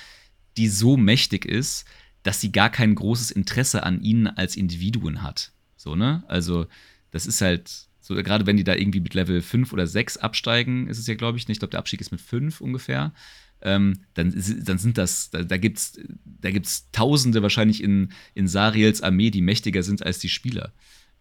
die 0.58 0.68
so 0.68 0.97
mächtig 0.97 1.45
ist, 1.45 1.86
dass 2.24 2.41
sie 2.41 2.52
gar 2.52 2.70
kein 2.70 2.95
großes 2.95 3.32
Interesse 3.32 3.84
an 3.84 4.02
ihnen 4.02 4.28
als 4.28 4.56
Individuen 4.56 5.22
hat. 5.22 5.52
So, 5.76 5.95
ne? 5.95 6.24
Also, 6.28 6.68
das 7.12 7.26
ist 7.26 7.41
halt, 7.41 7.88
so, 7.99 8.16
gerade 8.16 8.45
wenn 8.45 8.58
die 8.58 8.64
da 8.64 8.76
irgendwie 8.76 8.99
mit 8.99 9.14
Level 9.14 9.41
5 9.41 9.74
oder 9.74 9.88
6 9.88 10.18
absteigen, 10.18 10.88
ist 10.88 10.97
es 10.97 11.08
ja, 11.08 11.16
glaube 11.16 11.38
ich, 11.38 11.47
nicht. 11.47 11.56
Ich 11.56 11.60
glaube, 11.60 11.72
der 11.72 11.80
Abstieg 11.80 12.02
ist 12.02 12.12
mit 12.12 12.22
5 12.22 12.62
ungefähr. 12.62 13.14
Ähm, 13.62 13.99
dann, 14.16 14.34
dann 14.64 14.78
sind 14.80 14.97
das, 14.97 15.30
da, 15.30 15.43
da 15.43 15.58
gibt 15.58 15.78
es 15.78 15.99
da 16.24 16.49
gibt's 16.49 16.89
Tausende 16.91 17.43
wahrscheinlich 17.43 17.84
in, 17.84 18.12
in 18.34 18.47
Sariels 18.47 19.04
Armee, 19.04 19.30
die 19.30 19.41
mächtiger 19.41 19.84
sind 19.84 20.04
als 20.04 20.18
die 20.18 20.30
Spieler. 20.30 20.74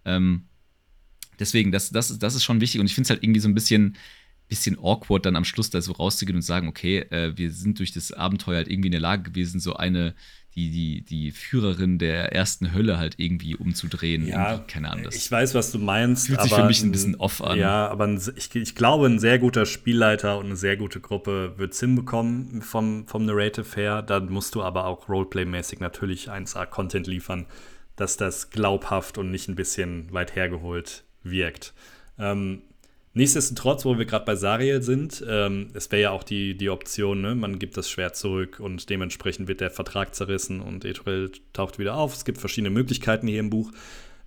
Ähm, 0.07 0.45
deswegen, 1.41 1.73
das, 1.73 1.91
das, 1.91 2.19
das 2.19 2.35
ist 2.35 2.45
schon 2.45 2.61
wichtig 2.61 2.81
und 2.81 2.87
ich 2.87 2.95
finde 2.95 3.07
es 3.07 3.11
halt 3.11 3.23
irgendwie 3.23 3.41
so 3.41 3.49
ein 3.49 3.55
bisschen, 3.55 3.97
bisschen 4.49 4.79
awkward, 4.79 5.25
dann 5.27 5.37
am 5.37 5.45
Schluss 5.45 5.71
da 5.71 5.81
so 5.81 5.93
rauszugehen 5.93 6.37
und 6.37 6.43
sagen, 6.43 6.69
okay, 6.69 6.99
äh, 7.11 7.33
wir 7.37 7.51
sind 7.51 7.79
durch 7.79 7.93
das 7.93 8.13
Abenteuer 8.13 8.57
halt 8.57 8.69
irgendwie 8.69 8.89
in 8.89 8.93
der 8.93 9.01
Lage 9.01 9.31
gewesen, 9.31 9.61
so 9.61 9.75
eine, 9.75 10.15
die, 10.57 10.71
die, 10.71 11.03
die 11.03 11.31
Führerin 11.31 11.99
der 11.99 12.33
ersten 12.35 12.75
Hölle 12.75 12.99
halt 12.99 13.15
irgendwie 13.19 13.55
umzudrehen. 13.55 14.27
Ja, 14.27 14.53
irgendwie, 14.53 14.73
keine 14.73 14.91
Ahnung. 14.91 15.07
Ich 15.13 15.31
weiß, 15.31 15.55
was 15.55 15.71
du 15.71 15.79
meinst. 15.79 16.27
Fühlt 16.27 16.43
sich 16.43 16.53
für 16.53 16.65
mich 16.65 16.83
ein 16.83 16.91
bisschen 16.91 17.15
off 17.15 17.41
an. 17.41 17.57
Ja, 17.57 17.87
aber 17.87 18.09
ein, 18.09 18.21
ich, 18.35 18.55
ich 18.57 18.75
glaube, 18.75 19.07
ein 19.07 19.21
sehr 19.21 19.39
guter 19.39 19.65
Spielleiter 19.65 20.39
und 20.39 20.47
eine 20.47 20.57
sehr 20.57 20.77
gute 20.77 21.01
Gruppe 21.01 21.55
wird 21.57 21.73
es 21.73 21.81
hinbekommen 21.81 22.63
vom, 22.63 23.07
vom 23.07 23.25
Narrative 23.25 23.77
her. 23.77 24.03
Dann 24.03 24.29
musst 24.29 24.57
du 24.57 24.63
aber 24.63 24.87
auch 24.87 25.09
Roleplay-mäßig 25.09 25.79
natürlich 25.79 26.29
1A-Content 26.29 27.07
liefern, 27.07 27.47
dass 27.95 28.17
das 28.17 28.51
glaubhaft 28.51 29.19
und 29.19 29.31
nicht 29.31 29.49
ein 29.49 29.55
bisschen 29.55 30.13
weit 30.13 30.35
hergeholt 30.35 31.05
wirkt. 31.23 31.75
Ähm, 32.19 32.63
Nichtsdestotrotz, 33.13 33.85
wo 33.85 33.99
wir 33.99 34.05
gerade 34.05 34.25
bei 34.25 34.37
Sariel 34.37 34.83
sind, 34.83 35.25
ähm, 35.29 35.69
es 35.75 35.91
wäre 35.91 36.03
ja 36.03 36.11
auch 36.11 36.23
die, 36.23 36.57
die 36.57 36.71
Option, 36.71 37.21
ne? 37.21 37.35
man 37.35 37.59
gibt 37.59 37.77
das 37.77 37.91
Schwert 37.91 38.15
zurück 38.15 38.61
und 38.61 38.89
dementsprechend 38.89 39.49
wird 39.49 39.61
der 39.61 39.71
Vertrag 39.71 40.15
zerrissen 40.15 40.61
und 40.61 40.85
Etrel 40.85 41.33
taucht 41.53 41.81
wieder 41.81 41.97
auf. 41.97 42.15
Es 42.15 42.25
gibt 42.25 42.39
verschiedene 42.39 42.71
Möglichkeiten 42.71 43.27
hier 43.27 43.41
im 43.41 43.51
Buch. 43.51 43.73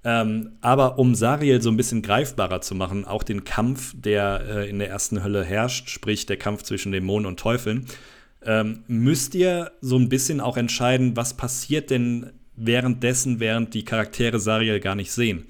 Ähm, 0.04 0.58
aber 0.60 1.00
um 1.00 1.16
Sariel 1.16 1.62
so 1.62 1.70
ein 1.72 1.78
bisschen 1.78 2.02
greifbarer 2.02 2.60
zu 2.60 2.76
machen, 2.76 3.06
auch 3.06 3.24
den 3.24 3.46
Kampf, 3.46 3.94
der 3.96 4.44
äh, 4.46 4.70
in 4.70 4.80
der 4.80 4.89
ersten 4.89 5.24
Hölle 5.24 5.46
herrscht, 5.46 5.89
sprich 5.89 6.26
der 6.26 6.36
Kampf 6.36 6.64
zwischen 6.64 6.91
Dämonen 6.91 7.26
und 7.26 7.39
Teufeln, 7.39 7.86
ähm, 8.46 8.84
müsst 8.88 9.34
ihr 9.34 9.72
so 9.80 9.98
ein 9.98 10.10
bisschen 10.10 10.41
auch 10.41 10.58
entscheiden, 10.58 11.16
was 11.16 11.36
passiert 11.38 11.89
denn 11.89 12.34
währenddessen, 12.58 13.39
während 13.39 13.74
die 13.74 13.86
Charaktere 13.86 14.41
Sariel 14.41 14.82
gar 14.82 14.96
nicht 14.96 15.14
sehen 15.14 15.46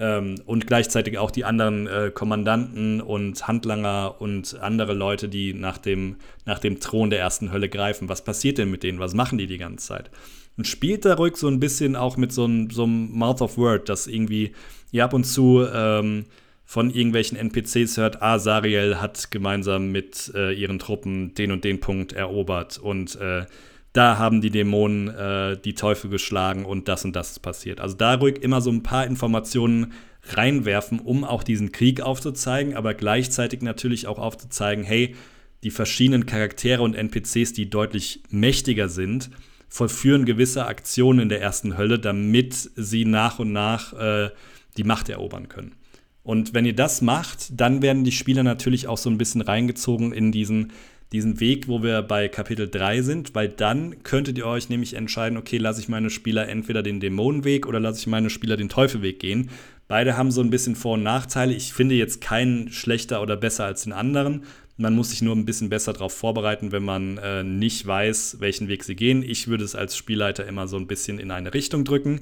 ähm, 0.00 0.36
und 0.46 0.66
gleichzeitig 0.66 1.18
auch 1.18 1.30
die 1.30 1.44
anderen 1.44 1.86
äh, 1.86 2.10
Kommandanten 2.12 3.00
und 3.02 3.46
Handlanger 3.46 4.16
und 4.18 4.58
andere 4.60 4.94
Leute, 4.94 5.28
die 5.28 5.52
nach 5.52 5.78
dem, 5.78 6.16
nach 6.46 6.58
dem 6.58 6.80
Thron 6.80 7.10
der 7.10 7.20
ersten 7.20 7.52
Hölle 7.52 7.68
greifen. 7.68 8.08
Was 8.08 8.24
passiert 8.24 8.58
denn 8.58 8.70
mit 8.70 8.82
denen? 8.82 8.98
Was 8.98 9.14
machen 9.14 9.38
die 9.38 9.46
die 9.46 9.58
ganze 9.58 9.86
Zeit? 9.86 10.10
Und 10.56 10.66
spielt 10.66 11.04
da 11.04 11.14
ruhig 11.14 11.36
so 11.36 11.48
ein 11.48 11.60
bisschen 11.60 11.96
auch 11.96 12.16
mit 12.16 12.32
so 12.32 12.44
einem, 12.44 12.70
so 12.70 12.86
Mouth 12.86 13.42
of 13.42 13.58
Word, 13.58 13.88
dass 13.88 14.06
irgendwie 14.06 14.52
ihr 14.90 15.04
ab 15.04 15.12
und 15.12 15.24
zu 15.24 15.66
ähm, 15.72 16.24
von 16.64 16.90
irgendwelchen 16.90 17.36
NPCs 17.36 17.96
hört, 17.96 18.22
ah, 18.22 18.38
Sariel 18.38 19.00
hat 19.00 19.30
gemeinsam 19.30 19.92
mit 19.92 20.32
äh, 20.34 20.52
ihren 20.52 20.78
Truppen 20.78 21.34
den 21.34 21.52
und 21.52 21.64
den 21.64 21.80
Punkt 21.80 22.12
erobert 22.12 22.78
und 22.78 23.16
äh, 23.16 23.44
da 23.92 24.18
haben 24.18 24.40
die 24.40 24.50
Dämonen 24.50 25.08
äh, 25.08 25.56
die 25.60 25.74
Teufel 25.74 26.10
geschlagen 26.10 26.64
und 26.64 26.88
das 26.88 27.04
und 27.04 27.16
das 27.16 27.32
ist 27.32 27.40
passiert. 27.40 27.80
Also 27.80 27.96
da 27.96 28.14
ruhig 28.14 28.38
immer 28.42 28.60
so 28.60 28.70
ein 28.70 28.82
paar 28.82 29.06
Informationen 29.06 29.92
reinwerfen, 30.32 31.00
um 31.00 31.24
auch 31.24 31.42
diesen 31.42 31.72
Krieg 31.72 32.00
aufzuzeigen, 32.00 32.76
aber 32.76 32.94
gleichzeitig 32.94 33.62
natürlich 33.62 34.06
auch 34.06 34.18
aufzuzeigen, 34.18 34.84
hey, 34.84 35.16
die 35.62 35.70
verschiedenen 35.70 36.26
Charaktere 36.26 36.82
und 36.82 36.94
NPCs, 36.94 37.52
die 37.52 37.68
deutlich 37.68 38.22
mächtiger 38.30 38.88
sind, 38.88 39.30
vollführen 39.68 40.24
gewisse 40.24 40.66
Aktionen 40.66 41.20
in 41.20 41.28
der 41.28 41.40
ersten 41.40 41.76
Hölle, 41.76 41.98
damit 41.98 42.54
sie 42.54 43.04
nach 43.04 43.38
und 43.38 43.52
nach 43.52 43.92
äh, 43.92 44.30
die 44.76 44.84
Macht 44.84 45.08
erobern 45.08 45.48
können. 45.48 45.74
Und 46.22 46.54
wenn 46.54 46.66
ihr 46.66 46.74
das 46.74 47.02
macht, 47.02 47.60
dann 47.60 47.82
werden 47.82 48.04
die 48.04 48.12
Spieler 48.12 48.42
natürlich 48.42 48.86
auch 48.86 48.98
so 48.98 49.10
ein 49.10 49.18
bisschen 49.18 49.40
reingezogen 49.40 50.12
in 50.12 50.32
diesen 50.32 50.72
diesen 51.12 51.40
Weg, 51.40 51.66
wo 51.66 51.82
wir 51.82 52.02
bei 52.02 52.28
Kapitel 52.28 52.70
3 52.70 53.02
sind, 53.02 53.34
weil 53.34 53.48
dann 53.48 54.02
könntet 54.04 54.38
ihr 54.38 54.46
euch 54.46 54.68
nämlich 54.68 54.94
entscheiden, 54.94 55.36
okay, 55.36 55.58
lasse 55.58 55.80
ich 55.80 55.88
meine 55.88 56.10
Spieler 56.10 56.48
entweder 56.48 56.82
den 56.82 57.00
Dämonenweg 57.00 57.66
oder 57.66 57.80
lasse 57.80 57.98
ich 58.00 58.06
meine 58.06 58.30
Spieler 58.30 58.56
den 58.56 58.68
Teufelweg 58.68 59.18
gehen. 59.18 59.50
Beide 59.88 60.16
haben 60.16 60.30
so 60.30 60.40
ein 60.40 60.50
bisschen 60.50 60.76
Vor- 60.76 60.94
und 60.94 61.02
Nachteile. 61.02 61.52
Ich 61.52 61.72
finde 61.72 61.96
jetzt 61.96 62.20
keinen 62.20 62.70
schlechter 62.70 63.22
oder 63.22 63.36
besser 63.36 63.64
als 63.64 63.82
den 63.82 63.92
anderen. 63.92 64.44
Man 64.76 64.94
muss 64.94 65.10
sich 65.10 65.20
nur 65.20 65.34
ein 65.34 65.44
bisschen 65.44 65.68
besser 65.68 65.92
darauf 65.92 66.14
vorbereiten, 66.14 66.70
wenn 66.70 66.84
man 66.84 67.18
äh, 67.18 67.42
nicht 67.42 67.86
weiß, 67.86 68.36
welchen 68.38 68.68
Weg 68.68 68.84
sie 68.84 68.94
gehen. 68.94 69.24
Ich 69.24 69.48
würde 69.48 69.64
es 69.64 69.74
als 69.74 69.96
Spielleiter 69.96 70.46
immer 70.46 70.68
so 70.68 70.76
ein 70.76 70.86
bisschen 70.86 71.18
in 71.18 71.32
eine 71.32 71.52
Richtung 71.52 71.84
drücken. 71.84 72.20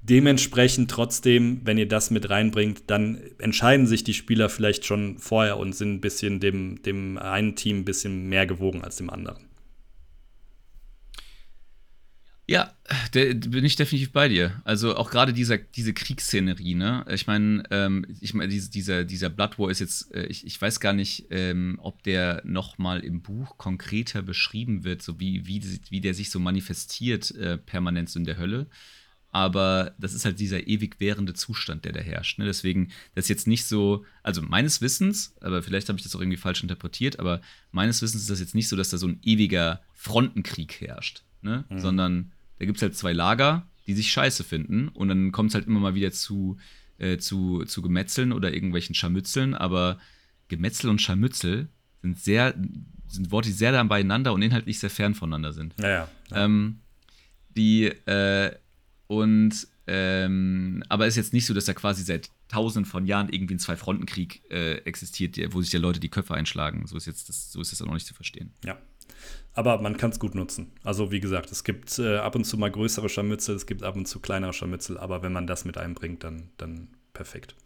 Dementsprechend 0.00 0.90
trotzdem, 0.90 1.60
wenn 1.64 1.76
ihr 1.76 1.88
das 1.88 2.10
mit 2.10 2.30
reinbringt, 2.30 2.84
dann 2.86 3.20
entscheiden 3.38 3.86
sich 3.86 4.04
die 4.04 4.14
Spieler 4.14 4.48
vielleicht 4.48 4.86
schon 4.86 5.18
vorher 5.18 5.58
und 5.58 5.74
sind 5.74 5.94
ein 5.94 6.00
bisschen 6.00 6.40
dem, 6.40 6.82
dem 6.82 7.18
einen 7.18 7.56
Team 7.56 7.80
ein 7.80 7.84
bisschen 7.84 8.28
mehr 8.28 8.46
gewogen 8.46 8.82
als 8.82 8.96
dem 8.96 9.10
anderen. 9.10 9.48
Ja, 12.50 12.72
da 13.12 13.20
bin 13.34 13.62
ich 13.66 13.76
definitiv 13.76 14.10
bei 14.12 14.26
dir. 14.28 14.62
Also 14.64 14.96
auch 14.96 15.10
gerade 15.10 15.34
dieser, 15.34 15.58
diese 15.58 15.92
Kriegsszenerie, 15.92 16.74
ne? 16.74 17.04
Ich 17.10 17.26
meine, 17.26 17.62
ähm, 17.70 18.06
ich 18.22 18.32
mein, 18.32 18.48
dieser, 18.48 19.04
dieser 19.04 19.28
Blood 19.28 19.58
War 19.58 19.70
ist 19.70 19.80
jetzt, 19.80 20.14
äh, 20.14 20.24
ich, 20.28 20.46
ich 20.46 20.58
weiß 20.58 20.80
gar 20.80 20.94
nicht, 20.94 21.26
ähm, 21.28 21.78
ob 21.82 22.02
der 22.04 22.40
nochmal 22.46 23.00
im 23.00 23.20
Buch 23.20 23.58
konkreter 23.58 24.22
beschrieben 24.22 24.82
wird, 24.82 25.02
so 25.02 25.20
wie, 25.20 25.46
wie, 25.46 25.62
wie 25.90 26.00
der 26.00 26.14
sich 26.14 26.30
so 26.30 26.40
manifestiert 26.40 27.32
äh, 27.32 27.58
permanent 27.58 28.08
so 28.08 28.18
in 28.18 28.24
der 28.24 28.38
Hölle 28.38 28.66
aber 29.38 29.94
das 29.98 30.14
ist 30.14 30.24
halt 30.24 30.40
dieser 30.40 30.66
ewig 30.66 30.96
währende 30.98 31.32
Zustand, 31.32 31.84
der 31.84 31.92
da 31.92 32.00
herrscht. 32.00 32.40
Ne? 32.40 32.44
Deswegen, 32.44 32.90
das 33.14 33.26
ist 33.26 33.28
jetzt 33.28 33.46
nicht 33.46 33.66
so, 33.66 34.04
also 34.24 34.42
meines 34.42 34.80
Wissens, 34.80 35.32
aber 35.40 35.62
vielleicht 35.62 35.88
habe 35.88 35.96
ich 35.96 36.02
das 36.02 36.16
auch 36.16 36.20
irgendwie 36.20 36.36
falsch 36.36 36.60
interpretiert, 36.60 37.20
aber 37.20 37.40
meines 37.70 38.02
Wissens 38.02 38.22
ist 38.22 38.30
das 38.30 38.40
jetzt 38.40 38.56
nicht 38.56 38.66
so, 38.66 38.74
dass 38.74 38.90
da 38.90 38.98
so 38.98 39.06
ein 39.06 39.20
ewiger 39.22 39.80
Frontenkrieg 39.94 40.80
herrscht, 40.80 41.22
ne? 41.42 41.64
Mhm. 41.68 41.78
sondern 41.78 42.32
da 42.58 42.64
gibt 42.64 42.78
es 42.78 42.82
halt 42.82 42.96
zwei 42.96 43.12
Lager, 43.12 43.68
die 43.86 43.94
sich 43.94 44.10
scheiße 44.10 44.42
finden 44.42 44.88
und 44.88 45.06
dann 45.06 45.30
kommt 45.30 45.50
es 45.50 45.54
halt 45.54 45.68
immer 45.68 45.78
mal 45.78 45.94
wieder 45.94 46.10
zu, 46.10 46.56
äh, 46.98 47.18
zu, 47.18 47.64
zu 47.64 47.80
Gemetzeln 47.80 48.32
oder 48.32 48.52
irgendwelchen 48.52 48.96
Scharmützeln, 48.96 49.54
aber 49.54 50.00
Gemetzel 50.48 50.90
und 50.90 51.00
Scharmützel 51.00 51.68
sind 52.02 52.18
sehr, 52.18 52.54
sind 53.06 53.30
Worte, 53.30 53.50
die 53.50 53.54
sehr 53.54 53.70
dann 53.70 53.86
beieinander 53.86 54.32
und 54.32 54.42
inhaltlich 54.42 54.80
sehr 54.80 54.90
fern 54.90 55.14
voneinander 55.14 55.52
sind. 55.52 55.76
Ja, 55.80 55.88
ja. 55.88 56.08
Ähm, 56.32 56.80
die, 57.50 57.84
äh, 57.84 58.56
und 59.08 59.66
ähm, 59.86 60.84
aber 60.90 61.06
es 61.06 61.14
ist 61.14 61.16
jetzt 61.16 61.32
nicht 61.32 61.46
so, 61.46 61.54
dass 61.54 61.64
da 61.64 61.72
quasi 61.72 62.04
seit 62.04 62.30
tausenden 62.48 62.88
von 62.88 63.06
Jahren 63.06 63.30
irgendwie 63.30 63.54
ein 63.54 63.58
Zwei-Fronten-Krieg 63.58 64.42
äh, 64.50 64.76
existiert, 64.84 65.38
wo 65.54 65.62
sich 65.62 65.72
ja 65.72 65.80
Leute 65.80 65.98
die 65.98 66.10
Köpfe 66.10 66.34
einschlagen. 66.34 66.86
So 66.86 66.96
ist 66.98 67.06
jetzt 67.06 67.30
das, 67.30 67.50
so 67.50 67.60
ist 67.60 67.72
das 67.72 67.80
auch 67.80 67.86
noch 67.86 67.94
nicht 67.94 68.06
zu 68.06 68.14
verstehen. 68.14 68.52
Ja. 68.64 68.76
Aber 69.54 69.80
man 69.80 69.96
kann 69.96 70.10
es 70.10 70.20
gut 70.20 70.34
nutzen. 70.34 70.70
Also 70.84 71.10
wie 71.10 71.20
gesagt, 71.20 71.50
es 71.50 71.64
gibt 71.64 71.98
äh, 71.98 72.18
ab 72.18 72.36
und 72.36 72.44
zu 72.44 72.58
mal 72.58 72.70
größere 72.70 73.08
Scharmützel, 73.08 73.56
es 73.56 73.66
gibt 73.66 73.82
ab 73.82 73.96
und 73.96 74.06
zu 74.06 74.20
kleinere 74.20 74.52
Scharmützel, 74.52 74.98
aber 74.98 75.22
wenn 75.22 75.32
man 75.32 75.46
das 75.46 75.64
mit 75.64 75.78
einbringt, 75.78 76.22
dann, 76.22 76.50
dann 76.58 76.88
perfekt. 77.14 77.56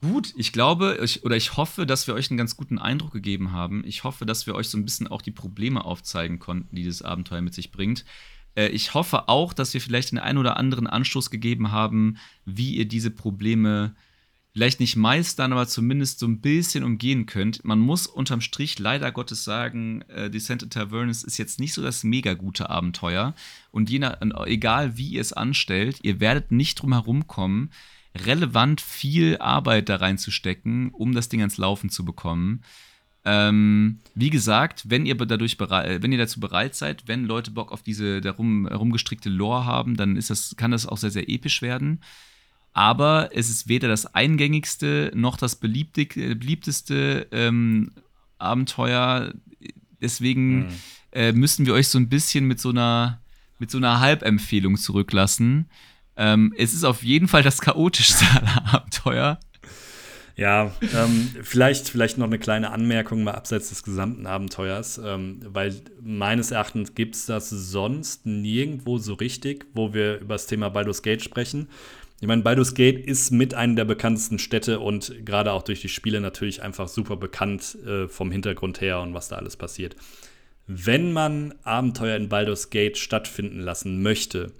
Gut, 0.00 0.32
ich 0.36 0.52
glaube 0.52 0.98
ich, 1.02 1.24
oder 1.24 1.36
ich 1.36 1.56
hoffe, 1.56 1.84
dass 1.86 2.06
wir 2.06 2.14
euch 2.14 2.30
einen 2.30 2.38
ganz 2.38 2.56
guten 2.56 2.78
Eindruck 2.78 3.12
gegeben 3.12 3.52
haben. 3.52 3.82
Ich 3.84 4.04
hoffe, 4.04 4.24
dass 4.24 4.46
wir 4.46 4.54
euch 4.54 4.68
so 4.68 4.78
ein 4.78 4.84
bisschen 4.84 5.08
auch 5.08 5.20
die 5.20 5.32
Probleme 5.32 5.84
aufzeigen 5.84 6.38
konnten, 6.38 6.74
die 6.74 6.86
das 6.86 7.02
Abenteuer 7.02 7.42
mit 7.42 7.52
sich 7.52 7.70
bringt. 7.72 8.04
Äh, 8.54 8.68
ich 8.68 8.94
hoffe 8.94 9.28
auch, 9.28 9.52
dass 9.52 9.74
wir 9.74 9.80
vielleicht 9.80 10.12
den 10.12 10.18
einen 10.18 10.38
oder 10.38 10.56
anderen 10.56 10.86
Anstoß 10.86 11.30
gegeben 11.30 11.72
haben, 11.72 12.16
wie 12.44 12.76
ihr 12.76 12.86
diese 12.86 13.10
Probleme 13.10 13.94
vielleicht 14.52 14.80
nicht 14.80 14.96
meistern, 14.96 15.52
aber 15.52 15.68
zumindest 15.68 16.18
so 16.18 16.26
ein 16.26 16.40
bisschen 16.40 16.82
umgehen 16.82 17.26
könnt. 17.26 17.64
Man 17.64 17.78
muss 17.78 18.06
unterm 18.06 18.40
Strich 18.40 18.78
leider 18.78 19.12
Gottes 19.12 19.44
sagen, 19.44 20.02
äh, 20.08 20.28
Descent 20.28 20.62
in 20.62 20.70
Tavernus 20.70 21.22
ist 21.22 21.38
jetzt 21.38 21.60
nicht 21.60 21.72
so 21.72 21.82
das 21.82 22.02
mega 22.02 22.34
gute 22.34 22.68
Abenteuer. 22.68 23.34
Und 23.70 23.90
je 23.90 24.00
nach, 24.00 24.20
egal 24.46 24.96
wie 24.96 25.10
ihr 25.10 25.20
es 25.20 25.32
anstellt, 25.32 25.98
ihr 26.02 26.20
werdet 26.20 26.50
nicht 26.50 26.80
drum 26.80 26.92
herum 26.92 27.26
kommen, 27.26 27.70
relevant 28.16 28.80
viel 28.80 29.38
Arbeit 29.38 29.88
da 29.88 29.96
reinzustecken, 29.96 30.90
um 30.90 31.14
das 31.14 31.28
Ding 31.28 31.40
ans 31.40 31.58
Laufen 31.58 31.90
zu 31.90 32.04
bekommen. 32.04 32.62
Ähm, 33.24 34.00
wie 34.14 34.30
gesagt, 34.30 34.84
wenn 34.88 35.04
ihr 35.04 35.14
dadurch 35.14 35.58
bereit, 35.58 36.02
wenn 36.02 36.12
ihr 36.12 36.18
dazu 36.18 36.40
bereit 36.40 36.74
seid, 36.74 37.06
wenn 37.06 37.26
Leute 37.26 37.50
Bock 37.50 37.70
auf 37.70 37.82
diese 37.82 38.20
darum 38.20 38.66
herumgestrickte 38.66 39.28
Lore 39.28 39.66
haben, 39.66 39.96
dann 39.96 40.16
ist 40.16 40.30
das, 40.30 40.54
kann 40.56 40.70
das 40.70 40.86
auch 40.86 40.96
sehr, 40.96 41.10
sehr 41.10 41.28
episch 41.28 41.60
werden. 41.60 42.00
Aber 42.72 43.30
es 43.34 43.50
ist 43.50 43.68
weder 43.68 43.88
das 43.88 44.06
eingängigste 44.06 45.10
noch 45.14 45.36
das 45.36 45.56
beliebteste 45.56 47.26
ähm, 47.32 47.92
Abenteuer. 48.38 49.34
Deswegen 50.00 50.60
mhm. 50.60 50.68
äh, 51.12 51.32
müssen 51.32 51.66
wir 51.66 51.74
euch 51.74 51.88
so 51.88 51.98
ein 51.98 52.08
bisschen 52.08 52.46
mit 52.46 52.60
so 52.60 52.70
einer, 52.70 53.20
mit 53.58 53.70
so 53.70 53.78
einer 53.78 54.00
Halbempfehlung 54.00 54.76
zurücklassen. 54.76 55.68
Ähm, 56.16 56.54
es 56.56 56.72
ist 56.72 56.84
auf 56.84 57.02
jeden 57.02 57.28
Fall 57.28 57.42
das 57.42 57.60
chaotischste 57.60 58.24
aller 58.34 58.74
Abenteuer. 58.74 59.40
Ja, 60.36 60.72
ähm, 60.94 61.30
vielleicht, 61.42 61.88
vielleicht 61.88 62.18
noch 62.18 62.26
eine 62.26 62.38
kleine 62.38 62.70
Anmerkung 62.70 63.24
mal 63.24 63.32
abseits 63.32 63.68
des 63.68 63.82
gesamten 63.82 64.26
Abenteuers, 64.26 64.98
ähm, 65.04 65.40
weil 65.44 65.74
meines 66.00 66.50
Erachtens 66.50 66.94
gibt 66.94 67.14
es 67.14 67.26
das 67.26 67.50
sonst 67.50 68.26
nirgendwo 68.26 68.98
so 68.98 69.14
richtig, 69.14 69.66
wo 69.74 69.92
wir 69.92 70.20
über 70.20 70.34
das 70.34 70.46
Thema 70.46 70.70
Baldur's 70.70 71.02
Gate 71.02 71.22
sprechen. 71.22 71.68
Ich 72.20 72.26
meine, 72.26 72.42
Baldur's 72.42 72.74
Gate 72.74 73.06
ist 73.06 73.30
mit 73.30 73.54
einer 73.54 73.74
der 73.76 73.86
bekanntesten 73.86 74.38
Städte 74.38 74.80
und 74.80 75.24
gerade 75.24 75.52
auch 75.52 75.62
durch 75.62 75.80
die 75.80 75.88
Spiele 75.88 76.20
natürlich 76.20 76.62
einfach 76.62 76.88
super 76.88 77.16
bekannt 77.16 77.78
äh, 77.86 78.08
vom 78.08 78.30
Hintergrund 78.30 78.80
her 78.80 79.00
und 79.00 79.14
was 79.14 79.28
da 79.28 79.36
alles 79.36 79.56
passiert. 79.56 79.96
Wenn 80.66 81.12
man 81.12 81.54
Abenteuer 81.64 82.16
in 82.16 82.28
Baldur's 82.28 82.70
Gate 82.70 82.98
stattfinden 82.98 83.60
lassen 83.60 84.02
möchte, 84.02 84.52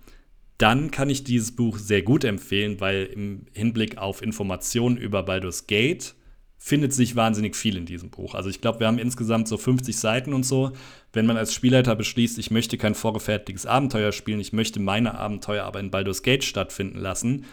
dann 0.61 0.91
kann 0.91 1.09
ich 1.09 1.25
dieses 1.25 1.57
Buch 1.57 1.79
sehr 1.79 2.03
gut 2.03 2.23
empfehlen, 2.23 2.81
weil 2.81 3.05
im 3.07 3.47
Hinblick 3.53 3.97
auf 3.97 4.21
Informationen 4.21 4.99
über 4.99 5.23
Baldur's 5.23 5.67
Gate 5.67 6.15
findet 6.59 6.93
sich 6.93 7.17
wahnsinnig 7.17 7.57
viel 7.57 7.79
in 7.79 7.87
diesem 7.87 8.11
Buch. 8.11 8.35
Also 8.35 8.51
ich 8.51 8.61
glaube, 8.61 8.81
wir 8.81 8.87
haben 8.87 8.99
insgesamt 8.99 9.49
so 9.49 9.57
50 9.57 9.97
Seiten 9.97 10.35
und 10.35 10.45
so. 10.45 10.73
Wenn 11.15 11.25
man 11.25 11.39
als 11.39 11.55
Spielleiter 11.55 11.97
beschließt, 11.97 12.39
ich 12.39 12.51
möchte 12.51 12.77
kein 12.77 12.95
vorgefertigtes 12.95 13.65
Abenteuer 13.65 14.13
spielen, 14.13 14.39
ich 14.39 14.53
möchte 14.53 14.81
meine 14.81 15.15
Abenteuer 15.15 15.65
aber 15.65 15.81
in 15.81 15.91
Baldur's 15.91 16.23
Gate 16.23 16.45
stattfinden 16.45 16.99
lassen, 16.99 17.47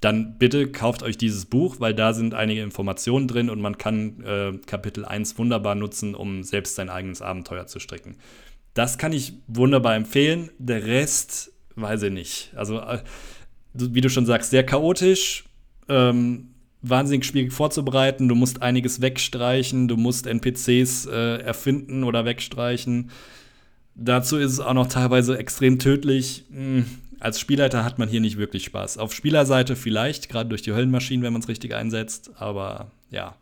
dann 0.00 0.38
bitte 0.38 0.70
kauft 0.70 1.02
euch 1.02 1.18
dieses 1.18 1.46
Buch, 1.46 1.80
weil 1.80 1.94
da 1.94 2.12
sind 2.12 2.34
einige 2.34 2.62
Informationen 2.62 3.26
drin 3.26 3.50
und 3.50 3.60
man 3.60 3.76
kann 3.76 4.22
äh, 4.22 4.52
Kapitel 4.66 5.04
1 5.04 5.36
wunderbar 5.36 5.74
nutzen, 5.74 6.14
um 6.14 6.44
selbst 6.44 6.76
sein 6.76 6.90
eigenes 6.90 7.22
Abenteuer 7.22 7.66
zu 7.66 7.80
stricken. 7.80 8.18
Das 8.74 8.98
kann 8.98 9.12
ich 9.12 9.32
wunderbar 9.48 9.96
empfehlen. 9.96 10.50
Der 10.58 10.86
Rest 10.86 11.50
weiß 11.76 12.02
ich 12.02 12.12
nicht. 12.12 12.52
Also, 12.56 12.80
äh, 12.80 13.02
wie 13.74 14.00
du 14.00 14.08
schon 14.08 14.26
sagst, 14.26 14.50
sehr 14.50 14.64
chaotisch. 14.64 15.44
Ähm, 15.88 16.48
wahnsinnig 16.82 17.24
schwierig 17.26 17.52
vorzubereiten. 17.52 18.28
Du 18.28 18.34
musst 18.34 18.62
einiges 18.62 19.00
wegstreichen, 19.00 19.88
du 19.88 19.96
musst 19.96 20.26
NPCs 20.26 21.06
äh, 21.06 21.38
erfinden 21.38 22.04
oder 22.04 22.24
wegstreichen. 22.24 23.10
Dazu 23.94 24.36
ist 24.36 24.52
es 24.52 24.60
auch 24.60 24.74
noch 24.74 24.88
teilweise 24.88 25.38
extrem 25.38 25.78
tödlich. 25.78 26.44
Hm, 26.50 26.86
als 27.18 27.40
Spielleiter 27.40 27.84
hat 27.84 27.98
man 27.98 28.08
hier 28.08 28.20
nicht 28.20 28.36
wirklich 28.36 28.64
Spaß. 28.64 28.98
Auf 28.98 29.14
Spielerseite 29.14 29.74
vielleicht, 29.74 30.28
gerade 30.28 30.48
durch 30.48 30.62
die 30.62 30.72
Höllenmaschinen, 30.72 31.24
wenn 31.24 31.32
man 31.32 31.42
es 31.42 31.48
richtig 31.48 31.74
einsetzt, 31.74 32.30
aber 32.36 32.90
ja. 33.10 33.36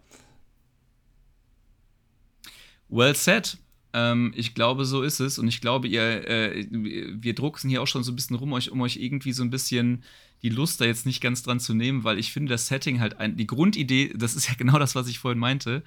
Well 2.88 3.16
said. 3.16 3.58
Ähm, 3.94 4.32
ich 4.36 4.54
glaube, 4.54 4.84
so 4.84 5.02
ist 5.02 5.20
es. 5.20 5.38
Und 5.38 5.46
ich 5.46 5.60
glaube, 5.60 5.86
ihr, 5.86 6.28
äh, 6.28 6.66
wir 6.70 7.34
drucksen 7.34 7.70
hier 7.70 7.80
auch 7.80 7.86
schon 7.86 8.02
so 8.02 8.12
ein 8.12 8.16
bisschen 8.16 8.36
rum, 8.36 8.52
euch, 8.52 8.70
um 8.70 8.80
euch 8.80 8.96
irgendwie 8.96 9.32
so 9.32 9.44
ein 9.44 9.50
bisschen 9.50 10.02
die 10.42 10.48
Lust 10.50 10.80
da 10.80 10.84
jetzt 10.84 11.06
nicht 11.06 11.22
ganz 11.22 11.42
dran 11.42 11.60
zu 11.60 11.72
nehmen, 11.72 12.04
weil 12.04 12.18
ich 12.18 12.32
finde, 12.32 12.50
das 12.50 12.66
Setting 12.66 13.00
halt 13.00 13.18
ein, 13.18 13.36
die 13.36 13.46
Grundidee, 13.46 14.12
das 14.14 14.34
ist 14.34 14.48
ja 14.48 14.54
genau 14.58 14.78
das, 14.78 14.94
was 14.94 15.08
ich 15.08 15.20
vorhin 15.20 15.38
meinte. 15.38 15.84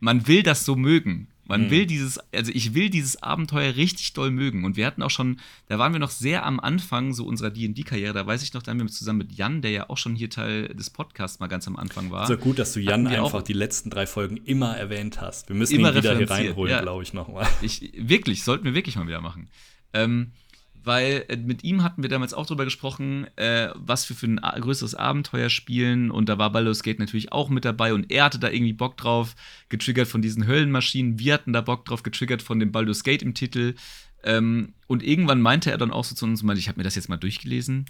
Man 0.00 0.26
will 0.28 0.42
das 0.42 0.64
so 0.64 0.76
mögen. 0.76 1.28
Man 1.46 1.66
mhm. 1.66 1.70
will 1.70 1.86
dieses, 1.86 2.18
also 2.32 2.50
ich 2.54 2.74
will 2.74 2.90
dieses 2.90 3.22
Abenteuer 3.22 3.76
richtig 3.76 4.12
doll 4.12 4.30
mögen. 4.30 4.64
Und 4.64 4.76
wir 4.76 4.86
hatten 4.86 5.02
auch 5.02 5.10
schon, 5.10 5.40
da 5.68 5.78
waren 5.78 5.92
wir 5.92 6.00
noch 6.00 6.10
sehr 6.10 6.46
am 6.46 6.60
Anfang 6.60 7.12
so 7.12 7.26
unserer 7.26 7.50
DD-Karriere. 7.50 8.14
Da 8.14 8.26
weiß 8.26 8.42
ich 8.42 8.54
noch, 8.54 8.62
da 8.62 8.70
haben 8.70 8.80
wir 8.80 8.86
zusammen 8.86 9.18
mit 9.18 9.32
Jan, 9.32 9.62
der 9.62 9.70
ja 9.70 9.90
auch 9.90 9.98
schon 9.98 10.14
hier 10.14 10.30
Teil 10.30 10.68
des 10.68 10.90
Podcasts 10.90 11.40
mal 11.40 11.48
ganz 11.48 11.66
am 11.68 11.76
Anfang 11.76 12.10
war. 12.10 12.26
So 12.26 12.36
gut, 12.36 12.58
dass 12.58 12.72
du 12.72 12.80
Jan 12.80 13.06
einfach 13.06 13.42
die 13.42 13.52
letzten 13.52 13.90
drei 13.90 14.06
Folgen 14.06 14.38
immer 14.38 14.76
erwähnt 14.76 15.20
hast. 15.20 15.48
Wir 15.48 15.56
müssen 15.56 15.74
ihn 15.74 15.80
wieder 15.80 16.16
hier 16.16 16.30
reinholen, 16.30 16.70
ja. 16.70 16.80
glaube 16.80 17.02
ich, 17.02 17.12
nochmal. 17.12 17.46
wirklich, 17.60 18.42
sollten 18.44 18.64
wir 18.64 18.74
wirklich 18.74 18.96
mal 18.96 19.06
wieder 19.06 19.20
machen. 19.20 19.48
Ähm, 19.92 20.32
weil 20.84 21.24
äh, 21.28 21.36
mit 21.36 21.64
ihm 21.64 21.82
hatten 21.82 22.02
wir 22.02 22.10
damals 22.10 22.34
auch 22.34 22.46
drüber 22.46 22.64
gesprochen, 22.64 23.26
äh, 23.36 23.68
was 23.74 24.08
wir 24.08 24.16
für 24.16 24.26
ein 24.26 24.40
größeres 24.60 24.94
Abenteuer 24.94 25.50
spielen. 25.50 26.10
Und 26.10 26.28
da 26.28 26.38
war 26.38 26.50
Baldur's 26.50 26.82
Gate 26.82 26.98
natürlich 26.98 27.32
auch 27.32 27.48
mit 27.48 27.64
dabei. 27.64 27.94
Und 27.94 28.10
er 28.10 28.24
hatte 28.24 28.38
da 28.38 28.50
irgendwie 28.50 28.72
Bock 28.72 28.96
drauf, 28.96 29.34
getriggert 29.68 30.08
von 30.08 30.22
diesen 30.22 30.46
Höllenmaschinen, 30.46 31.18
wir 31.18 31.34
hatten 31.34 31.52
da 31.52 31.60
Bock 31.60 31.84
drauf, 31.84 32.02
getriggert 32.02 32.42
von 32.42 32.58
dem 32.58 32.72
Baldur's 32.72 33.04
Gate 33.04 33.22
im 33.22 33.34
Titel. 33.34 33.74
Ähm, 34.22 34.74
und 34.86 35.02
irgendwann 35.02 35.40
meinte 35.40 35.70
er 35.70 35.78
dann 35.78 35.90
auch 35.90 36.04
so 36.04 36.14
zu 36.14 36.24
uns, 36.24 36.42
ich 36.42 36.68
habe 36.68 36.78
mir 36.78 36.84
das 36.84 36.94
jetzt 36.94 37.08
mal 37.08 37.16
durchgelesen, 37.16 37.86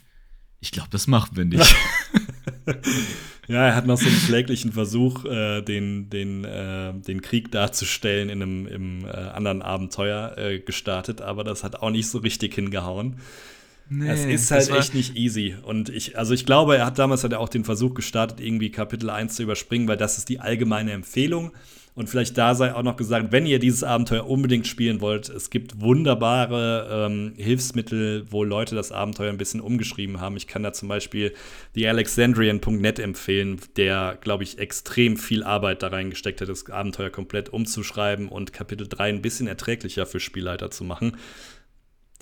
ich 0.61 0.73
glaube, 0.73 0.89
das 0.91 1.07
machen 1.07 1.37
wir 1.37 1.45
nicht. 1.45 1.77
ja, 3.49 3.67
er 3.67 3.75
hat 3.75 3.87
noch 3.87 3.99
so 3.99 4.07
einen 4.07 4.19
kläglichen 4.27 4.73
Versuch, 4.73 5.25
äh, 5.25 5.63
den, 5.63 6.11
den, 6.11 6.45
äh, 6.45 6.93
den 6.95 7.23
Krieg 7.23 7.51
darzustellen 7.51 8.29
in 8.29 8.43
einem 8.43 8.67
im, 8.67 9.05
äh, 9.05 9.09
anderen 9.09 9.63
Abenteuer 9.63 10.37
äh, 10.37 10.59
gestartet, 10.61 11.21
aber 11.21 11.45
das 11.45 11.65
hat 11.65 11.77
auch 11.77 11.91
nicht 11.91 12.09
so 12.09 12.19
richtig 12.19 12.55
hingehauen. 12.55 13.17
Nee, 13.91 14.09
es 14.09 14.25
ist 14.25 14.51
halt 14.51 14.71
echt 14.71 14.95
nicht 14.95 15.17
easy. 15.17 15.57
Und 15.63 15.91
ich, 15.91 16.19
also 16.19 16.33
ich 16.33 16.47
glaube, 16.47 16.77
er 16.77 16.87
hat 16.87 16.99
damals 16.99 17.23
hat 17.23 17.33
er 17.33 17.41
auch 17.41 17.51
den 17.51 17.65
Versuch 17.65 17.93
gestartet, 17.93 18.41
irgendwie 18.41 18.71
Kapitel 18.71 19.11
1 19.11 19.35
zu 19.35 19.43
überspringen, 19.43 19.87
weil 19.89 19.99
das 19.99 20.17
ist 20.17 20.31
die 20.31 20.41
allgemeine 20.41 20.93
Empfehlung. 20.93 21.53
Und 21.97 22.09
vielleicht 22.09 22.37
da 22.37 22.57
sei 22.57 22.75
auch 22.75 22.83
noch 22.83 22.97
gesagt, 22.97 23.31
wenn 23.31 23.47
ihr 23.47 23.61
dieses 23.61 23.85
Abenteuer 23.85 24.29
unbedingt 24.29 24.67
spielen 24.67 25.01
wollt, 25.01 25.29
es 25.29 25.49
gibt 25.49 25.81
wunderbare 25.81 27.07
ähm, 27.07 27.35
Hilfsmittel, 27.37 28.27
wo 28.31 28.43
Leute 28.43 28.75
das 28.75 28.91
Abenteuer 28.91 29.31
ein 29.31 29.39
bisschen 29.39 29.61
umgeschrieben 29.61 30.21
haben. 30.21 30.37
Ich 30.37 30.49
kann 30.49 30.65
da 30.65 30.73
zum 30.73 30.89
Beispiel 30.89 31.35
thealexandrian.net 31.75 32.99
empfehlen, 32.99 33.61
der, 33.77 34.19
glaube 34.21 34.43
ich, 34.43 34.59
extrem 34.59 35.17
viel 35.17 35.45
Arbeit 35.45 35.85
da 35.85 35.89
reingesteckt 35.89 36.41
hat, 36.41 36.49
das 36.49 36.69
Abenteuer 36.69 37.11
komplett 37.11 37.51
umzuschreiben 37.51 38.29
und 38.29 38.53
Kapitel 38.53 38.89
3 38.89 39.11
ein 39.11 39.23
bisschen 39.23 39.47
erträglicher 39.47 40.05
für 40.05 40.19
Spielleiter 40.19 40.73
zu 40.73 40.83
machen. 40.83 41.17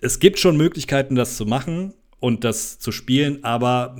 Es 0.03 0.18
gibt 0.18 0.39
schon 0.39 0.59
Möglichkeiten, 0.59 1.14
das 1.14 1.39
zu 1.39 1.47
machen 1.47 1.95
und 2.20 2.45
das 2.45 2.79
zu 2.79 2.93
spielen, 2.93 3.43
aber 3.43 3.97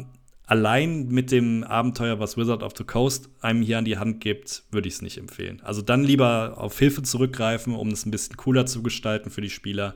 allein 0.47 1.09
mit 1.09 1.31
dem 1.31 1.65
Abenteuer, 1.65 2.19
was 2.19 2.37
Wizard 2.37 2.63
of 2.63 2.73
the 2.77 2.85
Coast 2.85 3.31
einem 3.41 3.63
hier 3.63 3.79
an 3.79 3.85
die 3.85 3.99
Hand 3.99 4.21
gibt, 4.21 4.65
würde 4.71 4.89
ich 4.89 4.95
es 4.95 5.03
nicht 5.03 5.19
empfehlen. 5.19 5.61
Also 5.63 5.83
dann 5.83 6.05
lieber 6.05 6.55
auf 6.57 6.79
Hilfe 6.79 7.03
zurückgreifen, 7.03 7.75
um 7.75 7.89
es 7.89 8.07
ein 8.07 8.11
bisschen 8.11 8.37
cooler 8.37 8.67
zu 8.67 8.83
gestalten 8.83 9.31
für 9.31 9.41
die 9.41 9.51
Spieler. 9.51 9.95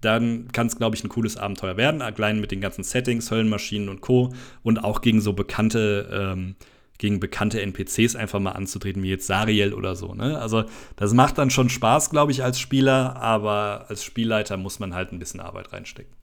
Dann 0.00 0.48
kann 0.52 0.68
es, 0.68 0.76
glaube 0.76 0.94
ich, 0.94 1.02
ein 1.02 1.08
cooles 1.08 1.36
Abenteuer 1.36 1.76
werden, 1.76 2.02
allein 2.02 2.40
mit 2.40 2.52
den 2.52 2.60
ganzen 2.60 2.84
Settings, 2.84 3.30
Höllenmaschinen 3.30 3.88
und 3.88 4.00
Co. 4.00 4.32
Und 4.62 4.84
auch 4.84 5.00
gegen 5.00 5.20
so 5.20 5.32
bekannte, 5.32 6.08
ähm, 6.12 6.54
gegen 6.98 7.18
bekannte 7.18 7.60
NPCs 7.60 8.14
einfach 8.14 8.38
mal 8.38 8.52
anzutreten, 8.52 9.02
wie 9.02 9.08
jetzt 9.08 9.26
Sariel 9.26 9.72
oder 9.72 9.96
so. 9.96 10.14
Ne? 10.14 10.38
Also 10.38 10.64
das 10.96 11.14
macht 11.14 11.38
dann 11.38 11.50
schon 11.50 11.68
Spaß, 11.68 12.10
glaube 12.10 12.32
ich, 12.32 12.44
als 12.44 12.60
Spieler, 12.60 13.16
aber 13.16 13.86
als 13.88 14.04
Spielleiter 14.04 14.56
muss 14.56 14.78
man 14.78 14.94
halt 14.94 15.12
ein 15.12 15.18
bisschen 15.18 15.40
Arbeit 15.40 15.72
reinstecken. 15.72 16.17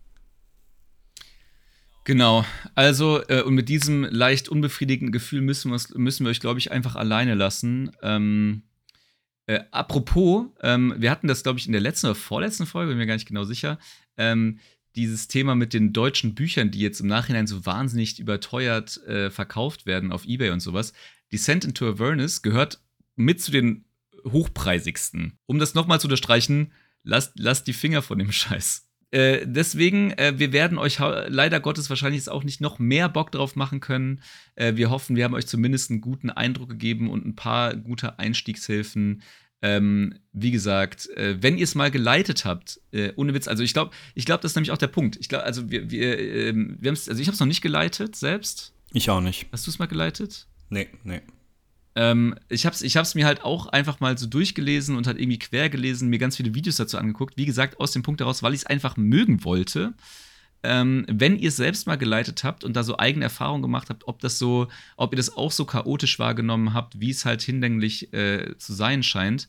Genau, 2.06 2.45
also 2.76 3.20
äh, 3.30 3.41
und 3.41 3.56
mit 3.56 3.68
diesem 3.68 4.03
leicht 4.03 4.47
unbefriedigenden 4.47 5.12
Gefühl 5.12 5.41
müssen, 5.41 5.72
müssen 5.72 6.26
wir 6.26 6.30
euch, 6.30 6.39
glaube 6.39 6.60
ich, 6.60 6.72
einfach 6.72 6.95
alleine 6.95 7.34
lassen. 7.34 7.91
Ähm, 8.03 8.62
äh, 9.47 9.62
apropos, 9.72 10.45
ähm, 10.62 10.93
wir 10.97 11.10
hatten 11.10 11.28
das, 11.28 11.41
glaube 11.41 11.58
ich, 11.58 11.66
in 11.66 11.72
der 11.72 11.82
letzten 11.82 12.06
oder 12.06 12.16
vorletzten 12.16 12.68
Folge, 12.68 12.89
bin 12.89 12.99
mir 12.99 13.08
gar 13.08 13.16
nicht 13.16 13.28
genau 13.28 13.43
sicher, 13.43 13.80
ähm, 14.18 14.60
dieses 14.95 15.28
Thema 15.28 15.56
mit 15.56 15.74
den 15.74 15.93
deutschen 15.93 16.36
Büchern, 16.36 16.70
die 16.70 16.80
jetzt 16.80 16.99
im 17.01 17.08
Nachhinein 17.08 17.47
so 17.47 17.66
wahnsinnig 17.66 18.20
überteuert 18.20 18.97
äh, 19.08 19.32
verkauft 19.32 19.88
werden 19.88 20.12
auf 20.12 20.26
Ebay 20.26 20.51
und 20.51 20.60
sowas. 20.60 20.93
Descent 21.32 21.66
into 21.66 21.89
Avernus 21.89 22.43
gehört 22.43 22.82
mit 23.16 23.41
zu 23.41 23.49
den 23.49 23.84
hochpreisigsten. 24.26 25.39
Um 25.47 25.58
das 25.58 25.74
nochmal 25.74 25.99
zu 25.99 26.06
unterstreichen, 26.06 26.72
lasst, 27.03 27.34
lasst 27.39 27.66
die 27.66 27.74
Finger 27.74 28.03
von 28.03 28.20
dem 28.20 28.32
Scheiß. 28.32 28.85
Äh, 29.16 29.47
deswegen, 29.47 30.11
äh, 30.11 30.34
wir 30.36 30.51
werden 30.51 30.78
euch 30.78 30.99
leider 30.99 31.61
Gottes 31.61 31.89
wahrscheinlich 31.89 32.28
auch 32.28 32.43
nicht 32.43 32.59
noch 32.59 32.80
mehr 32.80 33.07
Bock 33.07 33.32
drauf 33.32 33.55
machen 33.55 33.80
können. 33.80 34.22
Äh, 34.55 34.76
wir 34.76 34.89
hoffen, 34.89 35.16
wir 35.16 35.24
haben 35.24 35.34
euch 35.34 35.47
zumindest 35.47 35.89
einen 35.89 36.01
guten 36.01 36.30
Eindruck 36.30 36.68
gegeben 36.68 37.09
und 37.09 37.26
ein 37.26 37.34
paar 37.34 37.78
gute 37.78 38.20
Einstiegshilfen. 38.20 39.24
Ähm, 39.61 40.20
wie 40.34 40.51
gesagt, 40.51 41.07
äh, 41.16 41.41
wenn 41.41 41.57
ihr 41.57 41.63
es 41.63 41.76
mal 41.76 41.91
geleitet 41.91 42.43
habt, 42.43 42.82
äh, 42.91 43.13
ohne 43.16 43.34
Witz, 43.34 43.47
also 43.47 43.63
ich 43.63 43.74
glaube, 43.74 43.91
ich 44.16 44.26
glaube, 44.26 44.41
das 44.41 44.51
ist 44.51 44.55
nämlich 44.57 44.72
auch 44.72 44.78
der 44.78 44.88
Punkt. 44.88 45.16
Ich 45.16 45.30
glaube, 45.30 45.45
also 45.45 45.72
wir, 45.72 45.89
wir, 45.89 46.20
ähm, 46.20 46.76
wir 46.82 46.89
haben 46.89 46.97
also 46.97 47.22
ich 47.22 47.28
habe 47.28 47.36
es 47.36 47.39
noch 47.39 47.47
nicht 47.47 47.61
geleitet 47.61 48.18
selbst. 48.18 48.74
Ich 48.91 49.09
auch 49.09 49.22
nicht. 49.22 49.47
Hast 49.53 49.66
du 49.66 49.72
es 49.72 49.80
mal 49.80 49.88
geleitet? 49.88 50.45
Nee, 50.70 50.89
nee. 51.05 51.22
Ähm, 51.96 52.36
ich 52.50 52.66
habe 52.66 52.76
es 52.76 52.82
ich 52.82 52.98
hab's 52.98 53.16
mir 53.16 53.26
halt 53.26 53.43
auch 53.43 53.68
einfach 53.68 54.00
mal 54.00 54.18
so 54.18 54.28
durchgelesen 54.28 54.98
und 54.98 55.08
halt 55.08 55.20
irgendwie 55.20 55.39
quer 55.39 55.70
gelesen, 55.70 56.10
mir 56.10 56.20
ganz 56.20 56.36
viele 56.36 56.54
Videos 56.54 56.76
dazu 56.76 56.98
angeguckt. 56.98 57.38
Wie 57.38 57.46
gesagt, 57.46 57.80
aus 57.80 57.91
dem 57.91 58.04
Punkt 58.04 58.22
heraus, 58.22 58.43
weil 58.43 58.54
ich 58.54 58.62
es 58.62 58.66
einfach 58.66 58.98
mögen 58.98 59.43
wollte. 59.43 59.93
Ähm, 60.64 61.06
wenn 61.08 61.38
ihr 61.38 61.50
es 61.50 61.58
selbst 61.58 61.88
mal 61.88 61.96
geleitet 61.96 62.43
habt 62.43 62.64
und 62.64 62.76
da 62.76 62.84
so 62.84 62.98
eigene 62.98 63.26
Erfahrungen 63.26 63.62
gemacht 63.62 63.89
habt, 63.89 64.08
ob 64.08 64.20
das 64.20 64.39
so, 64.39 64.67
ob 64.97 65.13
ihr 65.13 65.17
das 65.17 65.36
auch 65.38 65.51
so 65.51 65.63
chaotisch 65.66 66.17
wahrgenommen 66.17 66.74
habt, 66.74 67.00
wie 67.00 67.12
es 67.12 67.24
halt 67.24 67.42
hinlänglich 67.43 68.12
äh, 68.13 68.58
zu 68.58 68.74
sein 68.74 69.04
scheint, 69.04 69.47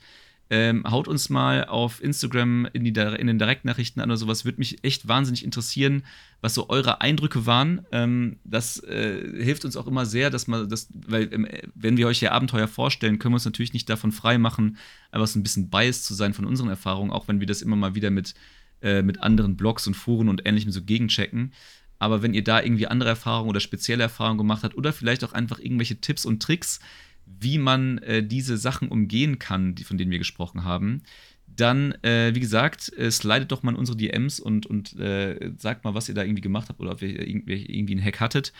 ähm, 0.48 0.84
haut 0.88 1.08
uns 1.08 1.28
mal 1.28 1.64
auf 1.64 2.02
Instagram 2.02 2.68
in, 2.72 2.84
die, 2.84 2.90
in 2.90 3.26
den 3.26 3.38
Direktnachrichten 3.38 4.00
an 4.00 4.10
oder 4.10 4.16
sowas. 4.16 4.44
Würde 4.44 4.58
mich 4.58 4.84
echt 4.84 5.08
wahnsinnig 5.08 5.44
interessieren, 5.44 6.04
was 6.40 6.54
so 6.54 6.68
eure 6.68 7.00
Eindrücke 7.00 7.46
waren. 7.46 7.84
Ähm, 7.90 8.38
das 8.44 8.78
äh, 8.84 9.42
hilft 9.42 9.64
uns 9.64 9.76
auch 9.76 9.88
immer 9.88 10.06
sehr, 10.06 10.30
dass 10.30 10.46
man 10.46 10.68
das, 10.68 10.88
weil 10.94 11.32
ähm, 11.32 11.48
wenn 11.74 11.96
wir 11.96 12.06
euch 12.06 12.20
hier 12.20 12.32
Abenteuer 12.32 12.68
vorstellen, 12.68 13.18
können 13.18 13.32
wir 13.32 13.36
uns 13.36 13.44
natürlich 13.44 13.72
nicht 13.72 13.90
davon 13.90 14.12
frei 14.12 14.38
machen, 14.38 14.76
einfach 15.10 15.26
so 15.26 15.38
ein 15.38 15.42
bisschen 15.42 15.68
biased 15.68 16.04
zu 16.04 16.14
sein 16.14 16.32
von 16.32 16.44
unseren 16.44 16.68
Erfahrungen, 16.68 17.10
auch 17.10 17.26
wenn 17.26 17.40
wir 17.40 17.46
das 17.46 17.62
immer 17.62 17.76
mal 17.76 17.96
wieder 17.96 18.10
mit, 18.10 18.34
äh, 18.82 19.02
mit 19.02 19.22
anderen 19.22 19.56
Blogs 19.56 19.86
und 19.88 19.94
Foren 19.94 20.28
und 20.28 20.46
ähnlichem 20.46 20.70
so 20.70 20.82
gegenchecken. 20.82 21.52
Aber 21.98 22.22
wenn 22.22 22.34
ihr 22.34 22.44
da 22.44 22.62
irgendwie 22.62 22.86
andere 22.86 23.08
Erfahrungen 23.08 23.50
oder 23.50 23.60
spezielle 23.60 24.02
Erfahrungen 24.02 24.38
gemacht 24.38 24.62
habt 24.62 24.76
oder 24.76 24.92
vielleicht 24.92 25.24
auch 25.24 25.32
einfach 25.32 25.58
irgendwelche 25.58 26.00
Tipps 26.00 26.24
und 26.24 26.42
Tricks, 26.42 26.78
wie 27.26 27.58
man 27.58 27.98
äh, 27.98 28.22
diese 28.22 28.56
Sachen 28.56 28.88
umgehen 28.88 29.38
kann, 29.38 29.74
die, 29.74 29.84
von 29.84 29.98
denen 29.98 30.10
wir 30.10 30.18
gesprochen 30.18 30.64
haben, 30.64 31.02
dann, 31.46 31.92
äh, 32.02 32.34
wie 32.34 32.40
gesagt, 32.40 32.92
äh, 32.96 33.10
slidet 33.10 33.52
doch 33.52 33.62
mal 33.62 33.72
in 33.72 33.76
unsere 33.76 33.96
DMs 33.96 34.40
und, 34.40 34.66
und 34.66 34.98
äh, 34.98 35.52
sagt 35.58 35.84
mal, 35.84 35.94
was 35.94 36.08
ihr 36.08 36.14
da 36.14 36.22
irgendwie 36.22 36.42
gemacht 36.42 36.68
habt 36.68 36.80
oder 36.80 36.92
ob 36.92 37.02
ihr 37.02 37.26
irgendwie, 37.26 37.92
einen 37.92 38.04
Hack 38.04 38.20
hattet. 38.20 38.52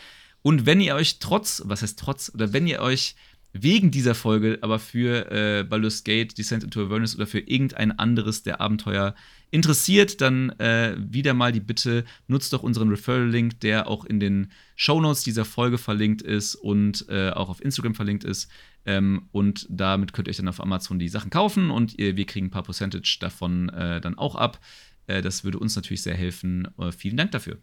Und 0.42 0.66
wenn 0.66 0.80
ihr 0.80 0.94
euch 0.94 1.18
trotz, 1.18 1.62
was 1.64 1.82
heißt 1.82 1.98
trotz, 1.98 2.30
oder 2.32 2.52
wenn 2.52 2.66
ihr 2.66 2.80
euch 2.80 3.16
wegen 3.52 3.90
dieser 3.90 4.14
Folge 4.14 4.58
aber 4.60 4.78
für 4.78 5.30
äh, 5.30 5.64
Baldur's 5.64 6.04
Gate, 6.04 6.36
Descent 6.36 6.64
into 6.64 6.84
Avernus 6.84 7.16
oder 7.16 7.26
für 7.26 7.40
irgendein 7.40 7.92
anderes 7.98 8.42
der 8.42 8.60
Abenteuer 8.60 9.14
interessiert, 9.50 10.20
dann 10.20 10.50
äh, 10.58 10.96
wieder 10.98 11.34
mal 11.34 11.52
die 11.52 11.60
Bitte, 11.60 12.04
nutzt 12.26 12.52
doch 12.52 12.62
unseren 12.62 12.88
Referral-Link, 12.88 13.60
der 13.60 13.86
auch 13.86 14.04
in 14.04 14.20
den 14.20 14.50
Shownotes 14.74 15.22
dieser 15.22 15.44
Folge 15.44 15.78
verlinkt 15.78 16.22
ist 16.22 16.54
und 16.56 17.06
äh, 17.08 17.30
auch 17.30 17.48
auf 17.48 17.64
Instagram 17.64 17.94
verlinkt 17.94 18.24
ist. 18.24 18.50
Ähm, 18.84 19.28
und 19.32 19.66
damit 19.68 20.12
könnt 20.12 20.28
ihr 20.28 20.30
euch 20.30 20.36
dann 20.36 20.48
auf 20.48 20.60
Amazon 20.60 20.98
die 20.98 21.08
Sachen 21.08 21.30
kaufen 21.30 21.70
und 21.70 21.98
ihr, 21.98 22.16
wir 22.16 22.26
kriegen 22.26 22.46
ein 22.46 22.50
paar 22.50 22.62
Percentage 22.62 23.18
davon 23.20 23.68
äh, 23.70 24.00
dann 24.00 24.16
auch 24.16 24.34
ab. 24.34 24.60
Äh, 25.06 25.22
das 25.22 25.44
würde 25.44 25.58
uns 25.58 25.76
natürlich 25.76 26.02
sehr 26.02 26.14
helfen. 26.14 26.68
Äh, 26.78 26.92
vielen 26.92 27.16
Dank 27.16 27.32
dafür. 27.32 27.58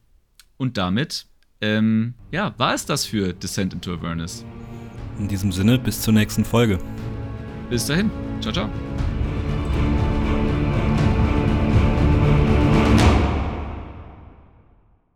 Und 0.57 0.77
damit, 0.77 1.25
ähm, 1.61 2.13
ja, 2.31 2.53
war 2.57 2.73
es 2.73 2.85
das 2.85 3.05
für 3.05 3.33
Descent 3.33 3.73
into 3.73 3.93
Awareness. 3.93 4.45
In 5.19 5.27
diesem 5.27 5.51
Sinne, 5.51 5.77
bis 5.77 6.01
zur 6.01 6.13
nächsten 6.13 6.43
Folge. 6.43 6.79
Bis 7.69 7.85
dahin. 7.85 8.09
Ciao, 8.41 8.53
ciao. 8.53 9.12